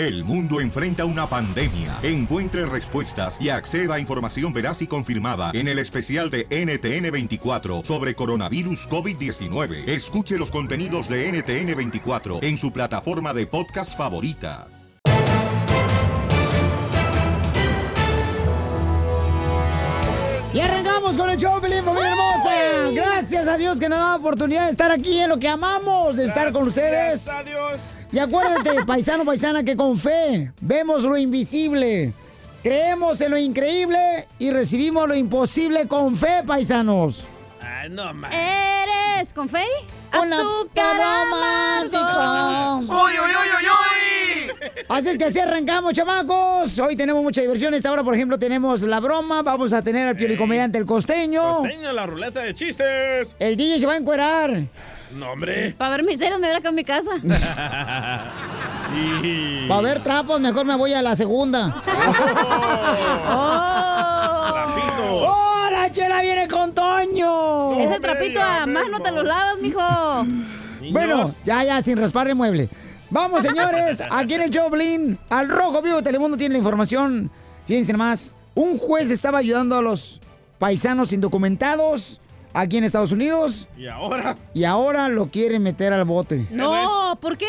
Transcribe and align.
El 0.00 0.24
mundo 0.24 0.62
enfrenta 0.62 1.04
una 1.04 1.26
pandemia. 1.26 1.98
Encuentre 2.02 2.64
respuestas 2.64 3.36
y 3.38 3.50
acceda 3.50 3.96
a 3.96 4.00
información 4.00 4.50
veraz 4.50 4.80
y 4.80 4.86
confirmada 4.86 5.50
en 5.52 5.68
el 5.68 5.78
especial 5.78 6.30
de 6.30 6.48
NTN24 6.48 7.84
sobre 7.84 8.14
coronavirus 8.14 8.88
COVID-19. 8.88 9.86
Escuche 9.86 10.38
los 10.38 10.50
contenidos 10.50 11.06
de 11.06 11.30
NTN24 11.30 12.42
en 12.42 12.56
su 12.56 12.72
plataforma 12.72 13.34
de 13.34 13.46
podcast 13.46 13.94
favorita. 13.94 14.68
Y 20.54 20.60
arrancamos 20.60 21.18
con 21.18 21.28
el 21.28 21.36
show, 21.36 21.60
Pelín, 21.60 21.84
familia 21.84 22.12
hermosa. 22.12 22.90
Gracias 22.94 23.46
a 23.46 23.58
Dios 23.58 23.78
que 23.78 23.90
nos 23.90 23.98
da 23.98 24.08
la 24.08 24.16
oportunidad 24.16 24.64
de 24.64 24.70
estar 24.70 24.90
aquí 24.90 25.18
en 25.18 25.28
lo 25.28 25.38
que 25.38 25.46
amamos, 25.46 26.16
de 26.16 26.24
estar 26.24 26.50
con 26.52 26.68
ustedes. 26.68 27.26
Gracias 27.26 27.36
a 27.36 27.42
Dios. 27.42 27.99
Y 28.12 28.18
acuérdate, 28.18 28.84
paisano, 28.86 29.24
paisana, 29.24 29.62
que 29.62 29.76
con 29.76 29.96
fe 29.96 30.52
vemos 30.60 31.04
lo 31.04 31.16
invisible, 31.16 32.12
creemos 32.62 33.20
en 33.20 33.30
lo 33.30 33.38
increíble 33.38 34.26
y 34.38 34.50
recibimos 34.50 35.08
lo 35.08 35.14
imposible 35.14 35.86
con 35.86 36.16
fe, 36.16 36.42
paisanos. 36.46 37.26
Ay, 37.60 37.88
no, 37.90 38.12
ma. 38.12 38.28
¿Eres 38.30 39.32
con 39.32 39.48
fe? 39.48 39.64
Azúcar 40.10 40.96
romántico. 40.96 42.94
¡Uy, 42.94 43.12
uy, 43.12 43.30
uy, 43.30 43.48
uy, 43.58 43.66
uy! 43.66 44.50
Así 44.88 45.10
es 45.10 45.16
que 45.16 45.26
así 45.26 45.38
arrancamos, 45.38 45.94
chamacos. 45.94 46.78
Hoy 46.80 46.96
tenemos 46.96 47.22
mucha 47.22 47.40
diversión. 47.40 47.74
Esta 47.74 47.92
hora, 47.92 48.02
por 48.02 48.14
ejemplo, 48.14 48.38
tenemos 48.38 48.82
la 48.82 48.98
broma. 48.98 49.42
Vamos 49.42 49.72
a 49.72 49.82
tener 49.82 50.08
al 50.08 50.16
pioricomediante 50.16 50.78
el 50.78 50.84
costeño. 50.84 51.58
Costeño, 51.58 51.92
la 51.92 52.06
ruleta 52.06 52.40
de 52.40 52.54
chistes. 52.54 53.28
El 53.38 53.56
DJ 53.56 53.80
se 53.80 53.86
va 53.86 53.92
a 53.92 53.96
encuerar. 53.98 54.64
No, 55.12 55.32
hombre. 55.32 55.74
Para 55.76 55.96
ver 55.96 56.04
mis 56.04 56.18
series 56.18 56.38
me 56.38 56.46
voy 56.48 56.56
acá 56.56 56.68
en 56.68 56.74
mi 56.74 56.84
casa. 56.84 57.10
y... 59.22 59.66
Para 59.68 59.80
ver 59.80 60.02
trapos, 60.02 60.40
mejor 60.40 60.64
me 60.64 60.76
voy 60.76 60.92
a 60.94 61.02
la 61.02 61.16
segunda. 61.16 61.82
¡Oh! 63.28 64.52
Trapitos. 64.52 65.26
¡Oh, 65.26 65.68
la 65.70 65.90
chela 65.90 66.20
viene 66.22 66.46
con 66.48 66.72
Toño! 66.74 67.80
Ese 67.80 67.98
trapito 67.98 68.40
a 68.40 68.66
más 68.66 68.84
no 68.90 69.00
te 69.00 69.10
lo 69.10 69.22
lavas, 69.22 69.58
mijo. 69.60 70.24
Niños. 70.80 70.92
Bueno, 70.92 71.34
ya, 71.44 71.64
ya, 71.64 71.82
sin 71.82 71.96
raspar 71.96 72.28
de 72.28 72.34
mueble. 72.34 72.68
Vamos, 73.10 73.42
señores, 73.42 74.02
aquí 74.08 74.34
en 74.34 74.42
el 74.42 74.50
Choplin, 74.50 75.18
al 75.28 75.48
Rojo 75.48 75.82
Vivo 75.82 76.00
Telemundo 76.02 76.36
tiene 76.36 76.52
la 76.52 76.58
información. 76.58 77.28
Fíjense 77.66 77.92
más, 77.94 78.34
un 78.54 78.78
juez 78.78 79.10
estaba 79.10 79.38
ayudando 79.38 79.76
a 79.76 79.82
los 79.82 80.20
paisanos 80.60 81.12
indocumentados 81.12 82.20
aquí 82.52 82.78
en 82.78 82.84
Estados 82.84 83.12
Unidos 83.12 83.66
¿Y 83.76 83.86
ahora? 83.86 84.36
y 84.54 84.64
ahora 84.64 85.08
lo 85.08 85.26
quieren 85.28 85.62
meter 85.62 85.92
al 85.92 86.04
bote. 86.04 86.46
No, 86.50 87.18
¿por 87.20 87.36
qué? 87.36 87.46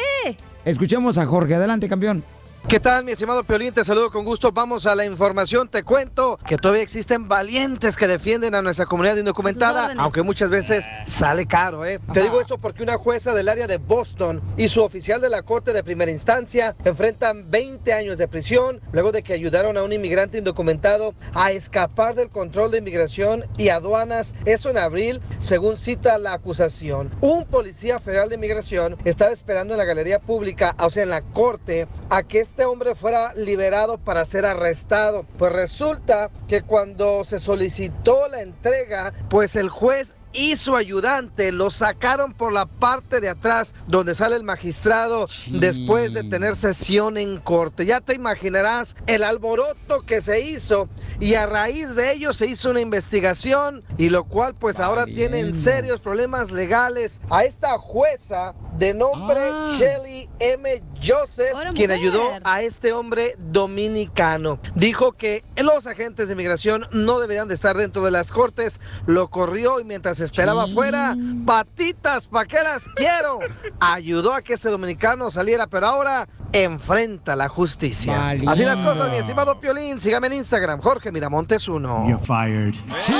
Escuchemos 0.65 1.17
a 1.17 1.25
Jorge. 1.25 1.55
Adelante, 1.55 1.87
campeón. 1.89 2.23
¿Qué 2.67 2.79
tal, 2.79 3.03
mi 3.03 3.11
estimado 3.11 3.43
Piolín? 3.43 3.73
Te 3.73 3.83
saludo 3.83 4.11
con 4.11 4.23
gusto. 4.23 4.51
Vamos 4.51 4.85
a 4.85 4.95
la 4.95 5.03
información. 5.03 5.67
Te 5.67 5.83
cuento 5.83 6.39
que 6.47 6.57
todavía 6.57 6.83
existen 6.83 7.27
valientes 7.27 7.97
que 7.97 8.07
defienden 8.07 8.55
a 8.55 8.61
nuestra 8.61 8.85
comunidad 8.85 9.17
indocumentada, 9.17 9.93
aunque 9.97 10.21
muchas 10.21 10.49
veces 10.49 10.85
sale 11.05 11.47
caro, 11.47 11.85
¿eh? 11.85 11.99
Te 12.13 12.21
digo 12.21 12.39
esto 12.39 12.59
porque 12.59 12.83
una 12.83 12.97
jueza 12.97 13.33
del 13.33 13.49
área 13.49 13.67
de 13.67 13.77
Boston 13.77 14.41
y 14.57 14.69
su 14.69 14.81
oficial 14.83 15.19
de 15.19 15.29
la 15.29 15.41
corte 15.41 15.73
de 15.73 15.83
primera 15.83 16.11
instancia 16.11 16.75
enfrentan 16.85 17.49
20 17.49 17.93
años 17.93 18.17
de 18.17 18.27
prisión 18.27 18.79
luego 18.93 19.11
de 19.11 19.23
que 19.23 19.33
ayudaron 19.33 19.75
a 19.75 19.83
un 19.83 19.91
inmigrante 19.91 20.37
indocumentado 20.37 21.13
a 21.33 21.51
escapar 21.51 22.15
del 22.15 22.29
control 22.29 22.71
de 22.71 22.77
inmigración 22.77 23.43
y 23.57 23.69
aduanas. 23.69 24.33
Eso 24.45 24.69
en 24.69 24.77
abril, 24.77 25.19
según 25.39 25.77
cita 25.77 26.17
la 26.19 26.33
acusación. 26.33 27.09
Un 27.21 27.45
policía 27.45 27.99
federal 27.99 28.29
de 28.29 28.35
inmigración 28.35 28.97
estaba 29.03 29.31
esperando 29.31 29.73
en 29.73 29.79
la 29.79 29.85
galería 29.85 30.19
pública, 30.19 30.75
o 30.79 30.89
sea, 30.89 31.03
en 31.03 31.09
la 31.09 31.21
corte, 31.21 31.87
a 32.09 32.23
que 32.23 32.50
este 32.51 32.65
hombre 32.65 32.95
fuera 32.95 33.33
liberado 33.33 33.97
para 33.97 34.25
ser 34.25 34.45
arrestado. 34.45 35.25
Pues 35.37 35.53
resulta 35.53 36.29
que 36.49 36.63
cuando 36.63 37.23
se 37.23 37.39
solicitó 37.39 38.27
la 38.27 38.41
entrega, 38.41 39.13
pues 39.29 39.55
el 39.55 39.69
juez 39.69 40.15
y 40.33 40.55
su 40.55 40.75
ayudante 40.75 41.51
lo 41.51 41.69
sacaron 41.69 42.33
por 42.33 42.53
la 42.53 42.65
parte 42.65 43.19
de 43.21 43.29
atrás 43.29 43.73
donde 43.87 44.15
sale 44.15 44.35
el 44.35 44.43
magistrado 44.43 45.27
después 45.49 46.13
de 46.13 46.23
tener 46.23 46.55
sesión 46.55 47.17
en 47.17 47.39
corte. 47.39 47.85
Ya 47.85 48.01
te 48.01 48.13
imaginarás 48.13 48.95
el 49.07 49.23
alboroto 49.23 50.01
que 50.05 50.21
se 50.21 50.39
hizo 50.41 50.89
y 51.19 51.33
a 51.35 51.45
raíz 51.45 51.95
de 51.95 52.13
ello 52.13 52.33
se 52.33 52.47
hizo 52.47 52.69
una 52.71 52.81
investigación 52.81 53.83
y 53.97 54.09
lo 54.09 54.23
cual 54.23 54.55
pues 54.55 54.79
ahora 54.79 55.05
tienen 55.05 55.55
serios 55.57 55.99
problemas 55.99 56.51
legales 56.51 57.19
a 57.29 57.43
esta 57.43 57.77
jueza 57.77 58.53
de 58.77 58.93
nombre 58.93 59.39
Ah. 59.41 59.67
Shelly 59.77 60.29
M. 60.39 60.81
Joseph, 61.03 61.53
Ahora 61.53 61.69
quien 61.71 61.89
mujer. 61.91 62.01
ayudó 62.05 62.29
a 62.43 62.61
este 62.61 62.93
hombre 62.93 63.35
dominicano. 63.37 64.59
Dijo 64.75 65.11
que 65.13 65.43
los 65.57 65.87
agentes 65.87 66.27
de 66.27 66.33
inmigración 66.33 66.87
no 66.91 67.19
deberían 67.19 67.47
de 67.47 67.55
estar 67.55 67.75
dentro 67.75 68.03
de 68.03 68.11
las 68.11 68.31
cortes. 68.31 68.79
Lo 69.07 69.29
corrió 69.29 69.79
y 69.79 69.83
mientras 69.83 70.19
esperaba 70.21 70.63
afuera, 70.63 71.15
patitas, 71.45 72.27
¿para 72.27 72.47
qué 72.47 72.57
las 72.63 72.87
quiero? 72.89 73.39
Ayudó 73.79 74.33
a 74.33 74.41
que 74.41 74.53
ese 74.53 74.69
dominicano 74.69 75.31
saliera, 75.31 75.67
pero 75.67 75.87
ahora 75.87 76.27
enfrenta 76.53 77.35
la 77.35 77.49
justicia. 77.49 78.29
Así 78.47 78.63
las 78.63 78.81
cosas, 78.81 79.09
mi 79.09 79.17
estimado 79.17 79.59
Piolín. 79.59 79.99
Sígame 79.99 80.27
en 80.27 80.33
Instagram, 80.33 80.81
Jorge 80.81 81.11
Miramontes 81.11 81.67
1. 81.67 82.07
You're 82.07 82.23
fired. 82.23 82.75
¡Sí! 83.01 83.13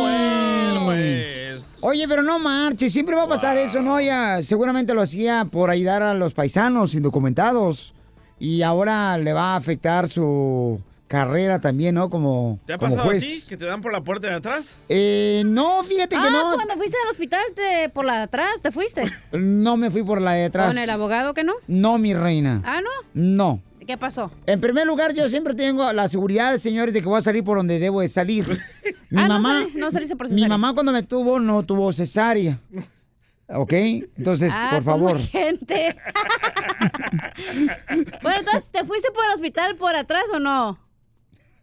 Bueno, 0.00 0.84
pues. 0.84 1.78
Oye, 1.80 2.08
pero 2.08 2.22
no 2.22 2.38
marches, 2.38 2.92
siempre 2.92 3.14
va 3.14 3.24
a 3.24 3.28
pasar 3.28 3.56
eso, 3.58 3.82
¿no? 3.82 4.00
Ya 4.00 4.42
seguramente 4.42 4.94
lo 4.94 5.02
hacía 5.02 5.44
por 5.44 5.70
ayudar 5.70 6.02
a 6.02 6.14
los 6.14 6.32
paisanos 6.32 6.94
indocumentados 6.94 7.94
y 8.38 8.62
ahora 8.62 9.18
le 9.18 9.32
va 9.32 9.52
a 9.52 9.56
afectar 9.56 10.08
su 10.08 10.80
carrera 11.08 11.60
también, 11.60 11.94
¿no? 11.94 12.10
Como, 12.10 12.58
¿Te 12.66 12.74
ha 12.74 12.78
como 12.78 12.90
pasado 12.92 13.08
a 13.08 13.12
juez. 13.12 13.24
ti 13.24 13.44
que 13.48 13.56
te 13.56 13.64
dan 13.66 13.80
por 13.80 13.92
la 13.92 14.02
puerta 14.02 14.28
de 14.28 14.34
atrás? 14.34 14.76
Eh, 14.88 15.42
no, 15.46 15.82
fíjate 15.84 16.16
que 16.16 16.22
Ah, 16.22 16.30
no. 16.30 16.54
cuando 16.54 16.74
fuiste 16.74 16.96
al 17.04 17.10
hospital 17.10 17.42
te, 17.54 17.88
por 17.90 18.04
la 18.04 18.14
de 18.16 18.22
atrás, 18.22 18.62
¿te 18.62 18.72
fuiste? 18.72 19.04
No 19.32 19.76
me 19.76 19.90
fui 19.90 20.02
por 20.02 20.20
la 20.20 20.32
de 20.32 20.46
atrás. 20.46 20.68
¿Con 20.68 20.78
el 20.78 20.90
abogado 20.90 21.34
que 21.34 21.44
no? 21.44 21.54
No, 21.68 21.98
mi 21.98 22.14
reina. 22.14 22.62
Ah, 22.64 22.80
¿no? 22.82 22.90
No. 23.14 23.62
¿Qué 23.86 23.98
pasó? 23.98 24.30
En 24.46 24.62
primer 24.62 24.86
lugar, 24.86 25.12
yo 25.12 25.28
siempre 25.28 25.52
tengo 25.52 25.92
la 25.92 26.08
seguridad, 26.08 26.56
señores, 26.56 26.94
de 26.94 27.02
que 27.02 27.06
voy 27.08 27.18
a 27.18 27.20
salir 27.20 27.44
por 27.44 27.58
donde 27.58 27.78
debo 27.78 28.00
de 28.00 28.08
salir. 28.08 28.46
Mi 29.10 29.20
Ah, 29.22 29.28
no 29.28 29.40
mamá, 29.40 29.66
no 29.74 29.90
saliste 29.90 30.16
por 30.16 30.26
mi 30.28 30.36
cesárea. 30.36 30.48
mamá 30.48 30.72
cuando 30.72 30.90
me 30.90 31.02
tuvo 31.02 31.38
no 31.38 31.62
tuvo 31.64 31.92
cesárea. 31.92 32.58
¿Ok? 33.46 33.72
Entonces, 33.74 34.54
Ah, 34.56 34.70
por 34.72 34.84
favor. 34.84 35.18
gente. 35.20 35.94
bueno, 38.22 38.38
entonces, 38.40 38.70
¿te 38.70 38.84
fuiste 38.84 39.10
por 39.12 39.22
el 39.26 39.32
hospital 39.34 39.76
por 39.76 39.94
atrás 39.94 40.24
o 40.32 40.38
no? 40.38 40.78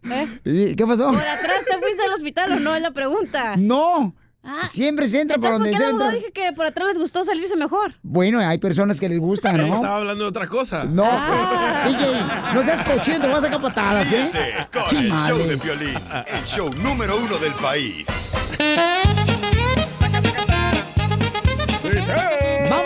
¿Eh? 0.04 0.38
¿Y 0.44 0.74
¿Qué 0.76 0.86
pasó? 0.86 1.08
¿Por 1.10 1.16
atrás 1.20 1.64
te 1.68 1.78
fuiste 1.78 2.02
al 2.02 2.12
hospital 2.12 2.52
o 2.52 2.60
no? 2.60 2.74
Es 2.74 2.82
la 2.82 2.90
pregunta. 2.90 3.54
No. 3.56 4.14
Ah, 4.44 4.66
Siempre 4.66 5.08
se 5.08 5.20
entra 5.20 5.38
por 5.38 5.52
Entonces, 5.52 5.72
¿por 5.74 5.80
donde 5.82 6.00
se 6.00 6.04
entra. 6.06 6.18
dije 6.18 6.32
que 6.32 6.52
por 6.52 6.66
atrás 6.66 6.88
les 6.88 6.98
gustó 6.98 7.22
salirse 7.22 7.54
mejor? 7.54 7.94
Bueno, 8.02 8.40
hay 8.40 8.58
personas 8.58 8.98
que 8.98 9.08
les 9.08 9.20
gusta, 9.20 9.52
¿no? 9.52 9.66
Estaba 9.76 9.96
hablando 9.98 10.24
de 10.24 10.30
otra 10.30 10.48
cosa. 10.48 10.82
No, 10.84 11.04
Ah. 11.08 11.84
DJ, 11.86 12.54
no 12.54 12.62
seas 12.64 12.84
cochino, 12.84 13.20
te 13.20 13.28
vas 13.28 13.38
a 13.38 13.42
sacar 13.42 13.60
patadas, 13.62 14.12
¿eh? 14.12 14.30
Con 14.72 14.96
el 14.98 15.12
show 15.12 15.38
de 15.38 15.56
Piolín, 15.58 15.94
el 16.26 16.44
show 16.44 16.68
número 16.82 17.18
uno 17.18 17.38
del 17.38 17.52
país. 17.54 18.32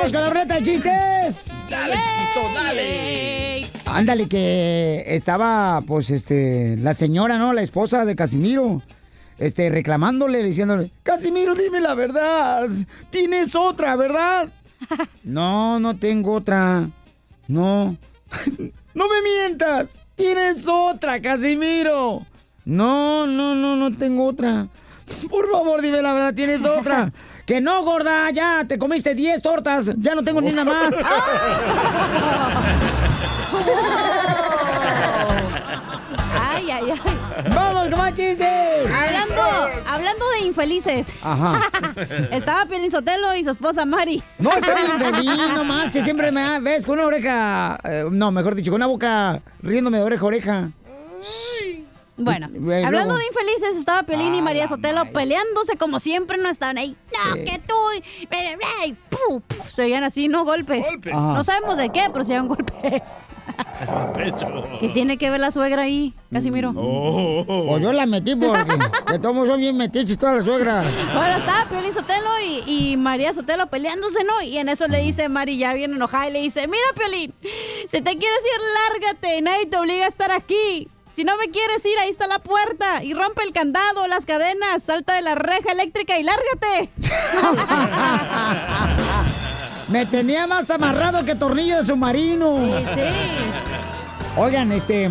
Vamos 0.07 0.23
con 0.23 0.35
la 0.35 0.41
reta 0.41 0.55
de 0.55 0.63
chistes. 0.63 1.53
Dale, 1.69 1.95
chiquito, 1.95 2.55
dale. 2.55 3.67
Ándale, 3.87 4.29
que 4.29 5.03
estaba, 5.05 5.83
pues, 5.85 6.11
este, 6.11 6.77
la 6.77 6.95
señora, 6.95 7.39
¿no? 7.39 7.53
La 7.53 7.63
esposa 7.63 8.05
de 8.05 8.15
Casimiro. 8.15 8.83
Este, 9.37 9.69
reclamándole, 9.69 10.45
diciéndole, 10.45 10.93
Casimiro, 11.03 11.57
dime 11.57 11.81
la 11.81 11.95
verdad. 11.95 12.69
Tienes 13.11 13.57
otra, 13.57 13.97
¿verdad? 13.97 14.49
no, 15.25 15.81
no 15.81 15.97
tengo 15.97 16.35
otra. 16.35 16.89
No. 17.49 17.97
no 18.95 19.09
me 19.09 19.23
mientas. 19.23 19.99
Tienes 20.15 20.69
otra, 20.69 21.21
Casimiro. 21.21 22.25
No, 22.65 23.27
no, 23.27 23.57
no, 23.57 23.75
no 23.75 23.93
tengo 23.93 24.25
otra. 24.25 24.69
Por 25.29 25.51
favor, 25.51 25.83
dime 25.83 26.01
la 26.01 26.13
verdad, 26.13 26.35
tienes 26.35 26.65
otra. 26.65 27.11
Que 27.47 27.61
no, 27.61 27.83
gorda, 27.85 28.31
ya 28.31 28.65
te 28.67 28.79
comiste 28.79 29.15
10 29.15 29.41
tortas, 29.41 29.93
ya 29.97 30.15
no 30.15 30.25
tengo 30.25 30.41
ni 30.41 30.51
una 30.51 30.65
más. 30.65 30.95
Ay, 36.39 36.71
ay, 36.71 36.91
ay. 36.91 37.01
¡Vamos, 37.55 37.89
con 37.89 37.99
más 37.99 38.15
chistes! 38.15 38.91
Hablando, 38.93 39.43
hablando 39.87 40.25
de 40.31 40.47
infelices. 40.47 41.13
Ajá. 41.23 41.61
Estaba 42.31 42.67
Pielín 42.67 42.91
Sotelo 42.91 43.35
y 43.37 43.45
su 43.45 43.51
esposa 43.51 43.85
Mari. 43.85 44.23
No 44.39 44.53
estoy 44.53 44.75
infeliz, 44.93 45.53
no 45.55 45.65
marches, 45.65 46.05
siempre 46.05 46.33
me 46.33 46.61
ves 46.61 46.87
con 46.87 46.99
una 46.99 47.07
oreja, 47.07 47.79
eh, 47.85 48.05
no, 48.11 48.33
mejor 48.33 48.55
dicho, 48.55 48.71
con 48.71 48.79
una 48.79 48.87
boca 48.87 49.41
riéndome 49.63 49.99
de 49.99 50.05
oreja 50.05 50.23
a 50.23 50.27
oreja. 50.27 50.71
Bueno, 52.19 52.49
Luego. 52.51 52.87
hablando 52.87 53.15
de 53.17 53.25
infelices, 53.27 53.77
estaba 53.77 54.03
Piolín 54.05 54.35
y 54.35 54.39
Ah, 54.39 54.43
María 54.43 54.63
la 54.63 54.69
Sotelo 54.69 55.01
maíz. 55.05 55.13
peleándose 55.13 55.77
como 55.77 55.99
siempre, 56.01 56.39
no 56.39 56.49
estaban 56.49 56.79
ahí. 56.79 56.97
No, 57.27 57.35
Sí. 57.35 57.45
que 57.45 57.59
tú. 57.59 57.75
y 57.93 58.95
Se 59.69 59.83
oían 59.83 60.03
así, 60.05 60.29
no 60.29 60.45
golpes. 60.45 60.87
Golpes. 60.87 61.13
No 61.15 61.45
sabemos 61.45 61.77
de 61.77 61.91
qué, 61.91 62.09
pero 62.13 62.25
se 62.25 62.33
oían 62.33 62.49
golpes. 62.49 63.27
¿Qué 64.81 64.89
tiene 64.91 65.19
que 65.19 65.31
ver 65.31 65.41
la 65.41 65.51
suegra 65.51 65.83
ahí, 65.83 66.15
Casimiro? 66.33 66.73
Oh. 66.77 67.45
O 67.49 67.79
yo 67.79 67.93
la 67.93 68.07
metí 68.07 68.35
porque 68.37 68.73
de 69.13 69.19
todos 69.19 69.47
son 69.47 69.61
bien 69.61 69.77
metiches 69.77 70.17
todas 70.17 70.37
las 70.37 70.45
suegras. 70.45 70.87
Bueno, 71.15 71.37
estaba 71.37 71.69
Piolín 71.69 71.93
Sotelo 71.93 72.29
y, 72.47 72.93
y 72.93 72.97
María 72.97 73.33
Sotelo 73.33 73.67
peleándose, 73.69 74.25
¿no? 74.25 74.41
Y 74.43 74.59
en 74.59 74.69
eso 74.69 74.87
le 74.89 75.01
dice 75.01 75.29
Mari, 75.29 75.59
ya 75.59 75.73
bien 75.75 75.93
enojada, 75.93 76.29
y 76.29 76.33
le 76.33 76.43
dice, 76.43 76.67
mira, 76.67 76.85
Piolín, 76.97 77.33
si 77.87 78.01
te 78.01 78.17
quieres 78.17 78.41
ir, 78.41 78.61
lárgate, 79.03 79.43
nadie 79.43 79.67
te 79.67 79.77
obliga 79.79 80.05
a 80.07 80.09
estar 80.09 80.31
aquí. 80.33 80.89
Si 81.17 81.25
no 81.25 81.35
me 81.39 81.49
quieres 81.51 81.83
ir, 81.87 81.99
ahí 81.99 82.11
está 82.11 82.27
la 82.27 82.41
puerta. 82.41 83.03
Y 83.03 83.15
rompe 83.15 83.43
el 83.43 83.51
candado, 83.55 84.07
las 84.07 84.27
cadenas, 84.27 84.83
salta 84.83 85.15
de 85.15 85.23
la 85.23 85.35
reja 85.35 85.73
eléctrica 85.73 86.19
y 86.19 86.23
lárgate. 86.23 86.91
Me 89.89 90.05
tenía 90.05 90.47
más 90.47 90.69
amarrado 90.71 91.25
que 91.25 91.35
tornillo 91.35 91.79
de 91.79 91.87
submarino. 91.87 92.59
Sí, 92.59 92.85
sí. 92.95 93.01
Oigan, 94.37 94.71
este. 94.73 95.09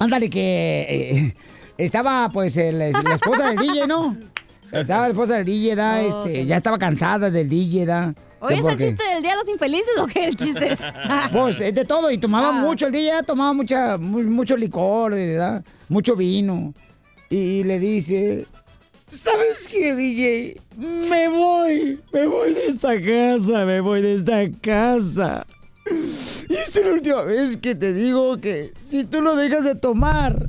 Ándale, 0.00 0.28
que. 0.28 0.86
eh, 0.88 1.36
estaba, 1.78 2.28
pues, 2.32 2.56
el- 2.56 2.78
la 2.90 3.14
esposa 3.14 3.46
del 3.46 3.58
DJ, 3.58 3.86
¿no? 3.86 4.16
Estaba 4.72 5.02
la 5.02 5.08
esposa 5.08 5.34
del 5.36 5.44
DJ, 5.44 5.74
da, 5.76 6.00
este. 6.02 6.46
Ya 6.46 6.56
estaba 6.56 6.78
cansada 6.78 7.30
del 7.30 7.48
DJ, 7.48 7.86
da. 7.86 8.14
Oye, 8.42 8.56
¿es 8.60 8.64
el 8.66 8.78
chiste 8.78 9.04
del 9.14 9.22
Día 9.22 9.32
de 9.32 9.36
los 9.36 9.48
Infelices 9.48 9.98
o 10.00 10.06
qué 10.06 10.24
el 10.26 10.36
chiste 10.36 10.72
es? 10.72 10.80
Pues 11.32 11.60
es 11.60 11.74
de 11.74 11.84
todo, 11.84 12.10
y 12.10 12.16
tomaba 12.18 12.48
Ah. 12.48 12.52
mucho 12.52 12.86
el 12.86 12.92
DJ, 12.92 13.22
tomaba 13.24 13.52
mucha, 13.52 13.98
mu- 13.98 14.22
mucho 14.22 14.56
licor, 14.56 15.12
¿verdad? 15.12 15.62
Mucho 15.88 16.16
vino. 16.16 16.72
Y, 17.28 17.62
le 17.64 17.78
dice, 17.78 18.46
¿sabes 19.08 19.68
qué, 19.70 19.94
DJ? 19.94 20.60
Me 21.10 21.28
voy, 21.28 22.00
me 22.12 22.26
voy 22.26 22.54
de 22.54 22.66
esta 22.66 22.94
casa, 23.00 23.64
me 23.66 23.80
voy 23.80 24.00
de 24.00 24.14
esta 24.14 24.38
casa. 24.60 25.46
Y 26.48 26.54
esta 26.54 26.80
es 26.80 26.86
la 26.86 26.92
última 26.92 27.22
vez 27.22 27.56
que 27.56 27.74
te 27.74 27.92
digo 27.92 28.38
que 28.40 28.72
si 28.88 29.04
tú 29.04 29.20
no 29.22 29.36
dejas 29.36 29.64
de 29.64 29.74
tomar 29.74 30.48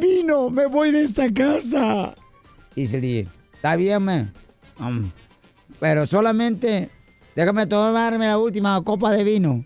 vino, 0.00 0.50
me 0.50 0.66
voy 0.66 0.90
de 0.90 1.02
esta 1.02 1.32
casa. 1.32 2.14
Y 2.74 2.82
dice 2.82 2.96
el 2.96 3.02
DJ, 3.02 3.28
está 3.54 3.76
bien. 3.76 4.32
Um, 4.78 5.10
pero 5.78 6.06
solamente 6.06 6.88
déjame 7.36 7.66
tomarme 7.66 8.26
la 8.26 8.38
última 8.38 8.80
copa 8.82 9.10
de 9.12 9.24
vino. 9.24 9.64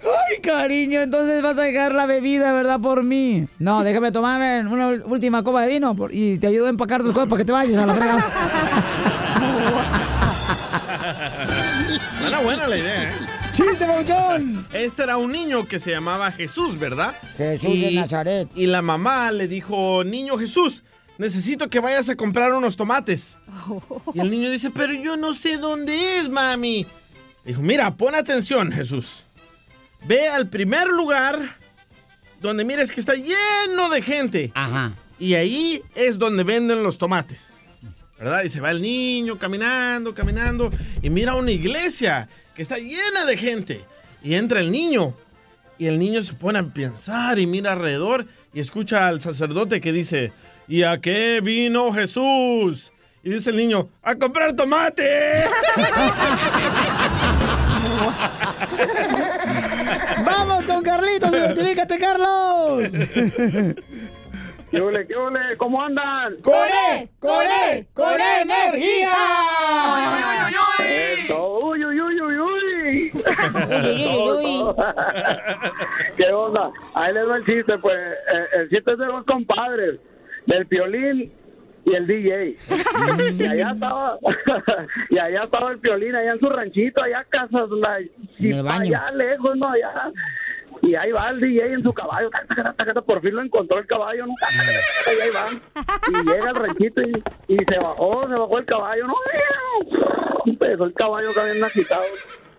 Ay, 0.00 0.40
cariño, 0.40 1.00
entonces 1.00 1.42
vas 1.42 1.58
a 1.58 1.62
dejar 1.62 1.92
la 1.92 2.06
bebida, 2.06 2.52
¿verdad? 2.52 2.78
Por 2.80 3.02
mí. 3.02 3.46
No, 3.58 3.82
déjame 3.82 4.12
tomarme 4.12 4.60
una 4.66 4.88
última 5.06 5.42
copa 5.42 5.62
de 5.62 5.68
vino 5.70 5.94
por- 5.96 6.14
y 6.14 6.38
te 6.38 6.46
ayudo 6.46 6.66
a 6.66 6.70
empacar 6.70 7.02
tus 7.02 7.12
cosas 7.12 7.28
para 7.28 7.38
que 7.40 7.44
te 7.44 7.52
vayas 7.52 7.82
a 7.82 7.86
la 7.86 7.94
fregada. 7.94 8.32
Era 12.26 12.40
buena 12.40 12.66
la 12.68 12.76
idea, 12.76 13.10
¿eh? 13.10 13.12
¡Chiste, 13.52 13.86
Bauchón! 13.86 14.66
Este 14.72 15.02
era 15.02 15.16
un 15.16 15.32
niño 15.32 15.66
que 15.66 15.80
se 15.80 15.90
llamaba 15.90 16.30
Jesús, 16.30 16.78
¿verdad? 16.78 17.14
Jesús 17.36 17.80
de 17.80 17.92
Nazaret. 17.92 18.48
Y 18.54 18.66
la 18.66 18.82
mamá 18.82 19.30
le 19.32 19.48
dijo, 19.48 20.04
niño 20.04 20.36
Jesús, 20.36 20.84
necesito 21.18 21.68
que 21.68 21.80
vayas 21.80 22.08
a 22.08 22.16
comprar 22.16 22.52
unos 22.54 22.76
tomates. 22.76 23.36
Y 24.14 24.20
el 24.20 24.30
niño 24.30 24.50
dice, 24.50 24.70
pero 24.70 24.92
yo 24.92 25.16
no 25.16 25.34
sé 25.34 25.58
dónde 25.58 26.18
es, 26.18 26.28
mami. 26.28 26.86
Dijo, 27.44 27.60
mira, 27.60 27.94
pon 27.94 28.14
atención, 28.14 28.72
Jesús. 28.72 29.22
Ve 30.06 30.28
al 30.28 30.48
primer 30.48 30.86
lugar 30.88 31.40
donde 32.40 32.64
mires 32.64 32.90
que 32.90 33.00
está 33.00 33.14
lleno 33.14 33.88
de 33.90 34.00
gente. 34.00 34.52
Ajá. 34.54 34.92
Y 35.18 35.34
ahí 35.34 35.82
es 35.94 36.18
donde 36.18 36.44
venden 36.44 36.82
los 36.82 36.96
tomates. 36.98 37.54
¿Verdad? 38.18 38.44
Y 38.44 38.48
se 38.48 38.60
va 38.60 38.70
el 38.70 38.82
niño 38.82 39.38
caminando, 39.38 40.14
caminando. 40.14 40.72
Y 41.02 41.10
mira 41.10 41.34
una 41.34 41.50
iglesia 41.50 42.28
que 42.54 42.62
está 42.62 42.78
llena 42.78 43.24
de 43.26 43.36
gente. 43.36 43.84
Y 44.22 44.34
entra 44.34 44.60
el 44.60 44.70
niño. 44.70 45.14
Y 45.78 45.86
el 45.86 45.98
niño 45.98 46.22
se 46.22 46.32
pone 46.32 46.58
a 46.58 46.64
pensar 46.64 47.38
y 47.38 47.46
mira 47.46 47.72
alrededor 47.72 48.26
y 48.52 48.60
escucha 48.60 49.06
al 49.06 49.20
sacerdote 49.20 49.80
que 49.80 49.92
dice, 49.92 50.32
¿y 50.68 50.82
a 50.82 50.98
qué 51.00 51.40
vino 51.42 51.92
Jesús? 51.92 52.92
Y 53.22 53.30
dice 53.30 53.50
el 53.50 53.56
niño, 53.56 53.88
a 54.02 54.14
comprar 54.14 54.54
tomate. 54.54 55.44
¡Vamos 60.24 60.66
con 60.66 60.82
Carlitos! 60.82 61.30
¡Identifícate, 61.32 61.98
Carlos! 61.98 62.90
¿Qué 64.70 64.80
ole, 64.82 65.06
qué 65.06 65.14
ole? 65.16 65.56
¿Cómo 65.56 65.82
andan? 65.82 66.36
¡Corre! 66.42 67.08
¡Corre! 67.18 67.86
¡Con 67.94 68.12
energía! 68.20 69.14
Eso, 70.78 71.58
uy, 71.62 71.82
uy, 71.86 71.98
uy, 72.00 72.20
uy, 72.20 72.38
uy. 72.38 73.10
uy, 73.14 74.06
uy. 74.06 74.74
¿Qué 76.18 76.30
onda? 76.30 76.70
Ahí 76.94 77.14
les 77.14 77.26
va 77.26 77.36
el 77.38 77.46
chiste, 77.46 77.78
pues. 77.78 77.96
eh, 77.96 78.46
el 78.60 78.68
chiste 78.68 78.92
es 78.92 78.98
de 78.98 79.06
los 79.06 79.24
compadres, 79.24 79.98
del 80.48 80.66
piolín 80.66 81.32
y 81.84 81.94
el 81.94 82.06
DJ. 82.06 82.56
y 83.38 83.46
allá 83.46 83.70
estaba, 83.72 84.18
y 85.10 85.18
allá 85.18 85.40
estaba 85.40 85.70
el 85.72 85.78
piolín, 85.78 86.14
allá 86.14 86.32
en 86.32 86.40
su 86.40 86.48
ranchito, 86.48 87.02
allá 87.02 87.24
casas, 87.30 87.70
la, 87.70 87.98
el 87.98 88.68
allá 88.68 89.10
lejos, 89.12 89.56
no, 89.56 89.68
allá. 89.68 90.10
Y 90.82 90.94
ahí 90.94 91.10
va 91.12 91.30
el 91.30 91.40
DJ 91.40 91.72
en 91.72 91.82
su 91.82 91.92
caballo, 91.92 92.30
por 93.06 93.20
fin 93.20 93.34
lo 93.34 93.42
encontró 93.42 93.78
el 93.78 93.86
caballo, 93.86 94.26
¿no? 94.26 94.34
Y 95.06 95.20
ahí 95.20 95.30
van. 95.30 95.60
Y 96.08 96.30
llega 96.30 96.50
al 96.50 96.56
ranchito 96.56 97.00
y, 97.02 97.22
y 97.54 97.56
se 97.68 97.78
bajó, 97.78 98.22
se 98.22 98.28
bajó 98.40 98.58
el 98.58 98.64
caballo, 98.64 99.06
¿no? 99.06 99.14
Empezó 100.46 100.84
el 100.84 100.94
caballo 100.94 101.32
también 101.32 101.64
agitado. 101.64 102.04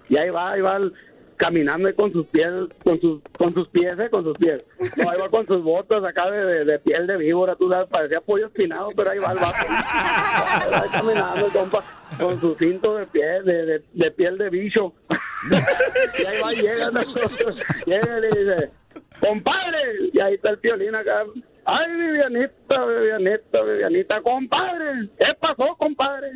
Y 0.10 0.18
ahí 0.18 0.30
va, 0.32 0.50
ahí 0.52 0.62
va 0.62 0.78
el- 0.78 0.94
caminando 1.40 1.96
con 1.96 2.12
sus 2.12 2.28
pies, 2.28 2.50
con 2.84 3.00
sus, 3.00 3.22
con 3.38 3.54
sus 3.54 3.68
pies, 3.70 3.94
¿eh? 3.98 4.10
Con 4.10 4.26
sus 4.26 4.38
pies. 4.38 4.62
No, 4.98 5.10
ahí 5.10 5.18
con 5.32 5.48
sus 5.48 5.64
botas 5.64 6.04
acá 6.04 6.30
de, 6.30 6.80
piel 6.80 7.08
de 7.08 7.16
víbora, 7.16 7.56
tú 7.56 7.70
sabes, 7.70 7.88
parecía 7.88 8.20
pollo 8.20 8.48
espinado, 8.48 8.90
pero 8.94 9.10
ahí 9.10 9.20
va 9.20 9.32
el 9.32 9.40
vato. 9.40 9.56
Ahí 9.56 10.72
va 10.72 10.86
caminando, 10.92 11.48
compa, 11.54 11.84
con 12.20 12.42
su 12.42 12.56
cinto 12.56 12.98
de 12.98 13.08
piel, 13.08 13.46
de, 13.46 14.12
piel 14.12 14.38
de 14.38 14.50
bicho. 14.50 14.94
y 16.20 16.26
ahí 16.26 16.42
va, 16.44 16.52
llega, 16.52 16.92
¿no? 16.92 17.00
llega 17.86 18.18
y 18.18 18.22
le 18.22 18.28
dice, 18.28 18.72
compadre, 19.22 20.10
y 20.12 20.20
ahí 20.20 20.34
está 20.34 20.50
el 20.50 20.60
piolín 20.60 20.94
acá. 20.94 21.24
Ay, 21.64 21.96
Vivianita, 21.96 22.86
Vivianita, 22.86 23.62
Vivianita, 23.62 24.22
compadre, 24.22 25.08
¿qué 25.18 25.34
pasó, 25.40 25.74
compadre? 25.78 26.34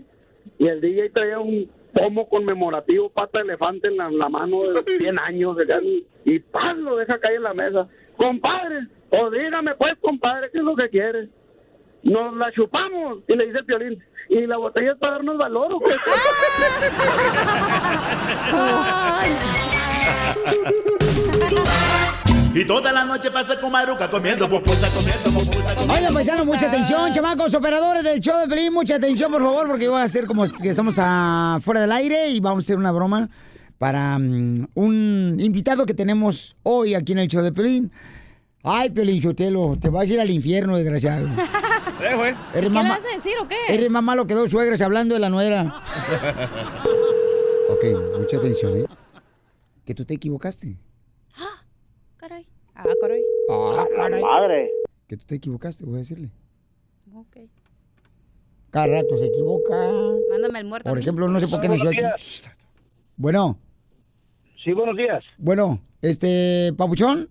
Y 0.60 0.68
el 0.68 0.80
DJ 0.80 1.10
traía 1.10 1.40
un 1.40 1.70
pomo 1.94 2.28
conmemorativo, 2.28 3.10
pata 3.10 3.38
de 3.40 3.46
elefante 3.46 3.88
en 3.88 3.96
la, 3.98 4.10
la 4.10 4.30
mano 4.30 4.62
de 4.64 4.82
100 4.98 5.20
años, 5.20 5.56
acá, 5.60 5.80
y 6.26 6.40
¡pam! 6.40 6.80
lo 6.80 6.96
deja 6.98 7.20
caer 7.20 7.36
en 7.38 7.44
la 7.44 7.54
mesa. 7.54 7.88
Compadre, 8.18 8.88
o 9.10 9.30
dígame 9.30 9.76
pues, 9.76 9.94
compadre, 10.02 10.50
¿qué 10.52 10.58
es 10.58 10.64
lo 10.64 10.76
que 10.76 10.90
quiere? 10.90 11.30
Nos 12.04 12.36
la 12.36 12.52
chupamos, 12.52 13.20
y 13.28 13.36
le 13.36 13.46
dice 13.46 13.60
el 13.60 13.66
piolín, 13.66 14.04
¿y 14.30 14.48
la 14.48 14.58
botella 14.58 14.94
es 14.94 14.98
para 14.98 15.14
darnos 15.14 15.38
valor 15.38 15.74
o 15.74 15.80
qué? 15.80 15.86
Y 22.54 22.66
toda 22.66 22.92
la 22.92 23.04
noche 23.04 23.32
pasa 23.32 23.60
con 23.60 23.72
Maruca 23.72 24.10
comiendo 24.10 24.48
pupusa, 24.48 24.88
comiendo 24.90 25.32
pupusa, 25.32 25.74
comiendo 25.76 25.94
Oigan, 25.94 26.14
paisano, 26.14 26.46
mucha 26.46 26.68
atención, 26.68 27.12
chamacos, 27.12 27.54
operadores 27.56 28.04
del 28.04 28.20
show 28.20 28.40
de 28.40 28.48
Pelín, 28.48 28.74
mucha 28.74 28.96
atención, 28.96 29.32
por 29.32 29.42
favor, 29.42 29.68
porque 29.68 29.88
voy 29.88 30.00
a 30.00 30.04
hacer 30.04 30.26
como 30.26 30.46
que 30.46 30.70
estamos 30.70 30.96
a- 31.00 31.58
fuera 31.62 31.82
del 31.82 31.92
aire 31.92 32.30
y 32.30 32.40
vamos 32.40 32.64
a 32.64 32.66
hacer 32.66 32.78
una 32.78 32.92
broma 32.92 33.30
para 33.80 34.20
mm, 34.20 34.68
un 34.76 35.38
invitado 35.40 35.86
que 35.86 35.96
tenemos 35.96 36.56
hoy 36.62 36.94
aquí 36.94 37.14
en 37.14 37.20
el 37.20 37.28
show 37.28 37.42
de 37.42 37.52
Pelín. 37.52 37.92
Ay, 38.64 38.92
Pelín 38.92 39.22
Chotelo, 39.22 39.76
te 39.82 39.90
vas 39.90 40.10
a 40.10 40.14
ir 40.14 40.22
al 40.22 40.30
infierno, 40.30 40.78
desgraciado. 40.78 41.28
¿eh? 42.02 42.36
¿Qué 42.54 42.62
le 42.62 42.70
vas 42.70 43.04
a 43.04 43.14
decir 43.16 43.34
o 43.42 43.48
qué? 43.48 43.56
eres 43.68 43.90
más 43.90 44.04
malo 44.04 44.28
que 44.28 44.36
dos 44.36 44.52
suegras 44.52 44.80
hablando 44.82 45.16
de 45.16 45.20
la 45.20 45.30
nuera. 45.30 45.64
ok, 47.70 48.20
mucha 48.20 48.38
atención, 48.38 48.78
¿eh? 48.78 48.86
Que 49.86 49.96
tú 49.96 50.06
te 50.06 50.14
equivocaste. 50.14 50.78
Ah, 52.84 52.94
caray. 53.00 53.22
Ah, 53.50 53.86
caray. 53.96 54.22
Madre. 54.22 54.72
Que 55.08 55.18
tú 55.18 55.26
te 55.26 55.36
equivocaste, 55.36 55.86
voy 55.86 55.96
a 55.96 55.98
decirle. 56.00 56.30
Ok. 57.14 57.38
Cada 58.72 58.88
rato 58.88 59.18
se 59.18 59.26
equivoca. 59.28 59.92
Mándame 60.32 60.60
el 60.60 60.66
muerto. 60.66 60.90
Por 60.90 61.00
ejemplo, 61.00 61.28
no 61.28 61.40
sé 61.40 61.48
por 61.48 61.62
qué 61.62 61.70
nació 61.70 61.90
aquí. 61.90 62.00
Bueno, 63.16 63.58
Sí, 64.64 64.72
buenos 64.74 64.96
días. 64.98 65.24
bueno, 65.38 65.80
este, 66.02 66.74
Papuchón. 66.78 67.30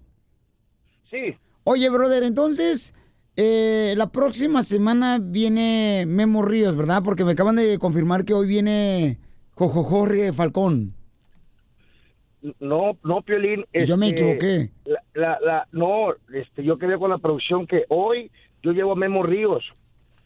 Sí. 1.10 1.34
Oye, 1.64 1.88
brother, 1.90 2.22
entonces, 2.22 2.94
eh, 3.36 3.94
la 3.96 4.12
próxima 4.12 4.62
semana 4.62 5.18
viene 5.20 6.04
Memo 6.06 6.42
Ríos, 6.42 6.76
¿verdad? 6.76 7.02
Porque 7.02 7.24
me 7.24 7.32
acaban 7.32 7.56
de 7.56 7.78
confirmar 7.78 8.24
que 8.24 8.34
hoy 8.34 8.46
viene 8.46 9.18
Jojo 9.54 9.82
Jorge 9.82 10.32
Falcón. 10.32 10.92
No, 12.60 12.96
no, 13.04 13.22
Piolín. 13.22 13.64
Yo 13.86 13.96
me 13.96 14.08
este, 14.08 14.20
equivoqué. 14.22 14.70
La, 14.84 15.00
la, 15.14 15.38
la- 15.40 15.68
no, 15.72 16.12
este, 16.34 16.64
yo 16.64 16.76
quedé 16.78 16.98
con 16.98 17.10
la 17.10 17.18
producción 17.18 17.66
que 17.66 17.84
hoy 17.88 18.30
yo 18.62 18.72
llevo 18.72 18.92
a 18.92 18.96
Memo 18.96 19.22
Ríos. 19.22 19.64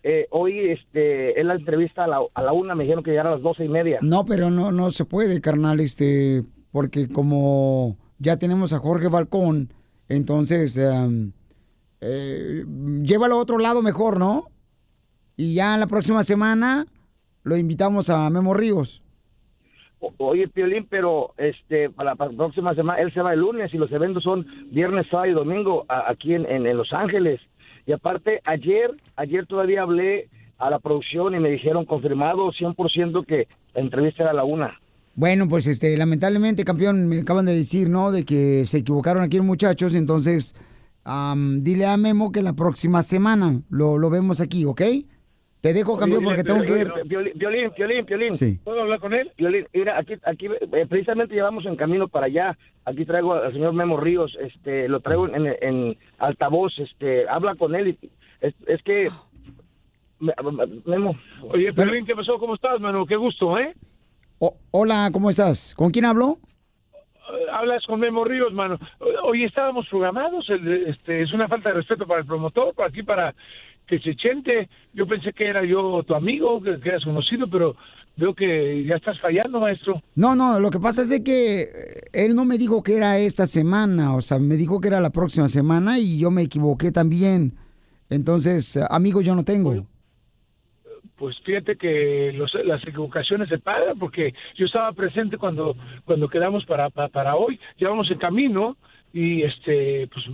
Eh, 0.03 0.27
hoy 0.31 0.71
este, 0.71 1.39
es 1.39 1.45
la 1.45 1.55
entrevista 1.55 2.05
a 2.05 2.07
la, 2.07 2.21
a 2.33 2.43
la 2.43 2.53
una, 2.53 2.75
me 2.75 2.85
dijeron 2.85 3.03
que 3.03 3.11
llegara 3.11 3.31
a 3.31 3.33
las 3.35 3.43
doce 3.43 3.65
y 3.65 3.69
media. 3.69 3.99
No, 4.03 4.25
pero 4.25 4.51
no, 4.51 4.71
no 4.71 4.91
se 4.91 5.05
puede, 5.05 5.41
carnal, 5.41 5.81
este, 5.81 6.43
porque 6.71 7.09
como 7.09 7.97
ya 8.19 8.39
tenemos 8.39 8.73
a 8.73 8.79
Jorge 8.79 9.11
Falcón, 9.11 9.73
entonces 10.09 10.77
em, 10.79 11.33
eh, 12.01 12.65
llévalo 13.03 13.35
a 13.35 13.39
otro 13.39 13.59
lado 13.59 13.83
mejor, 13.83 14.19
¿no? 14.19 14.49
Y 15.37 15.55
ya 15.55 15.77
la 15.77 15.87
próxima 15.87 16.23
semana 16.23 16.87
lo 17.43 17.57
invitamos 17.57 18.09
a 18.09 18.31
Memo 18.31 18.55
Ríos. 18.55 19.03
Oye, 20.19 20.47
Piolín, 20.49 20.87
pero 20.89 21.33
este 21.39 21.89
para, 21.91 22.15
la 22.15 22.29
próxima 22.29 22.75
semana, 22.75 23.01
él 23.01 23.13
se 23.15 23.23
va 23.23 23.33
el 23.33 23.41
lunes 23.41 23.73
y 23.73 23.79
los 23.79 23.91
eventos 23.93 24.23
son 24.23 24.47
viernes, 24.71 25.07
sábado 25.11 25.31
y 25.31 25.35
domingo 25.35 25.85
aquí 25.89 26.35
en, 26.35 26.45
en- 26.47 26.77
Los 26.77 26.93
Ángeles. 26.93 27.41
Y 27.87 27.93
aparte, 27.93 28.41
ayer, 28.47 28.91
ayer 29.17 29.47
todavía 29.47 29.83
hablé 29.83 30.29
a 30.59 30.71
la 30.71 30.79
producción 30.81 31.35
y 31.35 31.41
me 31.41 31.51
dijeron 31.51 31.85
confirmado 31.87 32.53
100% 32.53 33.25
que 33.27 33.49
la 33.75 33.81
entrevista 33.81 34.25
era 34.25 34.33
la 34.33 34.45
una. 34.45 34.79
Bueno, 35.15 35.49
pues 35.49 35.67
este, 35.67 35.97
lamentablemente, 35.97 36.65
campeón, 36.65 37.09
me 37.09 37.21
acaban 37.21 37.47
de 37.47 37.55
decir, 37.57 37.89
¿no? 37.89 38.13
De 38.13 38.25
que 38.25 38.65
se 38.67 38.79
equivocaron 38.79 39.23
aquí 39.23 39.39
los 39.39 39.47
muchachos, 39.47 39.95
entonces 39.95 40.55
am, 41.05 41.63
dile 41.63 41.87
a 41.87 41.97
Memo 41.97 42.33
que 42.33 42.43
la 42.43 42.53
próxima 42.53 43.03
semana 43.03 43.63
lo, 43.71 43.97
lo 43.99 44.11
vemos 44.11 44.41
aquí, 44.43 44.65
¿ok? 44.67 44.83
Te 45.67 45.73
dejo, 45.75 45.97
campeón, 45.97 46.23
porque 46.23 46.45
tengo 46.45 46.63
que 46.63 46.79
ir. 46.79 46.93
Violín, 47.07 47.33
Violín, 47.35 47.73
Violín, 47.77 48.07
Violín. 48.07 48.37
Sí. 48.37 48.61
¿Puedo 48.63 48.83
hablar 48.83 49.01
con 49.01 49.13
él? 49.13 49.33
Violín, 49.37 49.67
mira, 49.73 49.99
aquí, 49.99 50.15
aquí 50.25 50.47
eh, 50.47 50.87
precisamente 50.89 51.35
llevamos 51.35 51.67
en 51.67 51.75
camino 51.75 52.07
para 52.07 52.27
allá. 52.27 52.57
Aquí 52.85 53.05
traigo 53.05 53.35
al 53.35 53.53
señor 53.53 53.73
Memo 53.73 53.97
Ríos, 53.97 54.37
este, 54.41 54.89
lo 54.89 55.01
traigo 55.01 55.27
en, 55.29 55.47
en 55.61 55.99
altavoz, 56.19 56.79
este, 56.79 57.29
habla 57.29 57.57
con 57.57 57.75
él 57.75 57.89
y 58.01 58.11
es, 58.41 58.55
es 58.69 58.81
que 58.85 59.11
me- 60.21 60.35
Memo. 60.85 61.17
Oye, 61.51 61.73
Piolín, 61.73 62.07
¿qué 62.07 62.15
pasó? 62.15 62.39
¿Cómo 62.39 62.55
estás, 62.55 62.79
mano? 62.81 63.05
Qué 63.05 63.17
gusto, 63.17 63.59
¿eh? 63.59 63.75
O- 64.39 64.57
hola, 64.71 65.11
¿cómo 65.13 65.31
estás? 65.31 65.75
¿Con 65.75 65.91
quién 65.91 66.05
hablo? 66.05 66.39
Hablas 67.53 67.85
con 67.87 67.99
Memo 67.99 68.25
Ríos, 68.25 68.53
mano. 68.53 68.79
Hoy 69.25 69.43
estábamos 69.43 69.89
programados. 69.89 70.49
el- 70.49 70.87
este, 70.87 71.23
es 71.23 71.33
una 71.33 71.49
falta 71.49 71.71
de 71.71 71.75
respeto 71.77 72.07
para 72.07 72.21
el 72.21 72.27
promotor, 72.27 72.73
para 72.73 72.89
aquí, 72.89 73.03
para 73.03 73.35
que 73.87 73.99
se 74.01 74.15
chente. 74.17 74.69
Yo 74.93 75.07
pensé 75.07 75.33
que 75.33 75.47
era 75.47 75.65
yo 75.65 76.03
tu 76.03 76.15
amigo, 76.15 76.61
que, 76.63 76.79
que 76.81 76.89
eras 76.89 77.05
conocido, 77.05 77.47
pero 77.49 77.77
veo 78.17 78.35
que 78.35 78.85
ya 78.85 78.97
estás 78.97 79.19
fallando, 79.21 79.61
maestro. 79.61 80.01
No, 80.15 80.35
no, 80.35 80.59
lo 80.59 80.71
que 80.71 80.81
pasa 80.81 81.03
es 81.03 81.09
de 81.11 81.23
que 81.23 81.63
eh, 81.63 81.69
él 82.13 82.35
no 82.35 82.45
me 82.45 82.59
dijo 82.59 82.83
que 82.83 82.97
era 82.97 83.19
esta 83.19 83.47
semana, 83.47 84.15
o 84.15 84.21
sea, 84.21 84.39
me 84.39 84.57
dijo 84.57 84.81
que 84.81 84.89
era 84.89 85.01
la 85.01 85.11
próxima 85.11 85.49
semana 85.49 85.99
y 85.99 86.19
yo 86.19 86.31
me 86.31 86.43
equivoqué 86.43 86.91
también. 86.93 87.53
Entonces, 88.09 88.79
amigos 88.91 89.25
yo 89.27 89.35
no 89.35 89.45
tengo. 89.45 89.87
Pues 91.17 91.35
fíjate 91.45 91.77
que 91.77 92.33
los- 92.35 92.53
las 92.65 92.83
equivocaciones 92.87 93.49
se 93.49 93.59
pagan 93.59 93.99
porque 93.99 94.35
yo 94.55 94.67
estaba 94.67 94.93
presente 94.93 95.39
cuando 95.39 95.75
cuando 96.05 96.29
quedamos 96.29 96.65
para, 96.67 96.91
para, 96.91 97.09
para 97.09 97.37
hoy. 97.37 97.59
Ya 97.79 97.89
vamos 97.89 98.11
en 98.11 98.19
camino 98.19 98.77
y 99.19 99.43
este 99.45 100.09
pues 100.13 100.27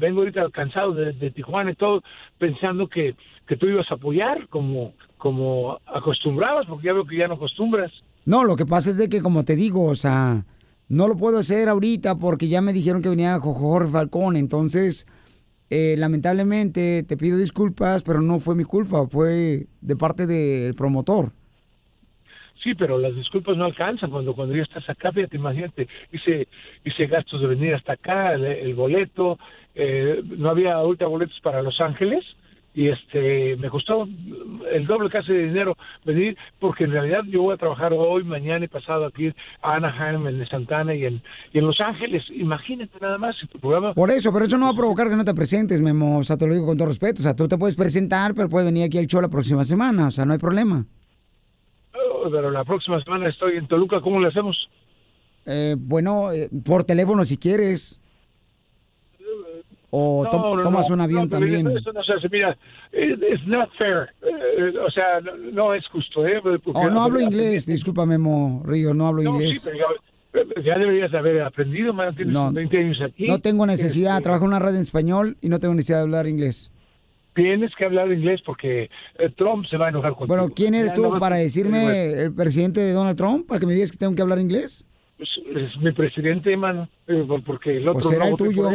vengo 0.00 0.20
ahorita 0.20 0.50
cansado 0.50 0.94
de, 0.94 1.30
Tijuana 1.30 1.70
y 1.70 1.74
todo 1.76 2.02
pensando 2.38 2.88
que, 2.88 3.14
que 3.46 3.56
tú 3.56 3.66
ibas 3.68 3.88
a 3.90 3.94
apoyar 3.94 4.48
como 4.48 4.94
como 5.16 5.78
acostumbrabas 5.86 6.66
porque 6.66 6.86
ya 6.86 6.92
veo 6.92 7.06
que 7.06 7.16
ya 7.16 7.28
no 7.28 7.34
acostumbras. 7.34 7.92
No, 8.26 8.42
lo 8.44 8.56
que 8.56 8.66
pasa 8.66 8.90
es 8.90 8.96
de 8.98 9.08
que, 9.08 9.22
como 9.22 9.44
te 9.44 9.54
digo, 9.54 9.84
o 9.84 9.94
sea, 9.94 10.44
no 10.88 11.06
lo 11.08 11.14
puedo 11.16 11.38
hacer 11.38 11.68
ahorita 11.68 12.16
porque 12.18 12.48
ya 12.48 12.60
me 12.60 12.72
dijeron 12.72 13.00
que 13.00 13.08
venía 13.10 13.38
Jo- 13.38 13.54
Jorge 13.54 13.90
Falcón, 13.92 14.36
entonces, 14.36 15.06
eh, 15.70 15.94
lamentablemente, 15.98 17.04
te 17.04 17.16
pido 17.16 17.38
disculpas, 17.38 18.02
pero 18.02 18.20
no 18.20 18.38
fue 18.38 18.54
mi 18.54 18.64
culpa, 18.64 19.06
fue 19.06 19.66
de 19.80 19.96
parte 19.96 20.26
del 20.26 20.74
promotor. 20.74 21.32
Sí, 22.64 22.74
pero 22.74 22.96
las 22.98 23.14
disculpas 23.14 23.58
no 23.58 23.66
alcanzan 23.66 24.10
cuando 24.10 24.34
cuando 24.34 24.56
ya 24.56 24.62
estás 24.62 24.88
acá, 24.88 25.12
fíjate, 25.12 25.36
imagínate, 25.36 25.86
hice, 26.10 26.48
hice 26.82 27.06
gastos 27.06 27.42
de 27.42 27.46
venir 27.46 27.74
hasta 27.74 27.92
acá, 27.92 28.32
el, 28.32 28.74
boleto, 28.74 29.38
eh, 29.74 30.22
no 30.38 30.48
había 30.48 30.72
ahorita 30.72 31.06
boletos 31.06 31.38
para 31.42 31.60
Los 31.60 31.78
Ángeles 31.82 32.24
y 32.72 32.88
este 32.88 33.56
me 33.56 33.68
costó 33.68 34.08
el 34.72 34.86
doble 34.86 35.10
casi 35.10 35.32
de 35.32 35.44
dinero 35.44 35.76
venir 36.06 36.38
porque 36.58 36.84
en 36.84 36.92
realidad 36.92 37.20
yo 37.28 37.42
voy 37.42 37.54
a 37.54 37.58
trabajar 37.58 37.92
hoy, 37.92 38.24
mañana 38.24 38.64
y 38.64 38.68
pasado 38.68 39.04
aquí 39.04 39.30
a 39.60 39.74
Anaheim, 39.74 40.26
en 40.26 40.48
Santana 40.48 40.94
y 40.94 41.04
en, 41.04 41.22
y 41.52 41.58
en 41.58 41.66
Los 41.66 41.80
Ángeles. 41.82 42.24
Imagínate 42.30 42.98
nada 42.98 43.18
más 43.18 43.36
si 43.38 43.46
tu 43.46 43.58
programa... 43.58 43.92
Por 43.92 44.10
eso, 44.10 44.32
pero 44.32 44.46
eso 44.46 44.56
no 44.56 44.64
va 44.64 44.72
a 44.72 44.76
provocar 44.76 45.10
que 45.10 45.16
no 45.16 45.24
te 45.24 45.34
presentes, 45.34 45.82
Memo, 45.82 46.18
o 46.18 46.24
sea, 46.24 46.38
te 46.38 46.46
lo 46.46 46.54
digo 46.54 46.64
con 46.64 46.78
todo 46.78 46.88
respeto, 46.88 47.20
o 47.20 47.22
sea, 47.22 47.36
tú 47.36 47.46
te 47.46 47.58
puedes 47.58 47.76
presentar, 47.76 48.34
pero 48.34 48.48
puedes 48.48 48.64
venir 48.64 48.84
aquí 48.84 48.96
al 48.96 49.06
show 49.06 49.20
la 49.20 49.28
próxima 49.28 49.64
semana, 49.64 50.06
o 50.06 50.10
sea, 50.10 50.24
no 50.24 50.32
hay 50.32 50.38
problema. 50.38 50.86
Oh, 51.94 52.28
Pero 52.30 52.50
la 52.50 52.64
próxima 52.64 53.02
semana 53.02 53.28
estoy 53.28 53.56
en 53.56 53.66
Toluca, 53.68 54.00
¿cómo 54.00 54.20
le 54.20 54.28
hacemos? 54.28 54.68
Eh, 55.46 55.76
bueno, 55.78 56.32
eh, 56.32 56.48
por 56.64 56.84
teléfono 56.84 57.24
si 57.24 57.36
quieres. 57.36 58.00
O 59.96 60.26
to- 60.28 60.38
No, 60.38 60.56
no, 60.56 60.62
tomas 60.64 60.88
no, 60.88 60.94
un 60.96 61.00
avión 61.02 61.22
no, 61.24 61.28
también. 61.28 61.68
Eso 61.68 61.92
no 61.92 62.02
se 62.02 62.14
hace, 62.14 62.28
mira, 62.28 62.56
it- 62.92 63.22
it's 63.22 63.46
not 63.46 63.70
fair. 63.78 64.08
Eh, 64.22 64.72
o 64.84 64.90
sea, 64.90 65.20
no, 65.20 65.36
no 65.36 65.74
es 65.74 65.86
justo, 65.86 66.26
¿eh? 66.26 66.40
Oh, 66.72 66.90
no 66.90 67.02
hablo 67.04 67.20
inglés, 67.20 67.64
disculpa, 67.66 68.04
Memo 68.04 68.62
Río, 68.64 68.92
no 68.92 69.06
hablo 69.06 69.22
No, 69.22 69.38
sí, 69.38 69.44
inglés. 69.44 69.62
pero 70.32 70.48
ya, 70.64 70.78
deberías 70.78 71.14
haber 71.14 71.42
aprendido, 71.42 71.92
man. 71.92 72.12
Tienes 72.16 72.34
No, 72.34 72.50
20 72.52 72.76
años 72.76 73.00
aquí. 73.02 73.28
No 73.28 73.38
tengo 73.38 73.66
necesidad, 73.66 74.14
Este, 74.16 74.24
trabajo 74.24 74.44
en 74.46 74.48
una 74.48 74.58
radio 74.58 74.76
en 74.76 74.82
español 74.82 75.36
y 75.40 75.48
no 75.48 75.60
tengo 75.60 75.74
necesidad 75.74 75.98
de 75.98 76.02
hablar 76.02 76.26
inglés. 76.26 76.72
Tienes 77.34 77.74
que 77.74 77.84
hablar 77.84 78.10
inglés 78.12 78.40
porque 78.46 78.88
eh, 79.18 79.28
Trump 79.36 79.66
se 79.66 79.76
va 79.76 79.86
a 79.86 79.88
enojar 79.88 80.12
contigo. 80.12 80.36
Bueno, 80.36 80.52
¿quién 80.54 80.74
eres 80.74 80.92
tú 80.92 81.18
para 81.18 81.36
decirme 81.36 82.12
el 82.24 82.34
presidente 82.34 82.80
de 82.80 82.92
Donald 82.92 83.16
Trump? 83.16 83.46
Para 83.48 83.58
que 83.60 83.66
me 83.66 83.74
digas 83.74 83.90
que 83.90 83.98
tengo 83.98 84.14
que 84.14 84.22
hablar 84.22 84.38
inglés. 84.38 84.86
Es, 85.18 85.28
es 85.56 85.76
mi 85.78 85.92
presidente, 85.92 86.52
hermano, 86.52 86.88
eh, 87.06 87.24
por- 87.26 87.42
porque 87.44 87.76
el 87.78 87.88
otro 87.88 87.94
Pues 87.94 88.06
será 88.06 88.24
no 88.26 88.30
el 88.32 88.36
tuyo. 88.36 88.70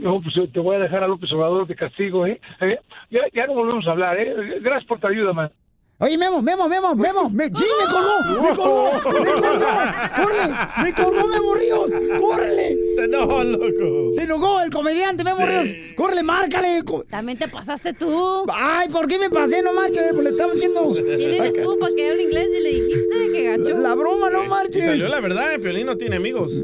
No, 0.00 0.20
pues 0.20 0.36
eh, 0.36 0.48
te 0.52 0.60
voy 0.60 0.76
a 0.76 0.80
dejar 0.80 1.02
a 1.02 1.08
López 1.08 1.32
Obrador 1.32 1.66
de 1.66 1.74
castigo, 1.74 2.26
¿eh? 2.26 2.40
¿Eh? 2.60 2.78
Ya, 3.10 3.20
ya 3.34 3.46
no 3.46 3.54
volvemos 3.54 3.86
a 3.86 3.92
hablar, 3.92 4.18
¿eh? 4.20 4.60
Gracias 4.60 4.84
por 4.84 5.00
tu 5.00 5.06
ayuda, 5.06 5.32
man. 5.32 5.50
Oye, 5.98 6.18
Memo, 6.18 6.42
Memo, 6.42 6.68
Memo, 6.68 6.94
Memo. 6.94 7.30
Me, 7.30 7.46
¡Sí, 7.46 7.64
me 7.80 7.86
colgó! 7.90 8.42
¡Me 8.42 8.54
colgó! 8.54 8.92
¡Me 8.92 9.00
colgó! 9.32 9.66
¡Córrele! 10.14 10.54
¡Me 10.82 10.94
colgó 10.94 11.26
Memo 11.26 11.54
Ríos! 11.54 11.90
¡Córrele! 12.20 12.76
Se 12.96 13.04
enojó, 13.04 13.42
loco. 13.42 14.12
Se 14.14 14.22
enojó 14.24 14.60
el 14.60 14.68
comediante 14.70 15.24
Memo 15.24 15.46
Ríos. 15.46 15.68
¡Córrele, 15.96 16.22
márcale! 16.22 16.82
También 17.08 17.38
te 17.38 17.48
pasaste 17.48 17.94
tú. 17.94 18.44
Ay, 18.52 18.90
¿por 18.90 19.08
qué 19.08 19.18
me 19.18 19.30
pasé? 19.30 19.62
No 19.62 19.72
marches, 19.72 20.02
pues 20.12 20.22
le 20.24 20.30
estaba 20.30 20.52
haciendo... 20.52 20.92
¿Quién 20.92 21.30
eres 21.30 21.62
tú 21.62 21.78
para 21.78 21.94
que 21.94 22.10
hable 22.10 22.22
inglés 22.24 22.48
y 22.58 22.60
le 22.62 22.70
dijiste 22.72 23.28
que 23.32 23.56
gacho? 23.56 23.78
La 23.78 23.94
broma, 23.94 24.28
no 24.28 24.44
Y 24.44 24.48
marches. 24.48 24.84
salió 24.84 25.08
la 25.08 25.20
verdad, 25.20 25.54
eh, 25.54 25.58
Piolín 25.58 25.86
no 25.86 25.96
tiene 25.96 26.16
amigos. 26.16 26.52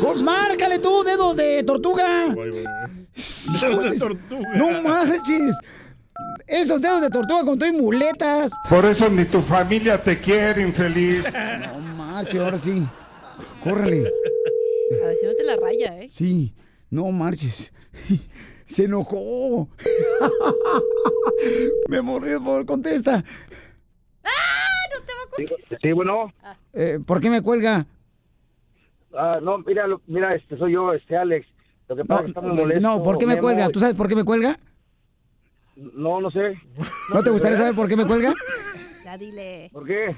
Co- 0.00 0.14
Márcale 0.16 0.80
tú, 0.80 1.04
dedos 1.04 1.36
de 1.36 1.62
tortuga. 1.62 2.34
Dedos 2.34 3.90
de 3.92 3.98
tortuga. 3.98 4.48
No 4.56 4.82
marches. 4.82 5.54
Esos 6.46 6.80
dedos 6.80 7.00
de 7.00 7.10
tortuga 7.10 7.44
con 7.44 7.58
todo 7.58 7.68
y 7.68 7.72
muletas. 7.72 8.52
Por 8.68 8.84
eso 8.84 9.08
ni 9.08 9.24
tu 9.24 9.40
familia 9.40 10.00
te 10.02 10.18
quiere, 10.20 10.62
infeliz. 10.62 11.24
No 11.24 11.78
marches, 11.96 12.40
ahora 12.40 12.58
sí. 12.58 12.86
Córrele. 13.62 14.10
A 15.02 15.06
ver 15.06 15.16
si 15.16 15.26
no 15.26 15.34
te 15.34 15.42
la 15.44 15.56
raya, 15.56 15.98
¿eh? 16.02 16.08
Sí, 16.08 16.54
no 16.90 17.10
marches. 17.10 17.72
Se 18.66 18.84
enojó. 18.84 19.68
Me 21.88 22.02
morí, 22.02 22.32
por 22.32 22.42
favor, 22.44 22.66
contesta. 22.66 23.24
Sí, 25.36 25.46
sí, 25.82 25.92
bueno. 25.92 26.32
Eh, 26.72 27.00
¿Por 27.04 27.20
qué 27.20 27.28
me 27.28 27.42
cuelga? 27.42 27.86
Ah, 29.16 29.40
no, 29.42 29.58
mira, 29.58 29.84
mira, 30.06 30.32
este 30.36 30.56
soy 30.56 30.72
yo, 30.74 30.92
este 30.92 31.16
Alex. 31.16 31.44
Lo 31.88 31.96
que 31.96 32.02
No, 32.02 32.06
pasa 32.06 32.20
es 32.20 32.24
que 32.26 32.30
está 32.30 32.40
muy 32.40 32.56
molesto. 32.56 32.80
no, 32.88 33.02
¿por 33.02 33.18
qué 33.18 33.26
me 33.26 33.36
cuelga? 33.38 33.68
¿Tú 33.68 33.80
sabes 33.80 33.96
por 33.96 34.06
qué 34.08 34.14
me 34.14 34.24
cuelga? 34.24 34.58
No, 35.76 36.20
no 36.20 36.30
sé. 36.30 36.60
¿No 37.12 37.22
te 37.22 37.30
gustaría 37.30 37.56
saber 37.56 37.74
por 37.74 37.88
qué 37.88 37.96
me 37.96 38.06
cuelga? 38.06 38.32
Ya 39.04 39.18
dile. 39.18 39.70
¿Por 39.72 39.86
qué? 39.86 40.16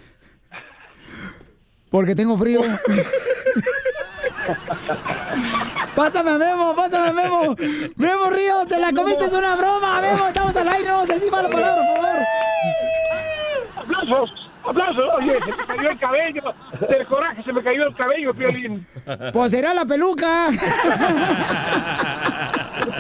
Porque 1.91 2.15
tengo 2.15 2.37
frío. 2.37 2.61
Pásame 5.95 6.31
a 6.31 6.39
Memo, 6.39 6.75
pásame 6.77 7.09
a 7.09 7.13
Memo. 7.13 7.57
Memo 7.97 8.31
Ríos, 8.31 8.67
te 8.67 8.79
la 8.79 8.93
comiste, 8.93 9.25
es 9.25 9.33
una 9.33 9.57
broma. 9.57 10.01
Memo, 10.01 10.29
estamos 10.29 10.55
al 10.57 10.69
aire, 10.69 10.89
no 10.89 10.95
vamos 10.95 11.11
a 11.11 11.15
decir 11.15 11.31
mala 11.31 11.49
palabra, 11.49 11.83
por 11.87 11.97
favor. 12.03 12.21
¡Aplausos! 13.77 14.46
¡Aplausos! 14.69 15.05
Oye, 15.19 15.39
se 15.39 15.51
me 15.51 15.67
cayó 15.77 15.91
el 15.91 15.99
cabello. 15.99 16.43
Del 16.89 17.07
coraje 17.07 17.43
se 17.43 17.53
me 17.53 17.63
cayó 17.63 17.87
el 17.89 17.95
cabello, 17.95 18.35
Piolín. 18.35 18.87
Pues 19.33 19.53
será 19.53 19.73
la 19.75 19.85
peluca. 19.85 20.49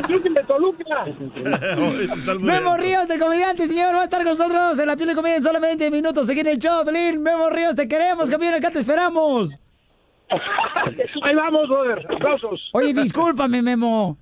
¡Piolín 0.07 0.35
de 0.35 0.43
Toluca! 0.45 1.05
Memo 2.41 2.77
Ríos, 2.77 3.09
el 3.11 3.19
comediante, 3.19 3.67
señor, 3.67 3.95
va 3.95 4.01
a 4.03 4.05
estar 4.05 4.21
con 4.23 4.31
nosotros 4.31 4.79
en 4.79 4.87
la 4.87 4.97
piel 4.97 5.09
de 5.09 5.15
comedia 5.15 5.37
en 5.37 5.43
solamente 5.43 5.91
minutos. 5.91 6.29
Aquí 6.29 6.41
en 6.41 6.47
el 6.49 6.59
show, 6.59 6.85
Pelín. 6.85 7.23
Memo 7.23 7.51
Ríos, 7.51 7.75
te 7.75 7.89
queremos, 7.89 8.31
campeón, 8.31 8.55
acá 8.55 8.71
te 8.71 8.81
esperamos. 8.81 9.59
Ahí 11.23 11.35
vamos, 11.35 11.69
brother. 11.69 12.07
¡Aplausos! 12.13 12.71
Oye, 12.73 12.93
discúlpame, 12.93 13.63
Memo. 13.63 14.17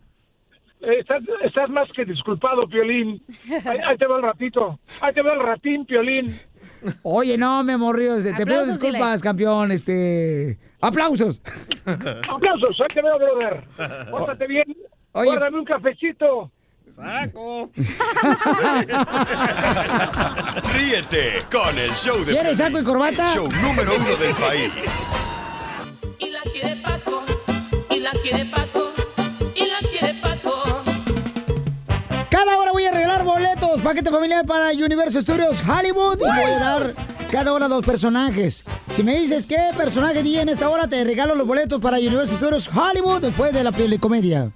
Eh, 0.80 0.98
Estás, 1.00 1.22
estás 1.42 1.70
más 1.70 1.88
que 1.92 2.04
disculpado, 2.04 2.66
Piolín. 2.68 3.22
Ahí, 3.64 3.78
ahí 3.86 3.96
te 3.96 4.06
va 4.06 4.16
el 4.16 4.22
ratito. 4.22 4.78
Ahí 5.00 5.14
te 5.14 5.22
va 5.22 5.32
el 5.32 5.40
ratín, 5.40 5.86
Piolín. 5.86 6.28
Oye, 7.02 7.36
no, 7.38 7.62
me 7.64 7.76
morrió. 7.76 8.22
Te 8.22 8.46
pido 8.46 8.64
disculpas, 8.66 9.20
dile. 9.20 9.22
campeón. 9.22 9.72
Este. 9.72 10.58
¡Aplausos! 10.80 11.40
Aplausos, 11.86 12.80
ahí 12.80 12.88
te 12.92 13.02
veo, 13.02 13.12
brother. 13.14 13.64
Pórtate 14.10 14.46
bien. 14.46 14.76
Oye. 15.12 15.30
Guárdame 15.30 15.58
un 15.58 15.64
cafecito. 15.64 16.50
Saco. 16.94 17.70
Ríete 20.74 21.42
con 21.50 21.76
el 21.76 21.90
show 21.94 22.24
de 22.24 22.32
¿Quieres 22.32 22.56
saco 22.56 22.78
y 22.78 22.84
corbata? 22.84 23.24
El 23.24 23.28
show 23.30 23.48
número 23.62 23.96
uno 23.96 24.16
del 24.16 24.34
país. 24.36 25.10
Y 26.20 26.30
la 26.30 26.40
quiere 26.42 26.76
Paco, 26.76 27.24
y 27.90 27.98
la 27.98 28.12
quiere 28.22 28.44
Paco, 28.44 28.83
Cada 32.34 32.58
hora 32.58 32.72
voy 32.72 32.84
a 32.84 32.90
regalar 32.90 33.22
boletos, 33.22 33.80
paquete 33.80 34.10
familiar 34.10 34.44
para 34.44 34.72
Universal 34.72 35.22
Studios 35.22 35.62
Hollywood. 35.64 36.16
Y 36.16 36.24
voy 36.24 36.50
a 36.50 36.58
dar 36.58 36.92
cada 37.30 37.52
hora 37.52 37.68
dos 37.68 37.86
personajes. 37.86 38.64
Si 38.90 39.04
me 39.04 39.20
dices 39.20 39.46
qué 39.46 39.70
personaje 39.76 40.20
di 40.24 40.36
en 40.36 40.48
esta 40.48 40.68
hora, 40.68 40.88
te 40.88 41.04
regalo 41.04 41.36
los 41.36 41.46
boletos 41.46 41.80
para 41.80 41.96
Universal 41.96 42.36
Studios 42.36 42.68
Hollywood 42.74 43.20
después 43.20 43.52
de 43.52 43.62
la 43.62 43.70
comedia. 44.00 44.50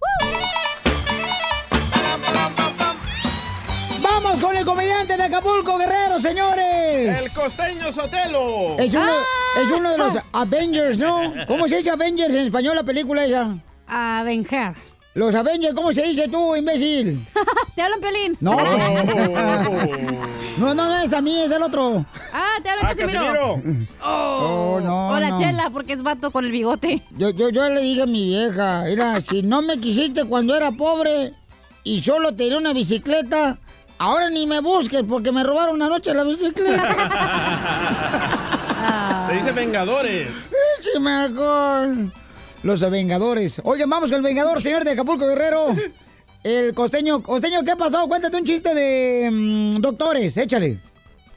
¡Vamos 4.02 4.40
con 4.40 4.56
el 4.56 4.64
comediante 4.64 5.16
de 5.16 5.22
Acapulco, 5.22 5.78
Guerrero, 5.78 6.18
señores! 6.18 7.26
El 7.26 7.32
costeño 7.32 7.92
Sotelo. 7.92 8.76
Es 8.76 8.92
uno, 8.92 9.12
es 9.56 9.70
uno 9.70 9.92
de 9.92 9.98
los 9.98 10.14
Avengers, 10.32 10.98
¿no? 10.98 11.32
¿Cómo 11.46 11.68
se 11.68 11.76
dice 11.76 11.90
Avengers 11.90 12.34
en 12.34 12.46
español 12.46 12.74
la 12.74 12.82
película 12.82 13.24
esa? 13.24 13.56
Avenger. 13.86 14.74
Los 15.18 15.34
Avengers, 15.34 15.74
¿cómo 15.74 15.92
se 15.92 16.02
dice 16.04 16.28
tú, 16.28 16.54
imbécil? 16.54 17.26
Te 17.74 17.82
hablan, 17.82 18.00
Pelín. 18.00 18.36
No. 18.40 18.56
No, 20.58 20.74
no, 20.74 20.86
no 20.86 20.98
es 20.98 21.12
a 21.12 21.20
mí, 21.20 21.40
es 21.40 21.52
el 21.52 21.62
otro. 21.62 22.04
Ah, 22.32 22.54
te 22.62 22.68
hablan, 22.70 22.86
Ah, 22.86 22.88
Casimiro. 22.88 23.20
Casimiro. 23.22 23.86
Oh, 24.04 24.80
no, 24.82 25.08
O 25.10 25.18
la 25.20 25.30
no. 25.30 25.38
chela, 25.38 25.70
porque 25.70 25.92
es 25.92 26.02
vato 26.02 26.32
con 26.32 26.44
el 26.44 26.50
bigote. 26.50 27.00
Yo, 27.16 27.30
yo, 27.30 27.48
yo 27.50 27.68
le 27.68 27.80
dije 27.80 28.02
a 28.02 28.06
mi 28.06 28.26
vieja, 28.26 28.82
mira, 28.86 29.20
si 29.20 29.42
no 29.44 29.62
me 29.62 29.78
quisiste 29.78 30.24
cuando 30.24 30.56
era 30.56 30.72
pobre 30.72 31.34
y 31.84 32.02
solo 32.02 32.34
tenía 32.34 32.58
una 32.58 32.72
bicicleta, 32.72 33.58
ahora 33.98 34.30
ni 34.30 34.46
me 34.46 34.60
busques 34.60 35.04
porque 35.08 35.30
me 35.30 35.44
robaron 35.44 35.80
anoche 35.80 36.12
la 36.12 36.24
bicicleta. 36.24 36.88
Te 39.28 39.34
dice 39.36 39.52
Vengadores. 39.52 40.28
Sí, 40.80 40.98
mejor. 40.98 41.88
Los 42.62 42.88
Vengadores. 42.90 43.60
Oigan, 43.64 43.88
vamos 43.88 44.10
con 44.10 44.16
el 44.16 44.22
Vengador, 44.22 44.60
señor 44.60 44.84
de 44.84 44.92
Acapulco 44.92 45.26
Guerrero. 45.26 45.68
El 46.42 46.72
costeño. 46.72 47.22
Costeño, 47.22 47.64
¿qué 47.64 47.76
pasó? 47.76 48.06
Cuéntate 48.06 48.36
un 48.36 48.44
chiste 48.44 48.74
de 48.74 49.28
mm, 49.30 49.80
doctores, 49.80 50.36
échale. 50.36 50.80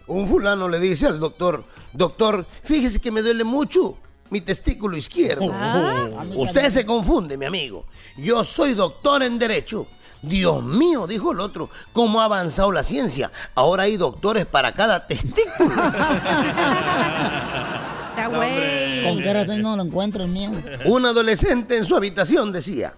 Un 0.07 0.27
fulano 0.27 0.69
le 0.69 0.79
dice 0.79 1.07
al 1.07 1.19
doctor, 1.19 1.63
doctor, 1.93 2.45
fíjese 2.63 2.99
que 2.99 3.11
me 3.11 3.21
duele 3.21 3.43
mucho 3.43 3.97
mi 4.29 4.41
testículo 4.41 4.97
izquierdo. 4.97 5.51
Ah. 5.53 6.09
Usted 6.35 6.69
se 6.69 6.85
confunde, 6.85 7.37
mi 7.37 7.45
amigo. 7.45 7.85
Yo 8.17 8.43
soy 8.43 8.73
doctor 8.73 9.23
en 9.23 9.39
derecho. 9.39 9.87
Dios 10.21 10.63
mío, 10.63 11.07
dijo 11.07 11.31
el 11.31 11.39
otro, 11.39 11.69
¿cómo 11.93 12.21
ha 12.21 12.25
avanzado 12.25 12.71
la 12.71 12.83
ciencia? 12.83 13.31
Ahora 13.55 13.83
hay 13.83 13.97
doctores 13.97 14.45
para 14.45 14.73
cada 14.73 15.07
testículo. 15.07 15.75
güey. 18.27 19.03
¿Con 19.03 19.21
qué 19.21 19.33
razón 19.33 19.61
no 19.61 19.75
lo 19.75 19.83
encuentro 19.83 20.23
el 20.23 20.29
mío? 20.29 20.51
Un 20.85 21.05
adolescente 21.05 21.77
en 21.77 21.85
su 21.85 21.95
habitación 21.95 22.51
decía, 22.51 22.93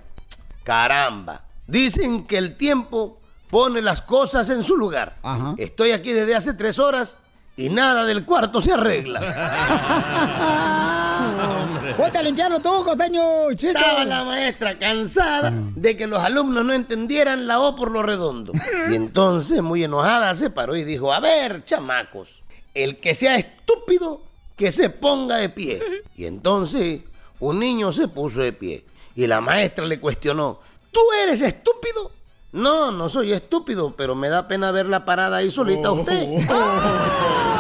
caramba, 0.64 1.44
dicen 1.68 2.26
que 2.26 2.38
el 2.38 2.58
tiempo 2.58 3.20
pone 3.50 3.82
las 3.82 4.02
cosas 4.02 4.50
en 4.50 4.64
su 4.64 4.76
lugar. 4.76 5.18
Estoy 5.58 5.92
aquí 5.92 6.12
desde 6.12 6.36
hace 6.36 6.54
tres 6.54 6.80
horas 6.80 7.20
y 7.56 7.70
nada 7.70 8.06
del 8.06 8.26
cuarto 8.26 8.62
se 8.62 8.74
arregla. 8.74 9.20
Ponte 11.98 12.18
a 12.18 12.24
limpiarlo 12.24 12.60
tú, 12.60 12.84
costeño. 12.84 13.22
Chiste. 13.52 13.68
Estaba 13.68 14.04
la 14.06 14.24
maestra 14.24 14.80
cansada 14.80 15.54
de 15.76 15.96
que 15.96 16.08
los 16.08 16.24
alumnos 16.24 16.66
no 16.66 16.74
entendieran 16.74 17.46
la 17.46 17.60
O 17.60 17.76
por 17.76 17.92
lo 17.92 18.02
redondo. 18.02 18.54
Y 18.90 18.96
entonces, 18.96 19.62
muy 19.62 19.84
enojada, 19.84 20.34
se 20.36 20.50
paró 20.50 20.76
y 20.76 20.84
dijo, 20.84 21.14
a 21.14 21.20
ver, 21.20 21.64
chamacos, 21.64 22.42
el 22.74 23.00
que 23.00 23.14
sea 23.14 23.36
estúpido, 23.36 24.24
que 24.56 24.72
se 24.72 24.90
ponga 24.90 25.38
de 25.38 25.50
pie. 25.50 25.82
Y 26.16 26.26
entonces, 26.26 27.02
un 27.40 27.60
niño 27.60 27.92
se 27.92 28.08
puso 28.08 28.42
de 28.42 28.54
pie. 28.54 28.86
Y 29.16 29.28
la 29.28 29.42
maestra 29.42 29.86
le 29.86 30.00
cuestionó, 30.00 30.60
¿tú 30.92 31.00
eres 31.24 31.42
estúpido? 31.42 32.12
No, 32.52 32.92
no 32.92 33.10
soy 33.10 33.32
estúpido, 33.32 33.96
pero 33.96 34.16
me 34.16 34.30
da 34.30 34.48
pena 34.48 34.72
verla 34.72 35.06
parada 35.06 35.38
ahí 35.38 35.52
solita 35.52 35.90
a 35.90 35.94
usted. 35.94 36.30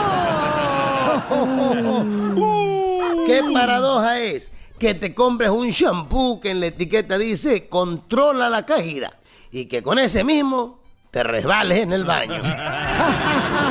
¿Qué 3.25 3.41
paradoja 3.53 4.19
es? 4.19 4.51
Que 4.79 4.93
te 4.93 5.13
compres 5.13 5.49
un 5.49 5.69
shampoo 5.69 6.41
que 6.41 6.51
en 6.51 6.59
la 6.59 6.67
etiqueta 6.67 7.17
dice 7.17 7.69
controla 7.69 8.49
la 8.49 8.65
caída 8.65 9.13
y 9.51 9.65
que 9.65 9.81
con 9.81 9.99
ese 9.99 10.23
mismo 10.23 10.79
te 11.11 11.23
resbales 11.23 11.79
en 11.79 11.93
el 11.93 12.05
baño. 12.05 12.39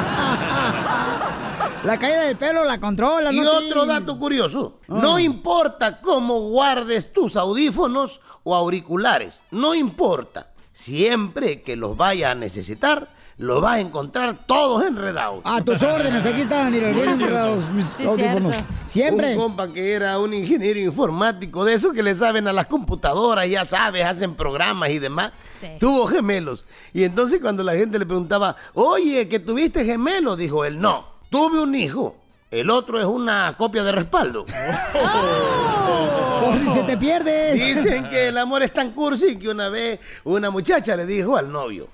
La 1.85 1.99
caída 1.99 2.23
del 2.23 2.37
pelo 2.37 2.65
la 2.65 2.79
controla, 2.81 3.33
Y 3.33 3.41
¿no? 3.41 3.51
otro 3.51 3.83
Sí. 3.83 3.89
dato 3.89 4.19
curioso, 4.19 4.79
no 4.89 5.19
importa 5.19 6.01
cómo 6.01 6.39
guardes 6.51 7.13
tus 7.13 7.35
audífonos 7.37 8.21
o 8.45 8.55
auriculares, 8.55 9.43
no 9.51 9.75
importa, 9.75 10.53
siempre 10.73 11.63
que 11.63 11.75
los 11.77 11.97
vayas 11.97 12.33
a 12.33 12.35
necesitar, 12.37 13.09
los 13.39 13.61
vas 13.61 13.77
a 13.77 13.81
encontrar 13.81 14.47
todos 14.47 14.87
enredados. 14.87 15.41
A 15.45 15.61
tus 15.63 15.83
órdenes, 15.83 16.25
aquí 16.25 16.43
están, 16.43 16.73
y 16.73 16.81
los 16.81 16.95
bien 16.95 17.09
enredados 17.09 17.69
mis 17.71 17.87
audífonos. 18.07 18.55
Siempre. 18.87 19.33
Un 19.37 19.43
compa 19.43 19.73
que 19.73 19.93
era 19.93 20.19
un 20.21 20.33
ingeniero 20.35 20.79
informático, 20.79 21.65
de 21.65 21.75
esos 21.75 21.93
que 21.93 22.05
le 22.05 22.15
saben 22.15 22.47
a 22.47 22.53
las 22.53 22.67
computadoras, 22.67 23.49
ya 23.49 23.65
sabes, 23.65 24.05
hacen 24.05 24.37
programas 24.37 24.91
y 24.91 25.01
demás. 25.01 25.33
Tuvo 25.81 26.07
gemelos. 26.07 26.65
Y 26.93 27.03
entonces 27.03 27.41
cuando 27.41 27.65
la 27.65 27.73
gente 27.75 27.99
le 27.99 28.07
preguntaba, 28.07 28.55
oye, 28.75 29.29
que 29.29 29.41
tuviste 29.41 29.85
gemelos, 29.85 30.39
dijo 30.39 30.65
él, 30.65 30.81
no, 30.81 31.11
tuve 31.33 31.61
un 31.61 31.75
hijo. 31.75 32.17
El 32.51 32.71
otro 32.71 33.01
es 33.01 33.07
una 33.07 33.55
copia 33.57 33.83
de 33.83 33.91
respaldo. 33.91 34.45
Por 36.45 36.61
si 36.61 36.69
se 36.69 36.83
te 36.83 36.99
pierde. 36.99 37.55
Dicen 37.55 38.11
que 38.11 38.29
el 38.29 38.37
amor 38.37 38.63
es 38.63 38.75
tan 38.75 38.93
cursi 38.93 39.37
que 39.37 39.49
una 39.49 39.71
vez 39.71 39.99
una 40.25 40.51
muchacha 40.51 40.95
le 40.95 41.07
dijo 41.07 41.35
al 41.37 41.51
novio, 41.51 41.89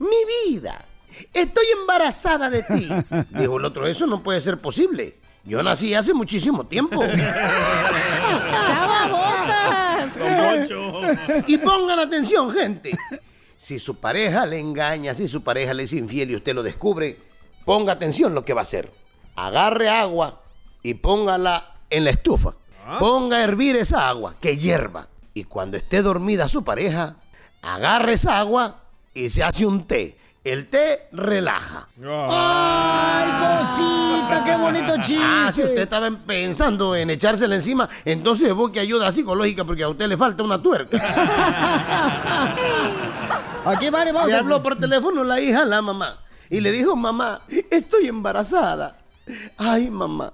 mi 0.00 0.48
vida, 0.48 0.84
estoy 1.32 1.66
embarazada 1.80 2.50
de 2.50 2.64
ti. 2.64 2.88
Dijo 3.30 3.58
el 3.58 3.64
otro, 3.64 3.86
eso 3.86 4.08
no 4.08 4.22
puede 4.22 4.40
ser 4.40 4.58
posible. 4.58 5.14
Yo 5.44 5.62
nací 5.62 5.94
hace 5.94 6.12
muchísimo 6.12 6.66
tiempo. 6.66 7.02
Y 11.46 11.58
pongan 11.58 12.00
atención, 12.00 12.50
gente. 12.50 12.90
Si 13.56 13.78
su 13.78 13.96
pareja 13.96 14.44
le 14.44 14.58
engaña, 14.58 15.14
si 15.14 15.28
su 15.28 15.42
pareja 15.42 15.72
le 15.72 15.84
es 15.84 15.92
infiel 15.92 16.32
y 16.32 16.36
usted 16.36 16.54
lo 16.54 16.62
descubre, 16.62 17.16
ponga 17.64 17.92
atención 17.92 18.34
lo 18.34 18.44
que 18.44 18.54
va 18.54 18.60
a 18.60 18.64
hacer. 18.64 18.90
Agarre 19.36 19.88
agua 19.88 20.40
y 20.82 20.94
póngala 20.94 21.76
en 21.90 22.04
la 22.04 22.10
estufa. 22.10 22.54
Ponga 22.98 23.36
a 23.36 23.42
hervir 23.42 23.76
esa 23.76 24.08
agua, 24.08 24.34
que 24.40 24.56
hierva. 24.56 25.06
Y 25.34 25.44
cuando 25.44 25.76
esté 25.76 26.02
dormida 26.02 26.48
su 26.48 26.64
pareja, 26.64 27.16
agarre 27.62 28.14
esa 28.14 28.38
agua 28.38 28.80
y 29.14 29.30
se 29.30 29.44
hace 29.44 29.64
un 29.66 29.86
té. 29.86 30.18
El 30.44 30.68
té 30.68 31.08
relaja. 31.12 31.88
¡Ay, 32.02 33.30
cosita! 33.30 34.42
¡Qué 34.44 34.56
bonito 34.56 34.96
chiste! 34.96 35.22
Ah, 35.24 35.52
si 35.52 35.62
usted 35.62 35.78
estaba 35.78 36.10
pensando 36.10 36.96
en 36.96 37.10
echársela 37.10 37.54
encima, 37.54 37.88
entonces 38.04 38.52
busque 38.52 38.80
ayuda 38.80 39.12
psicológica 39.12 39.64
porque 39.64 39.84
a 39.84 39.88
usted 39.88 40.08
le 40.08 40.16
falta 40.16 40.42
una 40.42 40.60
tuerca. 40.60 40.98
Aquí 43.64 43.90
vale, 43.90 44.10
vamos. 44.12 44.28
Le 44.28 44.36
habló 44.36 44.62
por 44.62 44.76
teléfono 44.78 45.22
la 45.22 45.40
hija 45.40 45.62
a 45.62 45.64
la 45.64 45.80
mamá 45.80 46.21
y 46.52 46.60
le 46.60 46.70
dijo, 46.70 46.94
mamá, 46.94 47.40
estoy 47.70 48.08
embarazada. 48.08 48.98
Ay, 49.56 49.90
mamá, 49.90 50.30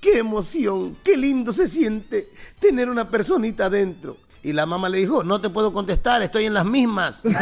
qué 0.00 0.18
emoción, 0.18 0.98
qué 1.04 1.16
lindo 1.16 1.52
se 1.52 1.68
siente 1.68 2.28
tener 2.58 2.90
una 2.90 3.08
personita 3.08 3.66
adentro. 3.66 4.16
Y 4.42 4.52
la 4.52 4.66
mamá 4.66 4.88
le 4.88 4.98
dijo, 4.98 5.22
no 5.22 5.40
te 5.40 5.50
puedo 5.50 5.72
contestar, 5.72 6.20
estoy 6.20 6.46
en 6.46 6.54
las 6.54 6.64
mismas. 6.64 7.20
Luego 7.24 7.38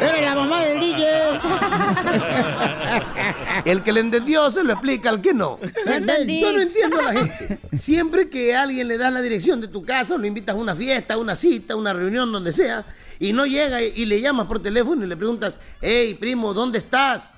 me. 0.00 0.08
Eres 0.08 0.24
la 0.24 0.34
mamá 0.34 0.64
del 0.64 0.80
DJ. 0.80 1.06
El 3.64 3.82
que 3.82 3.92
le 3.92 4.00
entendió 4.00 4.50
se 4.50 4.64
lo 4.64 4.72
explica 4.72 5.10
al 5.10 5.20
que 5.20 5.34
no. 5.34 5.58
Yo 5.86 6.52
no 6.52 6.60
entiendo 6.60 6.98
a 7.00 7.02
la 7.02 7.12
gente. 7.12 7.58
Siempre 7.78 8.28
que 8.28 8.54
a 8.54 8.62
alguien 8.62 8.88
le 8.88 8.98
das 8.98 9.12
la 9.12 9.20
dirección 9.20 9.60
de 9.60 9.68
tu 9.68 9.84
casa, 9.84 10.14
o 10.14 10.18
lo 10.18 10.26
invitas 10.26 10.54
a 10.54 10.58
una 10.58 10.74
fiesta, 10.74 11.14
a 11.14 11.18
una 11.18 11.34
cita, 11.34 11.74
a 11.74 11.76
una 11.76 11.92
reunión, 11.92 12.32
donde 12.32 12.52
sea, 12.52 12.84
y 13.18 13.32
no 13.32 13.46
llega 13.46 13.82
y 13.82 14.04
le 14.06 14.20
llamas 14.20 14.46
por 14.46 14.62
teléfono 14.62 15.04
y 15.04 15.08
le 15.08 15.16
preguntas, 15.16 15.60
hey, 15.80 16.16
primo, 16.18 16.54
¿dónde 16.54 16.78
estás? 16.78 17.34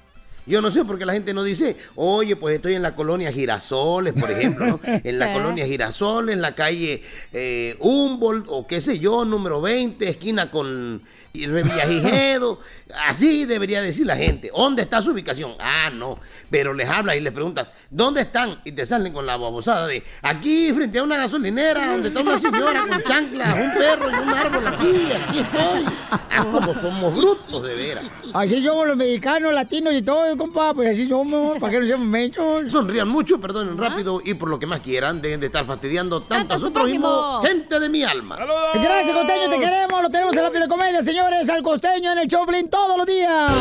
Yo 0.47 0.61
no 0.61 0.71
sé 0.71 0.85
por 0.85 0.99
qué 0.99 1.07
la 1.07 1.15
gente 1.15 1.33
no 1.33 1.43
dice, 1.43 1.77
oye, 1.95 2.37
pues 2.37 2.57
estoy 2.57 2.75
en 2.75 2.83
la 2.83 2.95
colonia 2.95 3.33
Girasoles, 3.33 4.13
por 4.13 4.31
ejemplo, 4.31 4.67
¿no? 4.67 4.81
En 5.05 5.19
la 5.19 5.33
colonia 5.33 5.65
Girasoles, 5.65 6.35
en 6.35 6.43
la 6.43 6.55
calle 6.55 7.03
eh, 7.33 7.77
Humboldt, 7.81 8.47
o 8.49 8.67
qué 8.67 8.81
sé 8.81 8.99
yo, 8.99 9.25
número 9.25 9.63
20, 9.63 10.07
esquina 10.07 10.51
con, 10.51 11.03
y 11.35 11.47
Revillagigedo. 11.47 12.61
Así 13.09 13.45
debería 13.45 13.83
decir 13.83 14.07
la 14.07 14.17
gente. 14.17 14.53
¿Dónde 14.57 14.83
está 14.83 15.03
su 15.03 15.11
ubicación? 15.11 15.55
Ah, 15.59 15.91
no. 15.93 16.17
Pero 16.49 16.73
les 16.73 16.89
hablas 16.89 17.17
y 17.17 17.21
les 17.21 17.33
preguntas, 17.33 17.73
¿dónde 17.91 18.21
están? 18.21 18.61
Y 18.65 18.71
te 18.71 18.87
salen 18.87 19.13
con 19.13 19.27
la 19.27 19.37
babosada 19.37 19.89
de 19.89 20.05
aquí 20.23 20.73
frente 20.73 21.01
a 21.01 21.03
una 21.03 21.17
gasolinera 21.17 21.89
donde 21.89 22.09
está 22.09 22.21
una 22.21 22.39
señora 22.39 22.87
con 22.87 23.03
chanclas, 23.03 23.53
un 23.53 23.75
perro 23.75 24.11
y 24.11 24.15
un 24.15 24.29
árbol 24.29 24.67
aquí, 24.69 25.09
aquí 25.13 25.39
estoy. 25.41 25.85
Ah, 26.11 26.47
como 26.53 26.73
somos 26.73 27.17
brutos 27.17 27.63
de 27.65 27.75
veras. 27.75 28.05
Así 28.33 28.63
somos 28.63 28.87
los 28.87 28.97
mexicanos, 28.97 29.53
latinos 29.53 29.93
y 29.95 30.03
todo, 30.03 30.37
compa. 30.37 30.73
Pues 30.73 30.93
así 30.93 31.09
somos, 31.09 31.59
para 31.59 31.73
que 31.73 31.81
no 31.81 31.87
seamos 31.87 32.07
mechos. 32.07 32.71
Sonrían 32.71 33.09
mucho, 33.09 33.41
perdonen 33.41 33.77
rápido 33.77 34.21
y 34.25 34.35
por 34.35 34.49
lo 34.49 34.61
que 34.61 34.67
más 34.67 34.81
quieran, 34.81 35.21
dejen 35.21 35.41
de 35.41 35.47
estar 35.47 35.65
fastidiando 35.65 36.21
tanto 36.21 36.55
a 36.55 36.59
su 36.59 36.73
prójimo, 36.73 37.43
gente 37.43 37.81
de 37.81 37.89
mi 37.89 38.05
alma. 38.05 38.39
Gracias, 38.75 39.17
costeño, 39.17 39.51
te 39.51 39.59
queremos. 39.59 40.01
Lo 40.01 40.11
tenemos 40.11 40.37
en 40.37 40.43
la 40.45 40.51
piel 40.51 40.63
de 40.63 40.69
comedia, 40.69 41.03
señores. 41.25 41.49
Al 41.49 41.63
costeño 41.63 42.13
en 42.13 42.19
el 42.19 42.29
Choplin 42.29 42.69
todos 42.69 42.97
los 42.97 43.07
días. 43.07 43.53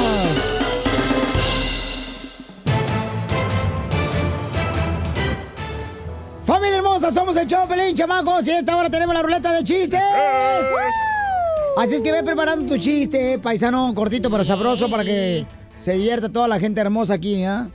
Familia 6.46 6.78
hermosa, 6.78 7.12
somos 7.12 7.38
el 7.38 7.48
Choplin, 7.48 7.96
chamacos. 7.96 8.46
Y 8.48 8.52
a 8.52 8.60
esta 8.60 8.76
hora 8.76 8.90
tenemos 8.90 9.16
la 9.16 9.22
ruleta 9.22 9.54
de 9.54 9.64
chistes. 9.64 10.02
Así 11.78 11.96
es 11.96 12.02
que 12.02 12.12
ve 12.12 12.22
preparando 12.24 12.66
tu 12.66 12.78
chiste, 12.80 13.40
paisano, 13.40 13.94
cortito 13.96 14.30
pero 14.30 14.44
sabroso 14.44 14.90
para 14.90 15.04
que 15.04 15.46
se 15.82 15.94
divierta 15.94 16.30
toda 16.30 16.48
la 16.48 16.60
gente 16.60 16.80
hermosa 16.82 17.16
aquí, 17.16 17.44
¿ah? 17.44 17.68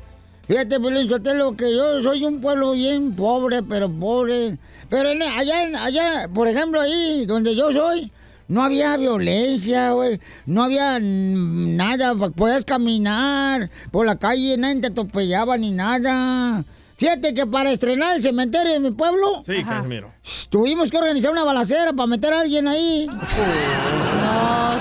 Fíjate, 0.47 0.79
Pelín 0.81 1.09
Sotelo, 1.09 1.57
que 1.57 1.75
yo 1.75 2.01
soy 2.03 2.25
un 2.25 2.41
pueblo 2.41 2.73
bien 2.73 3.15
pobre, 3.15 3.63
pero 3.63 3.91
pobre. 3.91 4.57
Pero 4.89 5.11
en- 5.11 5.23
allá, 5.23 5.85
allá, 5.85 6.29
por 6.33 6.47
ejemplo, 6.49 6.81
ahí 6.81 7.27
donde 7.27 7.55
yo 7.57 7.71
soy, 7.73 8.11
no 8.49 8.63
había 8.63 8.97
violencia, 8.97 9.93
güey. 9.93 10.21
No 10.47 10.63
había 10.65 10.99
nada. 11.01 12.15
Podías 12.31 12.65
caminar 12.65 13.71
por 13.91 14.07
la 14.07 14.17
calle, 14.17 14.57
nadie 14.57 14.81
te 14.81 14.87
atropellaba 14.89 15.57
ni 15.57 15.71
nada. 15.71 16.65
Fíjate 16.97 17.33
que 17.33 17.47
para 17.47 17.71
estrenar 17.71 18.17
el 18.17 18.23
cementerio 18.23 18.73
de 18.73 18.81
mi 18.81 18.91
pueblo, 18.91 19.43
Sí, 19.47 19.63
Casimiro. 19.63 20.11
tuvimos 20.51 20.91
que 20.91 20.97
organizar 20.99 21.31
una 21.31 21.45
balacera 21.45 21.93
para 21.93 22.07
meter 22.09 22.33
a 22.33 22.41
alguien 22.41 22.67
ahí. 22.67 23.07
No, 23.07 24.79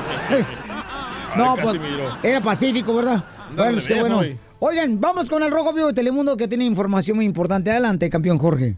se. 0.00 0.46
No, 1.36 1.54
pues 1.54 1.76
Casimiro. 1.78 2.16
era 2.24 2.40
pacífico, 2.40 2.94
¿verdad? 2.94 3.24
bueno, 3.56 3.72
pues 3.74 3.86
qué 3.86 3.94
revés 3.94 4.08
bueno. 4.12 4.18
hoy. 4.18 4.38
Oigan, 4.58 5.00
vamos 5.00 5.30
con 5.30 5.42
el 5.42 5.50
Rojo 5.50 5.72
Vivo 5.72 5.86
de 5.88 5.92
Telemundo 5.94 6.36
que 6.36 6.46
tiene 6.48 6.64
información 6.64 7.16
muy 7.16 7.24
importante. 7.24 7.70
Adelante, 7.70 8.10
campeón 8.10 8.38
Jorge. 8.38 8.76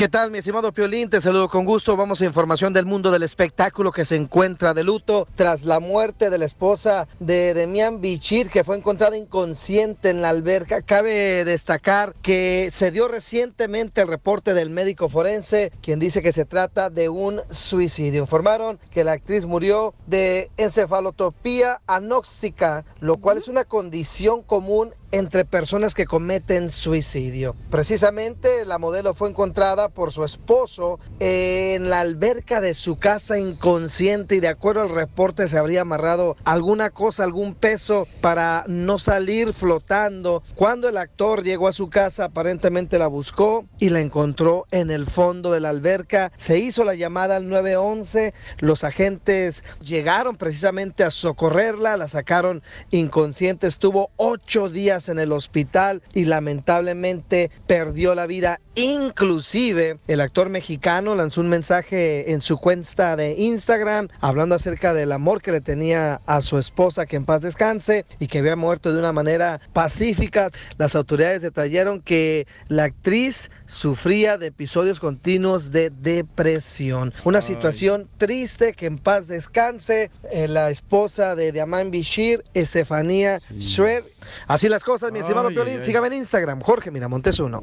¿Qué 0.00 0.08
tal, 0.08 0.30
mi 0.30 0.38
estimado 0.38 0.72
Piolín? 0.72 1.10
Te 1.10 1.20
saludo 1.20 1.50
con 1.50 1.66
gusto. 1.66 1.94
Vamos 1.94 2.22
a 2.22 2.24
información 2.24 2.72
del 2.72 2.86
mundo 2.86 3.10
del 3.10 3.22
espectáculo 3.22 3.92
que 3.92 4.06
se 4.06 4.16
encuentra 4.16 4.72
de 4.72 4.82
luto 4.82 5.28
tras 5.36 5.62
la 5.64 5.78
muerte 5.78 6.30
de 6.30 6.38
la 6.38 6.46
esposa 6.46 7.06
de 7.18 7.52
Demian 7.52 8.00
Bichir, 8.00 8.48
que 8.48 8.64
fue 8.64 8.78
encontrada 8.78 9.18
inconsciente 9.18 10.08
en 10.08 10.22
la 10.22 10.30
alberca. 10.30 10.80
Cabe 10.80 11.44
destacar 11.44 12.14
que 12.22 12.70
se 12.72 12.90
dio 12.90 13.08
recientemente 13.08 14.00
el 14.00 14.08
reporte 14.08 14.54
del 14.54 14.70
médico 14.70 15.10
forense, 15.10 15.70
quien 15.82 16.00
dice 16.00 16.22
que 16.22 16.32
se 16.32 16.46
trata 16.46 16.88
de 16.88 17.10
un 17.10 17.42
suicidio. 17.50 18.22
Informaron 18.22 18.78
que 18.90 19.04
la 19.04 19.12
actriz 19.12 19.44
murió 19.44 19.92
de 20.06 20.50
encefalotopía 20.56 21.82
anóxica, 21.86 22.86
lo 23.00 23.18
cual 23.18 23.36
es 23.36 23.48
una 23.48 23.64
condición 23.64 24.40
común 24.44 24.94
entre 25.12 25.44
personas 25.44 25.94
que 25.94 26.06
cometen 26.06 26.70
suicidio. 26.70 27.56
Precisamente 27.70 28.64
la 28.64 28.78
modelo 28.78 29.14
fue 29.14 29.28
encontrada 29.28 29.88
por 29.88 30.12
su 30.12 30.24
esposo 30.24 30.98
en 31.18 31.90
la 31.90 32.00
alberca 32.00 32.60
de 32.60 32.74
su 32.74 32.98
casa 32.98 33.38
inconsciente 33.38 34.36
y 34.36 34.40
de 34.40 34.48
acuerdo 34.48 34.82
al 34.82 34.90
reporte 34.90 35.48
se 35.48 35.58
habría 35.58 35.82
amarrado 35.82 36.36
alguna 36.44 36.90
cosa, 36.90 37.24
algún 37.24 37.54
peso 37.54 38.06
para 38.20 38.64
no 38.68 38.98
salir 38.98 39.52
flotando. 39.52 40.42
Cuando 40.54 40.88
el 40.88 40.96
actor 40.96 41.42
llegó 41.42 41.68
a 41.68 41.72
su 41.72 41.88
casa 41.90 42.24
aparentemente 42.24 42.98
la 42.98 43.06
buscó 43.06 43.64
y 43.78 43.90
la 43.90 44.00
encontró 44.00 44.66
en 44.70 44.90
el 44.90 45.06
fondo 45.06 45.52
de 45.52 45.60
la 45.60 45.70
alberca. 45.70 46.32
Se 46.38 46.58
hizo 46.58 46.84
la 46.84 46.94
llamada 46.94 47.36
al 47.36 47.48
911, 47.48 48.34
los 48.58 48.84
agentes 48.84 49.64
llegaron 49.80 50.36
precisamente 50.36 51.04
a 51.04 51.10
socorrerla, 51.10 51.96
la 51.96 52.08
sacaron 52.08 52.62
inconsciente, 52.90 53.66
estuvo 53.66 54.10
ocho 54.16 54.68
días 54.68 54.99
en 55.08 55.18
el 55.18 55.32
hospital 55.32 56.02
y 56.14 56.24
lamentablemente 56.24 57.50
perdió 57.66 58.14
la 58.14 58.26
vida. 58.26 58.60
Inclusive 58.74 59.98
el 60.06 60.20
actor 60.20 60.48
mexicano 60.48 61.14
lanzó 61.14 61.40
un 61.40 61.48
mensaje 61.48 62.32
en 62.32 62.42
su 62.42 62.58
cuenta 62.58 63.16
de 63.16 63.34
Instagram 63.36 64.08
hablando 64.20 64.54
acerca 64.54 64.94
del 64.94 65.12
amor 65.12 65.42
que 65.42 65.52
le 65.52 65.60
tenía 65.60 66.20
a 66.26 66.40
su 66.40 66.58
esposa, 66.58 67.06
que 67.06 67.16
en 67.16 67.24
paz 67.24 67.42
descanse 67.42 68.04
y 68.18 68.28
que 68.28 68.38
había 68.38 68.56
muerto 68.56 68.92
de 68.92 68.98
una 68.98 69.12
manera 69.12 69.60
pacífica. 69.72 70.50
Las 70.78 70.94
autoridades 70.94 71.42
detallaron 71.42 72.00
que 72.00 72.46
la 72.68 72.84
actriz 72.84 73.50
sufría 73.70 74.36
de 74.36 74.46
episodios 74.48 74.98
continuos 75.00 75.70
de 75.70 75.90
depresión. 75.90 77.12
Una 77.24 77.40
situación 77.40 78.08
triste 78.18 78.72
que 78.72 78.86
en 78.86 78.98
paz 78.98 79.28
descanse. 79.28 80.10
eh, 80.32 80.48
la 80.48 80.70
esposa 80.70 81.34
de 81.36 81.52
Diamant 81.52 81.90
Bishir, 81.90 82.42
Estefanía 82.54 83.38
Schroeder. 83.58 84.02
Así 84.46 84.68
las 84.68 84.84
cosas, 84.84 85.12
mi 85.12 85.18
estimado 85.20 85.48
Ay, 85.48 85.54
Piolín. 85.54 85.72
ay, 85.74 85.78
ay. 85.80 85.86
Sígame 85.86 86.06
en 86.08 86.12
Instagram, 86.14 86.60
Jorge 86.60 86.90
Miramontes 86.90 87.38
uno. 87.40 87.60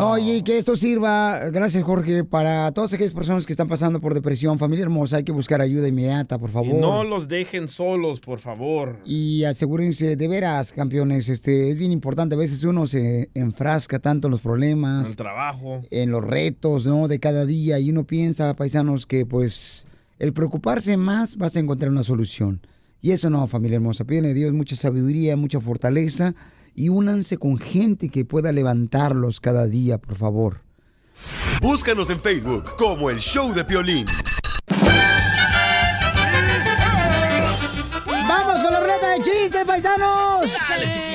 Oye, 0.00 0.34
y 0.36 0.42
que 0.42 0.58
esto 0.58 0.76
sirva, 0.76 1.38
gracias 1.50 1.82
Jorge, 1.82 2.24
para 2.24 2.70
todas 2.72 2.92
aquellas 2.92 3.12
personas 3.12 3.46
que 3.46 3.52
están 3.52 3.68
pasando 3.68 4.00
por 4.00 4.14
depresión, 4.14 4.58
familia 4.58 4.82
hermosa, 4.84 5.16
hay 5.16 5.24
que 5.24 5.32
buscar 5.32 5.60
ayuda 5.60 5.88
inmediata, 5.88 6.38
por 6.38 6.50
Y 6.50 6.52
favor. 6.52 6.74
no 6.74 7.04
los 7.04 7.26
dejen 7.28 7.68
solos, 7.68 8.20
por 8.20 8.38
favor. 8.40 8.98
Y 9.04 9.44
asegúrense, 9.44 10.16
de 10.16 10.28
veras, 10.28 10.72
campeones, 10.72 11.28
este, 11.28 11.70
es 11.70 11.78
bien 11.78 11.90
importante, 11.92 12.34
a 12.34 12.38
veces 12.38 12.62
uno 12.64 12.86
se 12.86 13.30
enfrasca 13.34 13.98
tanto 13.98 14.28
en 14.28 14.32
los 14.32 14.40
problemas, 14.40 15.10
El 15.10 15.16
trabajo. 15.16 15.43
En 15.90 16.10
los 16.10 16.24
retos, 16.24 16.86
¿no? 16.86 17.08
De 17.08 17.20
cada 17.20 17.46
día 17.46 17.78
y 17.78 17.90
uno 17.90 18.04
piensa, 18.04 18.54
paisanos, 18.54 19.06
que 19.06 19.26
pues 19.26 19.86
el 20.18 20.32
preocuparse 20.32 20.96
más 20.96 21.36
vas 21.36 21.56
a 21.56 21.60
encontrar 21.60 21.90
una 21.90 22.02
solución. 22.02 22.60
Y 23.00 23.10
eso 23.12 23.28
no, 23.28 23.46
familia 23.46 23.76
hermosa, 23.76 24.04
pídenle 24.04 24.30
a 24.30 24.34
Dios 24.34 24.52
mucha 24.52 24.76
sabiduría, 24.76 25.36
mucha 25.36 25.60
fortaleza 25.60 26.34
y 26.74 26.88
únanse 26.88 27.36
con 27.36 27.58
gente 27.58 28.08
que 28.08 28.24
pueda 28.24 28.52
levantarlos 28.52 29.40
cada 29.40 29.66
día, 29.66 29.98
por 29.98 30.16
favor. 30.16 30.60
Búscanos 31.60 32.10
en 32.10 32.18
Facebook 32.18 32.76
como 32.76 33.10
el 33.10 33.18
Show 33.18 33.52
de 33.52 33.64
Piolín. 33.64 34.06
¡Vamos 38.06 38.62
con 38.62 38.72
la 38.72 38.80
ruleta 38.80 39.10
de 39.10 39.22
chistes, 39.22 39.64
paisanos! 39.64 40.50
Dale. 40.68 41.13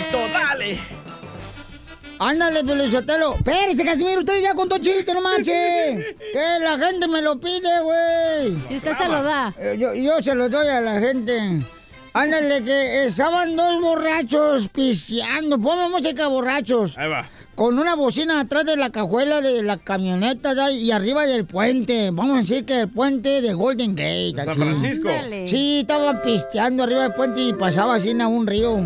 Ándale, 2.20 2.64
Pelizotelo. 2.66 3.36
Espérese, 3.36 3.86
Casimiro, 3.86 4.20
usted 4.20 4.42
ya 4.42 4.54
contó 4.54 4.78
chiste, 4.78 5.14
no 5.14 5.22
manche. 5.22 6.16
Que 6.34 6.64
la 6.64 6.78
gente 6.78 7.08
me 7.08 7.22
lo 7.22 7.40
pide, 7.40 7.82
güey. 7.82 8.58
Y 8.70 8.76
usted 8.78 8.94
se 8.94 9.08
lo 9.08 9.24
da. 9.24 9.54
Eh, 9.58 9.78
Yo, 9.80 9.94
yo 9.94 10.22
se 10.22 10.36
lo 10.36 10.50
doy 10.50 10.68
a 10.68 10.82
la 10.82 11.00
gente. 11.00 11.60
Ándale, 12.14 12.64
que 12.64 13.06
estaban 13.06 13.56
dos 13.56 13.82
borrachos 13.82 14.68
pisteando. 14.68 15.58
Ponme 15.58 15.90
música 15.90 16.28
borrachos. 16.28 16.98
Ahí 16.98 17.10
va. 17.10 17.26
Con 17.56 17.78
una 17.80 17.96
bocina 17.96 18.40
atrás 18.42 18.66
de 18.66 18.78
la 18.78 18.90
cajuela 18.90 19.42
de 19.42 19.64
la 19.64 19.78
camioneta 19.78 20.56
¿da? 20.56 20.72
y 20.72 20.92
arriba 20.92 21.26
del 21.26 21.46
puente. 21.46 22.10
Vamos 22.12 22.38
a 22.38 22.42
decir 22.42 22.66
que 22.66 22.82
el 22.82 22.88
puente 22.90 23.42
de 23.42 23.54
Golden 23.54 23.96
Gate. 23.96 24.34
¿De 24.34 24.44
San 24.46 24.50
así. 24.50 24.60
Francisco? 24.60 25.10
Sí, 25.48 25.80
estaban 25.82 26.22
pisteando 26.22 26.84
arriba 26.84 27.04
del 27.04 27.14
puente 27.14 27.42
y 27.42 27.54
pasaba 27.54 27.96
así 27.96 28.12
a 28.20 28.28
un 28.28 28.46
río. 28.48 28.78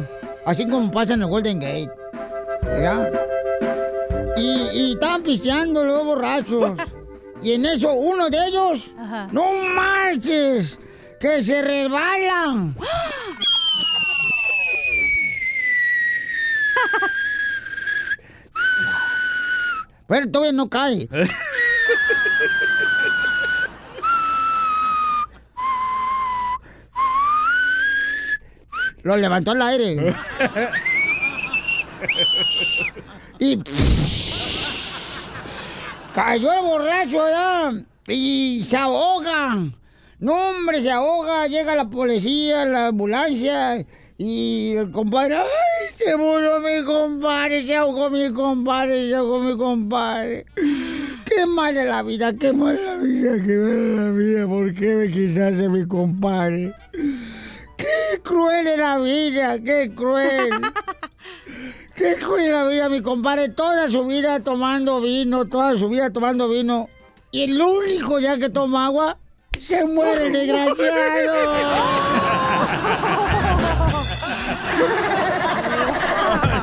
Así 0.46 0.68
como 0.68 0.92
pasa 0.92 1.14
en 1.14 1.22
el 1.22 1.28
Golden 1.28 1.60
Gate. 1.60 2.03
Y, 4.36 4.70
y 4.74 4.94
estaban 4.94 5.24
pisteando 5.24 5.84
los 5.86 6.04
borrachos. 6.04 6.72
y 7.42 7.54
en 7.54 7.66
eso, 7.66 7.94
uno 7.94 8.30
de 8.30 8.48
ellos, 8.48 8.92
Ajá. 8.98 9.28
¡no 9.32 9.52
marches! 9.76 10.80
¡Que 11.20 11.44
se 11.44 11.62
resbalan! 11.62 12.76
Pero 20.08 20.30
todavía 20.30 20.52
no 20.54 20.70
cae. 20.70 21.08
Lo 29.04 29.18
levantó 29.18 29.52
al 29.52 29.62
aire. 29.62 30.14
y 33.40 33.60
cayó 36.14 36.52
el 36.52 36.62
borracho, 36.62 37.24
¿verdad? 37.24 37.74
Y 38.08 38.64
se 38.68 38.78
ahoga. 38.78 39.58
No, 40.20 40.34
hombre, 40.50 40.82
se 40.82 40.92
ahoga. 40.92 41.48
Llega 41.48 41.76
la 41.76 41.90
policía, 41.90 42.66
la 42.66 42.88
ambulancia. 42.88 43.86
Y 44.18 44.74
el 44.76 44.92
compadre, 44.92 45.38
¡ay! 45.38 45.44
Se 45.96 46.16
murió 46.16 46.60
mi 46.60 46.84
compadre, 46.86 47.66
se 47.66 47.76
ahogó 47.76 48.10
mi 48.10 48.32
compadre, 48.32 49.08
se 49.08 49.16
ahogó 49.16 49.40
mi 49.40 49.58
compadre. 49.58 50.46
¿Qué 51.26 51.46
mala 51.48 51.84
la 51.84 52.04
vida, 52.04 52.32
qué 52.34 52.54
mala 52.54 52.80
la 52.80 52.98
vida, 52.98 53.32
qué 53.44 53.58
mala 53.58 54.04
la 54.04 54.12
vida. 54.12 54.48
¿Por 54.48 54.74
qué 54.76 54.96
me 54.96 55.12
quitaste 55.12 55.68
mi 55.68 55.88
compadre? 55.88 56.74
Qué 57.76 58.22
cruel 58.22 58.68
es 58.68 58.78
la 58.78 59.00
vida, 59.00 59.60
qué 59.60 59.92
cruel. 59.96 60.52
Qué 61.96 62.16
cruel 62.16 62.52
la 62.52 62.66
vida, 62.66 62.90
mi 62.90 63.02
compadre. 63.02 63.50
Toda 63.50 63.90
su 63.92 64.06
vida 64.06 64.40
tomando 64.40 65.00
vino, 65.02 65.46
toda 65.46 65.78
su 65.78 65.90
vida 65.90 66.10
tomando 66.12 66.50
vino. 66.50 66.90
Y 67.32 67.44
el 67.44 67.62
único 67.62 68.20
ya 68.20 68.38
que 68.38 68.50
toma 68.50 68.86
agua, 68.86 69.18
se 69.62 69.86
muere 69.86 70.28
el 70.28 70.76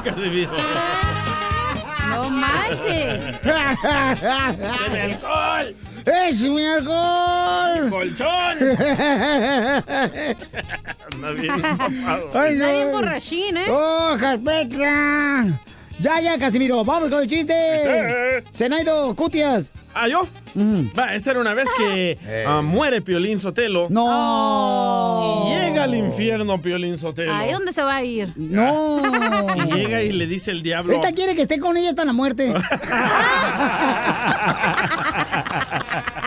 Casimiro. 0.05 0.53
No 2.11 2.29
manches. 2.29 3.41
¡Tiene 3.41 5.01
alcohol! 5.01 5.77
¡Es 6.05 6.43
mi 6.43 6.65
alcohol! 6.65 7.91
¡Colchón! 7.91 8.59
Anda 11.13 11.31
bien 11.33 11.65
empapado. 11.65 12.27
Está 12.27 12.45
bien 12.47 12.93
borrachín, 12.93 13.57
¿eh? 13.57 13.67
¡Oh, 13.71 14.17
Petra! 14.45 15.45
Ya, 16.01 16.21
ya, 16.21 16.39
Casimiro, 16.39 16.83
vamos 16.83 17.11
con 17.11 17.23
el 17.23 17.29
chiste. 17.29 17.55
Chiste. 17.55 18.43
Zenaido, 18.51 19.15
Cutias. 19.15 19.71
¿Ah, 19.93 20.09
yo? 20.09 20.27
Va, 20.97 21.15
esta 21.15 21.33
era 21.33 21.41
una 21.41 21.53
vez 21.53 21.69
que 21.77 22.19
ah, 22.47 22.63
muere 22.63 23.03
Piolín 23.03 23.39
Sotelo. 23.39 23.89
No. 23.91 25.45
Y 25.47 25.51
llega 25.51 25.85
al 25.85 25.95
infierno 25.95 26.63
Piolín 26.63 26.97
Sotelo. 26.97 27.35
¿Ahí 27.35 27.53
dónde 27.53 27.75
se 27.75 27.83
va 27.83 27.97
a 27.97 28.05
ir? 28.05 28.33
No. 28.37 29.03
Y 29.57 29.75
llega 29.75 30.03
y 30.03 30.13
le 30.13 30.27
dice 30.27 30.53
el 30.53 30.63
diablo. 30.63 30.95
Esta 30.95 31.13
quiere 31.13 31.35
que 31.35 31.43
esté 31.43 31.59
con 31.59 31.77
ella 31.77 31.91
hasta 31.91 32.07
la 32.07 32.15
muerte. 32.15 32.55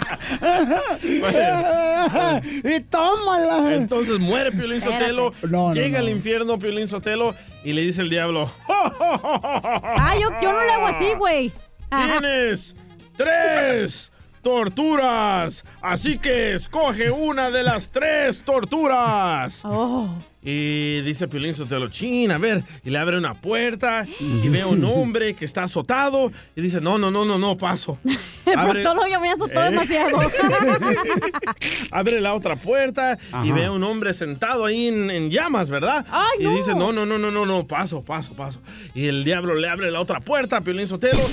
y 2.64 2.80
tómala. 2.82 3.74
Entonces 3.76 4.20
muere 4.20 4.52
Piolín 4.52 4.82
Sotelo, 4.82 5.32
No, 5.44 5.70
no, 5.70 5.74
llega 5.74 6.00
no. 6.00 6.06
al 6.06 6.12
infierno 6.12 6.60
Piolín 6.60 6.88
Sotelo 6.88 7.36
y 7.64 7.74
le 7.74 7.82
dice 7.82 8.02
el 8.02 8.10
diablo, 8.10 8.50
Ah, 8.68 10.16
yo, 10.20 10.30
yo 10.42 10.52
no 10.54 10.64
le 10.64 10.72
hago 10.72 10.88
así, 10.88 11.14
güey. 11.18 11.52
tienes 11.90 12.76
tres 13.16 14.12
torturas, 14.44 15.66
así 15.82 16.20
que 16.20 16.54
escoge 16.54 17.10
una 17.10 17.50
de 17.50 17.64
las 17.64 17.90
tres 17.90 18.42
torturas. 18.42 19.62
Oh. 19.64 20.14
Y 20.46 21.00
dice 21.02 21.30
Piolín 21.30 21.56
Sotelo, 21.56 21.88
chin, 21.88 22.30
a 22.32 22.38
ver, 22.38 22.64
y 22.84 22.90
le 22.90 22.98
abre 22.98 23.18
una 23.18 23.34
puerta 23.34 24.06
y 24.20 24.50
ve 24.50 24.62
a 24.62 24.68
un 24.68 24.84
hombre 24.84 25.36
que 25.36 25.46
está 25.46 25.64
azotado 25.64 26.34
y 26.54 26.62
dice, 26.62 26.82
no, 26.82 26.98
no, 26.98 27.10
no, 27.10 27.24
no, 27.24 27.40
no, 27.40 27.58
paso. 27.58 27.98
El 28.46 28.60
Abre- 28.60 28.84
proctólogo 28.84 29.08
ya 29.08 29.20
me 29.20 29.30
azotó 29.32 29.62
Eh. 29.62 29.64
demasiado. 29.72 30.18
abre 31.92 32.20
la 32.20 32.34
otra 32.34 32.56
puerta 32.58 33.18
y 33.44 33.52
ve 33.52 33.66
a 33.66 33.72
un 33.72 33.84
hombre 33.84 34.14
sentado 34.14 34.66
ahí 34.66 34.88
en, 34.90 35.10
en 35.10 35.32
llamas, 35.32 35.70
¿verdad? 35.70 36.06
¡Ay, 36.12 36.40
y 36.42 36.44
no! 36.44 36.56
dice, 36.56 36.76
no, 36.76 36.92
no, 36.92 37.06
no, 37.06 37.18
no, 37.18 37.32
no, 37.32 37.46
no, 37.46 37.66
paso, 37.66 38.02
paso, 38.04 38.34
paso. 38.36 38.60
Y 38.94 39.08
el 39.08 39.24
diablo 39.24 39.56
le 39.56 39.70
abre 39.70 39.92
la 39.92 40.02
otra 40.02 40.20
puerta 40.20 40.58
a 40.58 40.62
Piolín 40.62 40.88
Sotelo 40.88 41.24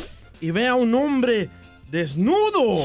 y 0.40 0.53
ve 0.53 0.66
a 0.68 0.75
un 0.75 0.94
hombre 0.94 1.49
desnudo, 1.90 2.85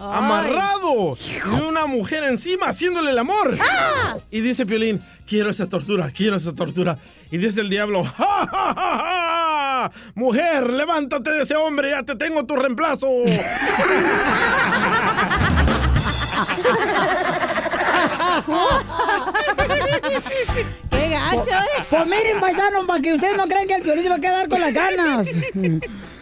amarrado, 0.00 1.16
y 1.16 1.62
una 1.62 1.86
mujer 1.86 2.24
encima 2.24 2.66
haciéndole 2.66 3.10
el 3.10 3.18
amor. 3.18 3.58
¡Ah! 3.60 4.16
Y 4.30 4.42
dice 4.42 4.64
Piolín, 4.64 5.04
quiero 5.26 5.50
esa 5.50 5.68
tortura, 5.68 6.12
quiero 6.12 6.36
esa 6.36 6.54
tortura. 6.54 6.96
Y 7.32 7.38
dice 7.38 7.62
el 7.62 7.68
diablo, 7.68 8.04
¡Ja, 8.04 8.46
ja, 8.46 8.74
ja, 8.74 8.76
ja! 8.96 9.90
Mujer, 10.14 10.72
levántate 10.72 11.30
de 11.30 11.42
ese 11.42 11.56
hombre, 11.56 11.90
ya 11.90 12.04
te 12.04 12.14
tengo 12.14 12.46
tu 12.46 12.54
reemplazo. 12.54 13.08
¡Qué 21.30 21.36
gacho, 21.36 21.50
eh! 21.50 21.84
Pues 21.90 22.04
miren, 22.06 22.40
paisanos, 22.40 22.86
para 22.86 23.00
que 23.00 23.14
ustedes 23.14 23.36
no 23.36 23.46
crean 23.46 23.66
que 23.66 23.74
el 23.74 23.82
Piolín 23.82 24.02
se 24.02 24.08
va 24.08 24.16
a 24.16 24.20
quedar 24.20 24.48
con 24.48 24.60
las 24.60 24.72
ganas. 24.72 25.28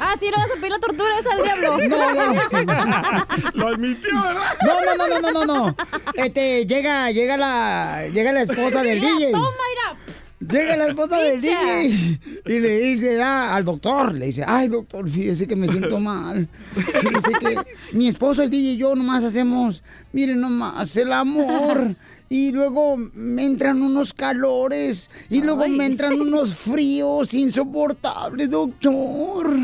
Ah, 0.05 0.15
sí, 0.19 0.27
le 0.27 0.33
vas 0.33 0.51
a 0.51 0.55
pedir 0.57 0.73
la 0.73 0.81
tortura 0.81 1.17
esa 1.21 1.33
al 1.33 1.43
diablo. 1.45 1.79
No, 1.88 2.12
no. 2.12 2.35
Lo 3.55 3.69
admitió, 3.69 4.11
¿verdad? 4.11 4.43
No, 4.67 4.81
no, 4.81 4.97
no, 4.97 5.07
no, 5.07 5.21
no, 5.21 5.33
no, 5.33 5.45
no. 5.47 5.77
Este, 6.15 6.67
llega, 6.67 7.12
llega 7.12 7.37
la, 7.37 8.09
llega 8.12 8.33
la 8.33 8.43
esposa 8.43 8.83
del 8.83 8.99
Mira, 8.99 9.12
DJ. 9.12 9.31
Toma, 9.31 9.49
mira. 9.49 9.99
Llega 10.41 10.77
la 10.77 10.87
esposa 10.88 11.19
del. 11.19 11.41
DJ 11.41 12.19
y 12.47 12.59
le 12.59 12.79
dice 12.81 13.23
ah, 13.23 13.55
al 13.55 13.65
doctor, 13.65 14.12
le 14.15 14.27
dice, 14.27 14.45
ay 14.45 14.67
doctor, 14.67 15.09
fíjese 15.09 15.47
que 15.47 15.55
me 15.55 15.69
siento 15.69 16.01
mal. 16.01 16.49
Fíjese 16.75 17.33
que 17.38 17.59
mi 17.93 18.09
esposo, 18.09 18.43
el 18.43 18.51
DJ 18.51 18.73
y 18.73 18.77
yo 18.79 18.97
nomás 18.97 19.23
hacemos, 19.23 19.85
miren 20.12 20.41
nomás, 20.41 20.97
el 20.97 21.12
amor. 21.12 21.95
Y 22.33 22.51
luego 22.51 22.97
me 22.97 23.45
entran 23.45 23.83
unos 23.83 24.14
calores 24.14 25.11
y 25.29 25.42
luego 25.42 25.68
me 25.68 25.85
entran 25.85 26.18
unos 26.18 26.57
fríos 26.64 27.35
insoportables, 27.35 28.49
doctor. 28.49 29.55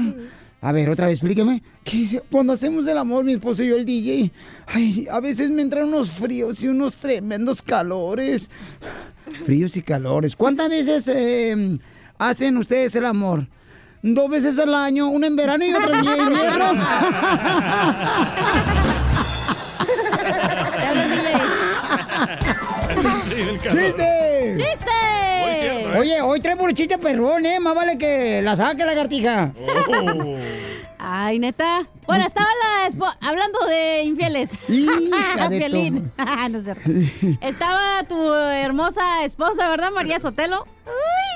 A 0.60 0.72
ver, 0.72 0.90
otra 0.90 1.06
vez, 1.06 1.14
explíqueme. 1.14 1.62
¿Qué? 1.82 2.20
Cuando 2.30 2.52
hacemos 2.52 2.86
el 2.86 2.98
amor, 2.98 3.24
mi 3.24 3.32
esposo 3.32 3.62
y 3.62 3.68
yo, 3.68 3.76
el 3.76 3.86
DJ, 3.86 4.30
ay, 4.66 5.08
a 5.10 5.18
veces 5.18 5.48
me 5.48 5.62
entran 5.62 5.88
unos 5.88 6.10
fríos 6.10 6.62
y 6.62 6.68
unos 6.68 6.92
tremendos 6.92 7.62
calores. 7.62 8.50
Fríos 9.46 9.74
y 9.78 9.80
calores. 9.80 10.36
¿Cuántas 10.36 10.68
veces 10.68 11.08
eh, 11.08 11.78
hacen 12.18 12.58
ustedes 12.58 12.94
el 12.96 13.06
amor? 13.06 13.48
Dos 14.02 14.28
veces 14.28 14.58
al 14.58 14.74
año, 14.74 15.08
una 15.08 15.26
en 15.26 15.36
verano 15.36 15.64
y 15.64 15.72
otra 15.72 16.00
en 16.00 16.04
invierno. 16.04 16.72
¡Chiste! 23.68 24.54
¡Chiste! 24.56 25.08
Oye, 25.96 26.20
hoy 26.20 26.40
trae 26.40 26.56
por 26.56 26.72
chiste 26.74 26.98
perrón, 26.98 27.44
¿eh? 27.46 27.58
Más 27.58 27.74
vale 27.74 27.98
que 27.98 28.40
la 28.42 28.56
saque 28.56 28.84
la 28.84 28.94
cartija. 28.94 29.52
Ay, 30.98 31.38
neta. 31.38 31.86
Bueno, 32.06 32.24
estaba 32.26 32.48
la 32.62 33.16
hablando 33.20 33.58
de 33.66 34.02
infieles. 34.02 34.52
Ah, 34.98 35.48
no 36.50 36.58
es 36.58 36.64
cierto. 36.64 36.90
Estaba 37.40 38.04
tu 38.04 38.34
hermosa 38.34 39.24
esposa, 39.24 39.68
¿verdad, 39.68 39.90
María 39.92 40.20
Sotelo? 40.20 40.66
Uy. 40.86 41.27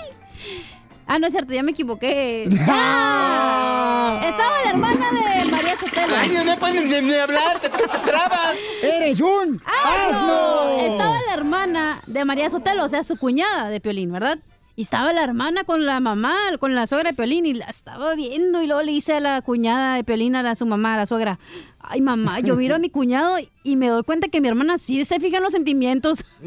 Ah, 1.07 1.19
no 1.19 1.27
es 1.27 1.33
cierto, 1.33 1.53
ya 1.53 1.63
me 1.63 1.73
equivoqué. 1.73 2.49
Ah, 2.69 4.21
Estaba 4.29 4.63
la 4.65 4.71
hermana 4.71 5.07
de 5.13 5.51
María 5.51 5.77
Sotelo. 5.77 6.15
Ay, 6.17 6.31
no 6.45 6.57
pueden 6.57 6.89
ni, 6.89 7.01
ni 7.03 7.15
hablar, 7.15 7.61
te, 7.61 7.69
te- 7.69 7.89
te 7.89 7.99
trabas. 7.99 8.55
¡Eres 8.83 9.21
un 9.21 9.61
asno! 9.67 10.77
Estaba 10.81 11.17
la 11.29 11.35
hermana 11.35 12.01
de 12.07 12.25
María 12.25 12.51
Sotelo, 12.51 12.85
o 12.85 12.89
sea, 12.89 13.03
su 13.05 13.17
cuñada 13.17 13.69
de 13.69 13.81
Piolín, 13.81 14.13
¿verdad? 14.13 14.39
Y 14.75 14.83
estaba 14.83 15.13
la 15.13 15.23
hermana 15.23 15.65
con 15.65 15.85
la 15.87 16.01
mamá, 16.01 16.35
con 16.59 16.75
la 16.75 16.87
suegra 16.87 17.11
de 17.11 17.17
Piolín, 17.17 17.45
y 17.47 17.55
la 17.55 17.67
estaba 17.67 18.15
viendo, 18.15 18.63
y 18.63 18.67
luego 18.67 18.83
le 18.83 18.93
dice 18.93 19.15
a 19.15 19.21
la 19.21 19.41
cuñada 19.43 19.97
de 19.97 20.05
Piolín, 20.05 20.35
a, 20.37 20.43
la, 20.43 20.55
su 20.55 20.65
mamá, 20.67 20.95
a 20.95 20.99
la 20.99 21.07
suegra, 21.07 21.39
ay 21.81 22.01
mamá, 22.01 22.41
yo 22.41 22.57
miro 22.57 22.77
a 22.77 22.79
mi 22.79 22.89
cuñado 22.91 23.37
y 23.65 23.77
me 23.77 23.89
doy 23.89 24.03
cuenta 24.03 24.29
que 24.29 24.41
mi 24.41 24.49
hermana 24.49 24.79
sí 24.79 25.05
se 25.05 25.21
fija 25.21 25.37
en 25.39 25.43
los 25.43 25.53
sentimientos. 25.53 26.25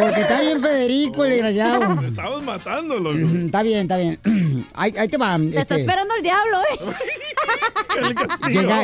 Porque 0.00 0.20
está 0.20 0.40
bien 0.40 0.60
Federico, 0.60 1.24
el 1.24 1.30
desgraciado. 1.30 2.02
Estamos 2.02 2.42
matando, 2.42 2.98
loco. 2.98 3.16
Ujú, 3.16 3.36
Está 3.46 3.62
bien, 3.62 3.80
está 3.82 3.96
bien. 3.96 4.18
Ahí, 4.74 4.94
ahí 4.98 5.08
te 5.08 5.16
va. 5.16 5.36
Te 5.38 5.46
está 5.48 5.60
este, 5.60 5.74
esperando 5.76 6.14
el 6.16 6.22
diablo, 6.22 6.58
¿eh? 6.70 8.50
llega, 8.50 8.82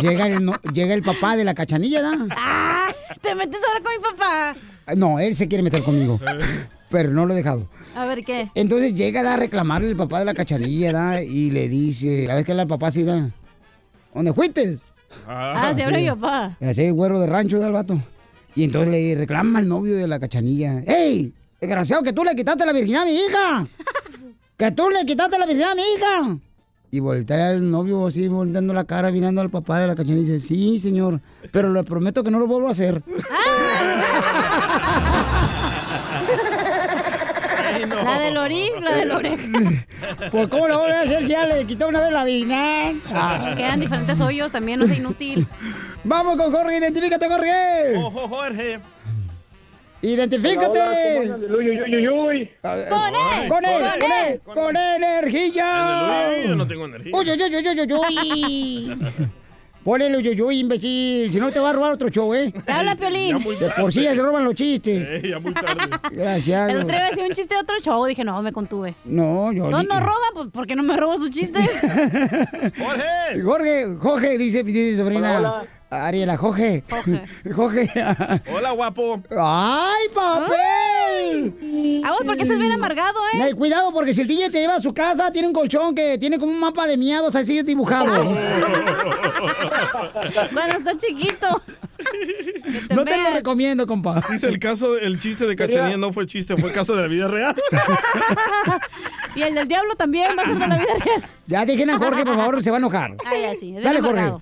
llega, 0.00 0.26
el, 0.28 0.44
no- 0.44 0.60
llega 0.72 0.94
el 0.94 1.02
papá 1.02 1.36
de 1.36 1.44
la 1.44 1.54
cachanilla, 1.54 2.02
¿da? 2.02 2.12
Ah, 2.30 2.92
te 3.20 3.34
metes 3.34 3.60
ahora 3.68 3.80
con 3.82 3.92
mi 3.92 4.02
papá. 4.18 4.56
No, 4.96 5.18
él 5.18 5.34
se 5.36 5.48
quiere 5.48 5.62
meter 5.62 5.82
conmigo. 5.82 6.20
Pero 6.90 7.10
no 7.10 7.24
lo 7.24 7.32
he 7.34 7.36
dejado. 7.36 7.68
A 7.94 8.04
ver, 8.04 8.24
¿qué? 8.24 8.48
Entonces 8.54 8.94
llega 8.94 9.22
da, 9.22 9.34
a 9.34 9.36
reclamarle 9.36 9.88
el 9.88 9.96
papá 9.96 10.18
de 10.18 10.24
la 10.24 10.34
cachanilla, 10.34 10.92
¿da? 10.92 11.22
Y 11.22 11.50
le 11.50 11.68
dice, 11.68 12.26
¿sabes 12.26 12.44
qué 12.44 12.52
es 12.52 12.58
el 12.58 12.66
papá 12.66 12.88
así, 12.88 13.04
da? 13.04 13.30
¿Dónde 14.14 14.32
fuiste? 14.34 14.78
Ah, 15.26 15.72
se 15.74 15.84
habla 15.84 15.98
mi 15.98 16.08
papá. 16.08 16.56
Así 16.60 16.82
el 16.84 16.92
güero 16.92 17.20
de 17.20 17.26
rancho 17.28 17.58
del 17.60 17.72
vato. 17.72 18.00
Y 18.60 18.64
entonces 18.64 18.90
le 18.90 19.14
reclama 19.14 19.60
al 19.60 19.68
novio 19.68 19.96
de 19.96 20.06
la 20.06 20.20
cachanilla. 20.20 20.82
¡Ey! 20.86 21.32
Desgraciado, 21.58 22.02
que 22.02 22.12
tú 22.12 22.24
le 22.24 22.36
quitaste 22.36 22.66
la 22.66 22.74
virginidad 22.74 23.04
a 23.04 23.06
mi 23.06 23.16
hija. 23.16 23.66
Que 24.58 24.70
tú 24.72 24.90
le 24.90 25.06
quitaste 25.06 25.38
la 25.38 25.46
virginidad 25.46 25.72
a 25.72 25.74
mi 25.74 25.80
hija. 25.80 26.36
Y 26.90 27.00
voltea 27.00 27.52
el 27.52 27.70
novio 27.70 28.06
así, 28.06 28.28
volteando 28.28 28.74
la 28.74 28.84
cara, 28.84 29.10
mirando 29.10 29.40
al 29.40 29.48
papá 29.48 29.80
de 29.80 29.86
la 29.86 29.96
cachanilla 29.96 30.28
y 30.28 30.32
dice, 30.32 30.46
sí, 30.46 30.78
señor, 30.78 31.22
pero 31.52 31.72
le 31.72 31.82
prometo 31.84 32.22
que 32.22 32.30
no 32.30 32.38
lo 32.38 32.46
vuelvo 32.46 32.68
a 32.68 32.72
hacer. 32.72 33.02
La 38.04 38.18
del 38.18 38.36
orí, 38.36 38.70
la 38.80 38.94
del 38.96 39.10
oreja. 39.12 39.48
Pues, 40.30 40.48
¿cómo 40.48 40.68
lo 40.68 40.78
voy 40.78 40.90
a 40.90 41.02
hacer 41.02 41.22
si 41.22 41.28
ya 41.28 41.46
le 41.46 41.66
quitó 41.66 41.88
una 41.88 42.00
vez 42.00 42.12
la 42.12 42.24
virginidad? 42.24 42.92
Ah. 43.12 43.54
Quedan 43.56 43.80
diferentes 43.80 44.20
hoyos 44.20 44.52
también, 44.52 44.80
no 44.80 44.86
sea 44.86 44.96
inútil. 44.96 45.46
Vamos 46.04 46.36
con 46.36 46.50
Jorge, 46.52 46.78
identifícate, 46.78 47.28
Jorge. 47.28 47.96
Ojo, 47.96 48.28
Jorge. 48.28 48.78
¡Identifícate! 50.02 50.80
Hola, 50.80 50.90
hola, 50.90 51.12
¿cómo 51.12 51.34
andan? 51.34 51.54
Uy, 51.54 51.70
uy, 51.70 51.94
uy, 51.94 52.08
uy. 52.08 52.50
¡Con 52.62 52.78
él! 52.78 53.48
¡Con 53.48 53.64
él! 53.66 53.82
¡Con 54.00 54.12
él! 54.12 54.40
¡Con 54.44 54.76
energía! 54.76 56.46
Yo 56.46 56.54
no 56.54 56.66
tengo 56.66 56.86
energía. 56.86 57.12
¡Uy, 57.14 57.30
uy, 57.30 57.42
uy, 57.42 57.56
uy, 57.56 57.80
uy, 57.80 57.92
uy! 57.92 59.30
Ponele 59.84 60.18
uy, 60.18 60.58
imbécil. 60.58 61.32
Si 61.32 61.40
no, 61.40 61.50
te 61.50 61.58
va 61.58 61.70
a 61.70 61.72
robar 61.72 61.92
otro 61.92 62.08
show, 62.08 62.34
¿eh? 62.34 62.52
Te 62.64 62.72
habla, 62.72 62.94
Piolín. 62.96 63.38
De 63.38 63.70
por 63.78 63.92
sí 63.92 64.02
ya 64.02 64.14
se 64.14 64.22
roban 64.22 64.44
los 64.44 64.54
chistes. 64.54 65.24
Eh, 65.24 65.28
ya 65.30 65.38
muy 65.38 65.54
tarde. 65.54 65.98
Gracias. 66.12 66.70
El 66.70 66.76
otro 66.76 66.88
día 66.88 67.06
decía 67.08 67.24
un 67.24 67.32
chiste 67.32 67.54
de 67.54 67.60
otro 67.60 67.76
show. 67.80 68.04
Dije, 68.04 68.22
no, 68.22 68.42
me 68.42 68.52
contuve. 68.52 68.94
No, 69.04 69.50
yo... 69.52 69.70
No, 69.70 69.82
no 69.82 70.00
roba, 70.00 70.26
pues, 70.34 70.48
¿por 70.48 70.66
qué 70.66 70.76
no 70.76 70.82
me 70.82 70.96
robo 70.96 71.16
sus 71.16 71.30
chistes? 71.30 71.80
¡Jorge! 72.78 73.42
Jorge, 73.42 73.96
Jorge, 73.98 74.38
dice, 74.38 74.62
dice 74.62 74.96
sobrina. 74.98 75.38
Hola, 75.38 75.50
hola. 75.52 75.79
Ariela, 75.90 76.36
Jorge. 76.36 76.84
Jorge. 76.88 77.22
Jorge. 77.52 77.90
Hola, 78.52 78.70
guapo. 78.70 79.20
¡Ay, 79.36 80.06
papel! 80.14 82.02
Aguas, 82.04 82.20
porque 82.24 82.44
estás 82.44 82.58
bien 82.60 82.70
amargado, 82.70 83.18
¿eh? 83.34 83.42
Ay, 83.42 83.52
cuidado, 83.54 83.92
porque 83.92 84.14
si 84.14 84.22
el 84.22 84.28
DJ 84.28 84.50
te 84.50 84.60
lleva 84.60 84.76
a 84.76 84.80
su 84.80 84.94
casa, 84.94 85.32
tiene 85.32 85.48
un 85.48 85.54
colchón 85.54 85.94
que 85.94 86.16
tiene 86.18 86.38
como 86.38 86.52
un 86.52 86.60
mapa 86.60 86.86
de 86.86 86.96
miados 86.96 87.34
así 87.34 87.60
dibujado. 87.62 88.06
Cuando 90.52 90.76
está 90.78 90.96
chiquito. 90.96 91.60
Te 92.88 92.94
No 92.94 93.04
te 93.04 93.16
lo 93.16 93.30
recomiendo, 93.34 93.86
compa. 93.86 94.24
Dice 94.30 94.46
el 94.46 94.60
caso, 94.60 94.96
el 94.96 95.18
chiste 95.18 95.44
de 95.46 95.56
Cachanilla 95.56 95.96
no 95.96 96.12
fue 96.12 96.24
chiste, 96.26 96.56
fue 96.56 96.70
caso 96.72 96.94
de 96.94 97.02
la 97.02 97.08
vida 97.08 97.26
real. 97.28 97.56
Y 99.36 99.42
el 99.42 99.54
del 99.54 99.68
diablo 99.68 99.94
también 99.94 100.36
va 100.36 100.42
a 100.42 100.46
ser 100.46 100.58
de 100.58 100.66
la 100.66 100.76
vida 100.76 100.94
real. 101.04 101.24
Ya 101.46 101.64
dejen 101.64 101.88
a 101.90 101.98
Jorge, 101.98 102.24
por 102.24 102.34
favor, 102.34 102.60
se 102.62 102.70
va 102.70 102.78
a 102.78 102.80
enojar. 102.80 103.16
Ah, 103.24 103.36
ya 103.40 103.54
sí. 103.54 103.72
Dale, 103.72 104.00
Jorge. 104.00 104.32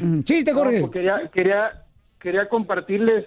Mm, 0.00 0.22
Chiste, 0.22 0.52
Jorge. 0.52 0.80
pues 0.80 0.92
quería, 0.92 1.30
quería, 1.32 1.82
quería 2.18 2.48
compartirles 2.48 3.24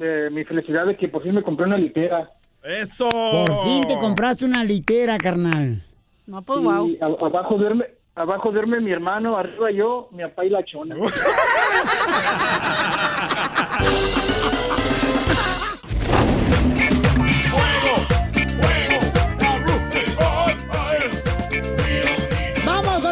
eh, 0.00 0.28
mi 0.32 0.44
felicidad 0.44 0.86
de 0.86 0.96
que 0.96 1.08
por 1.08 1.22
fin 1.22 1.34
me 1.34 1.42
compré 1.42 1.66
una 1.66 1.76
litera. 1.78 2.30
¡Eso! 2.62 3.08
Por 3.10 3.62
fin 3.64 3.86
te 3.86 3.98
compraste 3.98 4.44
una 4.44 4.64
litera, 4.64 5.16
carnal. 5.18 5.82
No, 6.26 6.42
pues 6.42 6.60
Y 6.60 6.64
wow. 6.64 6.96
a- 7.00 7.26
abajo 7.26 7.56
duerme, 7.56 7.86
abajo 8.14 8.52
duerme 8.52 8.80
mi 8.80 8.92
hermano, 8.92 9.36
arriba 9.36 9.70
yo, 9.70 10.08
mi 10.12 10.22
papá 10.22 10.44
y 10.44 10.50
la 10.50 10.64
chona. 10.64 10.96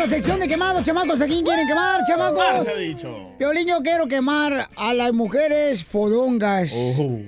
sección 0.09 0.41
de 0.41 0.49
quemados, 0.49 0.83
chamacos. 0.83 1.21
¿A 1.21 1.27
quién 1.27 1.45
quieren 1.45 1.67
quemar, 1.67 2.01
chamacos? 2.07 2.65
Se 2.65 2.71
ha 2.73 2.77
dicho. 2.77 3.33
Piolín, 3.39 3.69
yo 3.69 3.81
quiero 3.83 4.09
quemar 4.09 4.69
a 4.75 4.95
las 4.95 5.13
mujeres 5.13 5.85
fodongas. 5.85 6.71
Oh. 6.75 7.19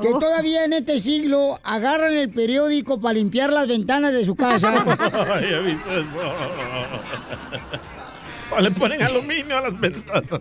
Que 0.00 0.08
todavía 0.08 0.64
en 0.64 0.72
este 0.72 0.98
siglo 0.98 1.58
agarran 1.62 2.14
el 2.14 2.30
periódico 2.30 3.00
para 3.00 3.14
limpiar 3.14 3.52
las 3.52 3.68
ventanas 3.68 4.12
de 4.12 4.24
su 4.24 4.34
casa. 4.34 4.72
Ay, 5.34 5.44
he 5.52 5.62
visto 5.62 5.90
eso. 5.90 6.18
O 8.50 8.60
le 8.60 8.70
ponen 8.70 9.02
aluminio 9.02 9.58
a 9.58 9.60
las 9.62 9.78
ventanas. 9.78 10.40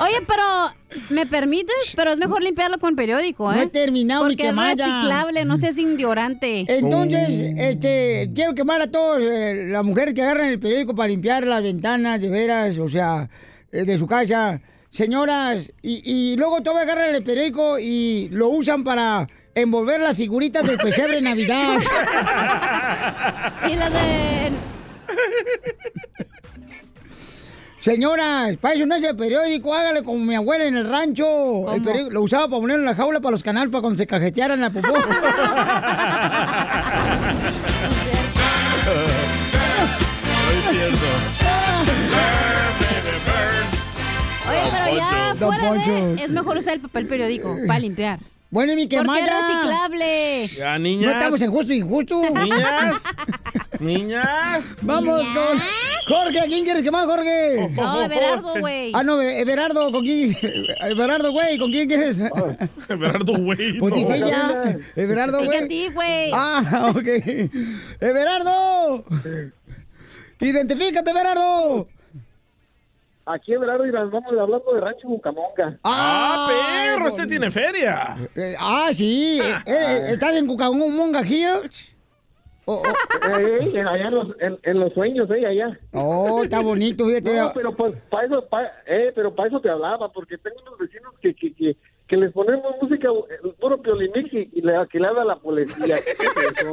Oye, 0.00 0.16
pero, 0.26 0.72
¿me 1.10 1.26
permites? 1.26 1.92
Pero 1.96 2.12
es 2.12 2.18
mejor 2.18 2.42
limpiarlo 2.42 2.78
con 2.78 2.96
periódico, 2.96 3.52
¿eh? 3.52 3.56
No 3.56 3.62
he 3.62 3.66
terminado 3.68 4.24
mi 4.24 4.30
Porque 4.30 4.42
es 4.44 4.48
quemada. 4.48 4.70
reciclable, 4.70 5.44
no 5.44 5.56
seas 5.56 5.78
indiorante. 5.78 6.64
Entonces, 6.68 7.54
este, 7.56 8.30
quiero 8.34 8.54
quemar 8.54 8.82
a 8.82 8.90
todos 8.90 9.22
eh, 9.22 9.66
las 9.68 9.84
mujeres 9.84 10.14
que 10.14 10.22
agarran 10.22 10.48
el 10.48 10.58
periódico 10.58 10.94
para 10.94 11.08
limpiar 11.08 11.44
las 11.46 11.62
ventanas, 11.62 12.20
de 12.20 12.28
veras, 12.28 12.78
o 12.78 12.88
sea, 12.88 13.28
eh, 13.72 13.84
de 13.84 13.98
su 13.98 14.06
casa. 14.06 14.60
Señoras, 14.90 15.70
y, 15.82 16.02
y 16.32 16.36
luego 16.36 16.62
todavía 16.62 16.92
agarran 16.92 17.14
el 17.14 17.22
periódico 17.22 17.78
y 17.78 18.28
lo 18.32 18.48
usan 18.48 18.82
para 18.84 19.26
envolver 19.54 20.00
las 20.00 20.16
figuritas 20.16 20.66
del 20.66 20.78
pesebre 20.78 21.16
de 21.16 21.22
Navidad. 21.22 21.78
Y 23.70 23.76
la 23.76 23.90
de... 23.90 24.52
Señoras, 27.88 28.58
para 28.58 28.74
eso 28.74 28.84
no 28.84 28.96
es 28.96 29.02
el 29.02 29.16
periódico, 29.16 29.72
hágale 29.72 30.02
como 30.04 30.22
mi 30.22 30.34
abuela 30.34 30.66
en 30.66 30.76
el 30.76 30.86
rancho. 30.86 31.72
El 31.72 31.80
periódico 31.80 32.10
lo 32.10 32.20
usaba 32.20 32.46
para 32.46 32.60
ponerlo 32.60 32.82
en 32.82 32.84
la 32.84 32.94
jaula 32.94 33.18
para 33.18 33.32
los 33.32 33.42
canales 33.42 33.70
para 33.70 33.80
cuando 33.80 33.96
se 33.96 34.06
cajetearan 34.06 34.60
la 34.60 34.68
popó. 34.68 34.88
No 34.88 34.98
es 40.52 40.70
cierto. 40.70 41.06
Oye, 44.50 44.70
pero 44.70 44.96
ya 44.98 45.34
Don 45.40 45.54
fuera 45.54 45.68
Poncho. 45.70 45.92
de... 45.94 46.24
Es 46.24 46.30
mejor 46.30 46.58
usar 46.58 46.74
el 46.74 46.80
papel 46.80 47.06
periódico 47.06 47.56
para 47.66 47.78
limpiar. 47.78 48.18
Bueno, 48.50 48.72
y 48.72 48.76
mi 48.76 48.86
Porque 48.86 48.96
quemada. 48.96 49.18
es 49.20 49.30
reciclable. 49.46 50.46
Ya, 50.56 50.72
No 50.72 50.78
niñas. 50.78 51.12
estamos 51.14 51.42
en 51.42 51.50
justo 51.50 51.72
y 51.72 51.76
injusto. 51.76 52.22
Niñas. 52.22 53.04
Niñas. 53.80 54.64
Vamos 54.80 55.22
con 55.28 55.58
Jorge, 56.08 56.40
¿a 56.40 56.44
quién 56.46 56.64
quieres 56.64 56.82
quemar, 56.82 57.06
Jorge? 57.06 57.68
No, 57.76 58.02
Everardo, 58.04 58.58
güey. 58.60 58.90
Ah, 58.94 59.04
no, 59.04 59.20
Everardo, 59.20 59.92
¿con 59.92 60.02
quién? 60.02 60.34
Everardo, 60.80 61.30
güey, 61.30 61.58
¿con 61.58 61.70
quién 61.70 61.86
quieres? 61.88 62.18
Everardo, 62.88 63.34
güey. 63.34 63.78
Pues 63.78 63.92
no. 63.92 63.98
dice 64.00 64.16
ella. 64.16 64.78
Everardo, 64.96 65.40
a 65.40 65.44
güey. 65.44 65.68
ti, 65.68 65.88
güey. 65.92 66.30
Ah, 66.32 66.92
ok. 66.96 67.06
Everardo. 68.00 69.04
Identifícate, 70.40 71.10
Everardo. 71.10 71.88
Aquí 73.30 73.52
en 73.52 73.60
Verano 73.60 73.84
y 73.86 73.90
vamos 73.90 74.24
hablando 74.26 74.72
de 74.72 74.80
Rancho 74.80 75.06
Bucamonga. 75.08 75.78
Ah, 75.84 76.46
perro, 76.48 77.00
bueno. 77.02 77.16
este 77.16 77.26
tiene 77.28 77.50
feria. 77.50 78.16
Eh, 78.34 78.54
ah, 78.58 78.88
sí. 78.92 79.38
Eh, 79.42 79.54
eh, 79.66 80.04
¿Estás 80.12 80.34
en 80.36 80.46
Cucamonga 80.46 81.20
Hills? 81.26 81.94
Oh, 82.64 82.82
oh, 82.82 83.38
Eh, 83.38 83.70
eh, 83.74 83.80
allá 83.80 84.08
en 84.08 84.14
los, 84.14 84.28
en, 84.40 84.58
en 84.62 84.80
los 84.80 84.92
sueños, 84.94 85.28
eh, 85.30 85.46
allá. 85.46 85.78
oh, 85.92 86.42
está 86.44 86.60
bonito, 86.60 87.06
fíjate. 87.06 87.34
No, 87.36 87.52
pero 87.54 87.74
pues 87.76 87.94
para 88.10 88.26
eso, 88.26 88.46
pa- 88.46 88.72
eh, 88.86 89.12
pero 89.14 89.34
para 89.34 89.48
eso 89.48 89.60
te 89.60 89.70
hablaba, 89.70 90.10
porque 90.12 90.36
tengo 90.38 90.56
unos 90.62 90.78
vecinos 90.78 91.12
que, 91.20 91.34
que, 91.34 91.54
que, 91.54 91.76
que 92.08 92.16
les 92.16 92.32
ponemos 92.32 92.74
música, 92.80 93.08
eh, 93.08 93.48
puro 93.60 93.80
piolimix 93.82 94.32
y, 94.32 94.48
y 94.54 94.62
le, 94.62 94.72
le 94.72 95.06
habla 95.06 95.24
la 95.24 95.36
policía. 95.36 95.96
¿Qué 96.04 96.10
es 96.26 96.58
eso? 96.58 96.72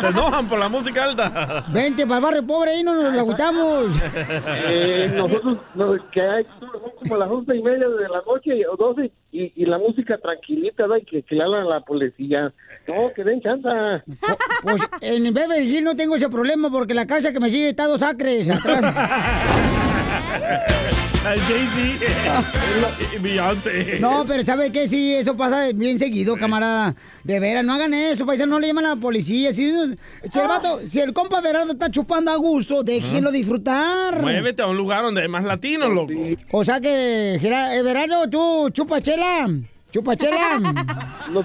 Se 0.00 0.06
enojan 0.08 0.46
por 0.48 0.58
la 0.58 0.68
música 0.68 1.04
alta. 1.04 1.64
Vente 1.72 2.04
para 2.06 2.16
el 2.18 2.22
barrio 2.22 2.46
pobre, 2.46 2.72
ahí 2.72 2.82
no 2.82 2.94
nos 3.02 3.14
la 3.14 3.20
agüitamos. 3.22 3.86
Eh, 4.68 5.10
nosotros, 5.14 5.58
nos- 5.74 6.00
que 6.12 6.20
hay, 6.20 6.44
son 6.58 6.68
como 6.98 7.16
las 7.16 7.30
once 7.30 7.56
y 7.56 7.62
media 7.62 7.88
de 7.88 8.08
la 8.08 8.20
noche 8.26 8.66
o 8.66 8.76
doce 8.76 9.10
y, 9.32 9.52
y 9.56 9.64
la 9.66 9.78
música 9.78 10.18
tranquilita, 10.18 10.82
¿verdad? 10.82 10.96
Y 11.02 11.04
que, 11.06 11.22
que 11.22 11.34
le 11.34 11.42
hablan 11.42 11.62
a 11.62 11.70
la 11.70 11.80
policía. 11.80 12.52
No, 12.88 13.10
que 13.14 13.24
den 13.24 13.40
chance. 13.40 13.68
Pues 14.62 14.82
en 15.00 15.32
Beverly 15.32 15.64
Hills 15.70 15.82
no 15.84 15.96
tengo 15.96 16.16
ese 16.16 16.28
problema 16.28 16.70
porque 16.70 16.92
la 16.94 17.06
casa 17.06 17.32
que 17.32 17.40
me 17.40 17.48
sigue 17.50 17.68
está 17.70 17.84
a 17.84 17.88
dos 17.88 18.02
acres 18.02 18.50
atrás. 18.50 18.84
Al 21.26 21.38
Jay-Z 21.38 22.06
y 23.14 23.18
Beyoncé. 23.18 23.98
No, 24.00 24.24
pero 24.26 24.42
¿sabe 24.42 24.72
qué? 24.72 24.88
Sí, 24.88 25.14
eso 25.14 25.36
pasa 25.36 25.70
bien 25.74 25.98
seguido, 25.98 26.36
camarada. 26.36 26.94
De 27.24 27.38
veras, 27.38 27.62
no 27.62 27.74
hagan 27.74 27.92
eso, 27.92 28.24
paisa, 28.24 28.46
no 28.46 28.58
le 28.58 28.68
llaman 28.68 28.86
a 28.86 28.88
la 28.94 28.96
policía. 28.96 29.52
Si, 29.52 29.70
si 29.70 30.38
el 30.38 30.46
vato, 30.48 30.80
si 30.86 30.98
el 31.00 31.12
compa 31.12 31.42
Verardo 31.42 31.72
está 31.72 31.90
chupando 31.90 32.30
a 32.30 32.36
gusto, 32.36 32.82
déjenlo 32.82 33.30
disfrutar. 33.30 34.22
Muévete 34.22 34.62
a 34.62 34.66
un 34.66 34.78
lugar 34.78 35.02
donde 35.02 35.20
hay 35.20 35.28
más 35.28 35.44
latinos, 35.44 35.90
loco. 35.92 36.12
O 36.52 36.64
sea 36.64 36.80
que, 36.80 37.38
Gera- 37.38 37.76
eh, 37.76 38.28
tú, 38.30 38.70
chupa 38.70 39.02
chela. 39.02 39.46
Chupa 39.92 40.16
chela. 40.16 40.58
No, 41.30 41.44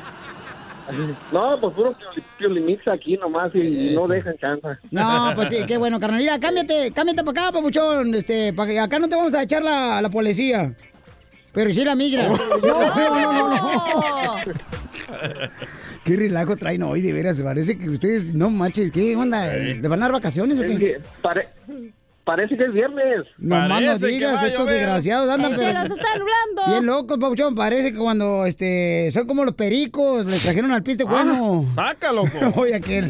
no, 1.32 1.60
pues 1.60 1.74
puro 1.74 1.93
pioli- 1.93 2.24
piolimix 2.38 2.88
aquí 2.88 3.17
nomás 3.17 3.52
y, 3.56 3.91
y 3.91 3.95
no 3.95 4.06
dejan 4.08 4.38
chance. 4.38 4.67
No, 4.91 5.32
pues 5.36 5.50
sí, 5.50 5.58
qué 5.67 5.78
bueno, 5.78 6.00
carnal. 6.00 6.19
Mira, 6.19 6.39
cámbiate, 6.39 6.91
cámbiate 6.91 7.24
para 7.24 7.41
acá, 7.48 7.52
papuchón. 7.52 8.13
Este, 8.15 8.54
para 8.54 8.69
que 8.71 8.80
acá 8.80 9.00
no 9.00 9.08
te 9.10 9.15
vamos 9.15 9.34
a 9.34 9.43
echar 9.43 9.62
la, 9.63 9.98
a 9.98 10.02
la 10.02 10.10
policía. 10.10 10.74
Pero 11.54 11.71
sí 11.71 11.84
la 11.86 11.95
migra. 11.95 12.28
No, 12.28 12.38
no, 12.38 12.60
no, 12.60 13.50
no. 13.56 14.39
Qué 16.04 16.15
relajo 16.17 16.56
traen 16.56 16.84
hoy, 16.84 17.02
de 17.02 17.13
veras. 17.13 17.41
Parece 17.41 17.78
que 17.78 17.89
ustedes, 17.89 18.34
no 18.34 18.50
manches, 18.52 18.91
¿qué 18.91 19.15
onda? 19.15 19.52
¿Le 19.56 19.88
van 19.88 20.00
a 20.04 20.06
dar 20.06 20.12
vacaciones 20.12 20.60
o 20.60 20.62
qué? 20.62 21.02
pare- 21.21 21.48
parece 22.25 22.57
que 22.57 22.65
es 22.65 22.73
viernes. 22.73 23.25
No 23.38 23.55
más 23.55 23.69
no 23.81 23.97
digas, 24.07 24.43
estos 24.43 24.67
desgraciados 24.67 25.29
andan 25.29 25.57
se 25.57 25.69
está 25.69 26.17
nublando. 26.17 26.63
Bien 26.67 26.86
locos, 26.86 27.17
papuchón. 27.17 27.55
Parece 27.55 27.93
que 27.93 27.97
cuando 27.99 28.45
este 28.45 29.09
son 29.11 29.28
como 29.28 29.45
los 29.45 29.53
pericos, 29.53 30.26
les 30.26 30.41
trajeron 30.41 30.71
al 30.71 30.84
piste 30.84 31.03
bueno. 31.05 31.65
Saca, 31.73 32.11
loco. 32.11 32.30
Oye, 32.55 32.76
aquel. 32.76 33.09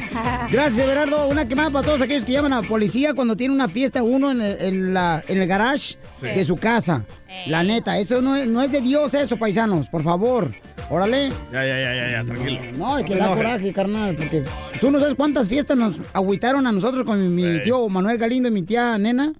Gracias, 0.51 0.77
Everardo. 0.79 1.27
Una 1.27 1.47
quemada 1.47 1.69
para 1.71 1.85
todos 1.85 2.01
aquellos 2.01 2.25
que 2.25 2.33
llaman 2.33 2.53
a 2.53 2.61
la 2.61 2.67
policía 2.67 3.13
cuando 3.13 3.35
tiene 3.35 3.53
una 3.53 3.67
fiesta 3.69 4.03
uno 4.03 4.29
en 4.31 4.41
el, 4.41 4.61
en 4.61 4.93
la- 4.93 5.23
en 5.27 5.37
el 5.41 5.47
garage 5.47 5.97
Sí. 6.17 6.27
de 6.27 6.45
su 6.45 6.57
casa. 6.57 7.03
La 7.47 7.63
neta, 7.63 7.97
eso 7.97 8.21
no 8.21 8.35
es, 8.35 8.47
no 8.47 8.61
es 8.61 8.71
de 8.71 8.79
Dios 8.81 9.13
eso, 9.13 9.37
paisanos, 9.37 9.87
por 9.87 10.03
favor. 10.03 10.53
Órale. 10.89 11.29
Ya, 11.51 11.65
ya, 11.65 11.79
ya, 11.79 11.95
ya, 11.95 12.11
ya, 12.11 12.23
tranquilo. 12.25 12.59
No, 12.77 12.97
es 12.97 13.05
que 13.05 13.13
te 13.13 13.19
da 13.19 13.25
enojes. 13.25 13.43
coraje, 13.43 13.73
carnal, 13.73 14.15
porque 14.15 14.43
tú 14.79 14.91
no 14.91 14.99
sabes 14.99 15.15
cuántas 15.15 15.47
fiestas 15.47 15.75
nos 15.77 15.95
agüitaron 16.13 16.67
a 16.67 16.71
nosotros 16.71 17.03
con 17.05 17.33
mi 17.35 17.41
Sí. 17.43 17.59
tío 17.63 17.89
Manuel 17.89 18.17
Galindo 18.17 18.49
y 18.49 18.51
mi 18.51 18.61
tía 18.61 18.97
Nena. 18.97 19.33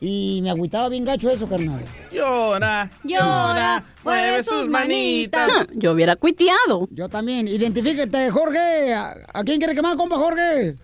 Y 0.00 0.40
me 0.42 0.50
agüitaba 0.50 0.88
bien 0.88 1.04
gacho 1.04 1.28
eso, 1.28 1.46
carnal. 1.46 1.80
Llora, 2.12 2.88
Llora, 3.04 3.84
mueve 4.04 4.42
sus 4.44 4.68
manitas. 4.68 5.70
Yo 5.74 5.92
hubiera 5.92 6.14
cuiteado. 6.16 6.88
Yo 6.92 7.08
también. 7.08 7.48
Identifíquete, 7.48 8.30
Jorge. 8.30 8.94
¿A, 8.94 9.16
a 9.34 9.42
quién 9.44 9.58
quiere 9.58 9.74
quemar, 9.74 9.96
compa, 9.96 10.16
Jorge? 10.16 10.76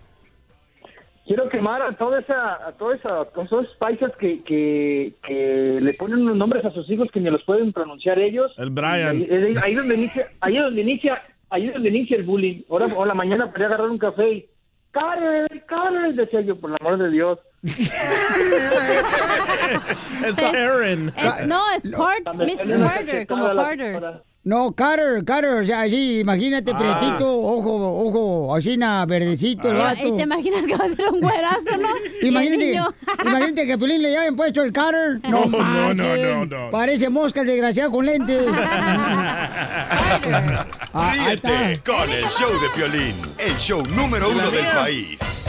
Quiero 1.25 1.49
quemar 1.49 1.81
a 1.81 1.97
toda 1.97 2.19
esa, 2.19 2.67
a 2.67 2.71
toda 2.73 2.95
esa, 2.95 3.21
a 3.21 3.25
todos 3.25 3.47
esos 3.47 3.67
paisas 3.79 4.11
que, 4.17 4.43
que, 4.43 5.13
que 5.25 5.79
le 5.81 5.93
ponen 5.93 6.21
unos 6.21 6.37
nombres 6.37 6.63
a 6.65 6.71
sus 6.71 6.87
hijos 6.91 7.09
que 7.11 7.19
ni 7.19 7.29
los 7.31 7.43
pueden 7.43 7.73
pronunciar 7.73 8.19
ellos. 8.19 8.53
El 8.57 8.69
Brian. 8.69 9.17
Ahí, 9.17 9.27
ahí- 9.31 9.53
ahí 9.63 9.73
donde 9.75 9.95
inicia, 9.95 10.27
ahí 10.39 10.57
es 10.57 10.63
donde 10.63 10.81
inicia, 10.81 11.21
ahí 11.49 11.67
es 11.67 11.73
donde 11.73 11.89
inicia 11.89 12.17
el 12.17 12.23
bullying. 12.23 12.61
Ahora, 12.69 12.85
o 12.95 13.05
la 13.05 13.15
mañana 13.15 13.51
para 13.51 13.65
agarrar 13.65 13.89
un 13.89 13.97
café 13.97 14.29
y 14.33 14.45
Karen, 14.91 15.47
Karen, 15.67 16.15
decía 16.15 16.41
yo, 16.41 16.55
por 16.57 16.69
el 16.69 16.77
amor 16.79 16.97
de 16.99 17.09
Dios. 17.09 17.39
Es 20.25 20.35
Karen. 20.35 21.13
Es- 21.17 21.47
no, 21.47 21.61
es 21.75 21.89
Car- 21.89 22.35
Mrs. 22.35 22.79
Carter, 22.79 23.27
como 23.27 23.47
Carter. 23.53 24.21
No, 24.47 24.73
Carter, 24.73 25.25
Carter, 25.25 25.49
o 25.63 25.65
sea, 25.65 25.81
así, 25.81 26.19
imagínate, 26.19 26.71
Ah. 26.71 26.77
prietito, 26.77 27.27
ojo, 27.27 28.07
ojo, 28.07 28.55
así, 28.55 28.77
na, 28.77 29.03
verdecito 29.07 29.71
el 29.71 29.81
Ah. 29.81 29.95
Y 29.97 30.11
te 30.11 30.21
imaginas 30.21 30.67
que 30.67 30.75
va 30.75 30.85
a 30.85 30.89
ser 30.89 31.09
un 31.09 31.19
güerazo, 31.19 31.75
¿no? 31.81 31.87
Imagínate, 32.21 32.79
imagínate 33.25 33.65
que 33.65 33.73
a 33.73 33.77
Pelín 33.79 34.03
le 34.03 34.15
hayan 34.15 34.35
puesto 34.35 34.61
el 34.61 34.71
Carter. 34.71 35.19
No, 35.29 35.45
No, 35.45 35.57
no, 35.57 35.57
marchen. 35.57 35.97
no, 35.97 36.45
no, 36.45 36.65
no. 36.65 36.69
Parece 36.71 37.09
mosca 37.09 37.41
el 37.41 37.47
desgraciado 37.47 37.89
con 37.91 38.05
lentes. 38.05 38.45
Ah. 40.97 41.11
Ríete 41.13 41.81
con 41.85 42.09
el 42.09 42.23
show 42.29 42.49
de 42.61 42.69
Piolín, 42.73 43.15
el 43.39 43.55
show 43.57 43.83
número 43.95 44.29
uno 44.29 44.49
del 44.49 44.65
país. 44.67 45.45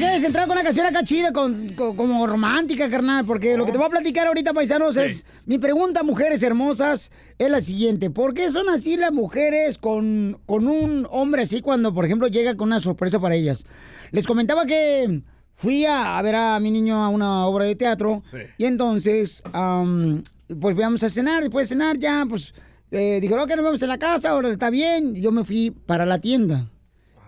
Para 0.00 0.18
que 0.20 0.26
entrar 0.26 0.46
con 0.46 0.56
una 0.56 0.64
canción 0.64 0.86
acá 0.86 1.04
chida, 1.04 1.32
con, 1.32 1.68
con- 1.74 1.96
como 1.96 2.26
romántica, 2.26 2.90
carnal, 2.90 3.24
porque 3.24 3.56
lo 3.56 3.64
que 3.64 3.72
te 3.72 3.78
voy 3.78 3.86
a 3.86 3.90
platicar 3.90 4.26
ahorita, 4.26 4.52
paisanos, 4.52 4.96
es 4.96 5.24
mi 5.46 5.58
pregunta, 5.58 6.02
mujeres 6.02 6.42
hermosas, 6.42 7.10
es 7.38 7.50
la 7.50 7.60
siguiente. 7.60 8.10
¿Por 8.10 8.34
qué 8.34 8.50
son 8.50 8.68
así 8.68 8.96
las 8.96 9.12
mujeres 9.12 9.78
con, 9.78 10.40
con 10.46 10.66
un 10.66 11.06
hombre 11.10 11.42
así 11.42 11.60
cuando, 11.60 11.94
por 11.94 12.04
ejemplo, 12.04 12.28
llega 12.28 12.56
con 12.56 12.68
una 12.68 12.80
sorpresa 12.80 13.20
para 13.20 13.34
ellas? 13.34 13.64
Les 14.10 14.26
comentaba 14.26 14.66
que 14.66 15.22
fui 15.54 15.84
a, 15.84 16.18
a 16.18 16.22
ver 16.22 16.34
a 16.34 16.58
mi 16.60 16.70
niño 16.70 17.02
a 17.02 17.08
una 17.08 17.46
obra 17.46 17.64
de 17.66 17.76
teatro 17.76 18.22
y 18.58 18.64
entonces, 18.64 19.42
am, 19.52 20.22
pues 20.60 20.76
íbamos 20.76 21.02
a 21.04 21.10
cenar, 21.10 21.42
después 21.42 21.68
de 21.68 21.74
cenar 21.76 21.98
ya, 21.98 22.24
pues, 22.28 22.52
eh, 22.90 23.18
dijeron 23.20 23.46
que 23.48 23.56
nos 23.56 23.64
vemos 23.64 23.82
en 23.82 23.88
la 23.88 23.98
casa, 23.98 24.30
ahora 24.30 24.50
está 24.50 24.70
bien, 24.70 25.16
y 25.16 25.20
yo 25.20 25.30
me 25.32 25.44
fui 25.44 25.70
para 25.70 26.04
la 26.06 26.20
tienda. 26.20 26.68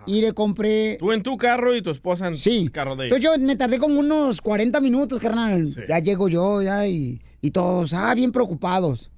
Y 0.07 0.21
le 0.21 0.31
compré 0.33 0.95
Tú 0.99 1.11
en 1.11 1.21
tu 1.21 1.35
carro 1.37 1.75
y 1.75 1.81
tu 1.81 1.89
esposa 1.91 2.27
en 2.29 2.33
el 2.35 2.71
carro 2.71 2.95
de 2.95 3.05
entonces 3.05 3.23
yo 3.23 3.37
me 3.37 3.55
tardé 3.55 3.77
como 3.77 3.99
unos 3.99 4.41
40 4.41 4.79
minutos, 4.79 5.19
carnal. 5.19 5.67
Ya 5.87 5.99
llego 5.99 6.29
yo, 6.29 6.61
ya, 6.61 6.87
y, 6.87 7.21
y 7.41 7.51
todos, 7.51 7.93
ah, 7.93 8.13
bien 8.15 8.31
preocupados. 8.31 9.11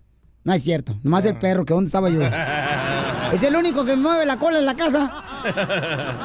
No 0.43 0.53
es 0.53 0.63
cierto, 0.63 0.97
nomás 1.03 1.25
Ah. 1.25 1.29
el 1.29 1.37
perro, 1.37 1.63
que 1.65 1.73
dónde 1.73 1.89
estaba 1.89 2.09
yo. 2.09 2.21
es 3.33 3.43
el 3.43 3.55
único 3.55 3.85
que 3.85 3.95
me 3.95 4.01
mueve 4.01 4.25
la 4.25 4.39
cola 4.39 4.57
en 4.59 4.65
la 4.65 4.75
casa. 4.75 5.23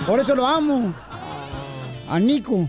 Por 0.07 0.19
eso 0.21 0.35
lo 0.35 0.47
amo. 0.47 0.95
A 2.09 2.19
Nico. 2.19 2.69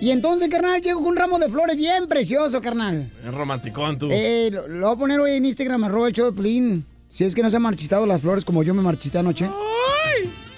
Y 0.00 0.10
entonces, 0.10 0.48
carnal, 0.48 0.82
llego 0.82 1.00
con 1.00 1.10
un 1.10 1.16
ramo 1.16 1.38
de 1.38 1.48
flores 1.48 1.76
bien 1.76 2.08
precioso, 2.08 2.60
carnal. 2.60 3.08
Es 3.24 3.32
romanticón 3.32 3.98
tú. 3.98 4.08
Eh, 4.10 4.50
lo, 4.52 4.66
lo 4.66 4.86
voy 4.88 4.96
a 4.96 4.98
poner 4.98 5.20
hoy 5.20 5.30
en 5.32 5.44
Instagram, 5.46 5.84
arroba 5.84 6.08
el 6.08 6.14
show 6.14 6.26
de 6.26 6.32
Piolín. 6.32 6.84
Si 7.08 7.24
es 7.24 7.34
que 7.34 7.42
no 7.42 7.50
se 7.50 7.56
han 7.56 7.62
marchitado 7.62 8.04
las 8.06 8.20
flores 8.20 8.44
como 8.44 8.62
yo 8.64 8.74
me 8.74 8.82
marchité 8.82 9.18
anoche. 9.18 9.48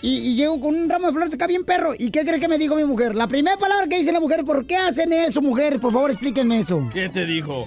Y, 0.05 0.19
y 0.19 0.37
llego 0.37 0.61
con 0.61 0.75
un 0.75 0.91
ramo 0.91 1.07
de 1.07 1.15
flores 1.15 1.33
acá 1.33 1.47
bien 1.47 1.65
perro. 1.65 1.95
¿Y 1.99 2.11
qué 2.11 2.27
crees 2.27 2.39
que 2.39 2.47
me 2.47 2.59
dijo 2.59 2.77
mi 2.77 2.85
mujer? 2.85 3.17
La 3.17 3.27
primera 3.27 3.57
palabra 3.57 3.87
que 3.89 3.97
dice 3.97 4.13
la 4.13 4.21
mujer, 4.21 4.45
¿por 4.45 4.67
qué 4.67 4.77
hacen 4.77 5.11
eso, 5.15 5.41
mujer? 5.41 5.81
Por 5.81 5.95
favor, 5.95 6.11
explíquenme 6.11 6.59
eso. 6.59 6.87
¿Qué 6.93 7.09
te 7.09 7.25
dijo? 7.25 7.67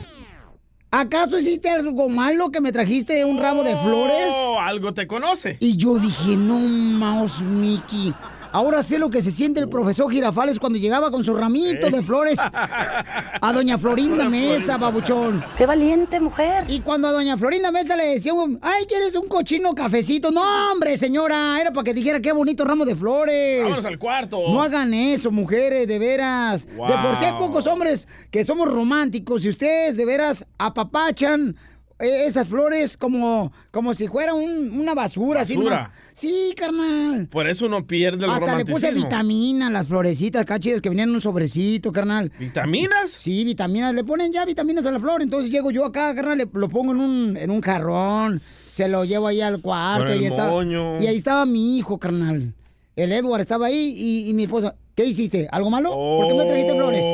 ¿Acaso 0.91 1.39
hiciste 1.39 1.67
algo 1.71 2.09
malo 2.09 2.51
que 2.51 2.61
me 2.61 2.71
trajiste 2.71 3.25
un 3.25 3.39
ramo 3.39 3.63
de 3.63 3.75
flores? 3.77 4.31
Oh, 4.37 4.59
algo 4.59 4.93
te 4.93 5.07
conoce. 5.07 5.57
Y 5.59 5.77
yo 5.77 5.97
dije, 5.97 6.35
no, 6.37 6.59
Maus 6.59 7.41
Mickey. 7.41 8.13
Ahora 8.57 8.81
sé 8.81 8.97
lo 8.97 9.11
que 9.11 9.21
se 9.21 9.29
siente 9.29 9.59
el 9.59 9.69
profesor 9.69 10.11
Girafales 10.11 10.59
cuando 10.59 10.79
llegaba 10.79 11.11
con 11.11 11.23
su 11.23 11.35
ramito 11.35 11.91
de 11.91 12.01
flores 12.01 12.39
a 12.41 13.53
doña 13.53 13.77
Florinda 13.77 14.27
Mesa, 14.27 14.77
babuchón. 14.77 15.45
¡Qué 15.55 15.67
valiente 15.67 16.19
mujer! 16.19 16.65
Y 16.67 16.79
cuando 16.79 17.07
a 17.07 17.11
doña 17.11 17.37
Florinda 17.37 17.69
Mesa 17.69 17.95
le 17.95 18.07
decía, 18.07 18.33
ay, 18.63 18.85
¿quieres 18.87 19.13
un 19.13 19.27
cochino 19.27 19.75
cafecito? 19.75 20.31
No, 20.31 20.71
hombre, 20.71 20.97
señora, 20.97 21.61
era 21.61 21.71
para 21.71 21.83
que 21.83 21.93
dijera 21.93 22.19
qué 22.19 22.31
bonito 22.31 22.65
ramo 22.65 22.83
de 22.83 22.95
flores. 22.95 23.61
Vámonos 23.61 23.85
al 23.85 23.99
cuarto. 23.99 24.39
No 24.51 24.59
hagan 24.63 24.91
eso, 24.91 25.29
mujeres, 25.29 25.87
de 25.87 25.99
veras. 25.99 26.65
De 26.65 26.73
por 26.73 27.15
sí 27.15 27.25
hay 27.25 27.33
pocos 27.33 27.67
hombres 27.67 28.07
que 28.31 28.43
somos 28.43 28.73
románticos 28.73 29.45
y 29.45 29.49
ustedes 29.49 29.97
de 29.97 30.03
veras 30.03 30.47
apapachan 30.57 31.55
esas 31.99 32.47
flores 32.47 32.95
como, 32.97 33.51
como 33.71 33.93
si 33.93 34.07
fuera 34.07 34.33
un- 34.33 34.71
una 34.79 34.93
basura. 34.93 35.41
así 35.41 35.55
Basura. 35.55 35.75
nomás. 35.77 35.91
Sí, 36.13 36.53
carnal. 36.55 37.27
Por 37.27 37.47
eso 37.49 37.65
uno 37.65 37.85
pierde 37.87 38.25
el 38.25 38.31
Hasta 38.31 38.55
le 38.57 38.65
puse 38.65 38.91
vitaminas, 38.91 39.71
las 39.71 39.87
florecitas 39.87 40.45
cachidas 40.45 40.81
que 40.81 40.89
venían 40.89 41.09
en 41.09 41.15
un 41.15 41.21
sobrecito, 41.21 41.91
carnal. 41.91 42.31
¿Vitaminas? 42.39 43.11
Sí, 43.17 43.43
vitaminas. 43.43 43.93
Le 43.93 44.03
ponen 44.03 44.31
ya 44.31 44.45
vitaminas 44.45 44.85
a 44.85 44.91
la 44.91 44.99
flor. 44.99 45.21
Entonces 45.21 45.51
llego 45.51 45.71
yo 45.71 45.85
acá, 45.85 46.13
carnal, 46.13 46.37
le, 46.37 46.47
lo 46.53 46.69
pongo 46.69 46.91
en 46.93 46.99
un, 46.99 47.37
en 47.37 47.49
un 47.51 47.61
jarrón. 47.61 48.39
Se 48.39 48.87
lo 48.87 49.03
llevo 49.05 49.27
ahí 49.27 49.41
al 49.41 49.59
cuarto. 49.61 50.05
Con 50.05 50.13
el 50.13 50.21
y, 50.21 50.25
estaba, 50.25 50.51
moño. 50.51 51.01
y 51.01 51.07
ahí 51.07 51.15
estaba 51.15 51.45
mi 51.45 51.77
hijo, 51.77 51.97
carnal. 51.97 52.53
El 52.95 53.11
Edward 53.11 53.41
estaba 53.41 53.67
ahí 53.67 53.93
y, 53.97 54.29
y 54.29 54.33
mi 54.33 54.43
esposa. 54.43 54.75
¿Qué 54.97 55.05
hiciste? 55.05 55.47
¿Algo 55.51 55.69
malo? 55.69 55.91
¿Por 55.91 56.27
qué 56.27 56.33
me 56.33 56.45
trajiste 56.45 56.73
flores? 56.73 57.05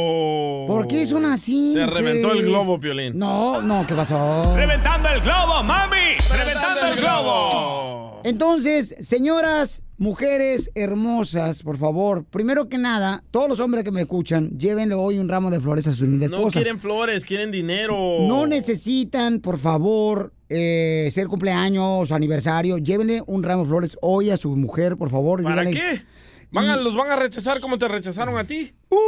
¿Por 0.70 0.88
qué 0.88 1.06
son 1.06 1.26
así? 1.26 1.74
Se 1.74 1.86
reventó 1.86 2.32
el 2.32 2.46
globo, 2.46 2.80
Piolín. 2.80 3.18
No, 3.20 3.62
no, 3.62 3.86
¿qué 3.86 3.94
pasó? 3.94 4.56
¡Reventando 4.56 5.10
el 5.10 5.20
globo, 5.20 5.62
mami! 5.66 6.16
¡Reventando 6.34 6.88
el 6.88 6.96
globo! 7.02 8.22
Entonces, 8.24 8.96
señoras, 9.02 9.84
mujeres 9.98 10.72
hermosas, 10.76 11.62
por 11.62 11.76
favor, 11.78 12.24
primero 12.24 12.70
que 12.70 12.78
nada, 12.78 13.22
todos 13.32 13.50
los 13.50 13.60
hombres 13.60 13.84
que 13.84 13.92
me 13.92 14.00
escuchan, 14.00 14.58
llévenle 14.58 14.96
hoy 14.96 15.20
un 15.20 15.28
ramo 15.28 15.52
de 15.52 15.60
flores 15.60 15.86
a 15.88 15.92
su 15.92 16.06
linda 16.06 16.30
No 16.30 16.38
esposa. 16.38 16.62
quieren 16.62 16.80
flores, 16.80 17.26
quieren 17.26 17.52
dinero. 17.52 17.98
No 18.22 18.48
necesitan, 18.48 19.42
por 19.42 19.58
favor, 19.60 20.32
eh, 20.48 21.10
ser 21.12 21.28
cumpleaños 21.28 22.10
o 22.10 22.16
aniversario. 22.16 22.78
Llévenle 22.78 23.22
un 23.28 23.44
ramo 23.44 23.64
de 23.64 23.68
flores 23.68 23.98
hoy 24.02 24.30
a 24.30 24.38
su 24.38 24.56
mujer, 24.56 24.96
por 24.96 25.10
favor. 25.10 25.44
¿Para 25.44 25.64
díganle- 25.64 25.74
qué? 25.74 26.13
Van 26.54 26.70
a- 26.70 26.78
¿Los 26.78 26.96
van 26.96 27.10
a 27.12 27.16
rechazar 27.16 27.60
como 27.60 27.78
te 27.80 27.88
rechazaron 27.88 28.38
a 28.38 28.44
ti? 28.46 28.74
Con 28.90 29.00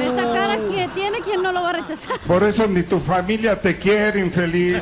esa 0.00 0.22
cara 0.32 0.56
que 0.70 0.88
tiene, 0.94 1.20
¿quién 1.20 1.42
no 1.42 1.52
lo 1.52 1.62
va 1.62 1.70
a 1.70 1.74
rechazar? 1.74 2.18
Por 2.26 2.42
eso 2.42 2.66
ni 2.66 2.82
tu 2.82 2.98
familia 2.98 3.60
te 3.60 3.76
quiere, 3.78 4.20
infeliz. 4.20 4.80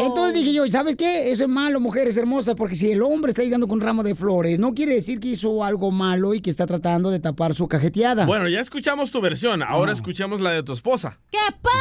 Entonces 0.00 0.34
dije 0.34 0.52
yo, 0.52 0.66
¿sabes 0.70 0.96
qué? 0.96 1.30
Eso 1.30 1.42
es 1.42 1.48
malo, 1.48 1.78
mujeres 1.80 2.16
hermosas, 2.16 2.54
porque 2.54 2.74
si 2.76 2.90
el 2.92 3.02
hombre 3.02 3.30
está 3.30 3.42
llegando 3.42 3.66
con 3.68 3.80
un 3.80 3.84
ramo 3.84 4.02
de 4.02 4.14
flores, 4.14 4.58
no 4.58 4.72
quiere 4.74 4.94
decir 4.94 5.20
que 5.20 5.28
hizo 5.28 5.62
algo 5.64 5.90
malo 5.90 6.32
y 6.32 6.40
que 6.40 6.48
está 6.48 6.66
tratando 6.66 7.10
de 7.10 7.20
tapar 7.20 7.54
su 7.54 7.68
cajeteada. 7.68 8.24
Bueno, 8.26 8.48
ya 8.48 8.60
escuchamos 8.60 9.10
tu 9.10 9.20
versión. 9.20 9.62
Ahora 9.62 9.92
escuchamos 9.92 10.40
la 10.40 10.52
de 10.52 10.62
tu 10.62 10.72
esposa. 10.72 11.18
¿Qué 11.30 11.38
pasa? 11.60 11.76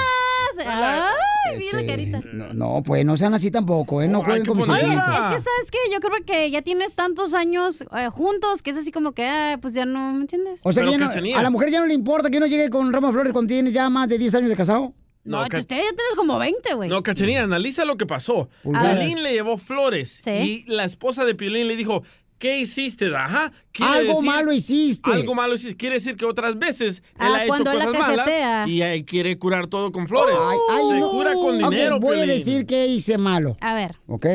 Ay, 0.57 1.57
mira 1.57 1.81
la 1.81 1.87
carita. 1.87 2.21
No, 2.33 2.53
no, 2.53 2.83
pues 2.83 3.05
no 3.05 3.17
sean 3.17 3.33
así 3.33 3.51
tampoco, 3.51 4.01
¿eh? 4.01 4.07
No 4.07 4.19
Oh, 4.19 4.23
jueguen 4.23 4.43
que 4.43 4.49
como 4.49 4.61
Oye, 4.63 4.81
es 4.81 4.87
que 4.87 5.39
sabes 5.39 5.71
qué, 5.71 5.77
yo 5.91 5.99
creo 5.99 6.23
que 6.25 6.51
ya 6.51 6.61
tienes 6.61 6.95
tantos 6.95 7.33
años 7.33 7.81
eh, 7.81 8.09
juntos 8.11 8.61
que 8.61 8.71
es 8.71 8.77
así 8.77 8.91
como 8.91 9.13
que, 9.13 9.25
ah, 9.27 9.57
pues 9.61 9.73
ya 9.73 9.85
no, 9.85 10.13
¿me 10.13 10.21
entiendes? 10.21 10.61
O 10.63 10.73
sea 10.73 10.83
que 10.83 10.91
ya 10.91 10.97
no- 10.97 11.09
a 11.37 11.41
la 11.41 11.49
mujer 11.49 11.69
ya 11.71 11.79
no 11.79 11.85
le 11.85 11.93
importa 11.93 12.29
que 12.29 12.39
no 12.39 12.45
llegue 12.47 12.69
con 12.69 12.85
un 12.87 12.93
ramo 12.93 13.07
de 13.07 13.13
flores 13.13 13.31
cuando 13.33 13.47
tienes 13.49 13.73
ya 13.73 13.89
más 13.89 14.09
de 14.09 14.17
10 14.17 14.35
años 14.35 14.49
de 14.49 14.55
casado. 14.55 14.93
No, 15.23 15.43
usted 15.43 15.59
ya 15.59 15.65
tienes 15.67 16.15
como 16.15 16.39
20, 16.39 16.73
güey. 16.75 16.89
No, 16.89 17.03
Cachanilla, 17.03 17.43
analiza 17.43 17.85
lo 17.85 17.97
que 17.97 18.05
pasó. 18.05 18.49
Piolín 18.63 19.21
le 19.21 19.33
llevó 19.33 19.57
flores 19.57 20.21
y 20.41 20.63
la 20.67 20.85
esposa 20.85 21.25
de 21.25 21.35
Piolín 21.35 21.67
le 21.67 21.75
dijo, 21.75 22.03
¿qué 22.39 22.57
hiciste? 22.59 23.15
Ajá. 23.15 23.51
quiere 23.71 23.91
Algo 23.91 24.13
decir- 24.13 24.25
malo 24.25 24.51
hiciste. 24.51 25.11
Algo 25.11 25.35
malo 25.35 25.53
hiciste. 25.53 25.75
Quiere 25.77 25.95
decir 25.95 26.15
que 26.15 26.25
otras 26.25 26.57
veces 26.57 27.03
Ah, 27.17 27.27
él 27.27 27.35
ha 27.35 27.43
hecho 27.43 27.47
cuando 27.49 27.71
él 27.71 27.77
la 27.79 27.85
cosas 27.85 27.99
malas 27.99 28.67
y 28.67 29.03
quiere 29.03 29.37
curar 29.37 29.67
todo 29.67 29.91
con 29.91 30.07
flores. 30.07 30.35
Ay, 30.41 30.57
ay, 30.71 30.89
Se 30.89 30.99
no. 30.99 31.09
cura 31.11 31.33
con 31.35 31.63
Ok, 31.63 31.69
dinero, 31.71 31.99
voy 31.99 32.19
a 32.21 32.25
decir 32.25 32.65
que 32.65 32.87
hice 32.87 33.17
malo. 33.19 33.55
A 33.61 33.75
ver. 33.75 33.95
¿Ok? 34.07 34.25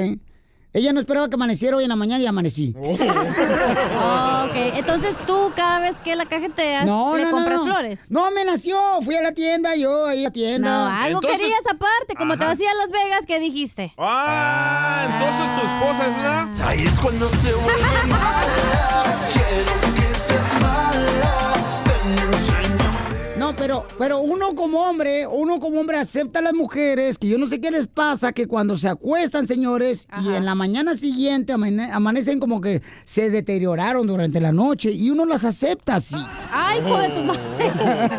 Ella 0.73 0.93
no 0.93 0.99
esperaba 1.01 1.29
que 1.29 1.37
amaneciera 1.37 1.77
hoy 1.77 1.85
en 1.85 1.89
la 1.89 1.97
mañana 1.97 2.23
y 2.23 2.27
amanecí. 2.27 2.75
Oh, 2.77 2.97
entonces 4.75 5.19
tú 5.27 5.53
cada 5.55 5.79
vez 5.81 6.01
que 6.01 6.15
la 6.17 6.27
cajeteas 6.27 6.85
No, 6.87 7.17
le 7.17 7.25
no, 7.25 7.31
compras 7.31 7.59
no. 7.59 7.65
flores. 7.65 8.11
No 8.11 8.31
me 8.31 8.45
nació, 8.45 8.79
fui 9.03 9.15
a 9.17 9.23
la 9.23 9.33
tienda, 9.33 9.75
yo 9.77 10.07
ahí 10.07 10.21
a 10.21 10.25
la 10.25 10.31
tienda. 10.31 10.89
No, 10.89 11.03
algo 11.03 11.21
querías 11.21 11.67
aparte, 11.71 12.15
como 12.17 12.37
te 12.37 12.45
Ajá. 12.45 12.53
vas 12.53 12.61
a 12.61 12.63
ir 12.63 12.69
a 12.69 12.75
Las 12.75 12.91
Vegas, 12.91 13.27
¿qué 13.27 13.41
dijiste? 13.41 13.93
Ah, 13.99 15.07
entonces 15.13 15.53
tu 15.61 15.67
esposa 15.67 16.07
es 16.07 16.19
una... 16.19 16.69
Ahí 16.69 16.85
es 16.85 17.01
cuando 17.01 17.29
se 17.29 17.53
vuelve 17.53 17.83
pero, 23.65 23.87
pero 23.97 24.21
uno 24.21 24.55
como 24.55 24.83
hombre, 24.83 25.27
uno 25.27 25.59
como 25.59 25.81
hombre 25.81 25.97
acepta 25.97 26.41
a 26.41 26.43
las 26.43 26.53
mujeres, 26.53 27.17
que 27.17 27.29
yo 27.29 27.39
no 27.39 27.49
sé 27.49 27.63
qué 27.63 27.71
les 27.71 27.87
pasa, 27.87 28.33
que 28.33 28.47
cuando 28.47 28.77
se 28.77 28.89
acuestan, 28.89 29.47
señores, 29.47 30.07
y 30.23 30.35
en 30.35 30.45
la 30.45 30.55
mañana 30.55 30.95
siguiente 30.95 31.55
amane- 31.55 31.91
amanecen 31.91 32.41
como 32.41 32.61
que 32.61 32.83
se 33.07 33.31
deterioraron 33.31 34.07
durante 34.07 34.39
la 34.39 34.53
noche, 34.53 34.93
y 34.93 35.09
uno 35.09 35.25
las 35.25 35.47
acepta 35.47 35.95
así. 35.95 36.15
¡Ay, 36.53 36.81
hijo 36.81 36.99
de 36.99 37.09
tu 37.09 37.21
madre! 37.23 37.73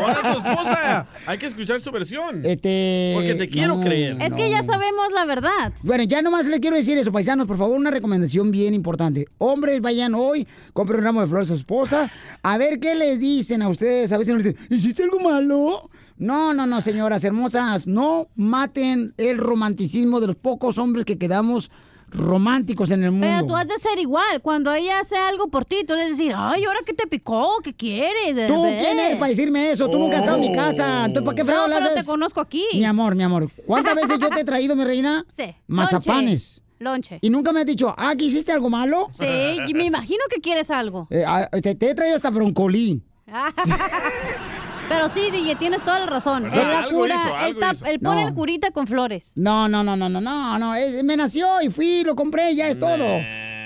Hola, 0.03 0.19
tu 0.33 0.49
esposa. 0.49 1.07
Hay 1.27 1.37
que 1.37 1.45
escuchar 1.45 1.79
su 1.79 1.91
versión. 1.91 2.43
Este... 2.43 3.11
Porque 3.13 3.35
te 3.35 3.47
quiero 3.47 3.75
no, 3.75 3.83
creer. 3.83 4.19
Es 4.23 4.33
que 4.33 4.49
ya 4.49 4.63
sabemos 4.63 5.11
la 5.13 5.25
verdad. 5.25 5.73
Bueno, 5.83 6.05
ya 6.05 6.23
nomás 6.23 6.47
les 6.47 6.59
quiero 6.59 6.75
decir 6.75 6.97
eso, 6.97 7.11
paisanos, 7.11 7.45
por 7.45 7.59
favor, 7.59 7.77
una 7.77 7.91
recomendación 7.91 8.49
bien 8.49 8.73
importante. 8.73 9.27
Hombres, 9.37 9.79
vayan 9.79 10.15
hoy, 10.15 10.47
compren 10.73 11.01
un 11.01 11.05
ramo 11.05 11.21
de 11.21 11.27
flores 11.27 11.51
a 11.51 11.53
su 11.53 11.59
esposa, 11.59 12.11
a 12.41 12.57
ver 12.57 12.79
qué 12.79 12.95
les 12.95 13.19
dicen 13.19 13.61
a 13.61 13.69
ustedes. 13.69 14.11
A 14.11 14.17
veces 14.17 14.33
nos 14.33 14.43
dicen, 14.43 14.59
¿hiciste 14.71 15.03
algo 15.03 15.19
malo? 15.35 15.89
No, 16.17 16.53
no, 16.53 16.65
no, 16.65 16.79
señoras 16.79 17.23
hermosas, 17.23 17.87
no 17.87 18.27
maten 18.35 19.13
el 19.17 19.37
romanticismo 19.37 20.21
de 20.21 20.27
los 20.27 20.35
pocos 20.37 20.77
hombres 20.77 21.03
que 21.03 21.17
quedamos 21.17 21.69
románticos 22.09 22.91
en 22.91 23.03
el 23.03 23.11
mundo. 23.11 23.27
Pero 23.27 23.45
tú 23.47 23.55
has 23.55 23.67
de 23.67 23.77
ser 23.77 23.99
igual. 23.99 24.41
Cuando 24.41 24.73
ella 24.73 25.01
hace 25.01 25.17
algo 25.17 25.49
por 25.49 25.65
ti, 25.65 25.83
tú 25.85 25.93
le 25.93 26.07
decir, 26.07 26.31
ay, 26.33 26.63
¿ahora 26.63 26.79
qué 26.85 26.93
te 26.93 27.07
picó? 27.07 27.59
¿Qué 27.61 27.73
quieres? 27.73 28.47
¿Tú 28.47 28.63
bebé?" 28.63 28.77
quién 28.79 28.99
eres 28.99 29.17
para 29.17 29.29
decirme 29.29 29.71
eso? 29.71 29.89
Tú 29.89 29.97
nunca 29.99 30.17
has 30.17 30.23
estado 30.23 30.41
en 30.41 30.49
mi 30.49 30.55
casa. 30.55 31.05
Entonces, 31.05 31.23
¿para 31.25 31.35
qué 31.35 31.43
fregado 31.43 31.65
Oh. 31.65 31.67
No, 31.67 31.75
pero 31.75 31.89
haces? 31.89 32.05
te 32.05 32.05
conozco 32.05 32.39
aquí. 32.39 32.63
Mi 32.75 32.85
amor, 32.85 33.15
mi 33.15 33.23
amor. 33.23 33.49
¿Cuántas 33.65 33.95
veces 33.95 34.17
yo 34.19 34.29
te 34.29 34.39
he 34.39 34.43
traído, 34.45 34.75
mi 34.75 34.85
reina? 34.85 35.25
Sí. 35.29 35.53
Mazapanes. 35.67 36.61
Lonche. 36.79 37.19
Y 37.21 37.29
nunca 37.29 37.51
me 37.51 37.61
has 37.61 37.65
dicho, 37.65 37.93
ah, 37.97 38.13
¿que 38.15 38.25
hiciste 38.25 38.51
algo 38.53 38.69
malo? 38.69 39.07
Sí, 39.09 39.57
y 39.67 39.73
me 39.73 39.85
imagino 39.85 40.23
que 40.29 40.39
quieres 40.39 40.71
algo. 40.71 41.07
Eh, 41.09 41.23
ah, 41.25 41.49
te, 41.61 41.75
te 41.75 41.89
he 41.89 41.95
traído 41.95 42.15
hasta 42.15 42.29
broncolí. 42.29 43.01
Pero 44.87 45.09
sí, 45.09 45.31
DJ, 45.31 45.55
tienes 45.55 45.83
toda 45.83 45.99
la 45.99 46.05
razón. 46.05 46.45
Él 46.45 46.51
la 46.53 46.87
cura, 46.91 47.15
hizo, 47.15 47.47
él, 47.47 47.57
tap- 47.57 47.87
él 47.87 47.99
pone 47.99 48.21
No. 48.21 48.27
el 48.27 48.33
curita 48.33 48.71
con 48.71 48.85
flores. 48.85 49.31
No, 49.35 49.67
no, 49.67 49.83
no, 49.83 49.95
no, 49.95 50.09
no, 50.09 50.21
no, 50.21 50.59
no. 50.59 50.75
es- 50.75 51.03
me 51.03 51.17
nació 51.17 51.61
y 51.61 51.69
fui, 51.69 52.03
lo 52.03 52.15
compré, 52.15 52.53
ya 52.55 52.67
es 52.67 52.77
todo. 52.79 53.03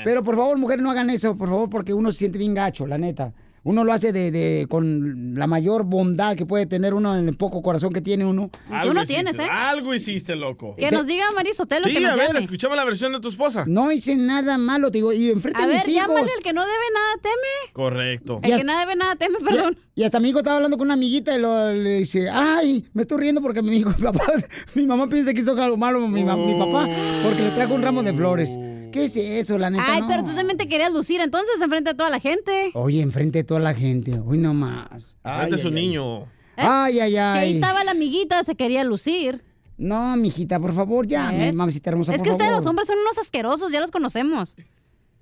Pero 0.06 0.24
por 0.24 0.38
favor, 0.38 0.58
mujeres, 0.58 0.82
no 0.82 0.92
hagan 0.92 1.10
eso, 1.10 1.38
por 1.38 1.50
favor, 1.50 1.70
porque 1.70 1.94
uno 1.94 2.12
se 2.14 2.20
siente 2.20 2.38
bien 2.38 2.54
gacho, 2.54 2.88
la 2.88 2.98
neta. 2.98 3.34
Uno 3.64 3.84
lo 3.84 3.92
hace 3.94 4.12
de, 4.14 4.32
de- 4.32 4.68
con 4.70 5.36
la 5.36 5.48
mayor 5.48 5.84
bondad 5.84 6.36
que 6.36 6.46
puede 6.46 6.66
tener 6.66 6.94
uno 6.94 7.18
en 7.18 7.28
el 7.28 7.36
poco 7.36 7.62
corazón 7.62 7.92
que 7.94 8.02
tiene 8.02 8.26
uno. 8.26 8.50
Algo 8.70 9.02
hiciste, 9.02 9.44
Algo 9.50 9.94
hiciste, 9.94 10.36
loco. 10.36 10.76
Que 10.78 10.92
nos 10.92 11.06
diga 11.08 11.26
María 11.36 11.54
Sotelo 11.54 11.88
Sí, 11.88 11.94
que 11.94 12.00
nos 12.00 12.14
a 12.14 12.16
ver, 12.16 12.28
llame. 12.28 12.40
escuchamos 12.40 12.78
la 12.78 12.84
versión 12.86 13.14
de 13.14 13.20
tu 13.20 13.30
esposa. 13.30 13.66
No 13.68 13.92
hice 13.92 14.16
nada 14.16 14.58
malo, 14.58 14.92
te 14.92 15.00
digo, 15.00 15.12
y 15.14 15.30
enfrente 15.30 15.62
A 15.62 15.66
ver, 15.66 15.76
mis 15.78 15.88
hijos. 15.90 16.08
llámale 16.08 16.32
el 16.38 16.44
que 16.44 16.54
no 16.54 16.62
debe 16.62 16.74
nada 16.94 17.16
teme. 17.22 17.74
Correcto. 17.74 18.40
El 18.44 18.58
que 18.58 18.64
nada 18.64 18.80
debe 18.82 18.96
nada 18.96 19.16
teme, 19.16 19.38
perdón. 19.40 19.78
Y 19.96 20.04
hasta 20.04 20.20
mi 20.22 20.30
hijo 20.30 20.40
estaba 20.40 20.56
hablando 20.56 20.78
con 20.78 20.88
una 20.88 20.94
amiguita 20.94 21.36
y 21.36 21.42
lo- 21.42 21.72
le 21.74 22.00
dice, 22.00 22.30
ay, 22.32 22.86
me 22.94 23.02
estoy 23.02 23.20
riendo 23.20 23.42
porque 23.42 23.62
mi 23.62 23.76
hijo, 23.78 23.92
papá, 24.02 24.32
mi 24.76 24.86
mamá 24.86 25.08
piensa 25.10 25.34
que 25.34 25.42
hizo 25.42 25.52
algo 25.62 25.76
malo 25.78 26.00
mi, 26.08 26.24
ma- 26.24 26.38
mi 26.38 26.58
papá 26.58 26.88
porque 27.24 27.44
le 27.44 27.52
trajo 27.52 27.74
un 27.74 27.82
ramo 27.82 28.04
de 28.04 28.14
flores. 28.14 28.58
¿Qué 28.92 29.06
es 29.06 29.16
eso, 29.16 29.58
la 29.58 29.70
neta? 29.70 29.84
Ay, 29.88 30.02
no? 30.02 30.08
pero 30.08 30.24
tú 30.24 30.34
también 30.36 30.58
te 30.58 30.68
querías 30.68 30.92
lucir 30.94 31.22
entonces 31.22 31.62
enfrente 31.62 31.92
de 31.92 31.96
toda 31.96 32.10
la 32.10 32.20
gente. 32.20 32.72
Oye, 32.74 33.02
enfrente 33.02 33.40
de 33.40 33.44
toda 33.44 33.60
la 33.60 33.74
gente, 33.74 34.20
hoy 34.26 34.38
no 34.38 34.54
más. 34.54 35.16
Vete 35.24 35.56
es 35.56 35.66
un 35.66 35.76
niño. 35.76 36.26
Ay, 36.56 37.00
ay, 37.00 37.16
ay. 37.18 37.34
Si 37.34 37.40
ahí 37.40 37.52
estaba 37.54 37.84
la 37.84 37.92
amiguita, 37.92 38.44
se 38.44 38.56
quería 38.56 38.84
lucir. 38.84 39.44
No, 39.78 40.18
mijita, 40.18 40.60
por 40.60 40.74
favor, 40.76 41.08
ya, 41.08 41.32
mamacita 41.54 41.90
hermosa, 41.92 42.12
Es 42.14 42.18
por 42.18 42.26
que 42.26 42.32
ustedes 42.32 42.50
favor. 42.50 42.62
los 42.64 42.70
hombres 42.70 42.88
son 42.88 42.98
unos 43.00 43.18
asquerosos, 43.18 43.72
ya 43.72 43.80
los 43.80 43.92
conocemos. 43.92 44.58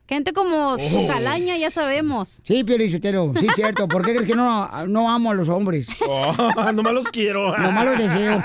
Gente 0.08 0.32
como 0.32 0.76
Oh. 0.76 1.08
calaña, 1.08 1.58
ya 1.58 1.70
sabemos. 1.70 2.40
Sí, 2.46 2.64
Piolichotero, 2.64 3.34
sí, 3.38 3.48
cierto. 3.56 3.88
¿Por 3.90 4.06
qué 4.06 4.14
crees 4.14 4.26
que 4.28 4.36
no, 4.36 4.70
no 4.88 5.10
amo 5.12 5.32
a 5.32 5.34
los 5.34 5.50
hombres? 5.50 5.88
Oh, 6.08 6.72
no 6.74 6.82
me 6.82 6.94
los 6.94 7.06
quiero. 7.10 7.58
Nomás 7.58 7.86
los 7.86 7.98
deseo. 7.98 8.42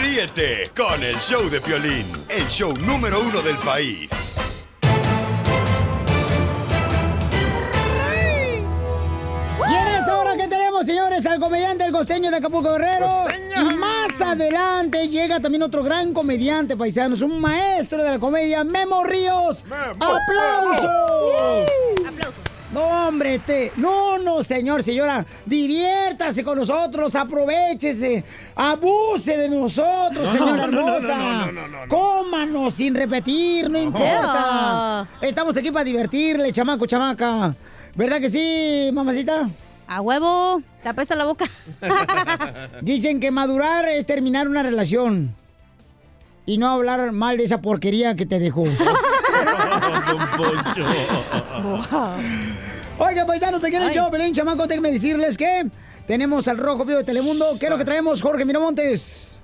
Ríete 0.00 0.70
con 0.74 1.02
el 1.02 1.16
show 1.18 1.50
de 1.50 1.60
Piolín, 1.60 2.06
el 2.30 2.46
show 2.48 2.74
número 2.78 3.20
uno 3.20 3.42
del 3.42 3.56
país. 3.58 4.36
Y 9.68 9.74
en 9.74 9.86
esta 9.88 10.16
hora 10.18 10.36
que 10.36 10.48
tenemos, 10.48 10.86
señores, 10.86 11.26
al 11.26 11.40
comediante 11.40 11.87
Costeño 11.98 12.30
de 12.30 12.36
Acapulco 12.36 12.74
Guerrero. 12.74 13.24
Y 13.56 13.74
más 13.74 14.20
adelante 14.20 15.08
llega 15.08 15.40
también 15.40 15.64
otro 15.64 15.82
gran 15.82 16.12
comediante, 16.12 16.76
paisanos, 16.76 17.22
un 17.22 17.40
maestro 17.40 18.04
de 18.04 18.10
la 18.12 18.20
comedia, 18.20 18.62
Memo 18.62 19.02
Ríos. 19.02 19.64
¡Aplausos! 19.68 20.88
No, 22.72 23.08
hombre, 23.08 23.34
este, 23.34 23.72
no, 23.74 24.16
no, 24.16 24.44
señor, 24.44 24.84
señora, 24.84 25.26
diviértase 25.44 26.44
con 26.44 26.58
nosotros, 26.58 27.16
aprovechese, 27.16 28.22
abuse 28.54 29.36
de 29.36 29.48
nosotros, 29.48 30.24
No, 30.24 30.32
señora 30.32 30.52
no, 30.52 30.66
no, 30.68 30.82
no, 30.82 30.96
hermosa. 30.98 31.16
no, 31.16 31.52
no, 31.52 31.66
no, 31.66 31.78
Cómanos 31.88 32.74
sin 32.74 32.94
repetir, 32.94 33.68
no 33.68 33.78
importa. 33.80 35.04
Estamos 35.20 35.56
aquí 35.56 35.72
para 35.72 35.82
divertirle, 35.84 36.52
chamaco, 36.52 36.86
chamaca. 36.86 37.56
¿Verdad 37.96 38.20
que 38.20 38.30
sí, 38.30 38.90
mamacita? 38.92 39.50
A 39.88 40.02
huevo, 40.02 40.62
te 40.82 40.90
apesa 40.90 41.14
la 41.14 41.24
boca. 41.24 41.46
Dicen 42.82 43.20
que 43.20 43.30
madurar 43.30 43.88
es 43.88 44.04
terminar 44.04 44.46
una 44.46 44.62
relación. 44.62 45.34
Y 46.44 46.58
no 46.58 46.68
hablar 46.68 47.10
mal 47.12 47.38
de 47.38 47.44
esa 47.44 47.62
porquería 47.62 48.14
que 48.14 48.26
te 48.26 48.38
dejó. 48.38 48.64
Oiga, 52.98 53.26
paisanos, 53.26 53.64
aquí 53.64 53.76
en 53.76 53.82
el 53.82 53.88
Ay. 53.88 53.94
show, 53.94 54.10
Pelín, 54.10 54.34
chamaco, 54.34 54.66
déjenme 54.66 54.90
decirles 54.90 55.38
que 55.38 55.66
tenemos 56.06 56.48
al 56.48 56.58
Rojo 56.58 56.84
Vivo 56.84 56.98
de 56.98 57.04
Telemundo. 57.04 57.46
¿Qué 57.58 57.66
es 57.66 57.70
lo 57.70 57.78
que 57.78 57.84
traemos, 57.84 58.20
Jorge 58.20 58.44
Miramontes? 58.44 59.38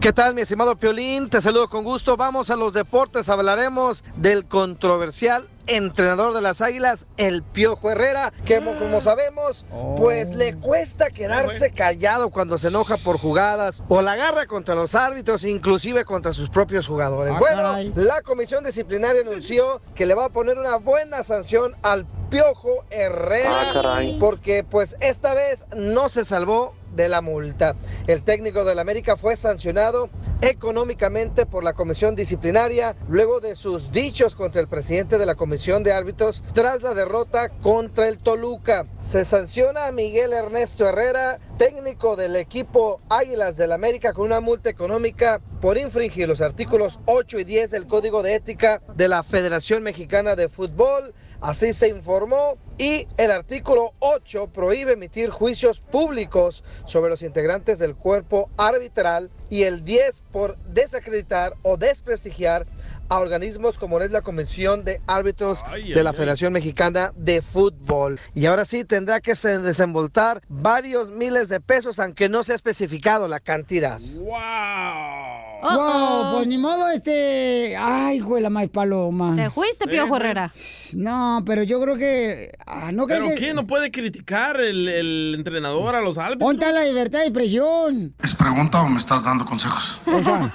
¿Qué 0.00 0.12
tal, 0.12 0.34
mi 0.34 0.42
estimado 0.42 0.76
Piolín? 0.76 1.28
Te 1.28 1.40
saludo 1.40 1.68
con 1.68 1.82
gusto. 1.82 2.16
Vamos 2.16 2.50
a 2.50 2.56
los 2.56 2.72
deportes. 2.72 3.28
Hablaremos 3.28 4.04
del 4.16 4.44
controversial 4.44 5.48
entrenador 5.68 6.34
de 6.34 6.40
las 6.40 6.60
Águilas, 6.60 7.06
el 7.16 7.42
Piojo 7.42 7.90
Herrera, 7.90 8.32
que 8.44 8.56
como, 8.58 8.78
como 8.78 9.00
sabemos, 9.00 9.64
pues 9.96 10.30
le 10.34 10.54
cuesta 10.56 11.10
quedarse 11.10 11.70
callado 11.70 12.30
cuando 12.30 12.58
se 12.58 12.68
enoja 12.68 12.96
por 12.96 13.18
jugadas 13.18 13.82
o 13.88 14.02
la 14.02 14.12
agarra 14.12 14.46
contra 14.46 14.74
los 14.74 14.94
árbitros, 14.94 15.44
inclusive 15.44 16.04
contra 16.04 16.32
sus 16.32 16.48
propios 16.50 16.86
jugadores. 16.86 17.34
Ah, 17.36 17.38
bueno, 17.38 17.62
caray. 17.62 17.92
la 17.94 18.22
comisión 18.22 18.64
disciplinaria 18.64 19.22
anunció 19.22 19.80
que 19.94 20.06
le 20.06 20.14
va 20.14 20.26
a 20.26 20.28
poner 20.30 20.58
una 20.58 20.76
buena 20.76 21.22
sanción 21.22 21.76
al 21.82 22.06
Piojo 22.30 22.84
Herrera 22.90 23.70
Ah, 23.70 23.72
caray. 23.72 24.18
porque 24.18 24.64
pues 24.64 24.96
esta 25.00 25.34
vez 25.34 25.64
no 25.76 26.08
se 26.08 26.24
salvó 26.24 26.74
de 26.98 27.08
la 27.08 27.22
multa. 27.22 27.76
El 28.06 28.22
técnico 28.22 28.64
del 28.64 28.78
América 28.78 29.16
fue 29.16 29.36
sancionado 29.36 30.10
económicamente 30.40 31.46
por 31.46 31.64
la 31.64 31.72
comisión 31.72 32.14
disciplinaria 32.14 32.94
luego 33.08 33.40
de 33.40 33.56
sus 33.56 33.90
dichos 33.90 34.34
contra 34.34 34.60
el 34.60 34.68
presidente 34.68 35.16
de 35.18 35.26
la 35.26 35.34
comisión 35.34 35.82
de 35.82 35.92
árbitros 35.92 36.44
tras 36.52 36.82
la 36.82 36.94
derrota 36.94 37.48
contra 37.48 38.08
el 38.08 38.18
Toluca. 38.18 38.86
Se 39.00 39.24
sanciona 39.24 39.86
a 39.86 39.92
Miguel 39.92 40.32
Ernesto 40.32 40.86
Herrera, 40.86 41.38
técnico 41.56 42.16
del 42.16 42.36
equipo 42.36 43.00
Águilas 43.08 43.56
del 43.56 43.72
América 43.72 44.12
con 44.12 44.26
una 44.26 44.40
multa 44.40 44.68
económica 44.68 45.40
por 45.60 45.78
infringir 45.78 46.28
los 46.28 46.40
artículos 46.40 46.98
8 47.06 47.38
y 47.38 47.44
10 47.44 47.70
del 47.70 47.86
Código 47.86 48.22
de 48.22 48.34
Ética 48.34 48.82
de 48.94 49.08
la 49.08 49.22
Federación 49.22 49.82
Mexicana 49.82 50.36
de 50.36 50.48
Fútbol. 50.48 51.14
Así 51.40 51.72
se 51.72 51.88
informó 51.88 52.58
y 52.78 53.06
el 53.16 53.30
artículo 53.30 53.92
8 54.00 54.48
prohíbe 54.48 54.92
emitir 54.92 55.30
juicios 55.30 55.80
públicos 55.80 56.64
sobre 56.84 57.10
los 57.10 57.22
integrantes 57.22 57.78
del 57.78 57.94
cuerpo 57.94 58.50
arbitral 58.56 59.30
y 59.48 59.62
el 59.62 59.84
10 59.84 60.22
por 60.32 60.58
desacreditar 60.66 61.54
o 61.62 61.76
desprestigiar 61.76 62.66
a 63.08 63.20
organismos 63.20 63.78
como 63.78 64.00
es 64.00 64.10
la 64.10 64.20
Comisión 64.20 64.84
de 64.84 65.00
Árbitros 65.06 65.60
Ay, 65.64 65.92
de 65.94 66.02
la 66.02 66.10
ay. 66.10 66.16
Federación 66.16 66.52
Mexicana 66.52 67.12
de 67.14 67.40
Fútbol. 67.40 68.20
Y 68.34 68.46
ahora 68.46 68.64
sí 68.64 68.84
tendrá 68.84 69.20
que 69.20 69.34
se- 69.34 69.58
desembolsar 69.60 70.42
varios 70.48 71.08
miles 71.08 71.48
de 71.48 71.60
pesos, 71.60 71.98
aunque 72.00 72.28
no 72.28 72.42
se 72.44 72.52
ha 72.52 72.56
especificado 72.56 73.26
la 73.28 73.40
cantidad. 73.40 73.98
Wow, 74.00 75.37
pues 75.60 76.46
ni 76.46 76.58
modo, 76.58 76.90
este. 76.90 77.76
Ay, 77.76 78.20
güey, 78.20 78.42
la 78.42 78.50
más 78.50 78.68
paloma. 78.68 79.34
Te 79.36 79.50
fuiste, 79.50 79.86
Piojo 79.86 80.16
Herrera. 80.16 80.52
No, 80.94 81.42
pero 81.44 81.62
yo 81.62 81.80
creo 81.80 81.96
que. 81.96 82.52
ah, 82.66 82.92
no 82.92 83.06
creo 83.06 83.24
¿Pero 83.24 83.34
que. 83.34 83.46
qué? 83.46 83.54
¿No 83.54 83.66
puede 83.66 83.90
criticar 83.90 84.60
el, 84.60 84.88
el 84.88 85.34
entrenador 85.36 85.94
a 85.94 86.00
los 86.00 86.18
árbitros? 86.18 86.46
¿Dónde 86.46 86.64
está 86.64 86.72
la 86.78 86.84
libertad 86.86 87.20
de 87.20 87.26
expresión? 87.26 88.14
¿Es 88.22 88.34
pregunta 88.34 88.82
o 88.82 88.88
me 88.88 88.98
estás 88.98 89.24
dando 89.24 89.44
consejos? 89.44 90.00
O 90.06 90.22
sea, 90.22 90.52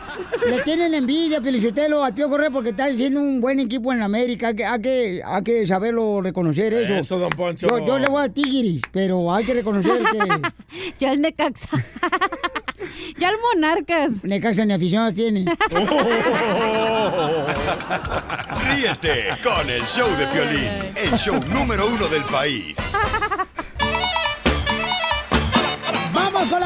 le 0.50 0.62
tienen 0.62 0.94
envidia, 0.94 1.42
Pelichotelo, 1.42 2.04
al 2.04 2.14
Pío 2.14 2.30
Correa 2.30 2.50
porque 2.50 2.70
está 2.70 2.86
haciendo 2.86 3.20
un 3.20 3.42
buen 3.42 3.60
equipo 3.60 3.92
en 3.92 4.02
América. 4.02 4.48
Hay 4.50 4.56
que, 4.56 4.66
hay 4.66 4.82
que, 4.82 5.22
hay 5.26 5.44
que 5.44 5.68
saberlo 5.68 6.22
reconocer 6.22 6.74
eso. 6.74 6.94
Eso, 6.94 7.20
don 7.20 7.30
Poncho. 7.30 7.68
Yo, 7.68 7.86
yo 7.86 8.00
le 8.00 8.08
voy 8.08 8.24
a 8.24 8.30
Tigris, 8.30 8.82
pero 8.92 9.34
hay 9.34 9.46
que 9.46 9.54
reconocer 9.54 10.02
que. 10.04 10.94
ya 11.00 11.12
el 11.12 11.22
Necaxa. 11.22 11.70
ya 13.18 13.30
el 13.30 13.36
Monarcas. 13.40 14.24
Necaxa 14.24 14.66
ni 14.66 14.74
aficionados 14.74 15.14
tiene. 15.14 15.46
Ríete 18.66 19.38
con 19.44 19.70
el 19.70 19.84
show 19.86 20.10
de 20.18 20.28
Piolín, 20.28 20.70
el 20.96 21.18
show 21.18 21.40
número 21.52 21.88
uno 21.88 22.08
del 22.08 22.24
país. 22.24 22.96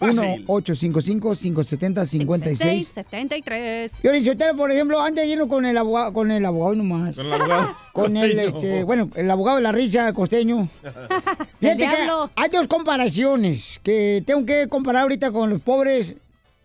1-855-570-5673. 0.00 2.84
73. 2.84 3.96
Piolín 4.00 4.24
Sotelo, 4.24 4.56
por 4.56 4.70
ejemplo, 4.70 5.00
antes 5.00 5.26
de 5.26 5.32
irnos 5.32 5.48
con 5.48 5.66
el 5.66 5.76
abogado, 5.76 6.12
con 6.12 6.30
el 6.30 6.44
abogado 6.44 6.76
nomás. 6.76 7.14
Con 7.14 7.26
el 7.26 7.32
abogado 7.32 7.76
Con 7.92 8.16
el, 8.16 8.38
este, 8.38 8.84
bueno, 8.84 9.10
el 9.14 9.30
abogado 9.30 9.56
de 9.56 9.62
la 9.62 9.72
risa 9.72 10.12
costeño. 10.12 10.68
Fíjate 11.60 11.78
que 11.78 11.88
diablo. 11.88 12.30
hay 12.34 12.50
dos 12.50 12.66
comparaciones 12.66 13.80
que 13.82 14.22
tengo 14.26 14.44
que 14.44 14.68
comparar 14.68 15.02
ahorita 15.02 15.32
con 15.32 15.48
los 15.50 15.60
pobres 15.60 16.16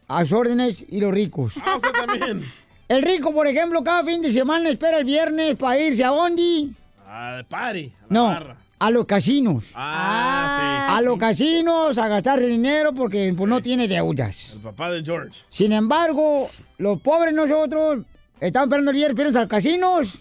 a 0.10 0.22
sus 0.26 0.34
órdenes 0.34 0.84
y 0.90 1.00
los 1.00 1.12
ricos. 1.14 1.54
Ah, 1.66 1.76
usted 1.78 1.92
también. 1.94 2.52
El 2.90 3.04
rico, 3.04 3.32
por 3.32 3.46
ejemplo, 3.46 3.84
cada 3.84 4.04
fin 4.04 4.20
de 4.22 4.34
semana 4.34 4.68
espera 4.68 4.98
el 4.98 5.06
viernes 5.06 5.56
para 5.58 5.78
irse 5.80 6.04
a 6.04 6.12
Ondi. 6.12 6.74
Ah, 7.08 7.36
de 7.38 7.44
party. 7.44 7.86
a 7.86 8.02
la 8.02 8.08
No, 8.10 8.26
barra. 8.26 8.58
a 8.80 8.90
los 8.90 9.06
casinos. 9.06 9.64
Ah, 9.76 10.96
A 10.98 11.02
los 11.04 11.20
casinos 11.20 12.00
a 12.00 12.08
gastar 12.08 12.40
dinero 12.40 12.92
porque 12.94 13.32
pues, 13.38 13.48
no 13.48 13.62
tiene 13.62 13.88
deudas. 13.88 14.36
sí. 14.36 14.54
El 14.56 14.62
papá 14.62 14.90
de 14.90 15.04
George. 15.04 15.40
Sin 15.52 15.72
embargo, 15.72 16.38
los 16.80 17.00
pobres 17.02 17.32
nosotros 17.36 18.00
estamos 18.40 18.66
esperando 18.66 18.90
el 18.90 18.98
viernes 18.98 19.36
al 19.36 19.48
casinos 19.48 20.18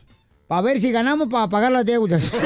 para 0.46 0.60
ver 0.60 0.78
si 0.78 0.90
ganamos 0.92 1.28
para 1.28 1.48
pagar 1.48 1.72
las 1.72 1.86
deudas. 1.86 2.30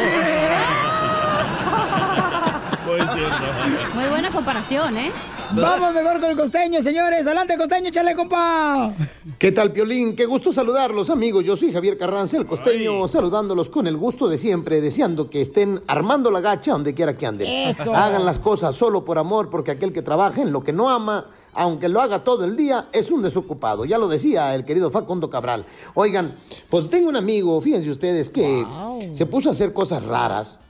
Cierto. 3.14 3.94
Muy 3.94 4.04
buena 4.06 4.30
comparación, 4.30 4.96
¿eh? 4.96 5.10
Vamos 5.54 5.94
mejor 5.94 6.20
con 6.20 6.30
el 6.30 6.36
costeño, 6.36 6.80
señores. 6.80 7.26
Adelante, 7.26 7.56
costeño, 7.58 7.88
échale, 7.88 8.14
compa. 8.16 8.94
¿Qué 9.38 9.52
tal, 9.52 9.72
Piolín? 9.72 10.16
Qué 10.16 10.24
gusto 10.24 10.52
saludarlos, 10.52 11.10
amigos. 11.10 11.44
Yo 11.44 11.56
soy 11.56 11.72
Javier 11.72 11.98
Carranza, 11.98 12.38
el 12.38 12.46
costeño, 12.46 13.06
saludándolos 13.06 13.68
con 13.68 13.86
el 13.86 13.96
gusto 13.96 14.28
de 14.28 14.38
siempre, 14.38 14.80
deseando 14.80 15.28
que 15.28 15.42
estén 15.42 15.82
armando 15.86 16.30
la 16.30 16.40
gacha 16.40 16.72
donde 16.72 16.94
quiera 16.94 17.14
que 17.14 17.26
anden. 17.26 17.48
Eso. 17.48 17.94
Hagan 17.94 18.24
las 18.24 18.38
cosas 18.38 18.74
solo 18.74 19.04
por 19.04 19.18
amor, 19.18 19.50
porque 19.50 19.72
aquel 19.72 19.92
que 19.92 20.00
trabaja 20.00 20.40
en 20.40 20.52
lo 20.52 20.62
que 20.62 20.72
no 20.72 20.88
ama, 20.88 21.26
aunque 21.52 21.88
lo 21.88 22.00
haga 22.00 22.24
todo 22.24 22.44
el 22.44 22.56
día, 22.56 22.88
es 22.92 23.10
un 23.10 23.20
desocupado. 23.20 23.84
Ya 23.84 23.98
lo 23.98 24.08
decía 24.08 24.54
el 24.54 24.64
querido 24.64 24.90
Facundo 24.90 25.28
Cabral. 25.28 25.66
Oigan, 25.94 26.36
pues 26.70 26.88
tengo 26.88 27.08
un 27.08 27.16
amigo, 27.16 27.60
fíjense 27.60 27.90
ustedes, 27.90 28.30
que 28.30 28.66
se 29.12 29.26
puso 29.26 29.50
a 29.50 29.52
hacer 29.52 29.72
cosas 29.72 30.04
raras. 30.04 30.60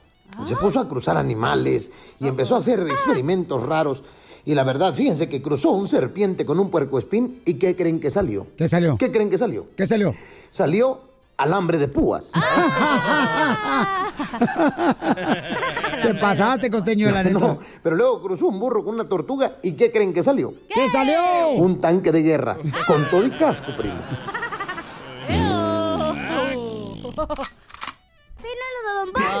Se 0.43 0.55
puso 0.55 0.79
a 0.79 0.89
cruzar 0.89 1.15
animales 1.15 1.91
y 2.19 2.27
empezó 2.27 2.55
a 2.55 2.57
hacer 2.57 2.79
experimentos 2.89 3.61
raros. 3.61 4.03
Y 4.45 4.55
la 4.55 4.63
verdad, 4.63 4.93
fíjense 4.93 5.29
que 5.29 5.41
cruzó 5.41 5.71
un 5.71 5.87
serpiente 5.87 6.45
con 6.45 6.59
un 6.59 6.69
puercoespín 6.69 7.41
y 7.45 7.53
¿qué 7.55 7.75
creen 7.75 7.99
que 7.99 8.09
salió? 8.11 8.47
¿Qué 8.57 8.67
salió? 8.67 8.97
¿Qué 8.97 9.11
creen 9.11 9.29
que 9.29 9.37
salió? 9.37 9.67
¿Qué 9.75 9.87
salió? 9.87 10.13
Salió 10.49 10.99
alambre 11.37 11.77
de 11.77 11.87
púas. 11.87 12.31
Te 16.03 16.13
pasaste, 16.15 16.69
costeño, 16.69 17.09
la 17.09 17.23
neta. 17.23 17.39
No, 17.39 17.57
pero 17.81 17.95
luego 17.95 18.21
cruzó 18.21 18.47
un 18.47 18.59
burro 18.59 18.83
con 18.83 18.95
una 18.95 19.07
tortuga 19.07 19.55
y 19.63 19.71
¿qué 19.73 19.91
creen 19.91 20.13
que 20.13 20.21
salió? 20.21 20.53
¿Qué 20.69 20.89
salió? 20.89 21.21
Un 21.55 21.79
tanque 21.79 22.11
de 22.11 22.21
guerra 22.21 22.57
con 22.87 23.09
todo 23.09 23.25
y 23.25 23.31
casco, 23.31 23.73
primo. 23.75 24.01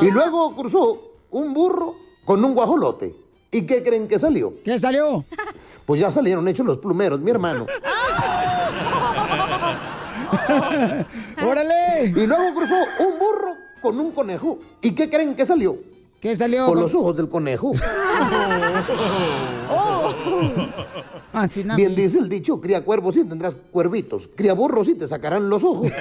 Y 0.01 0.11
luego 0.11 0.55
cruzó 0.55 1.01
un 1.31 1.53
burro 1.53 1.95
con 2.25 2.43
un 2.43 2.53
guajolote. 2.53 3.22
¿Y 3.53 3.65
qué 3.67 3.83
creen 3.83 4.07
que 4.07 4.17
salió? 4.19 4.55
¿Qué 4.63 4.77
salió? 4.77 5.23
Pues 5.85 5.99
ya 5.99 6.09
salieron 6.09 6.47
hechos 6.47 6.65
los 6.65 6.77
plumeros, 6.77 7.19
mi 7.19 7.29
hermano. 7.29 7.67
¡Órale! 11.45 12.05
Y 12.05 12.25
luego 12.25 12.53
cruzó 12.55 12.75
un 12.99 13.19
burro 13.19 13.57
con 13.81 13.99
un 13.99 14.13
conejo. 14.13 14.59
¿Y 14.81 14.95
qué 14.95 15.09
creen 15.09 15.35
que 15.35 15.43
salió? 15.43 15.77
¿Qué 16.21 16.37
salió? 16.37 16.67
Con 16.67 16.79
los 16.79 16.95
ojos 16.95 17.17
del 17.17 17.27
conejo. 17.27 17.73
Así 21.33 21.65
nada. 21.65 21.75
Bien 21.75 21.93
dice 21.93 22.19
el 22.19 22.29
dicho, 22.29 22.61
cría 22.61 22.85
cuervos 22.85 23.17
y 23.17 23.25
tendrás 23.25 23.57
cuervitos. 23.57 24.29
Cría 24.33 24.53
burros 24.53 24.87
y 24.87 24.95
te 24.95 25.05
sacarán 25.05 25.49
los 25.49 25.65
ojos. 25.65 25.91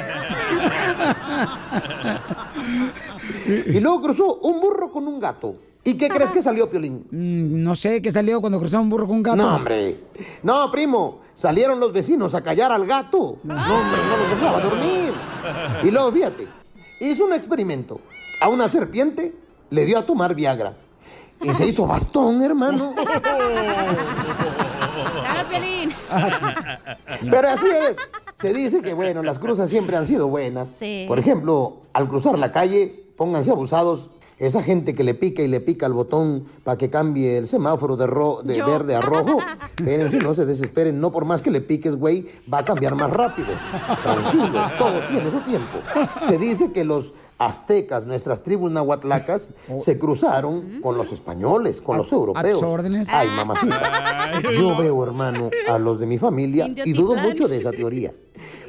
y 3.66 3.80
luego 3.80 4.00
cruzó 4.00 4.36
un 4.36 4.61
burro 4.61 4.92
con 4.92 5.09
un 5.09 5.18
gato. 5.18 5.57
¿Y 5.84 5.94
qué 5.94 6.08
crees 6.08 6.30
que 6.30 6.40
salió, 6.40 6.70
Piolín? 6.70 7.06
Mm, 7.10 7.64
no 7.64 7.74
sé, 7.74 8.00
¿qué 8.00 8.12
salió 8.12 8.40
cuando 8.40 8.60
cruzó 8.60 8.80
un 8.80 8.88
burro 8.88 9.06
con 9.06 9.16
un 9.16 9.22
gato? 9.22 9.36
No, 9.36 9.56
hombre. 9.56 9.98
No, 10.42 10.70
primo. 10.70 11.18
Salieron 11.34 11.80
los 11.80 11.92
vecinos 11.92 12.36
a 12.36 12.40
callar 12.40 12.70
al 12.70 12.86
gato. 12.86 13.38
No, 13.42 13.54
hombre, 13.54 14.00
no 14.08 14.16
los 14.16 14.30
dejaba 14.30 14.60
dormir. 14.60 15.12
Y 15.82 15.90
luego, 15.90 16.12
fíjate, 16.12 16.46
hizo 17.00 17.24
un 17.24 17.32
experimento. 17.32 18.00
A 18.40 18.48
una 18.48 18.68
serpiente 18.68 19.34
le 19.70 19.84
dio 19.84 19.98
a 19.98 20.06
tomar 20.06 20.36
Viagra. 20.36 20.76
Y 21.40 21.52
se 21.52 21.66
hizo 21.66 21.86
bastón, 21.88 22.40
hermano. 22.42 22.94
¡Claro, 25.22 25.48
Piolín! 25.48 25.92
Pero 27.28 27.48
así 27.48 27.66
es. 27.88 27.96
Se 28.34 28.52
dice 28.54 28.82
que, 28.82 28.94
bueno, 28.94 29.24
las 29.24 29.40
cruzas 29.40 29.68
siempre 29.68 29.96
han 29.96 30.06
sido 30.06 30.28
buenas. 30.28 30.68
Sí. 30.68 31.04
Por 31.08 31.18
ejemplo, 31.18 31.82
al 31.92 32.08
cruzar 32.08 32.38
la 32.38 32.52
calle, 32.52 33.06
pónganse 33.16 33.50
abusados. 33.50 34.10
Esa 34.43 34.61
gente 34.61 34.95
que 34.97 35.05
le 35.05 35.14
pica 35.14 35.40
y 35.43 35.47
le 35.47 35.61
pica 35.61 35.86
el 35.86 35.93
botón 35.93 36.45
para 36.64 36.76
que 36.76 36.90
cambie 36.90 37.38
el 37.38 37.47
semáforo 37.47 37.97
de, 37.97 38.09
ro- 38.09 38.40
de 38.43 38.61
verde 38.62 38.97
a 38.97 39.01
rojo. 39.01 39.38
Espérense, 39.78 40.18
no 40.18 40.34
se 40.34 40.45
desesperen. 40.47 41.01
No 41.01 41.12
por 41.12 41.24
más 41.24 41.43
que 41.43 41.53
le 41.53 41.61
piques, 41.61 41.95
güey, 41.95 42.26
va 42.53 42.59
a 42.59 42.64
cambiar 42.64 42.97
más 42.97 43.09
rápido. 43.11 43.49
Tranquilos, 44.03 44.72
todo 44.78 45.01
tiene 45.09 45.30
su 45.30 45.40
tiempo. 45.43 45.78
Se 46.26 46.38
dice 46.38 46.72
que 46.72 46.84
los 46.84 47.14
aztecas, 47.38 48.05
nuestras 48.07 48.43
tribus 48.43 48.72
nahuatlacas, 48.72 49.53
se 49.78 49.97
cruzaron 49.99 50.80
con 50.82 50.97
los 50.97 51.12
españoles, 51.12 51.80
con 51.80 51.97
los 51.97 52.11
europeos. 52.12 52.61
Ay, 53.14 53.28
mamacita. 53.28 54.40
Yo 54.53 54.76
veo, 54.76 55.05
hermano, 55.05 55.51
a 55.70 55.78
los 55.78 56.01
de 56.01 56.07
mi 56.07 56.18
familia 56.18 56.66
y 56.84 56.93
dudo 56.93 57.14
mucho 57.14 57.47
de 57.47 57.59
esa 57.59 57.70
teoría. 57.70 58.11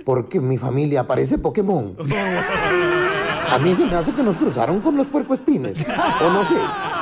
Porque 0.06 0.40
mi 0.42 0.58
familia 0.58 1.08
parece 1.08 1.38
Pokémon. 1.38 1.96
A 3.54 3.60
mí 3.60 3.76
se 3.76 3.86
me 3.86 3.96
hace 3.96 4.14
que 4.14 4.24
nos 4.24 4.36
cruzaron 4.36 4.80
con 4.82 4.98
los 4.98 5.06
puercoespines. 5.08 5.78
O 6.26 6.30
no 6.32 6.44
sé. 6.44 6.56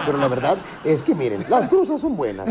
Pero 0.06 0.18
la 0.18 0.28
verdad 0.28 0.58
es 0.84 1.02
que 1.02 1.16
miren, 1.16 1.46
las 1.48 1.66
cruzas 1.66 2.02
son 2.02 2.18
buenas. 2.18 2.50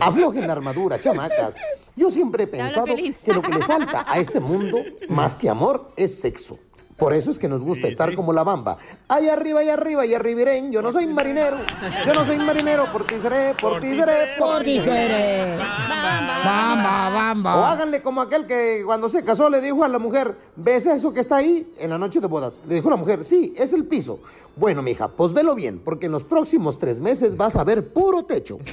Aflojen 0.00 0.48
la 0.48 0.52
armadura, 0.52 0.98
chamacas. 0.98 1.54
Yo 1.94 2.10
siempre 2.10 2.44
he 2.44 2.46
pensado 2.48 2.86
que 2.86 3.32
lo 3.32 3.42
que 3.42 3.52
le 3.52 3.62
falta 3.62 4.04
a 4.08 4.18
este 4.18 4.40
mundo, 4.40 4.78
más 5.08 5.36
que 5.36 5.48
amor, 5.48 5.92
es 5.96 6.20
sexo. 6.20 6.58
Por 6.96 7.12
eso 7.12 7.30
es 7.30 7.38
que 7.38 7.46
nos 7.48 7.62
gusta 7.62 7.88
estar 7.88 8.14
como 8.14 8.32
la 8.32 8.42
bamba. 8.42 8.78
Allá 9.08 9.34
arriba, 9.34 9.60
allá 9.60 9.74
arriba, 9.74 10.02
allá 10.02 10.16
arribirén. 10.16 10.72
Yo 10.72 10.80
no 10.80 10.90
soy 10.92 11.06
marinero. 11.06 11.58
Yo 12.06 12.14
no 12.14 12.24
soy 12.24 12.38
marinero. 12.38 12.90
Por 12.90 13.06
ti 13.06 13.20
seré, 13.20 13.54
por 13.60 13.80
ti 13.80 13.94
seré, 13.94 14.36
Por 14.38 14.62
ti 14.62 14.80
seré. 14.80 15.58
Bamba, 15.58 17.08
o 17.08 17.12
bamba. 17.12 17.72
háganle 17.72 18.00
como 18.00 18.20
aquel 18.20 18.46
que 18.46 18.82
cuando 18.86 19.08
se 19.08 19.22
casó 19.24 19.50
le 19.50 19.60
dijo 19.60 19.84
a 19.84 19.88
la 19.88 19.98
mujer, 19.98 20.36
¿ves 20.56 20.86
eso 20.86 21.12
que 21.12 21.20
está 21.20 21.36
ahí 21.36 21.70
en 21.78 21.90
la 21.90 21.98
noche 21.98 22.20
de 22.20 22.28
bodas? 22.28 22.62
Le 22.66 22.76
dijo 22.76 22.88
la 22.88 22.96
mujer, 22.96 23.24
sí, 23.24 23.52
es 23.56 23.72
el 23.72 23.84
piso. 23.84 24.20
Bueno, 24.54 24.80
mija, 24.82 25.08
pues 25.08 25.34
velo 25.34 25.54
bien, 25.54 25.80
porque 25.84 26.06
en 26.06 26.12
los 26.12 26.24
próximos 26.24 26.78
tres 26.78 26.98
meses 26.98 27.36
vas 27.36 27.56
a 27.56 27.64
ver 27.64 27.92
puro 27.92 28.24
techo. 28.24 28.58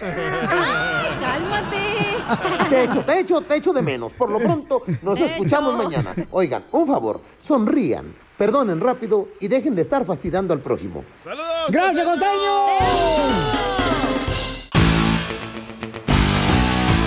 ¡Cálmate! 1.20 1.83
Techo, 2.70 3.04
techo, 3.06 3.42
techo 3.42 3.74
de 3.74 3.82
menos. 3.82 4.14
Por 4.14 4.30
lo 4.32 4.40
pronto, 4.40 4.82
nos 5.02 5.16
Techo. 5.16 5.26
escuchamos 5.26 5.76
mañana. 5.76 6.14
Oigan, 6.32 6.64
un 6.72 6.88
favor, 6.88 7.22
sonrían, 7.40 8.14
perdonen 8.38 8.80
rápido 8.80 9.30
y 9.40 9.48
dejen 9.48 9.76
de 9.76 9.82
estar 9.82 10.06
fastidiando 10.06 10.54
al 10.54 10.60
prójimo. 10.62 11.04
¡Saludos! 11.24 11.46
¡Gracias, 11.70 12.06
costeño! 12.06 13.64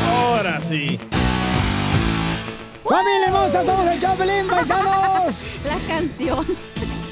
Ahora 0.08 0.60
sí. 0.62 0.98
¡Familia 2.84 3.26
hermosa! 3.26 3.64
¡Somos 3.64 3.86
el 3.86 4.00
Chopelín, 4.00 4.46
paisanos! 4.48 5.34
La 5.64 5.78
canción. 5.88 6.46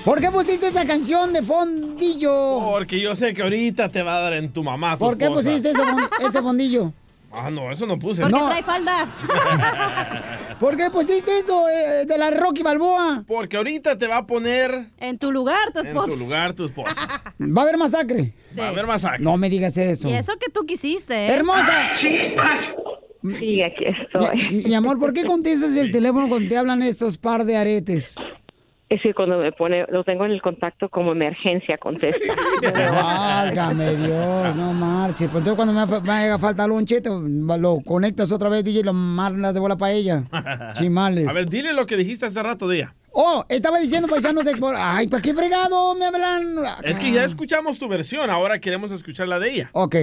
¿Por 0.05 0.21
qué 0.21 0.31
pusiste 0.31 0.69
esta 0.69 0.87
canción 0.87 1.33
de 1.33 1.43
fondillo? 1.43 2.61
Porque 2.61 3.01
yo 3.01 3.15
sé 3.17 3.33
que 3.35 3.43
ahorita 3.43 3.89
te 3.89 4.03
va 4.03 4.19
a 4.19 4.21
dar 4.21 4.35
en 4.35 4.53
tu 4.53 4.63
mamá. 4.63 4.97
tu 4.99 5.05
¿Por 5.07 5.17
qué 5.19 5.25
esposa. 5.25 5.49
pusiste 5.49 5.73
ese 6.21 6.43
fondillo? 6.43 6.93
Ah, 7.37 7.51
no, 7.51 7.71
eso 7.73 7.85
no 7.87 7.99
puse. 7.99 8.23
Porque 8.23 8.39
No. 8.39 8.47
trae 8.49 8.63
falda. 8.63 9.09
¿Por 10.61 10.77
qué 10.77 10.89
pusiste 10.91 11.37
eso 11.39 11.69
eh, 11.69 12.07
de 12.07 12.17
la 12.19 12.31
Rocky 12.31 12.63
Balboa? 12.63 13.25
Porque 13.27 13.57
ahorita 13.57 13.99
te 13.99 14.07
va 14.07 14.19
a 14.19 14.27
poner 14.27 14.91
En 14.99 15.19
tu 15.19 15.33
lugar, 15.33 15.73
tu 15.73 15.81
en 15.81 15.89
esposa. 15.89 16.13
tu 16.13 16.19
lugar 16.19 16.53
tu 16.55 16.65
esposa. 16.67 16.95
Va 17.41 17.61
a 17.61 17.65
haber 17.65 17.77
masacre. 17.77 18.35
Sí. 18.51 18.59
Va 18.61 18.67
a 18.67 18.69
haber 18.69 18.87
masacre. 18.87 19.25
No 19.25 19.37
me 19.37 19.51
digas 19.51 19.77
eso. 19.77 20.09
Y 20.09 20.13
eso 20.13 20.33
que 20.39 20.51
tú 20.51 20.65
quisiste, 20.65 21.27
¿eh? 21.27 21.33
¡Hermosa! 21.33 21.97
Sí, 21.97 23.63
aquí 23.63 23.85
Mi, 23.85 23.93
estoy. 24.03 24.63
mi 24.67 24.75
amor, 24.75 24.99
¿por 24.99 25.13
qué 25.15 25.25
contestas 25.25 25.75
el 25.77 25.91
teléfono 25.91 26.29
cuando 26.29 26.49
te 26.49 26.57
hablan 26.59 26.83
estos 26.83 27.17
par 27.17 27.45
de 27.45 27.57
aretes? 27.57 28.17
Es 28.95 29.03
que 29.03 29.13
cuando 29.13 29.39
me 29.39 29.51
pone, 29.51 29.85
lo 29.91 30.05
tengo 30.05 30.25
en 30.25 30.31
el 30.31 30.41
contacto 30.41 30.89
como 30.89 31.11
emergencia, 31.13 31.77
contesta. 31.79 32.33
Válgame 32.63 33.97
Dios, 33.97 34.55
no 34.55 34.73
marches. 34.73 35.29
Pues 35.31 35.41
entonces 35.41 35.55
cuando 35.55 35.73
me, 35.73 35.81
haga- 35.81 36.01
me 36.01 36.13
haga 36.13 36.39
falta 36.39 36.65
lonche, 36.67 37.01
te- 37.01 37.09
lo 37.11 37.81
conectas 37.85 38.31
otra 38.31 38.49
vez, 38.49 38.63
DJ, 38.65 38.81
y 38.81 38.83
lo 38.85 38.93
mandas 38.93 39.53
de 39.53 39.59
bola 39.61 39.77
para 39.77 39.93
ella. 39.93 40.23
Chimales. 40.75 41.27
A 41.27 41.33
ver, 41.33 41.49
dile 41.49 41.73
lo 41.73 41.87
que 41.87 41.97
dijiste 41.97 42.27
hace 42.27 42.41
rato 42.43 42.71
ella. 42.71 42.95
Oh, 43.11 43.45
estaba 43.49 43.79
diciendo 43.79 44.07
paisanos 44.07 44.45
de... 44.45 44.57
por- 44.57 44.77
Ay, 44.77 45.09
¿para 45.09 45.23
qué 45.23 45.35
fregado 45.35 45.95
me 45.97 46.05
hablan? 46.07 46.57
Es 46.85 46.99
que 46.99 47.11
ya 47.11 47.25
escuchamos 47.25 47.79
tu 47.81 47.89
versión, 47.89 48.31
ahora 48.31 48.61
queremos 48.61 48.93
escuchar 48.93 49.27
la 49.27 49.41
de 49.41 49.51
ella. 49.51 49.71
Ok. 49.73 49.97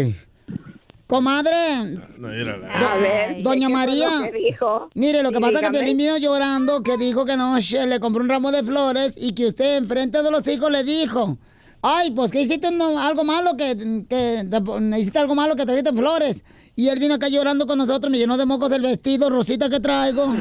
Comadre, 1.11 1.99
No. 2.17 2.29
A 2.29 2.97
ver, 2.97 3.43
Doña 3.43 3.67
¿qué 3.67 3.73
fue 3.73 3.85
María. 3.85 4.09
lo 4.09 4.23
que 4.23 4.31
dijo? 4.31 4.89
Mire, 4.93 5.21
lo 5.23 5.31
que 5.31 5.41
pasa 5.41 5.59
es 5.59 5.65
que. 5.65 5.71
Piolín 5.71 5.97
vino 5.97 6.15
llorando 6.17 6.81
que 6.83 6.95
dijo 6.95 7.25
que 7.25 7.33
anoche 7.33 7.85
le 7.85 7.99
compró 7.99 8.23
un 8.23 8.29
ramo 8.29 8.49
de 8.53 8.63
flores 8.63 9.15
y 9.17 9.33
que 9.33 9.47
usted 9.47 9.75
enfrente 9.75 10.23
de 10.23 10.31
los 10.31 10.47
hijos 10.47 10.71
le 10.71 10.85
dijo, 10.85 11.37
ay, 11.81 12.11
pues 12.11 12.31
que 12.31 12.39
hiciste 12.39 12.71
no- 12.71 12.97
algo 12.97 13.25
malo, 13.25 13.57
que, 13.57 13.75
que 14.09 14.45
te- 14.49 14.99
hiciste 14.99 15.19
algo 15.19 15.35
malo 15.35 15.57
que 15.57 15.65
trajiste 15.65 15.91
flores. 15.91 16.45
Y 16.77 16.87
él 16.87 16.97
vino 16.97 17.15
acá 17.15 17.27
llorando 17.27 17.67
con 17.67 17.77
nosotros, 17.77 18.09
me 18.09 18.17
llenó 18.17 18.37
de 18.37 18.45
mocos 18.45 18.71
el 18.71 18.81
vestido 18.81 19.29
rosita 19.29 19.69
que 19.69 19.81
traigo. 19.81 20.33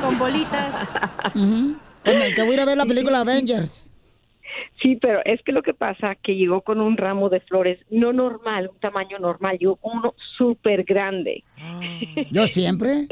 Con 0.00 0.16
bolitas. 0.20 0.88
Con 1.34 1.80
el 2.22 2.32
que 2.34 2.42
voy 2.42 2.52
a 2.52 2.54
ir 2.54 2.60
a 2.60 2.64
ver 2.64 2.78
la 2.78 2.86
película 2.86 3.20
Avengers. 3.22 3.89
Sí, 4.82 4.96
pero 4.96 5.20
es 5.26 5.42
que 5.42 5.52
lo 5.52 5.62
que 5.62 5.74
pasa 5.74 6.14
que 6.14 6.36
llegó 6.36 6.62
con 6.62 6.80
un 6.80 6.96
ramo 6.96 7.28
de 7.28 7.40
flores 7.40 7.78
no 7.90 8.12
normal, 8.14 8.70
un 8.72 8.80
tamaño 8.80 9.18
normal, 9.18 9.58
llegó 9.58 9.76
con 9.76 9.98
uno 9.98 10.14
súper 10.38 10.84
grande. 10.84 11.44
¿Yo 12.30 12.46
siempre? 12.46 13.06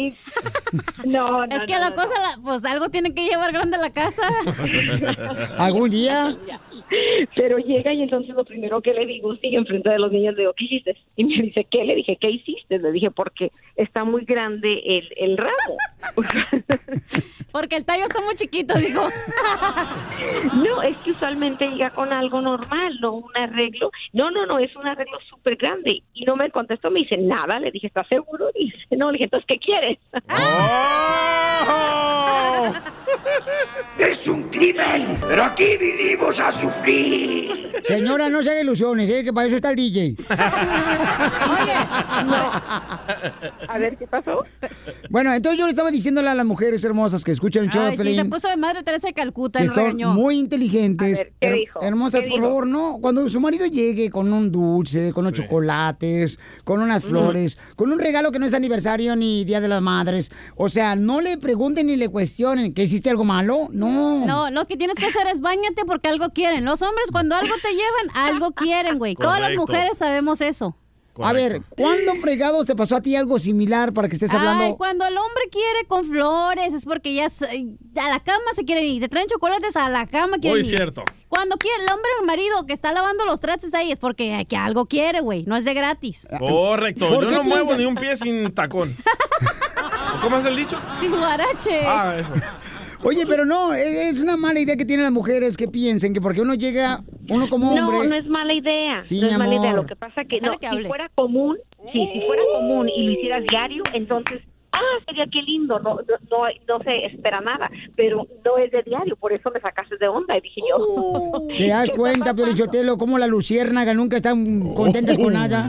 No, 1.04 1.46
no, 1.46 1.54
Es 1.56 1.66
que 1.66 1.74
no, 1.74 1.80
la 1.80 1.90
no, 1.90 1.96
cosa, 1.96 2.14
la- 2.36 2.42
pues 2.42 2.64
algo 2.64 2.88
tiene 2.88 3.12
que 3.12 3.26
llevar 3.26 3.52
grande 3.52 3.76
a 3.76 3.80
la 3.80 3.90
casa. 3.92 4.22
¿Algún 5.58 5.90
día? 5.90 6.34
Pero 7.36 7.58
llega 7.58 7.92
y 7.92 8.02
entonces 8.02 8.34
lo 8.34 8.44
primero 8.46 8.80
que 8.80 8.94
le 8.94 9.04
digo, 9.04 9.36
sigue 9.36 9.58
enfrente 9.58 9.90
de 9.90 9.98
los 9.98 10.10
niños, 10.10 10.34
le 10.36 10.40
digo, 10.42 10.54
¿qué 10.56 10.64
hiciste? 10.64 10.96
Y 11.16 11.24
me 11.24 11.42
dice, 11.42 11.66
¿qué? 11.70 11.84
Le 11.84 11.96
dije, 11.96 12.16
¿qué 12.18 12.30
hiciste? 12.30 12.78
Le 12.78 12.92
dije, 12.92 13.10
porque 13.10 13.52
está 13.76 14.04
muy 14.04 14.24
grande 14.24 14.80
el, 14.86 15.04
el 15.18 15.36
ramo. 15.36 15.76
Porque 17.53 17.76
el 17.76 17.84
tallo 17.84 18.05
está 18.05 18.20
muy 18.20 18.34
chiquito, 18.34 18.74
digo. 18.74 19.09
No, 20.55 20.82
es 20.82 20.96
que 20.99 21.12
usualmente 21.12 21.66
llega 21.66 21.90
con 21.90 22.12
algo 22.12 22.40
normal, 22.40 22.99
no 23.01 23.12
un 23.12 23.36
arreglo. 23.36 23.90
No, 24.12 24.30
no, 24.30 24.46
no, 24.46 24.59
es 24.59 24.74
un 24.74 24.86
arreglo 24.86 25.18
súper 25.28 25.57
grande. 25.57 26.03
Y 26.12 26.24
no 26.24 26.34
me 26.34 26.51
contestó, 26.51 26.90
me 26.90 27.01
dice, 27.01 27.16
nada. 27.16 27.61
Le 27.61 27.70
dije, 27.70 27.86
¿estás 27.86 28.09
seguro? 28.09 28.51
Y 28.55 28.72
dice, 28.72 28.96
no, 28.96 29.07
le 29.11 29.12
dije, 29.14 29.24
entonces, 29.24 29.46
¿qué 29.46 29.59
quieres? 29.59 29.99
¡Es 33.98 34.26
un 34.28 34.44
crimen! 34.44 35.18
¡Pero 35.26 35.44
aquí 35.44 35.76
vinimos 35.78 36.38
a 36.40 36.52
sufrir! 36.52 37.72
Señora, 37.86 38.28
no 38.28 38.42
se 38.42 38.50
haga 38.50 38.61
ilusiones, 38.61 39.09
¿eh? 39.11 39.24
que 39.24 39.32
para 39.32 39.46
eso 39.46 39.56
está 39.56 39.70
el 39.70 39.76
DJ. 39.76 40.16
A 43.68 43.78
ver, 43.78 43.96
¿qué 43.96 44.06
pasó? 44.06 44.44
Bueno, 45.11 45.32
entonces 45.34 45.59
yo 45.59 45.66
le 45.66 45.70
estaba 45.70 45.90
diciéndole 45.90 46.28
a 46.28 46.34
las 46.34 46.46
mujeres 46.46 46.82
hermosas 46.84 47.24
que 47.24 47.32
escuchan 47.32 47.64
el 47.64 47.70
show 47.70 47.82
de 47.82 47.88
Ay, 47.90 47.96
sí, 47.96 48.02
Pelín, 48.02 48.14
se 48.16 48.24
puso 48.26 48.48
de 48.48 48.56
madre 48.56 48.82
Teresa 48.82 49.09
de 49.09 49.14
Calcuta, 49.14 49.61
que 49.61 49.66
lo 49.66 49.74
son 49.74 49.84
regañó. 49.84 50.12
muy 50.14 50.38
inteligentes, 50.38 51.20
A 51.20 51.24
ver, 51.24 51.32
¿qué 51.40 51.48
her- 51.48 51.54
dijo? 51.54 51.80
hermosas, 51.82 52.22
¿Qué 52.24 52.28
por 52.30 52.38
dijo? 52.38 52.48
favor, 52.48 52.66
no, 52.66 52.98
cuando 53.00 53.28
su 53.28 53.40
marido 53.40 53.66
llegue 53.66 54.11
con 54.11 54.32
un 54.32 54.50
dulce, 54.50 55.12
con 55.12 55.26
unos 55.26 55.38
chocolates, 55.38 56.38
con 56.64 56.80
unas 56.82 57.04
Mm. 57.04 57.09
flores, 57.09 57.59
con 57.76 57.92
un 57.92 57.98
regalo 57.98 58.32
que 58.32 58.38
no 58.38 58.46
es 58.46 58.54
aniversario 58.54 59.14
ni 59.16 59.44
Día 59.44 59.61
de 59.61 59.68
las 59.68 59.82
Madres, 59.82 60.30
o 60.56 60.68
sea, 60.68 60.96
no 60.96 61.20
le 61.20 61.38
pregunten 61.38 61.86
ni 61.86 61.96
le 61.96 62.09
cuestionen 62.09 62.74
que 62.74 62.86
hiciste 62.99 63.11
algo 63.11 63.24
malo, 63.24 63.68
no. 63.70 64.26
No, 64.26 64.51
lo 64.51 64.64
que 64.66 64.76
tienes 64.76 64.96
que 64.96 65.07
hacer 65.07 65.26
es 65.28 65.40
bañate 65.40 65.84
porque 65.86 66.09
algo 66.09 66.30
quieren. 66.30 66.64
Los 66.64 66.82
hombres 66.82 67.11
cuando 67.12 67.36
algo 67.36 67.55
te 67.62 67.70
llevan, 67.70 68.11
algo 68.14 68.51
quieren, 68.53 68.99
güey. 68.99 69.14
Todas 69.14 69.40
las 69.40 69.55
mujeres 69.55 69.99
sabemos 69.99 70.40
eso. 70.40 70.76
A 71.20 71.32
ver, 71.32 71.62
¿cuándo 71.70 72.14
fregados 72.14 72.64
te 72.66 72.76
pasó 72.76 72.94
a 72.94 73.01
ti 73.01 73.16
algo 73.16 73.40
similar 73.40 73.92
para 73.92 74.09
que 74.09 74.14
estés 74.14 74.32
hablando? 74.32 74.62
Ay, 74.62 74.74
cuando 74.78 75.05
el 75.05 75.16
hombre 75.18 75.49
quiere 75.51 75.84
con 75.88 76.05
flores 76.05 76.72
es 76.72 76.84
porque 76.84 77.12
ya 77.12 77.28
se- 77.28 77.74
a 78.01 78.09
la 78.09 78.20
cama 78.20 78.44
se 78.53 78.64
quieren 78.64 78.84
ir. 78.84 79.03
Te 79.03 79.09
traen 79.09 79.26
chocolates 79.26 79.76
a 79.76 79.88
la 79.88 80.07
cama 80.07 80.38
quieren 80.38 80.53
Muy 80.53 80.61
ir. 80.61 80.66
cierto. 80.76 81.03
Cuando 81.28 81.57
quiere 81.57 81.82
el 81.82 81.90
hombre 81.92 82.09
o 82.18 82.20
el 82.20 82.26
marido 82.28 82.66
que 82.66 82.72
está 82.72 82.92
lavando 82.92 83.26
los 83.26 83.40
trastes 83.40 83.74
ahí 83.74 83.90
es 83.90 83.99
porque 83.99 84.46
que 84.49 84.57
algo 84.57 84.86
quiere, 84.86 85.20
güey. 85.20 85.42
No 85.42 85.57
es 85.57 85.64
de 85.64 85.74
gratis. 85.74 86.28
Correcto. 86.38 87.09
¿Por 87.09 87.24
Yo 87.24 87.30
no 87.32 87.42
muevo 87.42 87.74
ni 87.74 87.84
un 87.84 87.96
pie 87.96 88.16
sin 88.16 88.53
tacón. 88.55 88.96
¿Cómo 90.22 90.36
es 90.38 90.44
el 90.44 90.57
dicho? 90.57 90.78
Sin 91.01 91.11
guarache. 91.11 91.82
Ah, 91.84 92.16
eso. 92.18 92.32
Oye, 93.05 93.26
pero 93.26 93.44
no, 93.44 93.72
es 93.74 94.18
es 94.18 94.22
una 94.22 94.36
mala 94.36 94.59
idea 94.61 94.76
que 94.76 94.84
tienen 94.84 95.05
las 95.05 95.12
mujeres 95.12 95.57
que 95.57 95.68
piensen 95.68 96.12
que 96.12 96.20
porque 96.20 96.40
uno 96.40 96.55
llega, 96.55 97.03
uno 97.28 97.49
como 97.49 97.70
hombre... 97.70 97.99
No, 97.99 98.05
no 98.05 98.14
es 98.16 98.26
mala 98.26 98.53
idea. 98.53 99.01
Sí, 99.01 99.20
no 99.20 99.28
mi 99.28 99.32
es 99.32 99.38
mala 99.38 99.55
idea. 99.55 99.72
Lo 99.72 99.86
que 99.86 99.96
pasa 99.96 100.24
que 100.24 100.40
no, 100.40 100.59
que 100.59 100.68
si 100.68 100.84
fuera 100.84 101.09
común, 101.14 101.59
sí, 101.92 102.09
si 102.12 102.20
fuera 102.22 102.42
común 102.57 102.88
y 102.88 103.07
lo 103.07 103.12
hicieras 103.12 103.44
diario, 103.49 103.82
entonces, 103.92 104.42
ah, 104.78 105.02
sería 105.06 105.26
que 105.26 105.42
lindo, 105.42 105.78
no, 105.78 105.96
no, 105.96 106.16
no, 106.30 106.44
no 106.66 106.84
se 106.84 107.06
espera 107.06 107.40
nada. 107.40 107.70
Pero 107.96 108.26
no 108.44 108.58
es 108.58 108.70
de 108.70 108.82
diario, 108.82 109.16
por 109.16 109.32
eso 109.32 109.50
me 109.50 109.60
sacaste 109.60 109.96
de 109.96 110.08
onda 110.08 110.36
y 110.36 110.40
dije 110.40 110.60
yo. 110.68 111.42
¿Te 111.56 111.68
das 111.68 111.90
¿qué 111.90 111.96
cuenta, 111.96 112.34
Piolichotelo, 112.34 112.96
cómo 112.96 113.18
la 113.18 113.26
luciérnaga 113.26 113.94
nunca 113.94 114.16
están 114.16 114.72
contentas 114.74 115.18
con 115.18 115.32
nada? 115.32 115.68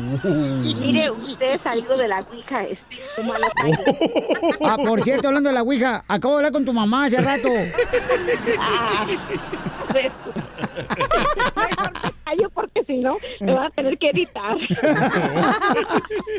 Mire, 0.80 1.12
usted 1.12 1.52
ha 1.52 1.64
salido 1.64 1.98
de 1.98 2.08
la 2.08 2.20
ouija, 2.20 2.64
espíritu 2.64 3.24
malo 3.24 3.48
traído. 3.56 3.80
Ah, 4.62 4.78
por 4.78 5.02
cierto, 5.02 5.28
hablando 5.28 5.50
de 5.50 5.56
la 5.56 5.62
Ouija, 5.64 6.04
acabo 6.08 6.36
de 6.36 6.38
hablar 6.40 6.52
con 6.52 6.66
tu 6.66 6.74
mamá 6.74 7.06
hace 7.06 7.20
rato. 7.22 7.50
Ah, 8.60 9.08
pues, 9.92 10.12
que 10.96 12.19
callo 12.30 12.50
porque 12.52 12.84
si 12.86 12.98
no 12.98 13.18
me 13.40 13.54
van 13.54 13.68
a 13.68 13.70
tener 13.72 13.98
que 13.98 14.10
editar. 14.10 14.56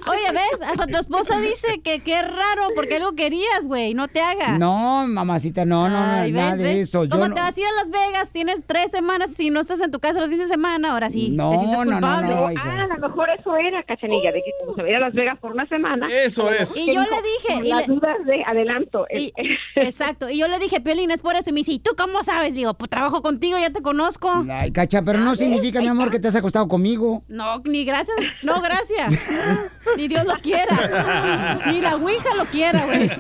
Oye, 0.07 0.33
¿ves? 0.33 0.63
Hasta 0.67 0.87
tu 0.87 0.97
esposa 0.99 1.39
dice 1.41 1.81
que 1.83 2.01
qué 2.01 2.23
raro 2.23 2.69
porque 2.75 2.97
algo 2.97 3.15
querías, 3.15 3.67
güey. 3.67 3.95
No 3.95 4.09
te 4.09 4.21
hagas. 4.21 4.59
No, 4.59 5.07
mamacita, 5.07 5.65
no, 5.65 5.89
no, 5.89 5.99
no, 6.07 6.13
Ay, 6.13 6.33
¿ves, 6.33 6.43
nada 6.43 6.57
de 6.57 6.63
ves? 6.65 6.77
eso. 6.89 7.05
Yo 7.05 7.11
¿Cómo 7.11 7.29
no- 7.29 7.35
te 7.35 7.41
vas 7.41 7.57
a 7.57 7.61
ir 7.61 7.67
a 7.67 7.73
Las 7.73 7.91
Vegas? 7.91 8.33
Tienes 8.33 8.63
tres 8.67 8.91
semanas. 8.91 9.33
Si 9.35 9.51
no 9.51 9.61
estás 9.61 9.81
en 9.81 9.91
tu 9.91 10.01
casa 10.01 10.21
los 10.21 10.29
fines 10.29 10.49
de 10.49 10.55
semana, 10.55 10.93
ahora 10.93 11.11
sí. 11.11 11.31
No, 11.31 11.51
te 11.53 11.59
sientes 11.59 11.79
no, 11.81 11.85
no, 11.85 11.93
culpable. 11.93 12.29
no, 12.35 12.47
Ah, 12.61 12.85
a 12.91 12.97
lo 12.99 13.09
mejor 13.09 13.29
eso 13.39 13.57
era, 13.57 13.83
cachanilla, 13.85 14.33
de 14.33 14.43
que 14.43 14.51
como 14.61 14.75
se 14.77 14.83
va 14.83 14.89
a 14.89 14.91
ir 14.91 14.97
a 14.97 15.01
Las 15.01 15.15
Vegas 15.15 15.39
por 15.39 15.53
una 15.53 15.67
semana. 15.69 16.07
Eso 16.11 16.51
es. 16.51 16.77
Y 16.77 16.95
yo 16.95 17.01
le 17.03 17.09
dije, 17.57 17.67
y 17.67 17.71
Las 17.71 17.89
le- 17.89 17.95
dudas 17.95 18.17
de 18.27 18.43
adelanto. 18.45 19.07
Y- 19.13 19.33
exacto. 19.77 20.29
Y 20.29 20.39
yo 20.39 20.49
le 20.49 20.59
dije, 20.59 20.81
Piolín, 20.81 21.11
es 21.11 21.21
por 21.21 21.35
eso. 21.37 21.51
Y 21.51 21.53
me 21.53 21.61
dice, 21.61 21.73
¿y 21.73 21.79
tú 21.79 21.93
cómo 21.97 22.23
sabes? 22.25 22.55
Digo, 22.55 22.75
pues 22.75 22.91
trabajo 22.91 23.23
contigo, 23.23 23.59
ya 23.59 23.71
te 23.71 23.83
conozco. 23.83 24.45
Ay, 24.51 24.71
cacha, 24.73 25.03
pero 25.03 25.19
no 25.21 25.35
significa, 25.35 25.80
mi 25.81 25.89
amor, 25.89 26.11
que 26.11 26.19
te 26.19 26.29
has 26.29 26.37
acostado 26.37 26.69
conmigo. 26.69 27.23
No, 27.29 27.59
ni 27.65 27.85
gracias. 27.85 28.17
No, 28.43 28.61
gracias. 28.61 29.15
ni 29.97 30.09
Dios 30.09 30.25
lo 30.25 30.35
quiera. 30.41 31.61
Ni 31.67 31.81
la 31.81 31.97
Ouija 31.97 32.35
lo 32.37 32.47
quiera, 32.47 32.85
güey. 32.87 33.11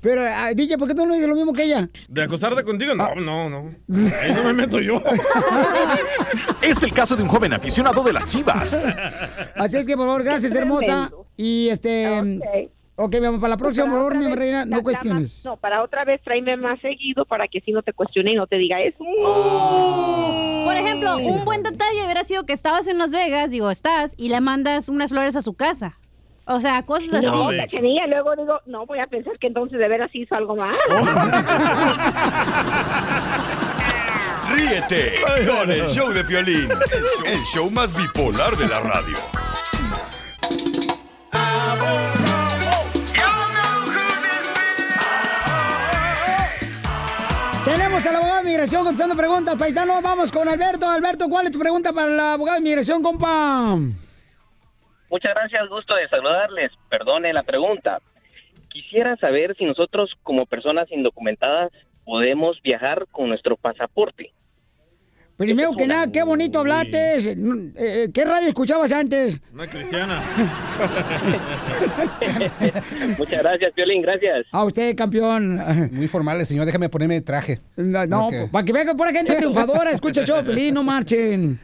Pero, 0.00 0.22
ah, 0.26 0.52
DJ, 0.52 0.78
¿por 0.78 0.88
qué 0.88 0.94
tú 0.94 1.06
no 1.06 1.14
dices 1.14 1.28
lo 1.28 1.36
mismo 1.36 1.52
que 1.52 1.62
ella? 1.62 1.88
¿De 2.08 2.22
acostarte 2.22 2.64
contigo? 2.64 2.92
Ah. 2.98 3.12
No, 3.16 3.48
no, 3.48 3.50
no. 3.50 3.70
Ahí 4.20 4.32
no 4.34 4.44
me 4.44 4.52
meto 4.52 4.80
yo. 4.80 5.00
Es 6.62 6.82
el 6.82 6.92
caso 6.92 7.16
de 7.16 7.22
un 7.22 7.28
joven 7.28 7.52
aficionado 7.52 8.02
de 8.02 8.12
las 8.12 8.26
chivas. 8.26 8.78
Así 9.56 9.76
es 9.76 9.86
que, 9.86 9.96
por 9.96 10.06
favor, 10.06 10.24
gracias, 10.24 10.54
hermosa. 10.54 11.10
Y 11.36 11.68
este. 11.68 12.60
Ok, 13.04 13.16
vamos 13.20 13.40
para 13.40 13.48
la 13.50 13.56
próxima, 13.56 13.86
por 13.86 13.96
favor, 13.96 14.14
mi 14.14 14.32
reina, 14.32 14.64
no 14.64 14.80
cuestiones. 14.80 15.22
más- 15.22 15.44
no, 15.44 15.56
para 15.56 15.82
otra 15.82 16.04
vez 16.04 16.20
tráeme 16.22 16.56
más 16.56 16.80
seguido 16.80 17.24
para 17.24 17.48
que 17.48 17.60
si 17.60 17.72
no 17.72 17.82
te 17.82 17.92
cuestione 17.92 18.30
y 18.30 18.36
no 18.36 18.46
te 18.46 18.54
diga 18.58 18.80
eso. 18.80 18.98
Por 20.64 20.76
ejemplo, 20.76 21.16
un 21.16 21.44
buen 21.44 21.64
detalle 21.64 22.04
hubiera 22.04 22.22
sido 22.22 22.46
que 22.46 22.52
estabas 22.52 22.86
en 22.86 22.98
Las 22.98 23.10
Vegas, 23.10 23.50
digo, 23.50 23.72
estás, 23.72 24.14
y 24.16 24.28
le 24.28 24.40
mandas 24.40 24.88
unas 24.88 25.10
flores 25.10 25.34
a 25.34 25.42
su 25.42 25.54
casa. 25.54 25.98
O 26.44 26.60
sea, 26.60 26.84
cosas 26.84 27.14
así. 27.14 27.26
No, 27.26 27.48
cachanilla, 27.56 28.06
luego 28.06 28.36
digo, 28.36 28.60
no 28.66 28.86
voy 28.86 29.00
a 29.00 29.08
pensar 29.08 29.36
que 29.40 29.48
entonces 29.48 29.80
de 29.80 29.88
veras 29.88 30.10
hizo 30.12 30.36
algo 30.36 30.54
más. 30.54 30.76
Ríete 34.54 35.14
con 35.50 35.72
el 35.72 35.86
show 35.88 36.08
de 36.12 36.22
Piolín, 36.22 36.70
el 36.70 37.42
show 37.52 37.68
más 37.70 37.92
bipolar 37.96 38.56
de 38.56 38.68
la 38.68 38.78
radio. 38.80 39.16
Tenemos 47.92 48.08
al 48.08 48.16
abogado 48.16 48.42
de 48.42 48.48
migración 48.48 48.84
contestando 48.84 49.14
preguntas, 49.14 49.54
paisano. 49.56 50.00
Vamos 50.00 50.32
con 50.32 50.48
Alberto. 50.48 50.88
Alberto, 50.88 51.28
¿cuál 51.28 51.44
es 51.44 51.52
tu 51.52 51.58
pregunta 51.58 51.92
para 51.92 52.10
el 52.10 52.18
abogado 52.18 52.56
de 52.56 52.64
migración, 52.64 53.02
compa? 53.02 53.76
Muchas 55.10 55.34
gracias, 55.34 55.68
gusto 55.68 55.94
de 55.94 56.08
saludarles. 56.08 56.72
Perdone 56.88 57.34
la 57.34 57.42
pregunta. 57.42 58.00
Quisiera 58.70 59.14
saber 59.16 59.54
si 59.58 59.66
nosotros 59.66 60.10
como 60.22 60.46
personas 60.46 60.90
indocumentadas 60.90 61.70
podemos 62.06 62.62
viajar 62.62 63.04
con 63.10 63.28
nuestro 63.28 63.58
pasaporte. 63.58 64.32
Primero 65.36 65.74
que 65.76 65.86
nada, 65.86 66.10
qué 66.12 66.22
bonito 66.22 66.60
hablaste. 66.60 67.16
Eh, 67.16 67.36
eh, 67.76 68.10
¿Qué 68.12 68.24
radio 68.24 68.48
escuchabas 68.48 68.92
antes? 68.92 69.40
Una 69.52 69.66
cristiana. 69.66 70.22
Muchas 73.18 73.42
gracias, 73.42 73.72
Piolín, 73.74 74.02
gracias. 74.02 74.46
A 74.52 74.64
usted, 74.64 74.94
campeón. 74.94 75.60
Muy 75.92 76.08
formal, 76.08 76.40
el 76.40 76.46
señor, 76.46 76.66
déjame 76.66 76.88
ponerme 76.88 77.20
traje. 77.22 77.60
No, 77.76 78.06
no, 78.06 78.28
Ok. 78.28 78.50
para 78.50 78.64
que 78.64 78.72
vean 78.72 78.86
que 78.86 78.94
por 78.94 79.08
gente 79.12 79.36
triunfadora, 79.36 79.90
escucha 79.90 80.24
show, 80.24 80.42
Pelín, 80.44 80.74
no 80.74 80.82
marchen. 80.82 81.58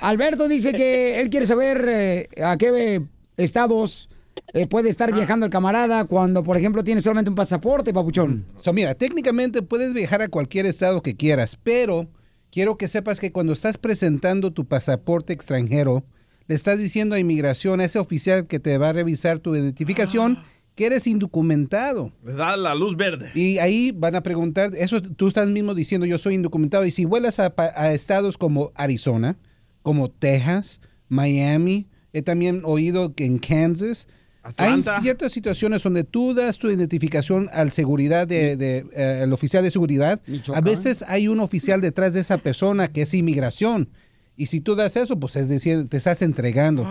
Alberto 0.00 0.48
dice 0.48 0.72
que 0.72 1.20
él 1.20 1.30
quiere 1.30 1.46
saber 1.46 1.84
eh, 1.88 2.28
a 2.42 2.56
qué 2.56 3.02
estados 3.36 4.08
eh, 4.52 4.66
puede 4.66 4.88
estar 4.88 5.12
viajando 5.12 5.46
el 5.46 5.52
camarada 5.52 6.04
cuando, 6.04 6.44
por 6.44 6.56
ejemplo, 6.56 6.84
tiene 6.84 7.00
solamente 7.00 7.30
un 7.30 7.34
pasaporte, 7.34 7.92
papuchón. 7.92 8.46
So, 8.56 8.72
mira, 8.72 8.94
técnicamente 8.94 9.62
puedes 9.62 9.92
viajar 9.92 10.22
a 10.22 10.28
cualquier 10.28 10.66
estado 10.66 11.02
que 11.02 11.16
quieras, 11.16 11.58
pero 11.62 12.06
quiero 12.54 12.78
que 12.78 12.86
sepas 12.86 13.18
que 13.18 13.32
cuando 13.32 13.52
estás 13.52 13.78
presentando 13.78 14.52
tu 14.52 14.64
pasaporte 14.64 15.32
extranjero, 15.32 16.04
le 16.46 16.54
estás 16.54 16.78
diciendo 16.78 17.16
a 17.16 17.18
inmigración, 17.18 17.80
a 17.80 17.84
ese 17.84 17.98
oficial 17.98 18.46
que 18.46 18.60
te 18.60 18.78
va 18.78 18.90
a 18.90 18.92
revisar 18.92 19.40
tu 19.40 19.56
identificación, 19.56 20.38
que 20.76 20.86
eres 20.86 21.08
indocumentado. 21.08 22.12
Les 22.24 22.36
da 22.36 22.56
la 22.56 22.76
luz 22.76 22.96
verde. 22.96 23.32
Y 23.34 23.58
ahí 23.58 23.90
van 23.90 24.14
a 24.14 24.22
preguntar, 24.22 24.70
eso 24.76 25.02
tú 25.02 25.26
estás 25.26 25.48
mismo 25.48 25.74
diciendo 25.74 26.06
yo 26.06 26.16
soy 26.16 26.34
indocumentado. 26.34 26.84
Y 26.84 26.92
si 26.92 27.06
vuelas 27.06 27.40
a, 27.40 27.52
a 27.56 27.92
estados 27.92 28.38
como 28.38 28.70
Arizona, 28.76 29.36
como 29.82 30.08
Texas, 30.08 30.80
Miami, 31.08 31.88
he 32.12 32.22
también 32.22 32.62
oído 32.64 33.16
que 33.16 33.24
en 33.24 33.38
Kansas, 33.38 34.06
Atlanta. 34.44 34.96
hay 34.96 35.02
ciertas 35.02 35.32
situaciones 35.32 35.82
donde 35.82 36.04
tú 36.04 36.34
das 36.34 36.58
tu 36.58 36.68
identificación 36.68 37.48
al 37.52 37.72
seguridad 37.72 38.28
de, 38.28 38.56
de, 38.56 38.86
eh, 38.92 39.20
el 39.22 39.32
oficial 39.32 39.64
de 39.64 39.70
seguridad. 39.70 40.20
A 40.54 40.60
veces 40.60 41.02
hay 41.08 41.28
un 41.28 41.40
oficial 41.40 41.80
detrás 41.80 42.14
de 42.14 42.20
esa 42.20 42.38
persona 42.38 42.88
que 42.88 43.02
es 43.02 43.14
inmigración. 43.14 43.88
Y 44.36 44.46
si 44.46 44.60
tú 44.60 44.74
das 44.74 44.96
eso, 44.96 45.18
pues 45.18 45.36
es 45.36 45.48
decir, 45.48 45.88
te 45.88 45.96
estás 45.96 46.20
entregando. 46.20 46.82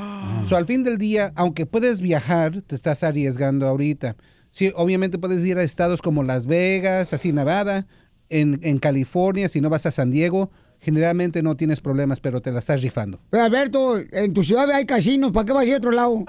So, 0.48 0.56
al 0.56 0.66
fin 0.66 0.84
del 0.84 0.98
día, 0.98 1.32
aunque 1.36 1.66
puedes 1.66 2.02
viajar, 2.02 2.62
te 2.62 2.76
estás 2.76 3.04
arriesgando 3.04 3.68
ahorita. 3.68 4.16
Sí, 4.52 4.72
obviamente 4.76 5.20
puedes 5.20 5.44
ir 5.46 5.58
a 5.58 5.64
estados 5.64 6.02
como 6.02 6.24
Las 6.24 6.46
Vegas, 6.48 7.14
así 7.14 7.34
Nevada, 7.34 7.86
en, 8.30 8.60
en 8.64 8.80
California, 8.80 9.50
si 9.50 9.62
no 9.62 9.70
vas 9.70 9.86
a 9.86 9.92
San 9.92 10.10
Diego, 10.10 10.52
generalmente 10.84 11.42
no 11.42 11.56
tienes 11.56 11.82
problemas, 11.82 12.20
pero 12.20 12.42
te 12.42 12.52
la 12.52 12.60
estás 12.60 12.82
rifando. 12.82 13.20
Pero 13.30 13.44
Alberto, 13.44 13.98
en 14.12 14.34
tu 14.34 14.44
ciudad 14.44 14.70
hay 14.72 14.86
casinos, 14.86 15.32
¿para 15.32 15.46
qué 15.46 15.54
vas 15.54 15.64
a 15.64 15.68
ir 15.68 15.74
a 15.76 15.78
otro 15.78 15.92
lado? 15.92 16.18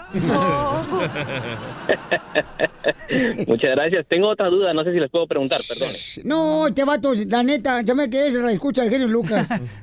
Muchas 3.46 3.70
gracias. 3.72 4.06
Tengo 4.08 4.28
otra 4.28 4.48
duda, 4.48 4.72
no 4.72 4.82
sé 4.84 4.92
si 4.92 4.98
les 5.00 5.10
puedo 5.10 5.26
preguntar, 5.26 5.60
perdón. 5.68 5.88
No, 6.24 6.66
este 6.68 6.84
vato, 6.84 7.12
la 7.14 7.42
neta, 7.42 7.82
ya 7.82 7.94
me 7.94 8.08
quedé, 8.10 8.32
se 8.32 8.40
la 8.40 8.50
escucha 8.52 8.84
el 8.84 8.90
genio 8.90 9.08
Lucas. 9.08 9.46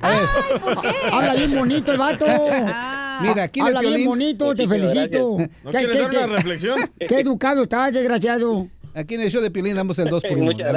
Habla 1.12 1.34
bien 1.34 1.54
bonito 1.54 1.92
el 1.92 1.98
vato. 1.98 2.26
Mira, 2.26 3.44
aquí 3.44 3.60
Habla 3.60 3.80
bien 3.80 4.04
bonito, 4.04 4.54
te 4.54 4.66
felicito. 4.68 5.36
gracias. 5.36 5.64
¿No 5.64 5.70
¿Qué- 5.70 5.78
quieres 5.78 5.96
qué- 5.96 6.02
dar 6.02 6.10
una 6.10 6.26
qué- 6.26 6.26
reflexión? 6.36 6.78
Qué 7.08 7.20
educado 7.20 7.62
estás, 7.62 7.92
desgraciado. 7.92 8.68
Aquí 8.94 9.14
en 9.14 9.22
el 9.22 9.30
show 9.30 9.40
de 9.40 9.50
Piolín 9.50 9.76
damos 9.76 9.98
el 9.98 10.08
2 10.08 10.22
por 10.22 10.32
1 10.36 10.44
Muchas 10.44 10.72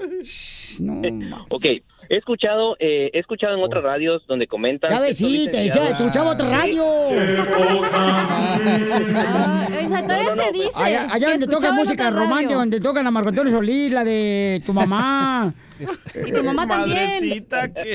Adelante. 0.00 1.46
Ok, 1.48 1.64
he 2.10 2.16
escuchado, 2.16 2.76
eh, 2.80 3.10
he 3.12 3.18
escuchado 3.18 3.54
en 3.54 3.62
otras 3.62 3.84
radios 3.84 4.26
donde 4.26 4.46
comentan... 4.46 4.90
Ya 4.90 4.96
que 4.96 5.02
ves, 5.02 5.10
estos 5.12 5.28
sí, 5.30 5.48
te 5.50 5.58
decía, 5.58 5.90
escuchaba 5.90 6.30
otra 6.32 6.50
radio. 6.50 6.84
O 6.86 7.10
sea, 9.88 10.02
todavía 10.02 10.34
te 10.36 10.52
dice. 10.52 10.82
Allá, 10.82 11.06
allá 11.10 11.26
que 11.26 11.32
donde 11.38 11.46
toca 11.46 11.72
música 11.72 12.10
romántica, 12.10 12.54
donde 12.54 12.80
tocan 12.80 13.06
a 13.06 13.10
Marco 13.10 13.28
Antonio 13.28 13.52
Solís, 13.52 13.92
la 13.92 14.04
de 14.04 14.62
tu 14.66 14.72
mamá. 14.72 15.54
Y 16.26 16.32
tu 16.32 16.44
mamá 16.44 16.66
también. 16.66 17.46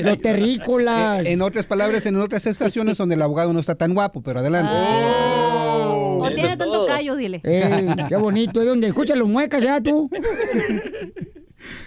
Los 0.02 0.18
terrícolas. 0.18 1.24
Eh, 1.24 1.34
en 1.34 1.42
otras 1.44 1.68
palabras, 1.68 2.06
en 2.08 2.16
otras 2.16 2.48
estaciones 2.48 2.98
donde 2.98 3.14
el 3.14 3.22
abogado 3.22 3.54
no 3.54 3.60
está 3.60 3.76
tan 3.76 3.94
guapo, 3.94 4.24
pero 4.24 4.40
adelante. 4.40 4.72
O 4.74 6.32
tiene 6.34 6.58
tanto 6.58 6.86
callo, 6.86 7.16
dile. 7.16 7.42
Eh, 7.44 7.96
qué 8.10 8.16
bonito, 8.16 8.60
es 8.62 8.66
donde 8.66 8.88
escuchan 8.88 9.20
los 9.20 9.28
muecas 9.28 9.62
ya 9.62 9.80
tú. 9.82 10.10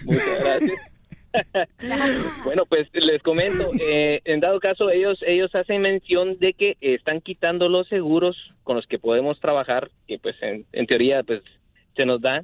Muchas 0.03 0.39
gracias. 0.39 0.79
bueno, 2.43 2.65
pues 2.65 2.87
les 2.93 3.21
comento, 3.21 3.71
eh, 3.79 4.21
en 4.25 4.39
dado 4.39 4.59
caso 4.59 4.89
ellos 4.89 5.23
ellos 5.27 5.53
hacen 5.53 5.81
mención 5.81 6.39
de 6.39 6.53
que 6.53 6.75
están 6.81 7.21
quitando 7.21 7.69
los 7.69 7.87
seguros 7.87 8.35
con 8.63 8.75
los 8.75 8.87
que 8.87 8.97
podemos 8.97 9.39
trabajar, 9.39 9.91
que 10.07 10.17
pues 10.17 10.35
en, 10.41 10.65
en 10.71 10.87
teoría 10.87 11.21
pues 11.21 11.41
se 11.95 12.05
nos 12.05 12.19
da, 12.21 12.43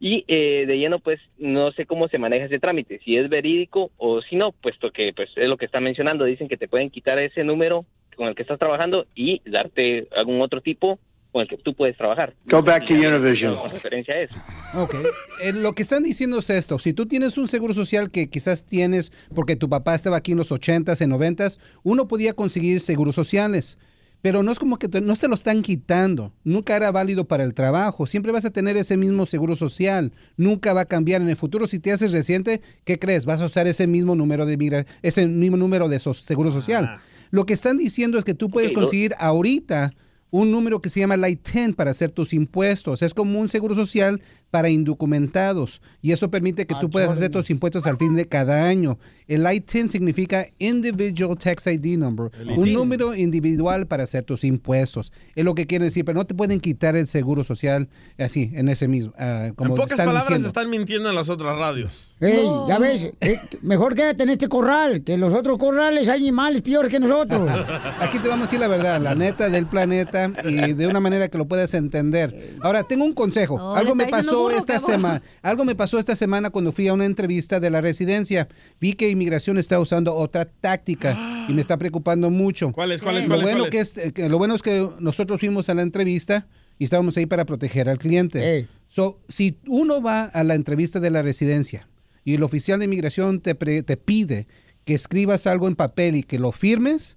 y 0.00 0.24
eh, 0.28 0.64
de 0.66 0.78
lleno 0.78 0.98
pues 0.98 1.20
no 1.38 1.72
sé 1.72 1.86
cómo 1.86 2.08
se 2.08 2.18
maneja 2.18 2.46
ese 2.46 2.58
trámite, 2.58 2.98
si 3.04 3.16
es 3.16 3.28
verídico 3.28 3.90
o 3.96 4.20
si 4.22 4.36
no, 4.36 4.52
puesto 4.52 4.90
que 4.90 5.12
pues 5.14 5.30
es 5.36 5.48
lo 5.48 5.56
que 5.56 5.66
está 5.66 5.80
mencionando, 5.80 6.24
dicen 6.24 6.48
que 6.48 6.56
te 6.56 6.68
pueden 6.68 6.90
quitar 6.90 7.18
ese 7.18 7.44
número 7.44 7.86
con 8.16 8.28
el 8.28 8.34
que 8.34 8.42
estás 8.42 8.58
trabajando 8.58 9.06
y 9.14 9.40
darte 9.48 10.08
algún 10.14 10.40
otro 10.40 10.60
tipo 10.60 10.98
con 11.34 11.42
el 11.42 11.48
que 11.48 11.56
tú 11.58 11.74
puedes 11.74 11.96
trabajar. 11.96 12.32
Go 12.48 12.62
back 12.62 12.86
to 12.86 12.94
Univision. 12.94 13.56
Con 13.56 13.68
referencia 13.68 14.14
a 14.14 14.20
eso. 14.20 14.34
Ok. 14.74 14.94
Eh, 15.42 15.52
lo 15.52 15.72
que 15.72 15.82
están 15.82 16.04
diciendo 16.04 16.38
es 16.38 16.48
esto. 16.48 16.78
Si 16.78 16.92
tú 16.92 17.06
tienes 17.06 17.36
un 17.36 17.48
seguro 17.48 17.74
social 17.74 18.12
que 18.12 18.28
quizás 18.28 18.62
tienes 18.64 19.10
porque 19.34 19.56
tu 19.56 19.68
papá 19.68 19.96
estaba 19.96 20.16
aquí 20.18 20.30
en 20.30 20.38
los 20.38 20.52
80s, 20.52 21.00
en 21.00 21.10
90s, 21.10 21.58
uno 21.82 22.06
podía 22.06 22.34
conseguir 22.34 22.80
seguros 22.80 23.16
sociales. 23.16 23.78
Pero 24.22 24.44
no 24.44 24.52
es 24.52 24.60
como 24.60 24.78
que 24.78 24.88
te- 24.88 25.00
no 25.00 25.14
te 25.16 25.26
lo 25.26 25.34
están 25.34 25.62
quitando. 25.62 26.32
Nunca 26.44 26.76
era 26.76 26.92
válido 26.92 27.24
para 27.26 27.42
el 27.42 27.52
trabajo. 27.52 28.06
Siempre 28.06 28.30
vas 28.30 28.44
a 28.44 28.50
tener 28.50 28.76
ese 28.76 28.96
mismo 28.96 29.26
seguro 29.26 29.56
social. 29.56 30.12
Nunca 30.36 30.72
va 30.72 30.82
a 30.82 30.84
cambiar 30.86 31.20
en 31.20 31.28
el 31.28 31.36
futuro. 31.36 31.66
Si 31.66 31.80
te 31.80 31.90
haces 31.90 32.12
reciente, 32.12 32.60
¿qué 32.84 33.00
crees? 33.00 33.24
Vas 33.26 33.40
a 33.40 33.46
usar 33.46 33.66
ese 33.66 33.88
mismo 33.88 34.14
número 34.14 34.46
de 34.46 34.56
migra- 34.56 34.86
ese 35.02 35.26
mismo 35.26 35.56
número 35.56 35.88
de 35.88 35.98
so- 35.98 36.14
seguro 36.14 36.52
social. 36.52 36.98
Lo 37.32 37.44
que 37.44 37.54
están 37.54 37.76
diciendo 37.76 38.18
es 38.18 38.24
que 38.24 38.34
tú 38.34 38.50
puedes 38.50 38.70
conseguir 38.70 39.14
ahorita 39.18 39.92
un 40.30 40.50
número 40.50 40.80
que 40.80 40.90
se 40.90 41.00
llama 41.00 41.16
Light 41.16 41.48
10 41.48 41.74
para 41.74 41.90
hacer 41.90 42.10
tus 42.10 42.32
impuestos. 42.32 43.02
Es 43.02 43.14
como 43.14 43.40
un 43.40 43.48
seguro 43.48 43.74
social 43.74 44.20
para 44.54 44.68
indocumentados 44.68 45.82
y 46.00 46.12
eso 46.12 46.30
permite 46.30 46.64
que 46.64 46.76
tú 46.80 46.88
puedas 46.88 47.10
hacer 47.10 47.28
tus 47.28 47.50
impuestos 47.50 47.88
al 47.88 47.96
fin 47.96 48.14
de 48.14 48.28
cada 48.28 48.68
año. 48.68 48.98
El 49.26 49.44
10 49.44 49.90
significa 49.90 50.46
Individual 50.58 51.36
Tax 51.36 51.66
ID 51.66 51.98
Number, 51.98 52.30
un 52.56 52.72
número 52.72 53.16
individual 53.16 53.88
para 53.88 54.04
hacer 54.04 54.22
tus 54.22 54.44
impuestos. 54.44 55.12
Es 55.34 55.44
lo 55.44 55.56
que 55.56 55.66
quiere 55.66 55.86
decir, 55.86 56.04
pero 56.04 56.18
no 56.18 56.24
te 56.24 56.36
pueden 56.36 56.60
quitar 56.60 56.94
el 56.94 57.08
seguro 57.08 57.42
social 57.42 57.88
así, 58.16 58.52
en 58.54 58.68
ese 58.68 58.86
mismo, 58.86 59.12
ah, 59.18 59.48
como 59.56 59.70
en 59.70 59.76
pocas 59.76 59.92
están 59.92 60.06
palabras 60.06 60.28
diciendo. 60.28 60.48
están 60.48 60.70
mintiendo 60.70 61.08
en 61.08 61.16
las 61.16 61.28
otras 61.28 61.58
radios. 61.58 62.12
Ey, 62.20 62.46
ya 62.68 62.78
ves, 62.78 63.10
eh, 63.20 63.40
mejor 63.62 63.96
quédate 63.96 64.22
en 64.22 64.30
este 64.30 64.48
corral, 64.48 65.02
que 65.02 65.14
en 65.14 65.20
los 65.20 65.34
otros 65.34 65.58
corrales 65.58 66.06
hay 66.06 66.20
animales 66.20 66.62
peores 66.62 66.92
que 66.92 67.00
nosotros. 67.00 67.50
Aquí 68.00 68.20
te 68.20 68.28
vamos 68.28 68.44
a 68.44 68.46
decir 68.46 68.60
la 68.60 68.68
verdad, 68.68 69.00
la 69.00 69.16
neta 69.16 69.50
del 69.50 69.66
planeta 69.66 70.30
y 70.44 70.74
de 70.74 70.86
una 70.86 71.00
manera 71.00 71.28
que 71.28 71.38
lo 71.38 71.46
puedas 71.46 71.74
entender. 71.74 72.54
Ahora, 72.62 72.84
tengo 72.84 73.04
un 73.04 73.14
consejo. 73.14 73.74
Algo 73.74 73.94
me 73.94 74.04
diciendo 74.04 74.43
pasó 74.46 74.58
esta 74.58 74.78
semana. 74.80 75.22
Algo 75.42 75.64
me 75.64 75.74
pasó 75.74 75.98
esta 75.98 76.16
semana 76.16 76.50
cuando 76.50 76.72
fui 76.72 76.88
a 76.88 76.92
una 76.94 77.04
entrevista 77.04 77.60
de 77.60 77.70
la 77.70 77.80
residencia. 77.80 78.48
Vi 78.80 78.94
que 78.94 79.08
inmigración 79.10 79.58
está 79.58 79.80
usando 79.80 80.14
otra 80.14 80.44
táctica 80.44 81.46
y 81.48 81.52
me 81.52 81.60
está 81.60 81.76
preocupando 81.76 82.30
mucho. 82.30 82.72
¿Cuál 82.72 82.92
es? 82.92 83.02
¿Cuál 83.02 83.18
es? 83.18 83.24
Lo 83.24 83.36
¿Cuál 83.36 83.40
es? 83.40 83.44
bueno 83.44 83.58
¿Cuál 83.60 83.70
que 83.70 83.78
es, 83.80 83.92
que 84.12 84.28
lo 84.28 84.38
bueno 84.38 84.54
es 84.54 84.62
que 84.62 84.88
nosotros 85.00 85.40
fuimos 85.40 85.68
a 85.68 85.74
la 85.74 85.82
entrevista 85.82 86.46
y 86.78 86.84
estábamos 86.84 87.16
ahí 87.16 87.26
para 87.26 87.44
proteger 87.44 87.88
al 87.88 87.98
cliente. 87.98 88.68
So, 88.88 89.18
si 89.28 89.58
uno 89.66 90.02
va 90.02 90.24
a 90.24 90.44
la 90.44 90.54
entrevista 90.54 91.00
de 91.00 91.10
la 91.10 91.22
residencia 91.22 91.88
y 92.24 92.34
el 92.34 92.42
oficial 92.42 92.78
de 92.78 92.86
inmigración 92.86 93.40
te, 93.40 93.54
pre- 93.54 93.82
te 93.82 93.96
pide 93.96 94.46
que 94.84 94.94
escribas 94.94 95.46
algo 95.46 95.66
en 95.66 95.76
papel 95.76 96.16
y 96.16 96.22
que 96.22 96.38
lo 96.38 96.52
firmes, 96.52 97.16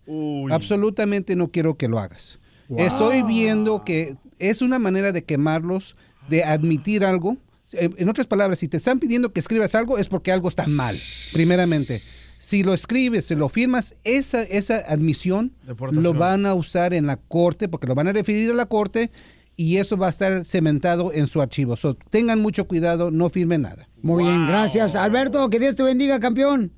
absolutamente 0.52 1.36
no 1.36 1.52
quiero 1.52 1.76
que 1.76 1.88
lo 1.88 2.00
hagas. 2.00 2.40
Wow. 2.70 2.80
Estoy 2.80 3.24
viendo 3.24 3.84
que 3.84 4.16
es 4.40 4.62
una 4.62 4.80
manera 4.80 5.12
de 5.12 5.24
quemarlos, 5.24 5.96
de 6.30 6.44
admitir 6.44 7.04
algo. 7.06 7.38
Eh, 7.74 7.90
En 7.98 8.10
otras 8.10 8.28
palabras, 8.28 8.60
si 8.60 8.68
te 8.68 8.78
están 8.78 9.00
pidiendo 9.00 9.32
que 9.34 9.40
escribas 9.40 9.76
algo 9.76 9.98
es 9.98 10.08
porque 10.08 10.32
algo 10.32 10.48
está 10.50 10.68
mal, 10.68 10.96
primeramente. 11.34 12.02
Si 12.40 12.64
lo 12.64 12.74
escribes, 12.74 13.26
si 13.26 13.36
lo 13.36 13.50
firmas, 13.50 13.96
esa, 14.04 14.44
esa 14.44 14.78
admisión 14.88 15.54
Deportación. 15.66 16.04
lo 16.04 16.14
van 16.14 16.46
a 16.46 16.54
usar 16.54 16.94
en 16.94 17.08
la 17.08 17.18
corte, 17.18 17.68
porque 17.68 17.88
lo 17.88 17.96
van 17.96 18.08
a 18.08 18.14
referir 18.14 18.52
a 18.52 18.54
la 18.54 18.68
corte 18.68 19.10
y 19.56 19.78
eso 19.78 19.98
va 19.98 20.08
a 20.08 20.10
estar 20.12 20.46
cementado 20.46 21.12
en 21.12 21.26
su 21.28 21.42
archivo. 21.42 21.76
So, 21.76 21.96
tengan 22.12 22.40
mucho 22.40 22.68
cuidado, 22.68 23.10
no 23.10 23.30
firmen 23.30 23.64
nada. 23.64 23.90
Muy 24.04 24.24
bien, 24.24 24.46
gracias. 24.48 24.96
Alberto, 24.96 25.50
que 25.50 25.60
Dios 25.60 25.76
te 25.76 25.82
bendiga, 25.84 26.20
campeón. 26.20 26.72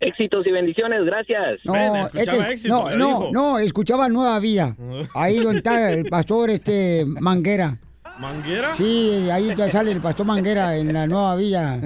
Éxitos 0.00 0.46
y 0.46 0.50
bendiciones, 0.52 1.04
gracias. 1.04 1.60
No, 1.64 2.06
este- 2.14 2.68
no, 2.68 2.90
no, 2.96 3.30
no, 3.32 3.58
escuchaba 3.58 4.08
Nueva 4.08 4.38
Vida. 4.38 4.76
Ahí 5.14 5.38
donde 5.38 5.58
está 5.58 5.92
el 5.92 6.04
pastor 6.06 6.50
este 6.50 7.04
Manguera. 7.06 7.78
¿Manguera? 8.18 8.74
Sí, 8.74 9.28
ahí 9.30 9.54
ya 9.56 9.70
sale 9.70 9.92
el 9.92 10.00
pastor 10.00 10.26
Manguera 10.26 10.76
en 10.76 10.92
la 10.92 11.06
Nueva 11.06 11.36
Villa. 11.36 11.80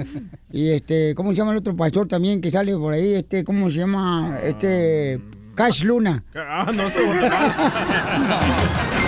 Y 0.51 0.69
este, 0.69 1.13
¿cómo 1.15 1.31
se 1.31 1.37
llama 1.37 1.51
el 1.51 1.57
otro 1.57 1.75
pastor 1.75 2.07
también 2.07 2.41
que 2.41 2.51
sale 2.51 2.75
por 2.75 2.93
ahí? 2.93 3.15
Este, 3.15 3.43
¿cómo 3.43 3.69
se 3.69 3.77
llama? 3.77 4.39
Este, 4.43 5.19
Cash 5.55 5.83
Luna. 5.83 6.23
Ah, 6.35 6.71
no 6.73 6.89
sé. 6.89 6.99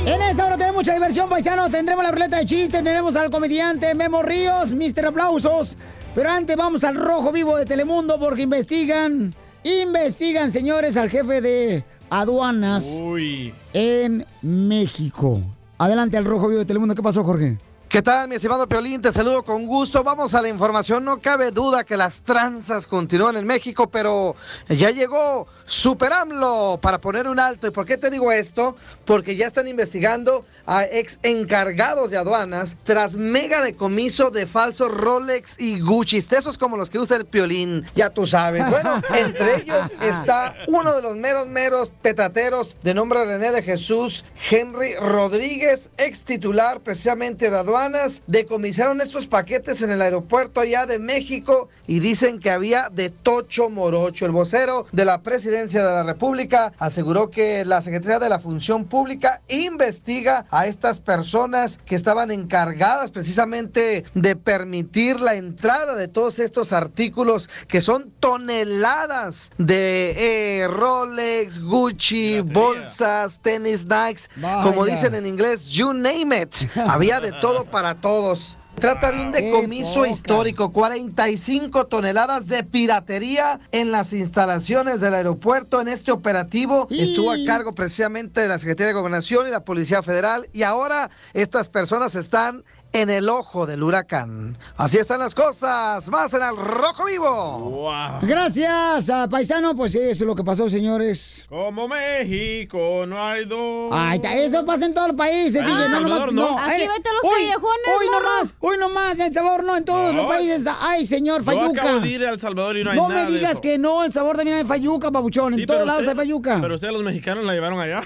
En 0.06 0.22
esta 0.22 0.46
hora 0.46 0.58
tenemos 0.58 0.78
mucha 0.78 0.94
diversión, 0.94 1.30
paisano. 1.30 1.70
Tendremos 1.70 2.04
la 2.04 2.12
ruleta 2.12 2.38
de 2.38 2.46
chistes, 2.46 2.84
tenemos 2.84 3.16
al 3.16 3.30
comediante 3.30 3.94
Memo 3.94 4.24
Ríos, 4.24 4.74
Mr. 4.74 5.08
Aplausos. 5.08 5.78
Pero 6.16 6.30
antes 6.30 6.58
vamos 6.58 6.84
al 6.84 6.96
rojo 6.96 7.32
vivo 7.32 7.58
de 7.58 7.66
Telemundo 7.66 8.20
porque 8.20 8.42
investigan, 8.42 9.34
investigan, 9.64 10.52
señores, 10.52 10.98
al 10.98 11.10
jefe 11.10 11.40
de 11.42 11.84
aduanas 12.10 12.98
Uy. 13.02 13.54
en 13.74 14.26
México. 14.42 15.42
Adelante 15.78 16.18
al 16.18 16.26
rojo 16.26 16.48
vivo 16.48 16.60
de 16.60 16.66
Telemundo. 16.66 16.96
¿Qué 16.96 17.02
pasó, 17.04 17.24
Jorge? 17.24 17.58
¿Qué 17.92 18.02
tal, 18.02 18.30
mi 18.30 18.36
estimado 18.36 18.70
Piolín? 18.70 19.02
Te 19.02 19.12
saludo 19.12 19.44
con 19.44 19.66
gusto. 19.66 20.02
Vamos 20.02 20.34
a 20.34 20.42
la 20.42 20.48
información. 20.48 21.04
No 21.04 21.20
cabe 21.20 21.52
duda 21.52 21.84
que 21.84 21.98
las 21.98 22.22
tranzas 22.22 22.88
continúan 22.88 23.36
en 23.36 23.46
México, 23.46 23.90
pero 23.90 24.34
ya 24.70 24.92
llegó 24.92 25.46
Super 25.66 26.14
AMLO 26.14 26.80
para 26.82 27.02
poner 27.02 27.28
un 27.28 27.38
alto. 27.38 27.68
¿Y 27.68 27.72
por 27.72 27.86
qué 27.86 27.98
te 27.98 28.10
digo 28.10 28.32
esto? 28.32 28.78
Porque 29.04 29.36
ya 29.36 29.48
están 29.48 29.68
investigando 29.68 30.46
a 30.66 30.86
ex 30.86 31.20
encargados 31.22 32.12
de 32.12 32.18
aduanas 32.18 32.78
tras 32.84 33.18
mega 33.18 33.62
decomiso 33.62 34.32
de 34.32 34.48
falsos 34.48 34.90
Rolex 34.90 35.60
y 35.60 35.82
Gucci. 35.82 36.26
Esos 36.32 36.58
como 36.58 36.78
los 36.78 36.90
que 36.90 36.98
usa 36.98 37.18
el 37.18 37.26
Piolín, 37.26 37.86
ya 37.94 38.10
tú 38.10 38.26
sabes. 38.26 38.70
Bueno, 38.70 39.02
entre 39.14 39.64
ellos 39.64 39.92
está 40.02 40.56
uno 40.70 40.96
de 40.96 41.02
los 41.02 41.18
meros, 41.18 41.48
meros 41.48 41.92
petateros 42.02 42.78
de 42.84 42.94
nombre 42.94 43.26
René 43.26 43.52
de 43.52 43.62
Jesús, 43.62 44.24
Henry 44.50 44.96
Rodríguez, 44.96 45.90
ex 45.98 46.24
titular 46.24 46.80
precisamente 46.80 47.50
de 47.50 47.58
aduanas. 47.58 47.81
Decomisaron 48.28 49.02
estos 49.02 49.26
paquetes 49.26 49.82
en 49.82 49.90
el 49.90 50.04
aeropuerto 50.04 50.62
allá 50.62 50.86
de 50.86 51.00
México 51.00 51.68
y 51.88 52.00
dicen 52.00 52.40
que 52.40 52.52
había 52.52 52.90
de 52.92 53.10
tocho 53.10 53.72
morocho. 53.72 54.28
El 54.28 54.32
vocero 54.32 54.86
de 54.92 55.04
la 55.04 55.24
presidencia 55.24 55.84
de 55.84 55.92
la 55.92 56.04
República 56.04 56.74
aseguró 56.78 57.32
que 57.32 57.66
la 57.66 57.82
Secretaría 57.82 58.20
de 58.20 58.30
la 58.30 58.38
Función 58.38 58.86
Pública 58.86 59.42
investiga 59.48 60.46
a 60.52 60.68
estas 60.68 61.02
personas 61.02 61.80
que 61.84 61.96
estaban 61.96 62.30
encargadas 62.30 63.10
precisamente 63.10 64.06
de 64.14 64.36
permitir 64.36 65.20
la 65.20 65.34
entrada 65.34 65.96
de 65.96 66.08
todos 66.08 66.38
estos 66.38 66.74
artículos 66.74 67.50
que 67.68 67.82
son 67.82 68.12
toneladas 68.20 69.50
de 69.58 70.62
eh, 70.62 70.68
Rolex, 70.68 71.60
Gucci, 71.60 72.42
bolsas, 72.42 73.40
tenis, 73.42 73.88
Nikes, 73.88 74.30
como 74.62 74.86
dicen 74.86 75.16
en 75.16 75.26
inglés, 75.26 75.68
you 75.70 75.94
name 75.94 76.44
it. 76.44 76.56
Había 76.76 77.20
de 77.20 77.32
todo 77.42 77.66
para 77.72 77.96
todos. 77.96 78.58
Trata 78.80 79.12
de 79.12 79.22
un 79.22 79.32
decomiso 79.32 80.06
histórico, 80.06 80.72
45 80.72 81.86
toneladas 81.86 82.48
de 82.48 82.64
piratería 82.64 83.60
en 83.72 83.92
las 83.92 84.12
instalaciones 84.12 85.02
del 85.02 85.14
aeropuerto. 85.14 85.82
En 85.82 85.88
este 85.88 86.12
operativo 86.12 86.88
estuvo 86.90 87.32
a 87.32 87.36
cargo 87.46 87.76
precisamente 87.76 88.42
de 88.42 88.48
la 88.48 88.58
Secretaría 88.58 88.88
de 88.88 88.94
Gobernación 88.94 89.48
y 89.48 89.52
la 89.52 89.66
Policía 89.66 90.02
Federal 90.02 90.50
y 90.52 90.64
ahora 90.64 91.12
estas 91.34 91.70
personas 91.70 92.16
están 92.16 92.64
en 92.94 93.10
el 93.10 93.30
ojo 93.30 93.66
del 93.66 93.84
huracán. 93.84 94.58
Así 94.76 94.98
están 94.98 95.20
las 95.20 95.34
cosas, 95.34 96.08
más 96.10 96.34
en 96.34 96.42
el 96.44 96.58
rojo 96.58 97.06
vivo. 97.06 97.90
Gracias, 98.22 99.10
a 99.10 99.28
paisano. 99.30 99.76
Pues 99.76 99.96
eso 99.96 100.12
es 100.24 100.28
lo 100.28 100.36
que 100.36 100.44
pasó, 100.44 100.70
señores. 100.70 101.46
Como 101.50 101.88
México, 101.88 103.06
no 103.08 103.24
hay 103.26 103.46
dos. 103.46 103.92
Ay, 103.94 104.20
eso 104.36 104.66
pasa 104.66 104.86
en 104.86 104.94
todos 104.94 105.10
los 105.10 105.18
países, 105.18 105.62
Ah, 105.66 105.84
El 105.86 105.92
Salvador, 105.92 106.34
¿no? 106.34 106.58
Aquí 106.60 106.82
vete 106.82 107.10
a 107.10 107.14
los 107.14 107.24
hoy- 107.24 107.32
callejones, 107.46 107.88
Hoy 108.00 108.06
morro. 108.08 108.20
nomás, 108.30 108.56
hoy 108.60 108.78
nomás, 108.78 109.20
en 109.20 109.26
El 109.28 109.34
Salvador 109.34 109.64
no, 109.64 109.78
en 109.78 109.86
todos 109.86 110.14
No. 110.14 110.22
los 110.24 110.28
países. 110.32 110.68
Ay, 110.80 111.06
señor, 111.06 111.40
Yo 111.40 111.46
Fayuca. 111.46 111.82
acabo 111.82 112.00
de 112.02 112.10
ir 112.10 112.26
a 112.26 112.32
El 112.32 112.40
Salvador 112.40 112.78
y 112.78 112.84
no 112.84 112.92
hay 112.92 112.98
No 112.98 113.08
nada 113.10 113.24
me 113.26 113.32
de 113.32 113.38
digas 113.38 113.52
eso. 113.54 113.62
que 113.62 113.78
no, 113.78 114.04
El 114.04 114.12
Salvador 114.12 114.38
también 114.38 114.58
hay 114.58 114.66
Fayuca, 114.66 115.10
babuchón. 115.10 115.56
Sí, 115.56 115.62
en 115.62 115.68
todos 115.68 115.86
lados 115.86 116.02
usted- 116.02 116.12
hay 116.12 116.18
Fayuca. 116.18 116.60
Pero 116.62 116.76
ustedes 116.76 116.94
los 116.94 117.04
mexicanos 117.04 117.46
la 117.46 117.54
llevaron 117.54 117.80
allá. 117.80 118.02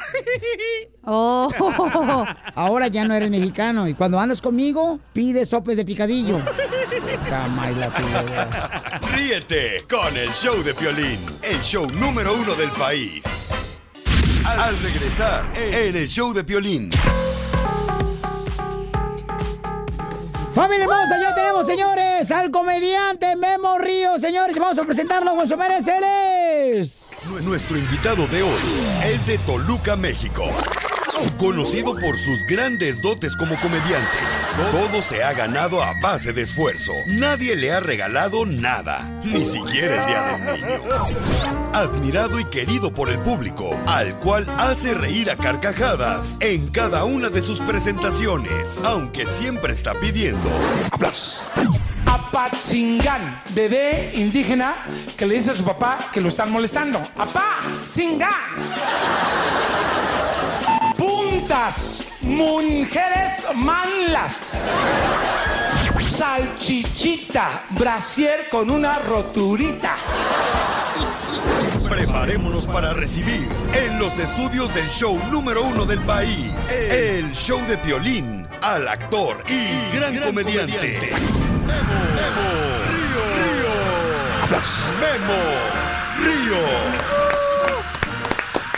Oh, 1.07 1.47
ahora 2.55 2.87
ya 2.87 3.05
no 3.05 3.13
eres 3.13 3.29
mexicano. 3.29 3.87
Y 3.87 3.93
cuando 3.93 4.19
andas 4.19 4.41
conmigo, 4.41 4.74
pides 5.13 5.49
sopes 5.49 5.77
de 5.77 5.85
picadillo. 5.85 6.39
Ríete 9.13 9.85
con 9.89 10.15
el 10.17 10.31
show 10.31 10.61
de 10.63 10.73
Piolín, 10.73 11.19
el 11.43 11.61
show 11.61 11.89
número 11.91 12.33
uno 12.33 12.55
del 12.55 12.71
país. 12.71 13.49
Al, 14.45 14.59
al 14.59 14.79
regresar 14.79 15.45
en 15.55 15.95
el 15.95 16.07
show 16.07 16.33
de 16.33 16.43
Piolín. 16.43 16.91
Familia 20.53 20.85
hermosa, 20.85 21.19
ya 21.21 21.35
tenemos, 21.35 21.65
señores, 21.65 22.31
al 22.31 22.49
comediante 22.49 23.35
Memo 23.35 23.77
Ríos, 23.77 24.21
señores. 24.21 24.57
Vamos 24.57 24.79
a 24.79 24.83
presentarlo 24.83 25.45
su 25.45 25.57
mereceres. 25.57 27.14
Nuestro 27.25 27.77
invitado 27.77 28.27
de 28.27 28.43
hoy 28.43 28.59
es 29.03 29.25
de 29.25 29.37
Toluca, 29.39 29.95
México. 29.95 30.43
Conocido 31.37 31.95
por 31.95 32.17
sus 32.17 32.45
grandes 32.45 33.01
dotes 33.01 33.35
como 33.35 33.59
comediante, 33.61 34.17
todo 34.71 35.01
se 35.01 35.23
ha 35.23 35.33
ganado 35.33 35.81
a 35.81 35.93
base 36.01 36.33
de 36.33 36.43
esfuerzo. 36.43 36.93
Nadie 37.07 37.55
le 37.55 37.71
ha 37.71 37.79
regalado 37.79 38.45
nada, 38.45 39.19
ni 39.23 39.43
siquiera 39.43 40.01
el 40.01 40.05
Día 40.05 40.21
del 40.21 40.61
Niño. 40.61 40.83
Admirado 41.73 42.39
y 42.39 42.45
querido 42.45 42.93
por 42.93 43.09
el 43.09 43.17
público, 43.19 43.75
al 43.87 44.13
cual 44.19 44.47
hace 44.57 44.93
reír 44.93 45.31
a 45.31 45.35
carcajadas 45.35 46.37
en 46.41 46.67
cada 46.67 47.05
una 47.05 47.29
de 47.29 47.41
sus 47.41 47.59
presentaciones, 47.59 48.83
aunque 48.85 49.25
siempre 49.25 49.73
está 49.73 49.93
pidiendo 49.95 50.49
aplausos. 50.91 51.47
Apachingán, 52.35 53.41
bebé 53.51 54.11
indígena 54.13 54.75
que 55.15 55.25
le 55.25 55.35
dice 55.35 55.51
a 55.51 55.53
su 55.55 55.63
papá 55.63 55.97
que 56.11 56.19
lo 56.19 56.27
están 56.27 56.51
molestando. 56.51 57.01
Apachingán. 57.17 58.29
Puntas, 60.97 62.07
mujeres 62.19 63.45
manlas. 63.55 64.41
Salchichita, 66.01 67.63
brasier 67.69 68.49
con 68.49 68.69
una 68.69 68.99
roturita. 68.99 69.95
Preparémonos 71.89 72.67
para 72.67 72.93
recibir 72.93 73.47
en 73.81 73.97
los 73.97 74.19
estudios 74.19 74.75
del 74.75 74.89
show 74.89 75.17
número 75.31 75.63
uno 75.63 75.85
del 75.85 76.01
país, 76.01 76.69
el 76.91 77.31
show 77.31 77.61
de 77.65 77.77
Piolín, 77.77 78.45
al 78.61 78.89
actor 78.89 79.41
y 79.47 79.95
gran, 79.95 80.17
comediante, 80.17 80.99
Memo, 81.65 81.97
Memo 82.15 82.47
Río. 82.91 83.23
Río. 83.41 83.73
Aplausos. 84.43 84.85
Memo 85.01 85.39
Río. 86.23 86.61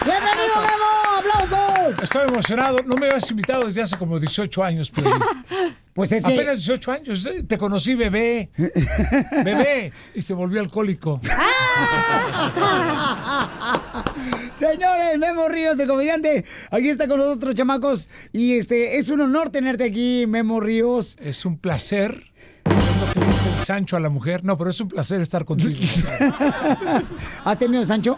¡Bienvenido, 0.06 0.56
Memo! 0.62 0.90
¡Aplausos! 1.20 2.04
Estoy 2.04 2.28
emocionado. 2.28 2.78
No 2.86 2.96
me 2.96 3.08
habías 3.08 3.30
invitado 3.30 3.66
desde 3.66 3.82
hace 3.82 3.98
como 3.98 4.20
18 4.20 4.64
años, 4.64 4.92
pero 4.94 5.12
Pues 5.94 6.12
es 6.12 6.24
que- 6.24 6.34
Apenas 6.36 6.58
18 6.58 6.92
años. 6.92 7.26
eh, 7.26 7.42
Te 7.44 7.58
conocí 7.58 7.96
bebé. 7.96 8.50
Bebé. 9.44 9.92
Y 10.14 10.22
se 10.22 10.34
volvió 10.36 10.62
alcohólico. 10.62 11.20
Señores, 14.58 15.18
Memo 15.18 15.48
Ríos, 15.50 15.78
el 15.80 15.88
comediante, 15.88 16.46
aquí 16.72 16.90
está 16.90 17.08
con 17.08 17.20
nosotros, 17.20 17.56
chamacos. 17.56 18.10
Y 18.32 18.58
este 18.58 18.98
es 18.98 19.10
un 19.10 19.22
honor 19.22 19.50
tenerte 19.50 19.84
aquí, 19.86 20.26
Memo 20.28 20.60
Ríos. 20.60 21.18
Es 21.20 21.46
un 21.46 21.58
placer. 21.58 22.26
Le 23.20 23.26
dice 23.26 23.50
Sancho 23.66 23.98
a 23.98 24.00
la 24.00 24.10
mujer. 24.10 24.44
No, 24.44 24.58
pero 24.58 24.70
es 24.70 24.80
un 24.82 24.88
placer 24.90 25.22
estar 25.22 25.44
contigo. 25.46 25.80
¿Has 27.44 27.58
tenido 27.58 27.86
Sancho? 27.86 28.18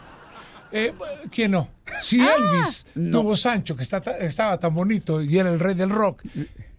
Eh, 0.71 0.93
¿Quién 1.31 1.51
no? 1.51 1.67
Si 1.99 2.19
Elvis 2.19 2.85
tuvo 3.11 3.35
Sancho, 3.35 3.75
que 3.75 3.83
está- 3.83 3.97
estaba 4.19 4.57
tan 4.59 4.73
bonito 4.73 5.21
y 5.21 5.37
era 5.37 5.51
el 5.51 5.59
rey 5.59 5.73
del 5.73 5.89
rock, 5.89 6.21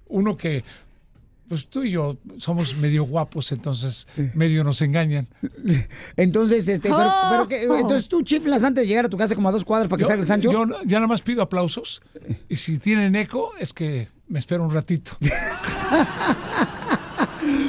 uno 0.08 0.36
que, 0.36 0.62
pues 1.48 1.66
tú 1.66 1.82
y 1.82 1.90
yo 1.90 2.16
somos 2.36 2.76
medio 2.76 3.02
guapos, 3.02 3.50
entonces 3.50 4.06
medio 4.34 4.62
nos 4.62 4.80
engañan. 4.82 5.26
Entonces, 6.16 6.68
este, 6.68 6.88
pero, 6.88 7.08
Oh. 7.08 7.28
pero 7.30 7.48
que- 7.48 7.62
entonces 7.64 8.06
tú 8.08 8.22
chiflas 8.22 8.62
antes 8.62 8.84
de 8.84 8.88
llegar 8.88 9.06
a 9.06 9.08
tu 9.08 9.16
casa 9.16 9.34
como 9.34 9.48
a 9.48 9.52
dos 9.52 9.64
cuadras 9.64 9.88
para 9.88 9.98
que 9.98 10.04
Yo- 10.04 10.08
salga 10.08 10.20
el 10.22 10.28
Sancho. 10.28 10.52
Yo 10.52 10.64
ya 10.84 10.98
nada 10.98 11.08
más 11.08 11.22
pido 11.22 11.42
aplausos 11.42 12.00
y 12.48 12.54
si 12.56 12.78
tienen 12.78 13.16
eco 13.16 13.50
es 13.58 13.72
que 13.72 14.08
me 14.28 14.38
espero 14.38 14.62
un 14.62 14.70
ratito. 14.70 15.12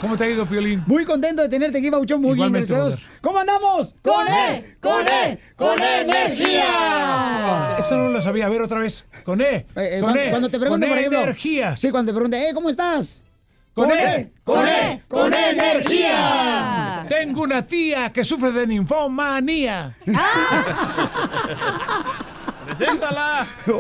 ¿Cómo 0.01 0.17
te 0.17 0.23
ha 0.25 0.29
ido, 0.29 0.45
Piolín? 0.45 0.83
Muy 0.85 1.05
contento 1.05 1.41
de 1.41 1.49
tenerte 1.49 1.77
aquí, 1.77 1.89
Bauchón, 1.89 2.21
muy 2.21 2.35
bien, 2.35 2.51
gracias 2.51 2.79
a 2.79 2.87
Dios. 2.87 3.01
¿Cómo 3.21 3.39
andamos? 3.39 3.95
¡Con 4.01 4.27
E! 4.27 4.75
¡Con 4.79 5.07
E! 5.07 5.39
¡Con 5.55 5.81
energía! 5.81 7.75
Eso 7.79 7.95
no 7.97 8.09
lo 8.09 8.21
sabía. 8.21 8.45
A 8.47 8.49
ver 8.49 8.61
otra 8.61 8.79
vez. 8.79 9.05
Con 9.23 9.41
E. 9.41 9.65
Eh, 9.75 9.99
con 9.99 10.01
cuando, 10.01 10.19
E. 10.19 10.29
cuando 10.29 10.49
te 10.49 10.59
pregunto, 10.59 10.85
con 10.85 10.89
por 10.89 10.97
ejemplo. 10.97 11.21
energía. 11.21 11.77
Sí, 11.77 11.89
cuando 11.91 12.11
te 12.11 12.15
pregunte, 12.15 12.49
eh, 12.49 12.53
¿cómo 12.53 12.69
estás? 12.69 13.23
Con 13.73 13.89
E. 13.91 14.31
¡Con 14.43 14.67
E! 14.67 15.03
¡Con 15.07 15.33
energía! 15.33 17.05
Tengo 17.07 17.41
una 17.43 17.65
tía 17.65 18.11
que 18.11 18.23
sufre 18.23 18.51
de 18.51 18.67
ninfomanía. 18.67 19.95
¡Preséntala! 22.65 23.47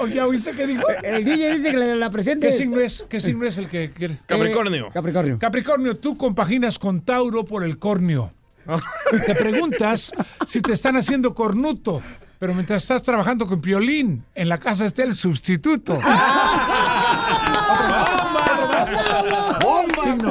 Oh, 0.00 0.06
¿Ya 0.06 0.26
oíste 0.26 0.52
qué 0.52 0.66
dijo? 0.66 0.82
El 1.02 1.24
DJ 1.24 1.50
dice 1.56 1.70
que 1.70 1.76
la, 1.76 1.94
la 1.94 2.10
presente. 2.10 2.46
¿Qué 2.48 2.52
signo 2.52 2.80
es? 2.80 3.04
¿Qué 3.08 3.20
signo 3.20 3.44
es 3.44 3.58
el 3.58 3.68
que 3.68 3.90
quiere? 3.90 4.18
Capricornio. 4.26 4.90
Capricornio. 4.92 5.38
Capricornio, 5.38 5.96
tú 5.96 6.16
compaginas 6.16 6.78
con 6.78 7.02
Tauro 7.02 7.44
por 7.44 7.64
el 7.64 7.78
cornio. 7.78 8.32
Te 9.26 9.34
preguntas 9.34 10.12
si 10.46 10.60
te 10.60 10.72
están 10.72 10.96
haciendo 10.96 11.34
cornuto, 11.34 12.02
pero 12.38 12.54
mientras 12.54 12.82
estás 12.82 13.02
trabajando 13.02 13.46
con 13.46 13.60
Piolín, 13.60 14.24
en 14.34 14.48
la 14.48 14.58
casa 14.58 14.86
está 14.86 15.02
el 15.02 15.14
sustituto. 15.14 15.98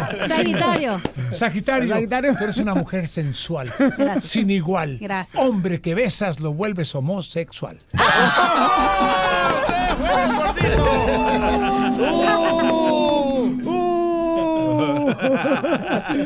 Signo. 0.08 0.28
Sagitario. 0.36 1.02
Sagitario. 1.32 1.94
Sagitario. 1.94 2.36
Tú 2.38 2.44
eres 2.44 2.58
una 2.58 2.76
mujer 2.76 3.08
sensual. 3.08 3.74
Gracias. 3.98 4.24
Sin 4.26 4.50
igual. 4.50 4.98
Gracias. 5.00 5.42
Hombre 5.42 5.82
que 5.82 5.96
besas 5.96 6.40
lo 6.40 6.54
vuelves 6.54 6.94
homosexual. 6.96 7.80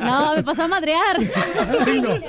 No, 0.02 0.36
me 0.36 0.44
pasó 0.44 0.64
a 0.64 0.68
madrear. 0.68 1.20
Signo. 1.84 2.20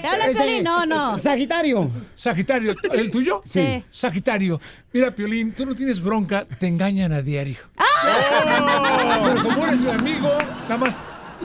¿Te 0.00 0.06
habla 0.06 0.26
Este? 0.26 0.62
No, 0.62 0.86
no. 0.86 1.18
Sagitario. 1.18 1.90
Sagitario, 2.14 2.74
¿el 2.92 3.10
tuyo? 3.10 3.42
Sí. 3.44 3.84
Sagitario. 3.90 4.60
Mira, 4.92 5.14
Piolín, 5.14 5.52
tú 5.52 5.66
no 5.66 5.74
tienes 5.74 6.00
bronca, 6.00 6.46
te 6.58 6.66
engañan 6.68 7.12
a 7.12 7.22
diario. 7.22 7.56
¡Ah! 7.76 9.22
Pero 9.24 9.42
como 9.42 9.66
eres 9.66 9.82
mi 9.84 9.90
amigo, 9.90 10.28
nada 10.62 10.78
más 10.78 10.96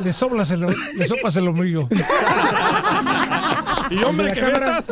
le 0.03 0.13
soplas 0.13 0.51
el, 0.51 0.65
le 0.95 1.05
sopas 1.05 1.35
el 1.35 1.47
ombligo. 1.47 1.89
¿Y 3.89 4.03
hombre 4.03 4.31
que 4.33 4.39
cámara. 4.39 4.75
besas? 4.75 4.87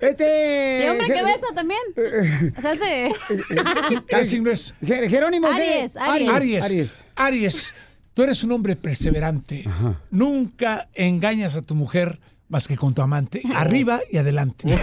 Este. 0.00 0.84
¿Y 0.84 0.88
hombre 0.88 1.06
que 1.06 1.22
besa 1.22 1.46
también? 1.54 1.80
O 2.56 2.60
sea, 2.60 2.74
se... 2.76 3.12
¿Qué 4.08 4.24
signo 4.24 4.50
es? 4.50 4.74
Jer- 4.82 5.08
Jerónimo. 5.08 5.48
Aries. 5.48 5.96
Aries. 5.96 6.62
Aries. 6.64 7.04
Aries. 7.14 7.74
Tú 8.14 8.22
eres 8.22 8.42
un 8.44 8.52
hombre 8.52 8.76
perseverante. 8.76 9.64
Nunca 10.10 10.88
engañas 10.94 11.54
a 11.54 11.62
tu 11.62 11.74
mujer 11.74 12.18
más 12.52 12.68
que 12.68 12.76
con 12.76 12.94
tu 12.94 13.00
amante, 13.02 13.42
arriba 13.56 14.00
y 14.10 14.18
adelante. 14.18 14.68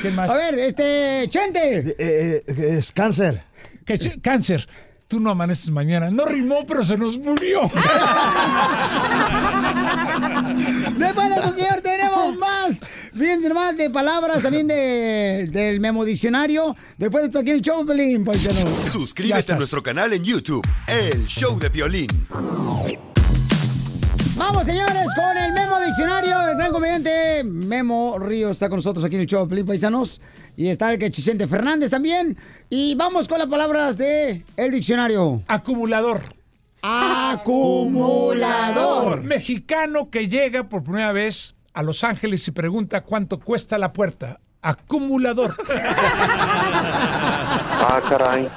¿Quién 0.00 0.14
más? 0.16 0.30
A 0.30 0.34
ver, 0.34 0.58
este. 0.58 1.26
Chente. 1.28 1.94
Eh, 1.98 2.42
es 2.78 2.90
cáncer. 2.92 3.44
Ch- 3.86 4.20
cáncer. 4.22 4.66
Tú 5.06 5.20
no 5.20 5.30
amaneces 5.30 5.70
mañana. 5.70 6.10
No 6.10 6.24
rimó, 6.24 6.64
pero 6.66 6.82
se 6.86 6.96
nos 6.96 7.18
murió. 7.18 7.60
Después 10.96 11.28
de 11.28 11.34
eso, 11.36 11.52
señor, 11.52 11.82
tenemos 11.82 12.34
más. 12.38 12.80
Fíjense 13.14 13.52
más 13.52 13.76
de 13.76 13.90
palabras 13.90 14.40
también 14.40 14.66
de, 14.66 15.46
del 15.52 15.80
memo 15.80 16.06
diccionario. 16.06 16.74
Después 16.96 17.24
de 17.24 17.26
esto 17.28 17.40
aquí 17.40 17.50
el 17.50 17.60
show, 17.60 17.84
Pelín, 17.84 18.24
Suscríbete 18.86 19.52
a 19.52 19.56
nuestro 19.56 19.82
canal 19.82 20.14
en 20.14 20.24
YouTube, 20.24 20.66
El 20.88 21.26
Show 21.26 21.58
de 21.58 21.68
Violín. 21.68 22.08
Vamos, 24.44 24.66
señores, 24.66 25.06
con 25.14 25.38
el 25.38 25.52
memo 25.52 25.78
diccionario. 25.78 26.48
El 26.48 26.56
gran 26.56 26.72
comediante 26.72 27.44
Memo 27.44 28.18
Ríos 28.18 28.50
está 28.50 28.68
con 28.68 28.78
nosotros 28.78 29.04
aquí 29.04 29.14
en 29.14 29.20
el 29.20 29.28
show, 29.28 29.46
Pelín 29.48 29.64
Paisanos. 29.64 30.20
Y 30.56 30.66
está 30.66 30.92
el 30.92 30.98
que 30.98 31.12
Chichente 31.12 31.46
Fernández 31.46 31.92
también. 31.92 32.36
Y 32.68 32.96
vamos 32.96 33.28
con 33.28 33.38
las 33.38 33.46
palabras 33.46 33.96
de 33.98 34.42
el 34.56 34.72
diccionario. 34.72 35.44
Acumulador. 35.46 36.22
Acumulador. 36.82 37.52
Mexicano 39.22 40.10
que 40.10 40.26
llega 40.26 40.68
por 40.68 40.82
primera 40.82 41.12
vez 41.12 41.54
a 41.72 41.84
Los 41.84 42.02
Ángeles 42.02 42.48
y 42.48 42.50
pregunta 42.50 43.02
cuánto 43.02 43.38
cuesta 43.38 43.78
la 43.78 43.92
puerta. 43.92 44.40
Acumulador. 44.60 45.54
Ah, 47.84 48.00
caray. 48.08 48.50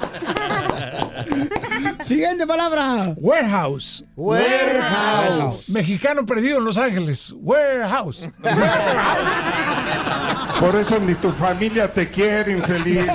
Siguiente 2.00 2.46
palabra. 2.46 3.14
Warehouse. 3.16 4.04
Warehouse. 4.16 5.68
Mexicano 5.68 6.24
perdido 6.24 6.58
en 6.58 6.64
Los 6.64 6.78
Ángeles. 6.78 7.34
Warehouse. 7.36 8.26
Por 10.60 10.76
eso 10.76 10.98
ni 11.00 11.14
tu 11.14 11.30
familia 11.30 11.92
te 11.92 12.08
quiere, 12.08 12.52
infeliz. 12.52 13.06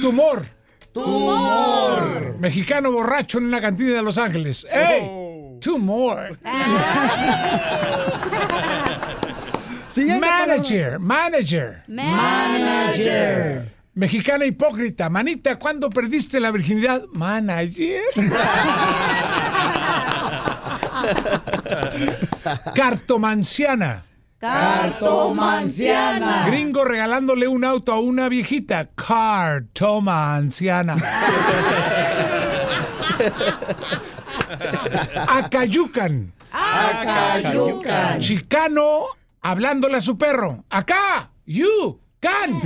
Tumor. 0.00 0.46
Tumor. 0.92 2.36
Mexicano 2.38 2.92
borracho 2.92 3.38
en 3.38 3.46
una 3.46 3.60
cantina 3.60 3.92
de 3.92 4.02
Los 4.02 4.18
Ángeles. 4.18 4.66
¡Ey! 4.70 5.58
Tumor. 5.60 6.38
Siguiente 9.88 10.26
Manager. 10.26 10.98
Manager. 10.98 11.82
Manager. 11.86 13.71
Mexicana 13.94 14.46
hipócrita. 14.46 15.10
Manita, 15.10 15.58
¿cuándo 15.58 15.90
perdiste 15.90 16.40
la 16.40 16.50
virginidad? 16.50 17.02
Manager. 17.12 18.00
Cartomanciana. 22.74 24.04
Cartomanciana. 24.38 26.46
Gringo 26.46 26.84
regalándole 26.84 27.46
un 27.46 27.64
auto 27.64 27.92
a 27.92 28.00
una 28.00 28.28
viejita. 28.30 28.88
Cartomanciana. 28.94 30.96
Acayucan. 35.28 36.32
Acayucan. 36.50 38.20
Chicano 38.20 39.02
hablándole 39.42 39.98
a 39.98 40.00
su 40.00 40.16
perro. 40.16 40.64
Acá. 40.70 41.28
You. 41.44 42.00
Can. 42.22 42.62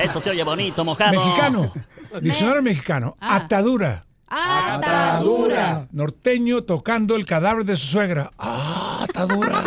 Esto 0.00 0.20
se 0.20 0.30
oye 0.30 0.44
bonito, 0.44 0.84
mojado. 0.84 1.12
Mexicano. 1.20 1.72
Diccionario 2.20 2.62
mexicano. 2.62 3.16
Atadura. 3.20 4.04
Atadura. 4.28 5.88
Norteño 5.90 6.62
tocando 6.62 7.16
el 7.16 7.26
cadáver 7.26 7.64
de 7.64 7.76
su 7.76 7.86
suegra. 7.88 8.30
Ah, 8.38 9.00
atadura. 9.08 9.62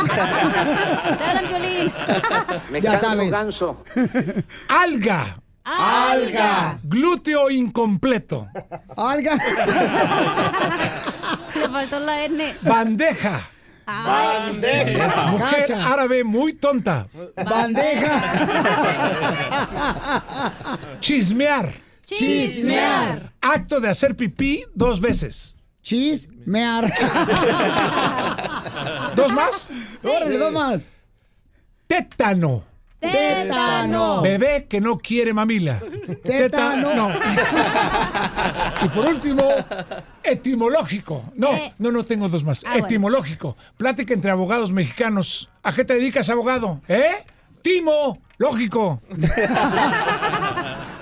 Me 2.71 2.79
Ya 2.81 2.91
canso, 2.91 3.09
sabes. 3.09 3.29
ganso. 3.31 3.83
Alga. 4.69 5.37
Alga. 5.65 6.79
Glúteo 6.83 7.49
incompleto. 7.49 8.47
Alga. 8.95 9.35
Le 11.55 11.69
faltó 11.69 11.99
la 11.99 12.23
N. 12.25 12.55
Bandeja. 12.61 13.41
Bandeja. 13.85 15.27
Mujer 15.31 15.65
Cacha. 15.67 15.93
árabe 15.93 16.23
muy 16.23 16.53
tonta. 16.53 17.07
Bandeja. 17.35 18.21
Chismear. 20.99 21.73
Chismear. 22.05 23.31
Acto 23.41 23.79
de 23.79 23.89
hacer 23.89 24.15
pipí 24.15 24.63
dos 24.73 24.99
veces. 24.99 25.55
Chismear. 25.81 26.85
¿Dos 29.15 29.31
más? 29.33 29.69
Órale, 30.03 30.37
dos 30.37 30.51
más. 30.51 30.81
Tétano. 31.87 32.63
Tétano. 33.11 34.21
Bebé 34.21 34.65
que 34.69 34.81
no 34.81 34.97
quiere 34.97 35.33
mamila. 35.33 35.81
Tétano. 36.23 37.11
y 38.83 38.89
por 38.89 39.09
último, 39.09 39.43
etimológico. 40.23 41.23
No, 41.35 41.49
no, 41.77 41.91
no 41.91 42.03
tengo 42.03 42.29
dos 42.29 42.43
más. 42.43 42.63
Ah, 42.65 42.71
bueno. 42.71 42.85
etimológico. 42.85 43.55
Plática 43.77 44.13
entre 44.13 44.31
abogados 44.31 44.71
mexicanos. 44.71 45.49
¿A 45.63 45.71
qué 45.73 45.85
te 45.85 45.93
dedicas, 45.95 46.29
abogado? 46.29 46.81
¿Eh? 46.87 47.23
Timo, 47.61 48.19
lógico. 48.37 49.01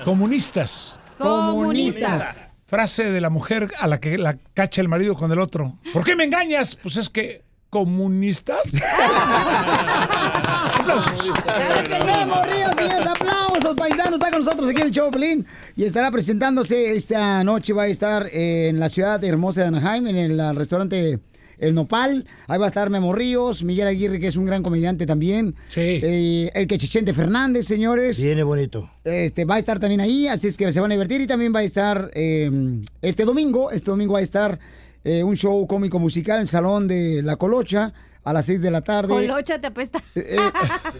Comunistas. 0.06 0.99
Comunistas. 1.18 2.45
Frase 2.66 3.12
de 3.12 3.21
la 3.21 3.30
mujer 3.30 3.71
a 3.80 3.88
la 3.88 4.00
que 4.00 4.17
la 4.17 4.38
cacha 4.54 4.82
el 4.82 4.88
marido 4.88 5.16
con 5.16 5.32
el 5.32 5.39
otro. 5.39 5.78
¿Por 5.92 6.04
qué 6.04 6.16
me 6.16 6.24
engañas? 6.24 6.75
Pues 6.75 6.97
es 6.97 7.09
que 7.09 7.43
comunistas. 7.74 8.59
Aplausos. 10.79 11.33
Memo 12.05 12.43
Ríos, 12.43 12.71
señores, 12.78 13.08
aplausos, 13.08 13.74
paisanos. 13.75 14.13
Está 14.13 14.29
con 14.29 14.41
nosotros 14.41 14.70
aquí 14.70 14.82
en 14.82 14.87
el 14.87 14.93
show, 14.93 15.09
Pelín. 15.09 15.43
Y 15.75 15.83
estará 15.83 16.12
presentándose 16.12 16.95
esta 16.95 17.43
noche. 17.43 17.74
Va 17.74 17.83
a 17.83 17.87
estar 17.87 18.28
en 18.32 18.79
la 18.79 18.89
ciudad 18.89 19.24
hermosa 19.24 19.62
de 19.62 19.67
Anaheim, 19.70 20.05
en 20.05 20.17
el 20.17 20.55
restaurante 20.55 21.17
El 21.58 21.74
Nopal. 21.74 22.28
Ahí 22.47 22.59
va 22.59 22.66
a 22.66 22.67
estar 22.67 22.91
Memo 22.91 23.12
Ríos, 23.12 23.63
Miguel 23.63 23.87
Aguirre, 23.87 24.20
que 24.20 24.28
es 24.28 24.36
un 24.36 24.45
gran 24.45 24.62
comediante 24.62 25.08
también. 25.08 25.55
Sí. 25.70 25.82
Eh, 25.82 26.51
el 26.54 26.67
Quechichente 26.67 27.12
Fernández, 27.12 27.66
señores. 27.66 28.21
Viene 28.21 28.43
bonito. 28.43 28.87
Este, 29.04 29.45
va 29.45 29.55
a 29.55 29.59
estar 29.59 29.79
también 29.79 30.01
ahí, 30.01 30.28
así 30.28 30.47
es 30.47 30.58
que 30.58 30.71
se 30.71 30.79
van 30.79 30.91
a 30.91 30.93
divertir 30.93 31.21
y 31.21 31.28
también 31.28 31.51
va 31.55 31.62
a 31.62 31.63
estar 31.63 32.12
eh, 32.13 32.51
este 33.01 33.25
domingo, 33.25 33.71
este 33.71 33.89
domingo 33.89 34.13
va 34.13 34.20
a 34.20 34.21
estar 34.21 34.59
eh, 35.04 35.24
un 35.24 35.36
show 35.36 35.66
cómico 35.67 36.00
musical 36.00 36.38
en 36.38 36.42
el 36.43 36.47
Salón 36.47 36.88
de 36.88 37.21
La 37.24 37.36
Colocha 37.36 37.93
a 38.24 38.34
las 38.34 38.46
6 38.46 38.62
de 38.62 38.71
la 38.71 38.82
tarde 38.82 39.09
Colocha 39.09 39.59
te 39.59 39.67
apesta. 39.67 40.01
eh, 40.16 40.38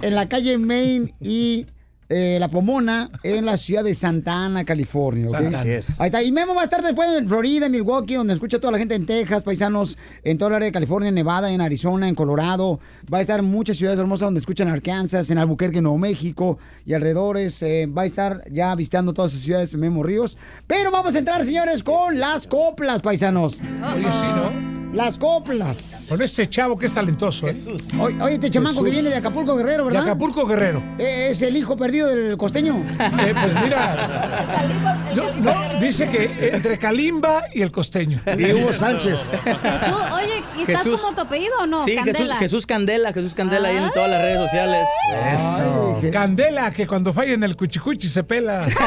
en 0.02 0.16
la 0.16 0.28
calle 0.28 0.58
Main 0.58 1.14
y 1.22 1.66
eh, 2.10 2.38
La 2.40 2.48
Pomona 2.48 3.10
en 3.24 3.46
la 3.46 3.58
ciudad 3.58 3.84
de 3.84 3.94
Santa 3.96 4.46
Ana, 4.46 4.64
California. 4.66 5.28
¿ok? 5.28 5.32
Santa 5.34 5.48
Ana. 5.50 5.60
Así 5.60 5.70
es. 5.70 6.00
Ahí 6.02 6.08
está. 6.08 6.22
Y 6.24 6.32
Memo 6.32 6.54
va 6.56 6.62
a 6.62 6.66
estar 6.66 6.82
después 6.82 7.10
en 7.18 7.28
Florida, 7.28 7.66
en 7.66 7.72
Milwaukee, 7.72 8.16
donde 8.16 8.34
escucha 8.34 8.58
a 8.58 8.60
toda 8.60 8.72
la 8.72 8.78
gente 8.80 8.96
en 8.96 9.06
Texas, 9.06 9.44
paisanos, 9.44 9.98
en 10.24 10.38
toda 10.38 10.50
el 10.50 10.56
área 10.56 10.66
de 10.68 10.72
California, 10.72 11.10
en 11.10 11.16
Nevada, 11.16 11.52
en 11.52 11.62
Arizona, 11.62 12.08
en 12.10 12.16
Colorado. 12.16 12.80
Va 13.14 13.20
a 13.20 13.22
estar 13.22 13.40
en 13.40 13.46
muchas 13.46 13.78
ciudades 13.78 14.00
hermosas 14.00 14.28
donde 14.28 14.40
escuchan 14.40 14.68
Arkansas, 14.68 15.30
en 15.30 15.38
Albuquerque, 15.38 15.82
Nuevo 15.82 15.98
México 15.98 16.58
y 16.86 16.94
alrededores. 16.94 17.62
eh, 17.64 17.88
va 17.88 18.04
a 18.04 18.06
estar 18.06 18.44
ya 18.52 18.74
visitando 18.76 19.14
todas 19.14 19.32
sus 19.32 19.42
ciudades 19.42 19.74
Memo 19.76 20.04
Ríos. 20.04 20.38
Pero 20.68 20.92
vamos 20.92 21.16
a 21.16 21.20
entrar, 21.20 21.44
señores, 21.46 21.84
con 21.84 22.20
las 22.20 22.48
coplas, 22.48 23.02
paisanos. 23.02 23.60
Oye, 23.96 24.06
sí, 24.12 24.26
¿no? 24.36 24.74
Las 24.94 25.18
coplas. 25.18 26.06
Con 26.08 26.22
este 26.22 26.48
chavo 26.48 26.78
que 26.78 26.86
es 26.86 26.94
talentoso, 26.94 27.48
¿eh? 27.48 27.56
Oye, 28.00 28.16
oye, 28.22 28.34
este 28.36 28.52
chamaco 28.52 28.84
que 28.84 28.92
Jesús. 28.92 29.02
viene 29.02 29.10
de 29.10 29.16
Acapulco 29.16 29.56
Guerrero, 29.56 29.86
¿verdad? 29.86 30.04
De 30.06 30.12
Acapulco 30.12 30.46
Guerrero. 30.46 30.84
Eh, 31.00 31.30
Es 31.32 31.42
el 31.42 31.58
hijo 31.58 31.76
perdido 31.76 31.93
del 32.00 32.38
costeño. 32.38 32.84
Eh, 33.24 33.34
pues 33.40 33.64
mira, 33.64 33.96
yo- 35.16 35.34
no, 35.36 35.80
dice 35.80 36.10
que 36.10 36.50
entre 36.54 36.78
Kalimba 36.78 37.44
y 37.54 37.62
el 37.62 37.72
costeño. 37.72 38.20
Y 38.38 38.52
Hugo 38.54 38.74
Sánchez. 38.74 39.20
Jesús, 39.44 40.00
oye, 40.12 40.44
¿y 40.58 40.62
estás 40.64 40.84
Jesús. 40.84 41.00
como 41.02 41.16
tu 41.16 41.22
apellido 41.22 41.54
o 41.62 41.66
no? 41.68 41.86
Sí, 41.86 41.92
Jesús, 41.92 42.06
Candela. 42.06 42.38
Jesús 42.38 42.66
Candela, 42.66 43.14
Jesús 43.14 43.34
Candela 43.36 43.68
ahí 43.70 43.78
en 43.78 43.92
todas 43.92 44.10
las 44.10 44.22
redes 44.22 44.40
sociales. 44.44 44.88
Eso. 45.34 46.00
Candela, 46.12 46.72
que 46.72 46.88
cuando 46.88 47.14
falla 47.14 47.34
en 47.34 47.44
el 47.44 47.56
cuchicuchi 47.56 48.08
se 48.08 48.24
pela. 48.24 48.66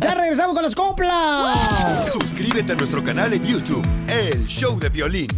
Ya 0.00 0.14
regresamos 0.14 0.54
con 0.54 0.62
las 0.62 0.74
coplas. 0.74 1.56
Suscríbete 2.10 2.72
a 2.72 2.74
nuestro 2.76 3.04
canal 3.04 3.32
en 3.34 3.44
YouTube, 3.44 3.86
El 4.08 4.46
Show 4.46 4.78
de 4.78 4.88
Violín. 4.88 5.28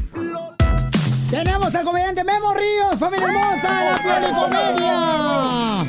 Tenemos 1.30 1.74
al 1.74 1.84
comediante 1.84 2.22
Memo 2.22 2.54
Ríos, 2.54 2.98
familia 2.98 3.26
hermosa, 3.26 3.68
en 3.68 3.92
la 3.92 3.98
Piolicomedia. 4.20 5.86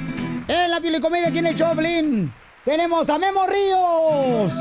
En 0.48 0.72
la 0.72 0.82
Piolicomedia 0.82 1.28
aquí 1.28 1.38
en 1.38 1.46
el 1.48 1.56
Choplin. 1.56 2.34
Tenemos 2.66 3.08
a 3.10 3.20
Memo 3.20 3.46
Ríos. 3.46 4.52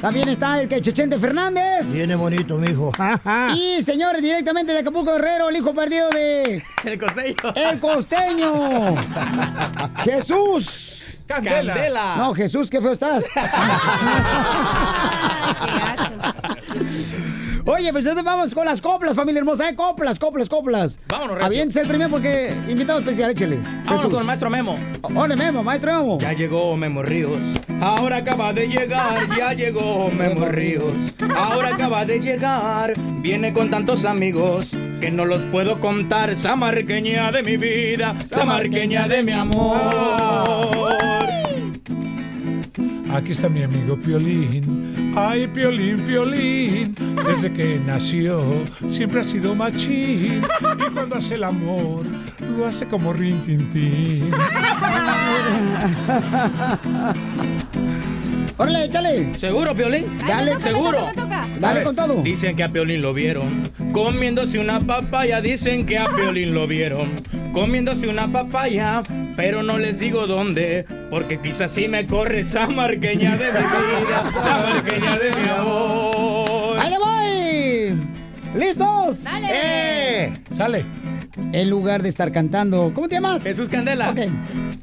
También 0.00 0.28
está 0.30 0.60
el 0.60 0.68
que 0.68 0.80
Chechente 0.80 1.18
Fernández. 1.18 1.92
Viene 1.92 2.16
bonito, 2.16 2.56
mijo. 2.56 2.92
Y 3.54 3.82
señores, 3.82 4.22
directamente 4.22 4.72
de 4.72 4.78
Acapulco 4.78 5.12
Guerrero, 5.12 5.50
el 5.50 5.56
hijo 5.56 5.74
perdido 5.74 6.08
de 6.10 6.64
El 6.84 6.98
costeño. 6.98 7.34
El 7.54 7.78
Costeño. 7.80 8.94
Jesús. 10.02 11.02
Candela. 11.26 11.74
Candela. 11.74 12.16
No, 12.16 12.34
Jesús, 12.34 12.70
qué 12.70 12.80
feo 12.80 12.92
estás. 12.92 13.24
Oye, 17.68 17.90
pues 17.92 18.06
entonces 18.06 18.24
vamos 18.24 18.54
con 18.54 18.64
las 18.64 18.80
coplas, 18.80 19.16
familia 19.16 19.40
hermosa, 19.40 19.68
¿eh? 19.68 19.74
Coplas, 19.74 20.20
coplas, 20.20 20.48
coplas. 20.48 21.00
Vámonos, 21.08 21.34
recio. 21.34 21.46
Aviéntese 21.46 21.80
el 21.80 21.88
primero 21.88 22.10
porque 22.10 22.54
invitado 22.68 23.00
especial, 23.00 23.32
échele. 23.32 23.56
Vámonos 23.56 23.96
Jesús. 23.96 24.10
con 24.10 24.20
el 24.20 24.26
maestro 24.26 24.50
Memo. 24.50 24.78
Ole, 25.16 25.36
Memo, 25.36 25.64
maestro 25.64 25.92
Memo. 25.92 26.18
Ya 26.20 26.32
llegó 26.32 26.76
Memo 26.76 27.02
Ríos. 27.02 27.40
Ahora 27.80 28.18
acaba 28.18 28.52
de 28.52 28.68
llegar, 28.68 29.36
ya 29.36 29.52
llegó 29.52 30.08
Memo 30.10 30.46
Ríos. 30.46 31.14
Ahora 31.36 31.70
acaba 31.70 32.04
de 32.04 32.20
llegar. 32.20 32.94
Viene 33.20 33.52
con 33.52 33.68
tantos 33.68 34.04
amigos 34.04 34.70
que 35.00 35.10
no 35.10 35.24
los 35.24 35.44
puedo 35.46 35.80
contar. 35.80 36.36
Samarqueña 36.36 37.32
de 37.32 37.42
mi 37.42 37.56
vida, 37.56 38.14
samarqueña 38.28 39.08
de 39.08 39.22
mi 39.24 39.32
amor. 39.32 41.25
Aquí 43.10 43.32
está 43.32 43.48
mi 43.48 43.62
amigo 43.62 43.96
Piolín. 43.96 45.14
Ay, 45.16 45.46
Piolín, 45.46 46.00
Piolín. 46.00 46.94
Desde 47.26 47.52
que 47.52 47.80
nació, 47.84 48.42
siempre 48.88 49.20
ha 49.20 49.24
sido 49.24 49.54
machín. 49.54 50.42
Y 50.42 50.90
cuando 50.92 51.16
hace 51.16 51.36
el 51.36 51.44
amor, 51.44 52.04
lo 52.56 52.66
hace 52.66 52.86
como 52.86 53.12
rin 53.12 53.42
tin 53.44 53.70
tin. 53.70 54.30
Órale, 58.58 58.84
échale. 58.84 59.34
¿Seguro, 59.38 59.74
Piolín? 59.74 60.16
Dale, 60.26 60.58
¿Seguro? 60.60 61.08
Dale 61.60 61.82
con 61.82 61.94
todo. 61.94 62.22
Dicen 62.22 62.56
que 62.56 62.62
a 62.62 62.72
Piolín 62.72 63.02
lo 63.02 63.12
vieron 63.12 63.70
comiéndose 63.92 64.58
una 64.58 64.80
papaya. 64.80 65.42
Dicen 65.42 65.84
que 65.84 65.98
a 65.98 66.06
Piolín 66.06 66.54
lo 66.54 66.66
vieron 66.66 67.10
comiéndose 67.52 68.08
una 68.08 68.28
papaya. 68.28 69.02
Pero 69.36 69.62
no 69.62 69.76
les 69.76 69.98
digo 69.98 70.26
dónde, 70.26 70.86
porque 71.10 71.38
quizás 71.38 71.70
sí 71.70 71.86
me 71.88 72.06
corre 72.06 72.40
esa 72.40 72.66
marqueña 72.66 73.36
de 73.36 73.52
mi 73.52 73.58
vida, 73.58 74.32
esa 74.38 74.58
marqueña 74.58 75.18
de 75.18 75.30
mi 75.36 75.48
amor. 75.50 76.78
¡Ahí 76.80 76.90
le 76.90 76.98
voy! 76.98 78.58
¿Listos? 78.58 79.22
Dale. 79.22 79.48
¡Eh! 79.52 80.32
Sale. 80.54 80.84
En 81.52 81.70
lugar 81.70 82.02
de 82.02 82.08
estar 82.08 82.32
cantando. 82.32 82.92
¿Cómo 82.94 83.08
te 83.08 83.16
llamas? 83.16 83.42
Jesús 83.42 83.68
Candela. 83.68 84.10
Ok. 84.10 84.20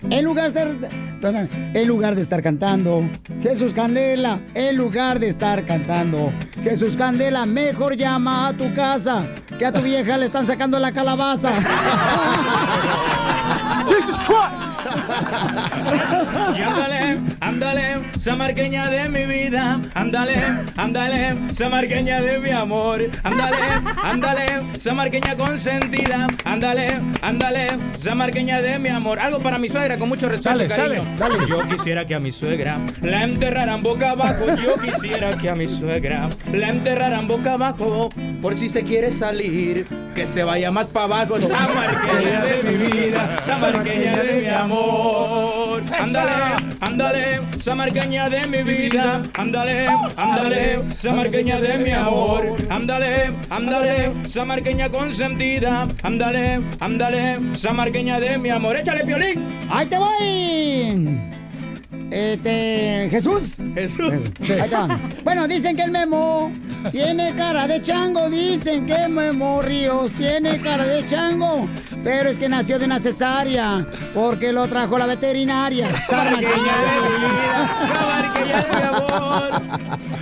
En 0.09 0.25
lugar 0.25 0.51
de 0.51 0.61
estar. 0.61 1.47
En 1.73 1.87
lugar 1.87 2.15
de 2.15 2.21
estar 2.21 2.43
cantando. 2.43 3.03
Jesús 3.41 3.73
Candela. 3.73 4.39
En 4.53 4.77
lugar 4.77 5.19
de 5.19 5.29
estar 5.29 5.65
cantando. 5.65 6.31
Jesús 6.63 6.95
Candela. 6.95 7.45
Mejor 7.45 7.95
llama 7.95 8.47
a 8.47 8.53
tu 8.53 8.73
casa. 8.73 9.25
Que 9.57 9.65
a 9.65 9.71
tu 9.71 9.81
vieja 9.81 10.17
le 10.17 10.25
están 10.25 10.45
sacando 10.45 10.79
la 10.79 10.91
calabaza. 10.91 11.51
Jesus 13.87 14.17
Christ. 14.17 14.72
Y 16.57 16.61
ándale, 16.61 17.19
ándale, 17.39 17.83
samarqueña 18.17 18.89
de 18.89 19.09
mi 19.09 19.25
vida. 19.25 19.79
Ándale, 19.93 20.35
ándale, 20.75 21.35
samarqueña 21.53 22.21
de 22.21 22.39
mi 22.39 22.49
amor. 22.49 23.01
Ándale, 23.23 23.57
ándale, 24.03 24.45
samarqueña 24.77 25.35
consentida. 25.35 26.27
Ándale, 26.45 26.99
ándale, 27.21 27.67
samarqueña 27.99 28.61
de 28.61 28.79
mi 28.79 28.89
amor. 28.89 29.19
Algo 29.19 29.39
para 29.39 29.57
mi 29.57 29.69
suegra 29.69 29.97
con 29.97 30.09
mucho 30.09 30.29
respeto 30.29 30.57
cariño. 30.67 30.75
sale, 30.75 31.01
sale. 31.17 31.47
Yo 31.47 31.61
quisiera 31.67 32.05
que 32.05 32.15
a 32.15 32.19
mi 32.19 32.31
suegra 32.31 32.79
la 33.01 33.23
enterraran 33.23 33.83
boca 33.83 34.11
abajo. 34.11 34.45
Yo 34.63 34.75
quisiera 34.75 35.37
que 35.37 35.49
a 35.49 35.55
mi 35.55 35.67
suegra 35.67 36.29
la 36.51 36.69
enterraran 36.69 37.27
boca 37.27 37.53
abajo. 37.53 38.09
Por 38.41 38.55
si 38.55 38.69
se 38.69 38.83
quiere 38.83 39.11
salir, 39.11 39.87
que 40.15 40.27
se 40.27 40.43
vaya 40.43 40.71
más 40.71 40.87
para 40.87 41.05
abajo. 41.05 41.39
Samarqueña 41.41 42.43
de 42.43 42.63
mi 42.63 42.77
vida, 42.87 43.37
samarqueña 43.45 44.17
de 44.17 44.41
mi 44.41 44.47
amor. 44.47 45.02
Ándale, 45.99 46.31
ándale, 46.81 47.41
samarqueña 47.59 48.29
de 48.29 48.47
mi 48.47 48.63
vida. 48.63 49.21
Ándale, 49.33 49.87
ándale, 50.15 50.79
samarqueña 50.95 51.59
de 51.59 51.77
mi 51.77 51.91
amor. 51.91 52.55
Ándale, 52.69 53.31
ándale, 53.49 54.11
samarqueña 54.25 54.89
consentida. 54.89 55.87
Ándale, 56.03 56.61
ándale, 56.79 57.39
samarqueña 57.53 58.19
de 58.19 58.37
mi 58.37 58.49
amor. 58.49 58.77
Échale, 58.77 59.03
piolín. 59.03 59.43
¡Ahí 59.69 59.87
te 59.87 59.97
voy! 59.97 61.19
Este. 62.11 63.07
¿Jesús? 63.09 63.55
Jesús. 63.73 64.13
Ahí 64.41 64.59
está. 64.59 64.99
Bueno, 65.23 65.47
dicen 65.47 65.75
que 65.75 65.83
el 65.83 65.91
Memo 65.91 66.51
tiene 66.91 67.33
cara 67.35 67.67
de 67.67 67.81
chango. 67.81 68.29
Dicen 68.29 68.85
que 68.85 69.07
Memo 69.07 69.61
Ríos 69.61 70.11
tiene 70.13 70.59
cara 70.59 70.85
de 70.85 71.05
chango. 71.05 71.67
Pero 72.03 72.29
es 72.29 72.37
que 72.37 72.49
nació 72.49 72.79
de 72.79 72.85
una 72.85 72.99
cesárea. 72.99 73.87
Porque 74.13 74.51
lo 74.51 74.67
trajo 74.67 74.97
la 74.97 75.05
veterinaria. 75.05 75.89
Sarmaqueña 76.07 76.53
Samarqueña 77.95 78.61
de 78.61 78.69
mi 78.69 78.83
amor. 78.83 79.61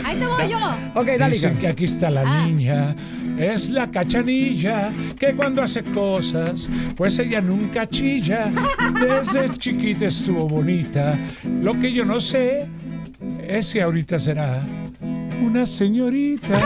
Ahí 0.03 0.15
te 0.17 0.25
voy 0.25 0.49
yo. 0.49 0.59
Ok, 0.95 1.07
dale, 1.17 1.33
Dicen 1.33 1.57
que 1.57 1.67
aquí 1.67 1.85
está 1.85 2.09
la 2.11 2.43
niña. 2.43 2.95
Es 3.37 3.69
la 3.69 3.89
cachanilla 3.89 4.91
que 5.17 5.33
cuando 5.33 5.63
hace 5.63 5.83
cosas, 5.83 6.69
pues 6.95 7.17
ella 7.17 7.41
nunca 7.41 7.87
chilla. 7.87 8.51
Desde 8.99 9.49
chiquita 9.57 10.05
estuvo 10.05 10.47
bonita. 10.47 11.17
Lo 11.43 11.79
que 11.79 11.91
yo 11.91 12.05
no 12.05 12.19
sé 12.19 12.67
es 13.47 13.67
si 13.67 13.79
ahorita 13.79 14.19
será 14.19 14.63
una 15.41 15.65
señorita. 15.65 16.47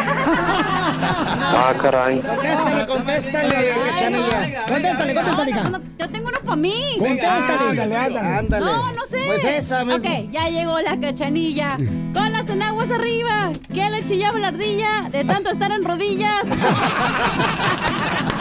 Ah, 1.58 1.74
caray. 1.82 2.20
Contéstale, 2.22 2.86
contéstale, 2.86 3.74
cachanilla. 3.86 4.66
Contéstale, 4.68 5.14
contéstale, 5.14 5.52
hija. 5.52 5.72
Yo 6.00 6.10
tengo 6.10 6.28
uno 6.30 6.40
para 6.44 6.56
mí. 6.56 6.96
Contéstale. 6.98 7.70
Ándale, 7.70 7.96
ándale. 7.96 8.20
Ándale. 8.20 8.66
No, 8.66 8.92
no 8.92 9.06
sé. 9.06 9.24
Pues 9.26 9.44
esa 9.46 9.86
misma. 9.86 9.96
Ok, 10.10 10.32
ya 10.32 10.50
llegó 10.50 10.80
la 10.82 11.00
cachanilla. 11.00 11.78
Con 12.14 12.32
las 12.32 12.50
enaguas 12.50 12.92
arriba. 12.92 13.52
¿Qué 13.74 13.90
le 13.90 14.04
chillaba 14.06 14.40
la 14.40 14.48
ardilla 14.50 15.10
de 15.12 15.24
tanto 15.24 15.52
estar 15.52 15.72
en 15.72 15.84
rodillas? 15.84 16.44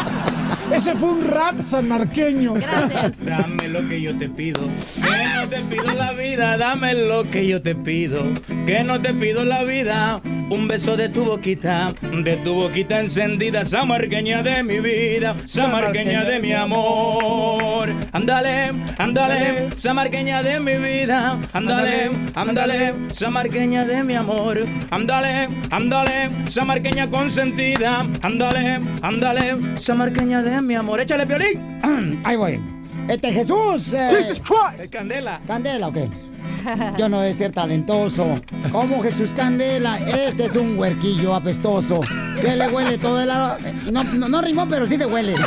Ese 0.74 0.94
fue 0.94 1.10
un 1.10 1.28
rap 1.30 1.64
sanmarqueño. 1.64 2.54
Gracias. 2.54 3.24
Dame 3.24 3.68
lo 3.68 3.88
que 3.88 4.02
yo 4.02 4.18
te 4.18 4.28
pido. 4.28 4.60
Que 5.02 5.28
no 5.36 5.44
no 5.44 5.50
te 5.50 5.60
pido 5.60 5.92
la 5.92 6.12
vida, 6.14 6.56
dame 6.56 6.94
lo 6.94 7.22
que 7.30 7.46
yo 7.46 7.60
te 7.60 7.74
pido. 7.74 8.22
Que 8.64 8.82
no 8.82 8.98
te 9.02 9.12
pido 9.12 9.44
la 9.44 9.62
vida, 9.62 10.22
un 10.48 10.66
beso 10.66 10.96
de 10.96 11.10
tu 11.10 11.22
boquita, 11.22 11.92
de 12.00 12.38
tu 12.38 12.54
boquita 12.54 13.00
encendida, 13.00 13.66
samarqueña 13.66 14.42
de 14.42 14.62
mi 14.62 14.80
vida, 14.80 15.36
samarqueña 15.44 16.24
de 16.24 16.38
mi 16.38 16.54
amor. 16.54 17.90
Ándale, 18.12 18.72
ándale, 18.96 19.68
samarqueña 19.76 20.42
de 20.42 20.60
mi 20.60 20.76
vida, 20.76 21.38
ándale, 21.52 22.10
ándale, 22.34 22.94
samarqueña 23.12 23.84
de 23.84 24.02
mi 24.02 24.14
amor. 24.14 24.64
Ándale, 24.90 25.50
ándale, 25.70 26.30
samarqueña 26.46 27.10
consentida, 27.10 28.06
ándale, 28.22 28.80
ándale, 29.02 29.56
samarqueña 29.76 30.42
de 30.42 30.62
mi 30.62 30.63
amor. 30.72 31.00
Échale 31.00 31.24
violín. 31.26 32.20
Ahí 32.24 32.36
voy. 32.36 32.60
Este 33.08 33.30
Jesús. 33.32 33.92
eh, 33.92 34.08
Jesus 34.10 34.40
Christ. 34.40 34.90
Candela. 34.90 35.40
Candela, 35.46 35.88
ok. 35.88 35.96
Yo 36.96 37.08
no 37.10 37.22
he 37.22 37.26
de 37.26 37.34
ser 37.34 37.52
talentoso. 37.52 38.26
Como 38.72 39.02
Jesús 39.02 39.34
Candela, 39.36 39.98
este 39.98 40.46
es 40.46 40.56
un 40.56 40.78
huerquillo 40.78 41.34
apestoso. 41.34 42.00
Que 42.40 42.56
le 42.56 42.66
huele 42.68 42.96
todo 42.96 43.20
el 43.20 43.28
lado. 43.28 43.58
No, 43.92 44.02
no, 44.04 44.28
no 44.28 44.40
rimó, 44.40 44.66
pero 44.66 44.86
sí 44.86 44.96
le 44.96 45.04
huele. 45.04 45.34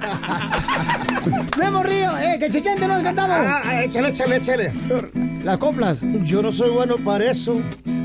Memo 1.58 1.82
Río, 1.82 2.16
eh, 2.18 2.36
que 2.38 2.50
Chechente 2.50 2.86
no 2.88 2.94
has 2.94 3.02
cantado. 3.02 3.34
Ah, 3.34 3.82
échale, 3.84 4.08
échale, 4.10 4.36
échale. 4.36 4.72
Las 5.44 5.58
coplas. 5.58 6.02
Yo 6.22 6.42
no 6.42 6.52
soy 6.52 6.70
bueno 6.70 6.96
para 6.96 7.30
eso. 7.30 7.60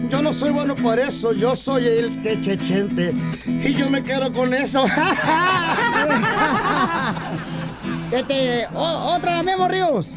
Yo 0.10 0.22
no 0.22 0.32
soy 0.34 0.52
bueno 0.52 0.76
para 0.76 1.08
eso. 1.08 1.32
Yo 1.34 1.56
soy 1.56 1.86
el 1.88 2.22
que 2.22 2.40
chechente. 2.42 3.14
Y 3.46 3.74
yo 3.74 3.90
me 3.90 4.04
quedo 4.04 4.32
con 4.34 4.54
eso. 4.54 4.86
Este, 8.12 8.68
o- 8.74 9.16
otra 9.16 9.42
Memo 9.44 9.68
Ríos. 9.68 10.12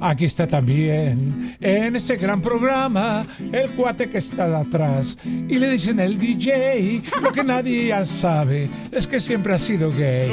Aquí 0.00 0.26
está 0.26 0.46
también, 0.46 1.56
en 1.60 1.96
ese 1.96 2.16
gran 2.16 2.40
programa, 2.40 3.24
el 3.52 3.70
cuate 3.70 4.08
que 4.08 4.18
está 4.18 4.48
de 4.48 4.56
atrás. 4.56 5.18
Y 5.24 5.58
le 5.58 5.70
dicen 5.70 5.98
el 5.98 6.18
DJ, 6.18 7.02
lo 7.20 7.32
que 7.32 7.42
nadie 7.42 7.88
ya 7.88 8.04
sabe 8.04 8.70
es 8.92 9.08
que 9.08 9.18
siempre 9.18 9.54
ha 9.54 9.58
sido 9.58 9.90
gay. 9.90 10.30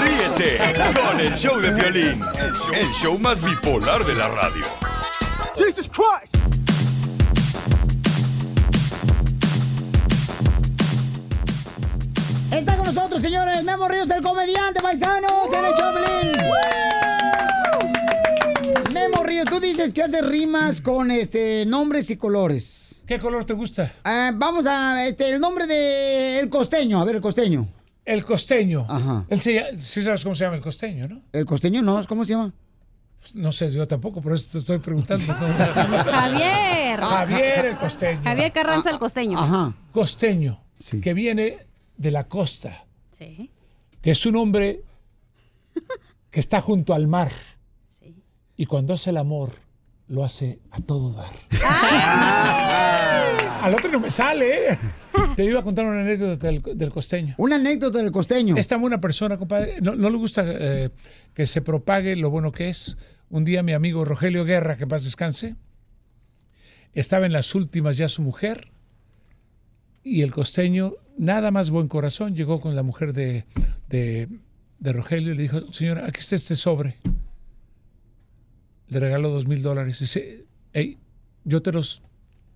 Ríete 0.00 0.58
con 0.94 1.20
el 1.20 1.34
show 1.34 1.58
de 1.60 1.72
violín, 1.72 2.20
el 2.38 2.54
show, 2.54 2.74
el 2.80 2.92
show 2.92 3.18
más 3.18 3.40
bipolar 3.42 4.04
de 4.04 4.14
la 4.14 4.28
radio. 4.28 4.64
Jesus 5.56 5.88
Christ. 5.88 6.67
Nosotros, 12.98 13.22
señores, 13.22 13.62
Memo 13.62 13.86
Ríos, 13.86 14.10
el 14.10 14.20
comediante 14.22 14.82
paisanos 14.82 15.30
en 15.54 15.64
el 15.64 15.72
Choplin. 15.76 16.32
Memo 18.92 19.22
Ríos, 19.22 19.46
tú 19.48 19.60
dices 19.60 19.94
que 19.94 20.02
haces 20.02 20.26
rimas 20.26 20.80
con 20.80 21.12
este 21.12 21.64
nombres 21.64 22.10
y 22.10 22.16
colores. 22.16 23.04
¿Qué 23.06 23.20
color 23.20 23.44
te 23.44 23.52
gusta? 23.52 23.92
Ah, 24.02 24.32
vamos 24.34 24.66
a, 24.66 25.06
este, 25.06 25.30
el 25.30 25.40
nombre 25.40 25.68
de 25.68 26.40
el 26.40 26.48
costeño, 26.48 27.00
a 27.00 27.04
ver, 27.04 27.14
el 27.16 27.22
costeño. 27.22 27.68
El 28.04 28.24
costeño. 28.24 28.84
Ajá. 28.88 29.24
Él 29.28 29.40
se 29.40 29.80
sí 29.80 30.02
sabes 30.02 30.24
cómo 30.24 30.34
se 30.34 30.42
llama 30.44 30.56
el 30.56 30.62
costeño, 30.62 31.06
¿no? 31.06 31.22
El 31.32 31.44
costeño 31.46 31.80
no, 31.82 32.04
¿cómo 32.08 32.24
se 32.24 32.32
llama? 32.32 32.52
No 33.34 33.52
sé, 33.52 33.70
yo 33.70 33.86
tampoco, 33.86 34.20
por 34.20 34.32
eso 34.32 34.48
te 34.52 34.58
estoy 34.58 34.78
preguntando. 34.78 35.32
Javier. 35.34 36.98
Javier 37.00 37.66
el 37.66 37.76
costeño. 37.76 38.22
Javier 38.24 38.50
Carranza 38.52 38.90
el 38.90 38.98
costeño. 38.98 39.38
Ajá. 39.38 39.72
Costeño, 39.92 40.60
que 41.00 41.14
viene 41.14 41.58
de 41.96 42.10
la 42.10 42.24
costa, 42.24 42.84
Sí. 43.18 43.50
que 44.00 44.12
es 44.12 44.26
un 44.26 44.36
hombre 44.36 44.84
que 46.30 46.38
está 46.38 46.60
junto 46.60 46.94
al 46.94 47.08
mar. 47.08 47.32
Y 48.56 48.66
cuando 48.66 48.94
hace 48.94 49.10
el 49.10 49.16
amor, 49.16 49.52
lo 50.06 50.24
hace 50.24 50.60
a 50.70 50.80
todo 50.80 51.12
dar. 51.12 51.32
Al 53.60 53.74
otro 53.74 53.90
no 53.90 53.98
me 54.00 54.10
sale, 54.10 54.72
¿eh? 54.72 54.78
Te 55.34 55.44
iba 55.44 55.60
a 55.60 55.62
contar 55.64 55.84
una 55.86 56.00
anécdota 56.00 56.46
del, 56.46 56.62
del 56.62 56.90
costeño. 56.90 57.34
Una 57.38 57.56
anécdota 57.56 57.98
del 57.98 58.12
costeño. 58.12 58.56
Esta 58.56 58.76
buena 58.76 59.00
persona, 59.00 59.36
compadre. 59.36 59.80
No, 59.80 59.96
no 59.96 60.10
le 60.10 60.16
gusta 60.16 60.44
eh, 60.46 60.90
que 61.34 61.46
se 61.46 61.60
propague 61.60 62.14
lo 62.14 62.30
bueno 62.30 62.52
que 62.52 62.68
es. 62.68 62.96
Un 63.30 63.44
día 63.44 63.62
mi 63.64 63.72
amigo 63.72 64.04
Rogelio 64.04 64.44
Guerra, 64.44 64.76
que 64.76 64.84
en 64.84 64.88
paz 64.88 65.04
descanse, 65.04 65.56
estaba 66.94 67.26
en 67.26 67.32
las 67.32 67.54
últimas 67.54 67.96
ya 67.96 68.08
su 68.08 68.22
mujer 68.22 68.70
y 70.02 70.22
el 70.22 70.30
costeño, 70.32 70.94
nada 71.16 71.50
más 71.50 71.70
buen 71.70 71.88
corazón, 71.88 72.34
llegó 72.34 72.60
con 72.60 72.74
la 72.76 72.82
mujer 72.82 73.12
de, 73.12 73.44
de, 73.88 74.28
de 74.78 74.92
Rogelio 74.92 75.32
y 75.32 75.36
le 75.36 75.42
dijo, 75.42 75.72
señora, 75.72 76.06
aquí 76.06 76.20
está 76.20 76.36
este 76.36 76.56
sobre. 76.56 76.96
Le 78.88 79.00
regaló 79.00 79.28
dos 79.30 79.46
mil 79.46 79.62
dólares. 79.62 79.98
Dice, 80.00 80.46
hey, 80.72 80.98
yo 81.44 81.62
te 81.62 81.72
los 81.72 82.02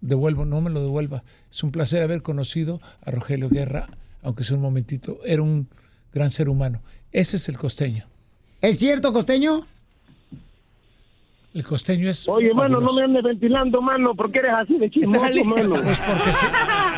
devuelvo, 0.01 0.45
no 0.45 0.61
me 0.61 0.71
lo 0.71 0.83
devuelva. 0.83 1.25
Es 1.51 1.63
un 1.63 1.73
placer 1.73 2.03
haber 2.03 2.23
conocido 2.23 2.81
a 3.03 3.11
Rogelio 3.11 3.49
Guerra, 3.49 3.89
aunque 4.23 4.45
sea 4.45 4.57
un 4.57 4.63
momentito. 4.63 5.19
Era 5.25 5.43
un 5.43 5.69
gran 6.13 6.31
ser 6.31 6.49
humano. 6.49 6.83
Ese 7.11 7.37
es 7.37 7.49
el 7.49 7.59
costeño. 7.59 8.09
¿Es 8.61 8.79
cierto, 8.79 9.13
costeño? 9.13 9.67
El 11.55 11.65
costeño 11.65 12.09
es. 12.09 12.27
Oye, 12.29 12.55
mano, 12.55 12.81
no 12.81 12.93
me 12.95 13.03
andes 13.03 13.23
ventilando, 13.23 13.83
mano, 13.83 14.15
porque 14.15 14.39
eres 14.39 14.53
así 14.59 14.79
de 14.79 14.91
chismoso, 14.91 15.45
mano. 15.45 15.83
Pues 15.83 16.01
porque 16.01 16.33
se, 16.33 16.47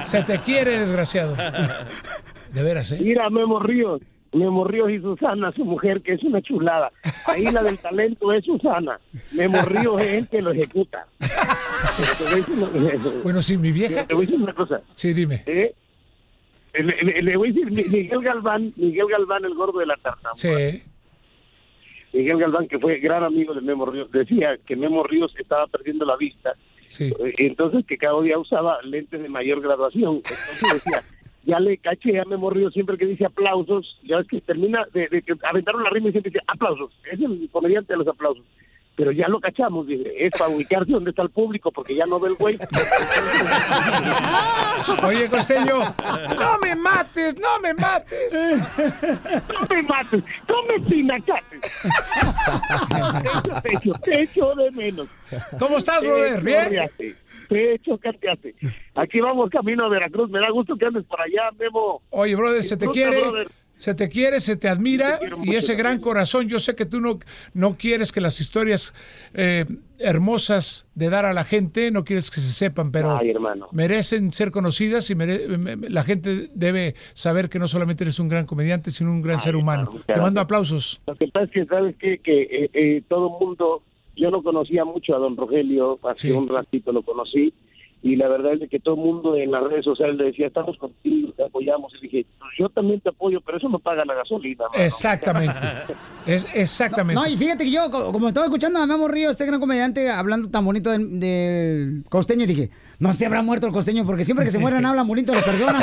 se 0.04 0.22
te 0.22 0.38
quiere, 0.40 0.78
desgraciado. 0.78 1.34
De 2.52 2.62
veras, 2.62 2.92
¿eh? 2.92 2.98
Mira, 3.00 3.28
Memo 3.30 3.58
Ríos, 3.58 4.00
Memo 4.32 4.62
Ríos 4.64 4.90
y 4.92 5.00
Susana, 5.00 5.50
su 5.56 5.64
mujer, 5.64 6.02
que 6.02 6.12
es 6.12 6.22
una 6.22 6.40
chulada. 6.40 6.92
Ahí 7.26 7.44
la 7.46 7.64
del 7.64 7.78
talento 7.78 8.32
es 8.32 8.44
Susana. 8.44 9.00
Memo 9.32 9.60
Ríos 9.62 10.00
es 10.02 10.12
el 10.14 10.28
que 10.28 10.40
lo 10.40 10.52
ejecuta. 10.52 11.04
Bueno, 13.22 13.42
sí, 13.42 13.56
mi 13.56 13.72
vieja. 13.72 14.06
Te 14.06 14.14
voy 14.14 14.24
a 14.24 14.26
decir 14.26 14.42
una 14.42 14.54
cosa. 14.54 14.80
Sí, 14.94 15.12
dime. 15.12 15.42
¿eh? 15.46 15.74
Le, 16.74 17.02
le- 17.02 17.22
le 17.22 17.36
voy 17.36 17.50
a 17.50 17.52
decir, 17.52 17.70
Mi- 17.70 17.84
Miguel 17.84 18.22
Galván, 18.22 18.72
Miguel 18.76 19.06
Galván, 19.10 19.44
el 19.44 19.54
gordo 19.54 19.78
de 19.78 19.86
la 19.86 19.96
tarta. 19.96 20.30
Sí. 20.34 20.48
Miguel 22.14 22.38
Galván, 22.38 22.68
que 22.68 22.78
fue 22.78 23.00
gran 23.00 23.24
amigo 23.24 23.54
de 23.54 23.60
Memo 23.60 23.86
Ríos, 23.86 24.10
decía 24.12 24.56
que 24.64 24.76
Memo 24.76 25.02
Ríos 25.02 25.34
estaba 25.36 25.66
perdiendo 25.66 26.04
la 26.04 26.16
vista. 26.16 26.54
Sí. 26.82 27.12
Eh, 27.18 27.34
Entonces, 27.38 27.84
que 27.84 27.98
cada 27.98 28.20
día 28.22 28.38
usaba 28.38 28.78
lentes 28.82 29.20
de 29.20 29.28
mayor 29.28 29.60
graduación. 29.60 30.16
Entonces 30.16 30.74
decía, 30.74 31.02
ya 31.44 31.58
le 31.58 31.76
caché 31.78 32.20
a 32.20 32.24
Memo 32.24 32.50
Ríos 32.50 32.72
siempre 32.72 32.96
que 32.96 33.06
dice 33.06 33.26
aplausos, 33.26 33.98
ya 34.04 34.18
ves 34.18 34.28
que 34.28 34.40
termina 34.40 34.86
de, 34.92 35.08
de 35.08 35.22
que 35.22 35.34
aventaron 35.42 35.82
la 35.82 35.90
rima 35.90 36.08
y 36.08 36.12
siempre 36.12 36.30
dice 36.30 36.44
aplausos. 36.46 36.92
Es 37.10 37.20
el 37.20 37.48
comediante 37.50 37.92
de 37.92 37.98
los 37.98 38.06
aplausos. 38.08 38.44
Pero 38.96 39.10
ya 39.10 39.26
lo 39.28 39.40
cachamos, 39.40 39.88
dice, 39.88 40.08
es 40.16 40.30
para 40.38 40.50
ubicarse 40.50 40.92
donde 40.92 41.10
está 41.10 41.22
el 41.22 41.30
público, 41.30 41.72
porque 41.72 41.96
ya 41.96 42.06
no 42.06 42.20
ve 42.20 42.28
el 42.28 42.36
güey. 42.36 42.56
Oye, 45.02 45.28
costeño, 45.28 45.80
no 46.38 46.58
me 46.62 46.76
mates, 46.76 47.36
no 47.36 47.58
me 47.60 47.74
mates. 47.74 48.52
No 49.52 49.66
me 49.68 49.82
mates, 49.82 50.22
no 50.48 50.62
me 50.64 50.80
pinacates. 50.88 51.82
Te 53.62 53.74
echo, 53.74 53.92
te 54.04 54.22
echo 54.22 54.54
de 54.54 54.70
menos. 54.70 55.08
¿Cómo 55.58 55.78
estás, 55.78 56.00
brother? 56.00 56.40
¿Bien? 56.42 56.62
chorreaste, 56.64 57.16
Te 57.48 57.74
echo, 57.74 57.98
carteaste. 57.98 58.54
Aquí 58.94 59.20
vamos 59.20 59.50
camino 59.50 59.86
a 59.86 59.88
Veracruz. 59.88 60.30
Me 60.30 60.38
da 60.38 60.50
gusto 60.50 60.76
que 60.76 60.86
andes 60.86 61.02
por 61.04 61.20
allá, 61.20 61.50
Memo. 61.58 62.00
Oye, 62.10 62.36
brother, 62.36 62.62
se 62.62 62.76
te 62.76 62.86
quiere, 62.88 63.22
brother. 63.22 63.48
Se 63.76 63.94
te 63.94 64.08
quiere, 64.08 64.40
se 64.40 64.56
te 64.56 64.68
admira 64.68 65.18
y 65.42 65.56
ese 65.56 65.74
gran 65.74 66.00
corazón. 66.00 66.48
Yo 66.48 66.58
sé 66.58 66.74
que 66.74 66.86
tú 66.86 67.00
no, 67.00 67.18
no 67.52 67.76
quieres 67.76 68.12
que 68.12 68.20
las 68.20 68.40
historias 68.40 68.94
eh, 69.34 69.64
hermosas 69.98 70.86
de 70.94 71.10
dar 71.10 71.24
a 71.24 71.32
la 71.34 71.44
gente, 71.44 71.90
no 71.90 72.04
quieres 72.04 72.30
que 72.30 72.40
se 72.40 72.52
sepan, 72.52 72.92
pero 72.92 73.16
Ay, 73.16 73.34
merecen 73.72 74.30
ser 74.30 74.50
conocidas 74.50 75.10
y 75.10 75.14
mere- 75.14 75.48
me- 75.58 75.76
me- 75.76 75.90
la 75.90 76.04
gente 76.04 76.50
debe 76.54 76.94
saber 77.14 77.48
que 77.48 77.58
no 77.58 77.66
solamente 77.68 78.04
eres 78.04 78.18
un 78.20 78.28
gran 78.28 78.46
comediante, 78.46 78.90
sino 78.90 79.10
un 79.10 79.22
gran 79.22 79.40
ser 79.40 79.56
humano. 79.56 79.92
Te 80.06 80.20
mando 80.20 80.40
aplausos. 80.40 81.00
Lo 81.06 81.14
que 81.16 81.28
pasa 81.28 81.46
es 81.46 81.50
que, 81.50 81.66
¿sabes 81.66 81.96
qué? 81.98 82.18
Que 82.18 82.42
eh, 82.42 82.70
eh, 82.72 83.02
todo 83.08 83.26
el 83.38 83.44
mundo, 83.46 83.82
yo 84.16 84.30
no 84.30 84.42
conocía 84.42 84.84
mucho 84.84 85.14
a 85.16 85.18
don 85.18 85.36
Rogelio, 85.36 85.98
hace 86.08 86.28
Sí. 86.28 86.30
un 86.30 86.48
ratito 86.48 86.92
lo 86.92 87.02
conocí, 87.02 87.52
y 88.06 88.16
la 88.16 88.28
verdad 88.28 88.52
es 88.52 88.60
de 88.60 88.68
que 88.68 88.78
todo 88.80 88.96
el 88.96 89.00
mundo 89.00 89.34
en 89.34 89.50
las 89.50 89.62
redes 89.64 89.82
sociales 89.84 90.16
le 90.16 90.24
decía, 90.26 90.46
estamos 90.46 90.76
contigo, 90.76 91.32
te 91.36 91.42
apoyamos, 91.44 91.90
y 91.98 92.02
dije, 92.02 92.26
"Pues 92.38 92.50
yo 92.58 92.68
también 92.68 93.00
te 93.00 93.08
apoyo, 93.08 93.40
pero 93.40 93.56
eso 93.58 93.68
no 93.70 93.78
paga 93.78 94.04
la 94.04 94.12
gasolina. 94.14 94.64
mano". 94.70 94.84
Exactamente. 94.84 95.54
Es 96.26 96.46
exactamente. 96.54 97.20
No, 97.20 97.26
y 97.28 97.36
fíjate 97.36 97.64
que 97.64 97.70
yo, 97.70 97.90
co- 97.90 98.10
como 98.12 98.28
estaba 98.28 98.46
escuchando 98.46 98.78
a 98.78 98.86
Memo 98.86 99.08
Río, 99.08 99.30
este 99.30 99.44
gran 99.46 99.58
comediante, 99.60 100.08
hablando 100.10 100.48
tan 100.50 100.64
bonito 100.64 100.90
del, 100.90 101.18
del 101.20 102.04
costeño, 102.08 102.46
dije, 102.46 102.70
no 102.98 103.12
se 103.12 103.26
habrá 103.26 103.42
muerto 103.42 103.66
el 103.66 103.72
costeño, 103.74 104.06
porque 104.06 104.24
siempre 104.24 104.44
que 104.46 104.50
se 104.52 104.58
mueren 104.58 104.84
hablan 104.86 105.06
bonito 105.08 105.32
las 105.34 105.42
personas. 105.44 105.82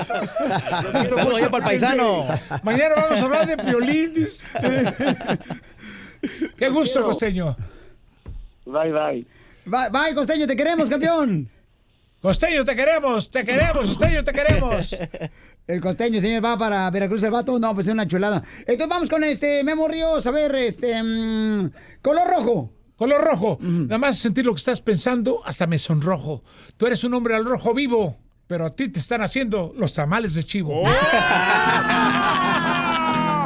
Saludos 0.00 1.34
allá 1.34 1.50
para 1.50 1.64
el 1.64 1.70
paisano. 1.80 2.24
Mañana 2.62 2.94
vamos 2.96 3.20
a 3.20 3.24
hablar 3.24 3.46
de 3.46 3.56
violín. 3.56 4.14
dice. 4.14 4.44
Qué 6.56 6.68
gusto, 6.68 7.02
costeño. 7.04 7.56
Bye, 8.64 8.92
bye. 8.92 9.26
Bye, 9.64 9.90
bye, 9.90 10.14
costeño, 10.14 10.46
te 10.46 10.56
queremos, 10.56 10.88
campeón. 10.90 11.48
Costeño, 12.22 12.64
te 12.64 12.76
queremos, 12.76 13.30
te 13.32 13.44
queremos, 13.44 13.96
Costeño, 13.96 14.22
te 14.22 14.32
queremos. 14.32 14.96
El 15.66 15.80
costeño, 15.80 16.20
señor, 16.20 16.44
va 16.44 16.56
para 16.58 16.90
Veracruz 16.90 17.22
el 17.22 17.30
vato. 17.30 17.58
No, 17.58 17.72
pues 17.74 17.86
es 17.86 17.92
una 17.92 18.06
chulada. 18.06 18.42
Entonces 18.60 18.88
vamos 18.88 19.08
con 19.08 19.22
este 19.24 19.62
Memo 19.62 19.86
Ríos. 19.86 20.26
A 20.26 20.30
ver, 20.32 20.54
este. 20.56 21.00
mm, 21.02 21.70
color 22.00 22.28
rojo. 22.28 22.72
Color 22.96 23.24
rojo. 23.24 23.58
Nada 23.60 23.98
más 23.98 24.18
sentir 24.18 24.44
lo 24.44 24.52
que 24.52 24.58
estás 24.58 24.80
pensando, 24.80 25.40
hasta 25.44 25.66
me 25.66 25.78
sonrojo. 25.78 26.42
Tú 26.76 26.86
eres 26.86 27.02
un 27.04 27.14
hombre 27.14 27.34
al 27.34 27.44
rojo 27.44 27.74
vivo, 27.74 28.18
pero 28.46 28.66
a 28.66 28.70
ti 28.70 28.88
te 28.88 28.98
están 29.00 29.22
haciendo 29.22 29.72
los 29.76 29.92
tamales 29.92 30.34
de 30.34 30.44
chivo. 30.44 30.82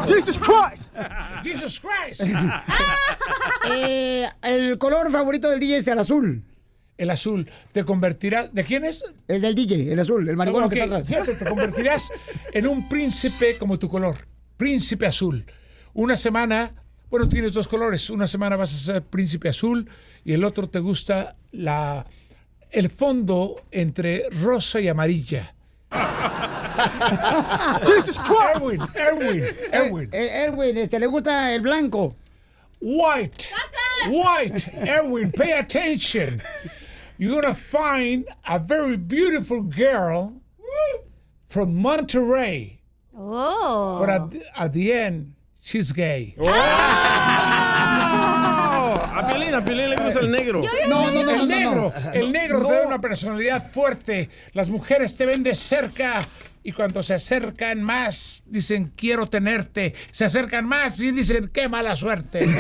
Jesus 0.07 0.39
Christ. 0.39 0.93
Jesus 1.45 1.81
Christ. 1.81 2.23
Eh, 3.69 4.29
el 4.43 4.79
color 4.79 5.11
favorito 5.11 5.51
del 5.51 5.59
DJ 5.59 5.79
es 5.79 5.89
el 5.89 5.99
azul. 5.99 6.45
El 6.97 7.11
azul. 7.11 7.51
¿Te 7.73 7.85
convertirás. 7.85 8.55
¿De 8.55 8.63
quién 8.65 8.85
es? 8.85 9.05
El 9.27 9.41
del 9.43 9.55
DJ, 9.57 9.93
el 9.93 9.99
azul, 9.99 10.29
el 10.29 10.37
marihuana 10.37 10.67
Ok, 10.67 10.73
que 10.73 10.83
está 10.85 10.97
atrás. 10.99 11.09
fíjate, 11.09 11.35
te 11.35 11.45
convertirás 11.47 12.13
en 12.53 12.67
un 12.69 12.89
príncipe 12.89 13.59
como 13.59 13.77
tu 13.79 13.89
color. 13.89 14.17
Príncipe 14.57 15.07
azul. 15.07 15.45
Una 15.95 16.17
semana, 16.17 16.75
bueno, 17.11 17.29
tienes 17.29 17.53
dos 17.55 17.67
colores. 17.67 18.09
Una 18.09 18.29
semana 18.29 18.55
vas 18.55 18.73
a 18.73 18.79
ser 18.95 19.03
príncipe 19.03 19.49
azul 19.49 19.89
y 20.25 20.33
el 20.33 20.45
otro 20.45 20.69
te 20.69 20.79
gusta 20.79 21.35
la, 21.51 22.07
el 22.71 22.89
fondo 22.89 23.65
entre 23.73 24.31
rosa 24.31 24.81
y 24.81 24.87
amarilla. 24.87 25.56
Jesus 27.85 28.19
Christ. 28.19 28.61
Erwin, 28.61 28.81
Erwin, 28.97 29.57
Erwin. 29.73 30.11
Eh, 30.13 30.19
eh, 30.19 30.47
Erwin, 30.47 30.77
este, 30.77 30.99
le 30.99 31.09
gusta 31.09 31.53
el 31.53 31.61
blanco. 31.61 32.15
White. 32.81 33.51
White. 34.09 34.69
Erwin, 34.89 35.33
pay 35.33 35.53
attention. 35.59 36.43
You're 37.19 37.41
going 37.41 37.55
to 37.55 37.61
find 37.61 38.29
a 38.47 38.59
very 38.59 38.97
beautiful 38.97 39.63
girl 39.63 40.35
from 41.49 41.75
Monterrey. 41.75 42.79
Oh. 43.17 43.99
But 44.01 44.11
at, 44.11 44.43
at 44.57 44.73
the 44.75 44.93
end, 44.93 45.35
she's 45.63 45.93
gay. 45.93 46.35
A 49.27 49.29
Piolín, 49.31 49.55
a 49.55 49.65
Piolín 49.65 49.91
le 49.91 49.97
gusta 49.97 50.21
el 50.21 50.31
negro. 50.31 50.63
No, 50.89 51.11
no, 51.11 51.23
no, 51.25 51.31
El 51.31 51.49
negro. 51.49 51.93
El 52.13 52.33
negro 52.33 52.61
No. 52.61 52.69
te 52.69 52.75
da 52.75 52.87
una 52.87 53.01
personalidad 53.01 53.71
fuerte. 53.73 54.31
Las 54.53 54.69
mujeres 54.71 55.17
te 55.17 55.27
ven 55.27 55.43
de 55.43 55.55
cerca 55.55 56.23
y 56.63 56.73
cuando 56.73 57.03
se 57.03 57.15
acercan 57.15 57.83
más 57.83 58.43
dicen 58.47 58.93
quiero 58.97 59.27
tenerte. 59.27 59.95
Se 60.11 60.25
acercan 60.25 60.65
más 60.67 61.01
y 61.01 61.11
dicen 61.13 61.51
qué 61.53 61.69
mala 61.69 61.97
suerte. 61.97 62.47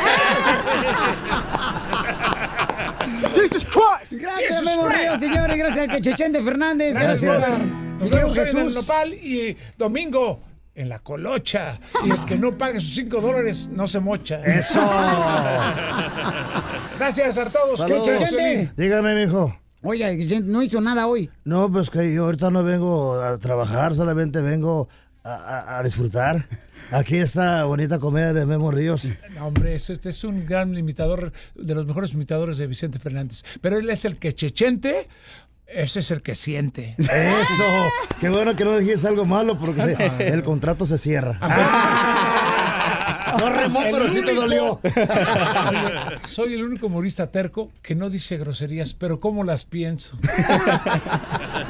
Jesus 3.33 3.65
Christ. 3.65 4.13
Gracias, 4.21 4.63
Memo. 4.63 4.89
Ríos, 4.89 5.21
señores. 5.21 5.57
Gracias 5.57 5.81
al 5.81 5.89
Quechechente 5.97 6.43
Fernández. 6.43 6.95
Gracias, 6.95 7.23
Gracias, 7.23 7.49
a 7.51 7.59
mi 7.59 7.71
hoy 8.03 8.09
en 8.13 8.25
el 8.25 8.31
Jesús. 8.35 8.75
nopal 8.75 9.15
y 9.15 9.57
domingo 9.77 10.41
en 10.77 10.89
la 10.89 11.01
colocha. 11.01 11.79
Y 12.05 12.11
el 12.11 12.25
que 12.25 12.39
no 12.39 12.57
pague 12.57 12.79
sus 12.81 12.95
cinco 12.95 13.21
dólares 13.21 13.69
no 13.73 13.87
se 13.89 13.99
mocha. 14.01 14.41
Eso. 14.45 14.81
Gracias 16.99 17.39
a 17.39 17.51
todos. 17.51 17.85
Quechechente. 17.85 18.73
Dígame, 18.77 19.15
mijo. 19.27 19.57
Oiga, 19.83 20.09
no 20.45 20.63
hizo 20.63 20.81
nada 20.81 21.07
hoy. 21.07 21.31
No, 21.45 21.71
pues 21.71 21.91
que 21.91 22.13
yo 22.13 22.25
ahorita 22.25 22.51
no 22.51 22.65
vengo 22.65 23.21
a 23.21 23.39
trabajar, 23.39 23.95
solamente 23.95 24.41
vengo 24.41 24.89
a, 25.23 25.35
a- 25.35 25.79
a 25.79 25.83
disfrutar. 25.83 26.47
Aquí 26.91 27.17
esta 27.17 27.65
bonita 27.65 27.99
comedia 27.99 28.33
de 28.33 28.47
Memo 28.47 28.71
Ríos. 28.71 29.09
No, 29.35 29.49
hombre, 29.49 29.75
es- 29.75 29.91
este 29.91 30.09
es 30.11 30.25
un 30.25 30.47
gran 30.47 30.77
imitador, 30.77 31.33
de 31.55 31.75
los 31.75 31.87
mejores 31.87 32.13
imitadores 32.15 32.59
de 32.59 32.67
Vicente 32.67 32.99
Fernández. 32.99 33.43
Pero 33.61 33.79
él 33.79 33.89
es 33.91 34.05
el 34.05 34.19
que 34.19 34.35
chechente, 34.35 35.09
ese 35.67 36.01
es 36.01 36.11
el 36.11 36.23
que 36.23 36.35
siente. 36.35 36.95
Eso. 36.99 37.65
Qué 38.21 38.29
bueno 38.29 38.55
que 38.57 38.65
no 38.65 38.77
dijiste 38.79 39.07
algo 39.09 39.25
malo 39.27 39.59
porque 39.59 39.83
se- 40.19 40.29
el 40.29 40.43
contrato 40.43 40.87
se 40.87 40.99
cierra. 40.99 41.39
No 43.39 43.51
remó, 43.51 43.83
El 43.83 43.93
pero 43.93 44.09
sí 44.09 44.15
te 44.23 44.33
único- 44.33 44.41
dolió. 44.41 44.81
Oye, 44.83 46.19
soy 46.27 46.55
el 46.55 46.63
único 46.65 46.87
humorista 46.87 47.27
terco 47.31 47.71
que 47.83 47.95
no 47.95 48.09
dice 48.09 48.39
groserías, 48.39 48.95
pero 48.95 49.21
¿cómo 49.21 49.45
las 49.45 49.67
pienso? 49.67 50.17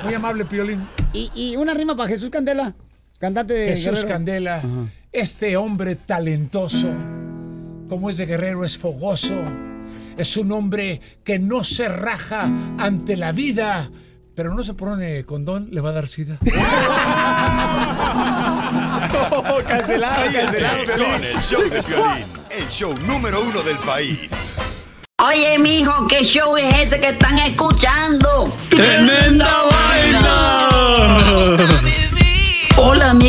Muy 0.05 0.15
amable, 0.15 0.45
Piolín. 0.45 0.87
Y, 1.13 1.29
y 1.35 1.57
una 1.57 1.75
rima 1.75 1.97
para 1.97 2.09
Jesús 2.09 2.31
Candela, 2.31 2.73
cantante 3.19 3.55
de 3.55 3.69
Jesús 3.71 3.85
Guerrero. 3.87 4.09
Candela, 4.09 4.63
este 5.11 5.57
hombre 5.57 5.97
talentoso, 5.97 6.89
como 7.89 8.11
es 8.11 8.17
de 8.19 8.27
guerrero, 8.27 8.65
es 8.65 8.79
fogoso. 8.79 9.35
Es 10.17 10.37
un 10.37 10.53
hombre 10.53 11.01
que 11.25 11.39
no 11.39 11.63
se 11.63 11.89
raja 11.89 12.49
ante 12.79 13.17
la 13.17 13.33
vida, 13.33 13.91
pero 14.35 14.55
no 14.55 14.63
se 14.63 14.75
pone 14.75 15.25
condón, 15.25 15.69
le 15.71 15.81
va 15.81 15.91
a 15.91 15.93
dar 15.93 16.09
sida. 16.09 16.39
cancelado, 19.67 20.23
Con 20.97 21.25
el 21.25 21.39
show 21.41 21.63
de 21.69 21.83
Piolín, 21.83 22.25
el 22.51 22.69
show 22.69 22.95
número 23.07 23.43
uno 23.43 23.63
del 23.63 23.79
país. 23.79 24.57
Oye, 25.19 25.59
mijo, 25.59 26.07
¿qué 26.07 26.25
show 26.25 26.57
es 26.57 26.75
ese 26.79 27.01
que 27.01 27.09
están 27.09 27.39
escuchando? 27.39 28.55
¡Tremenda 28.69 29.65
vaina! 29.71 30.69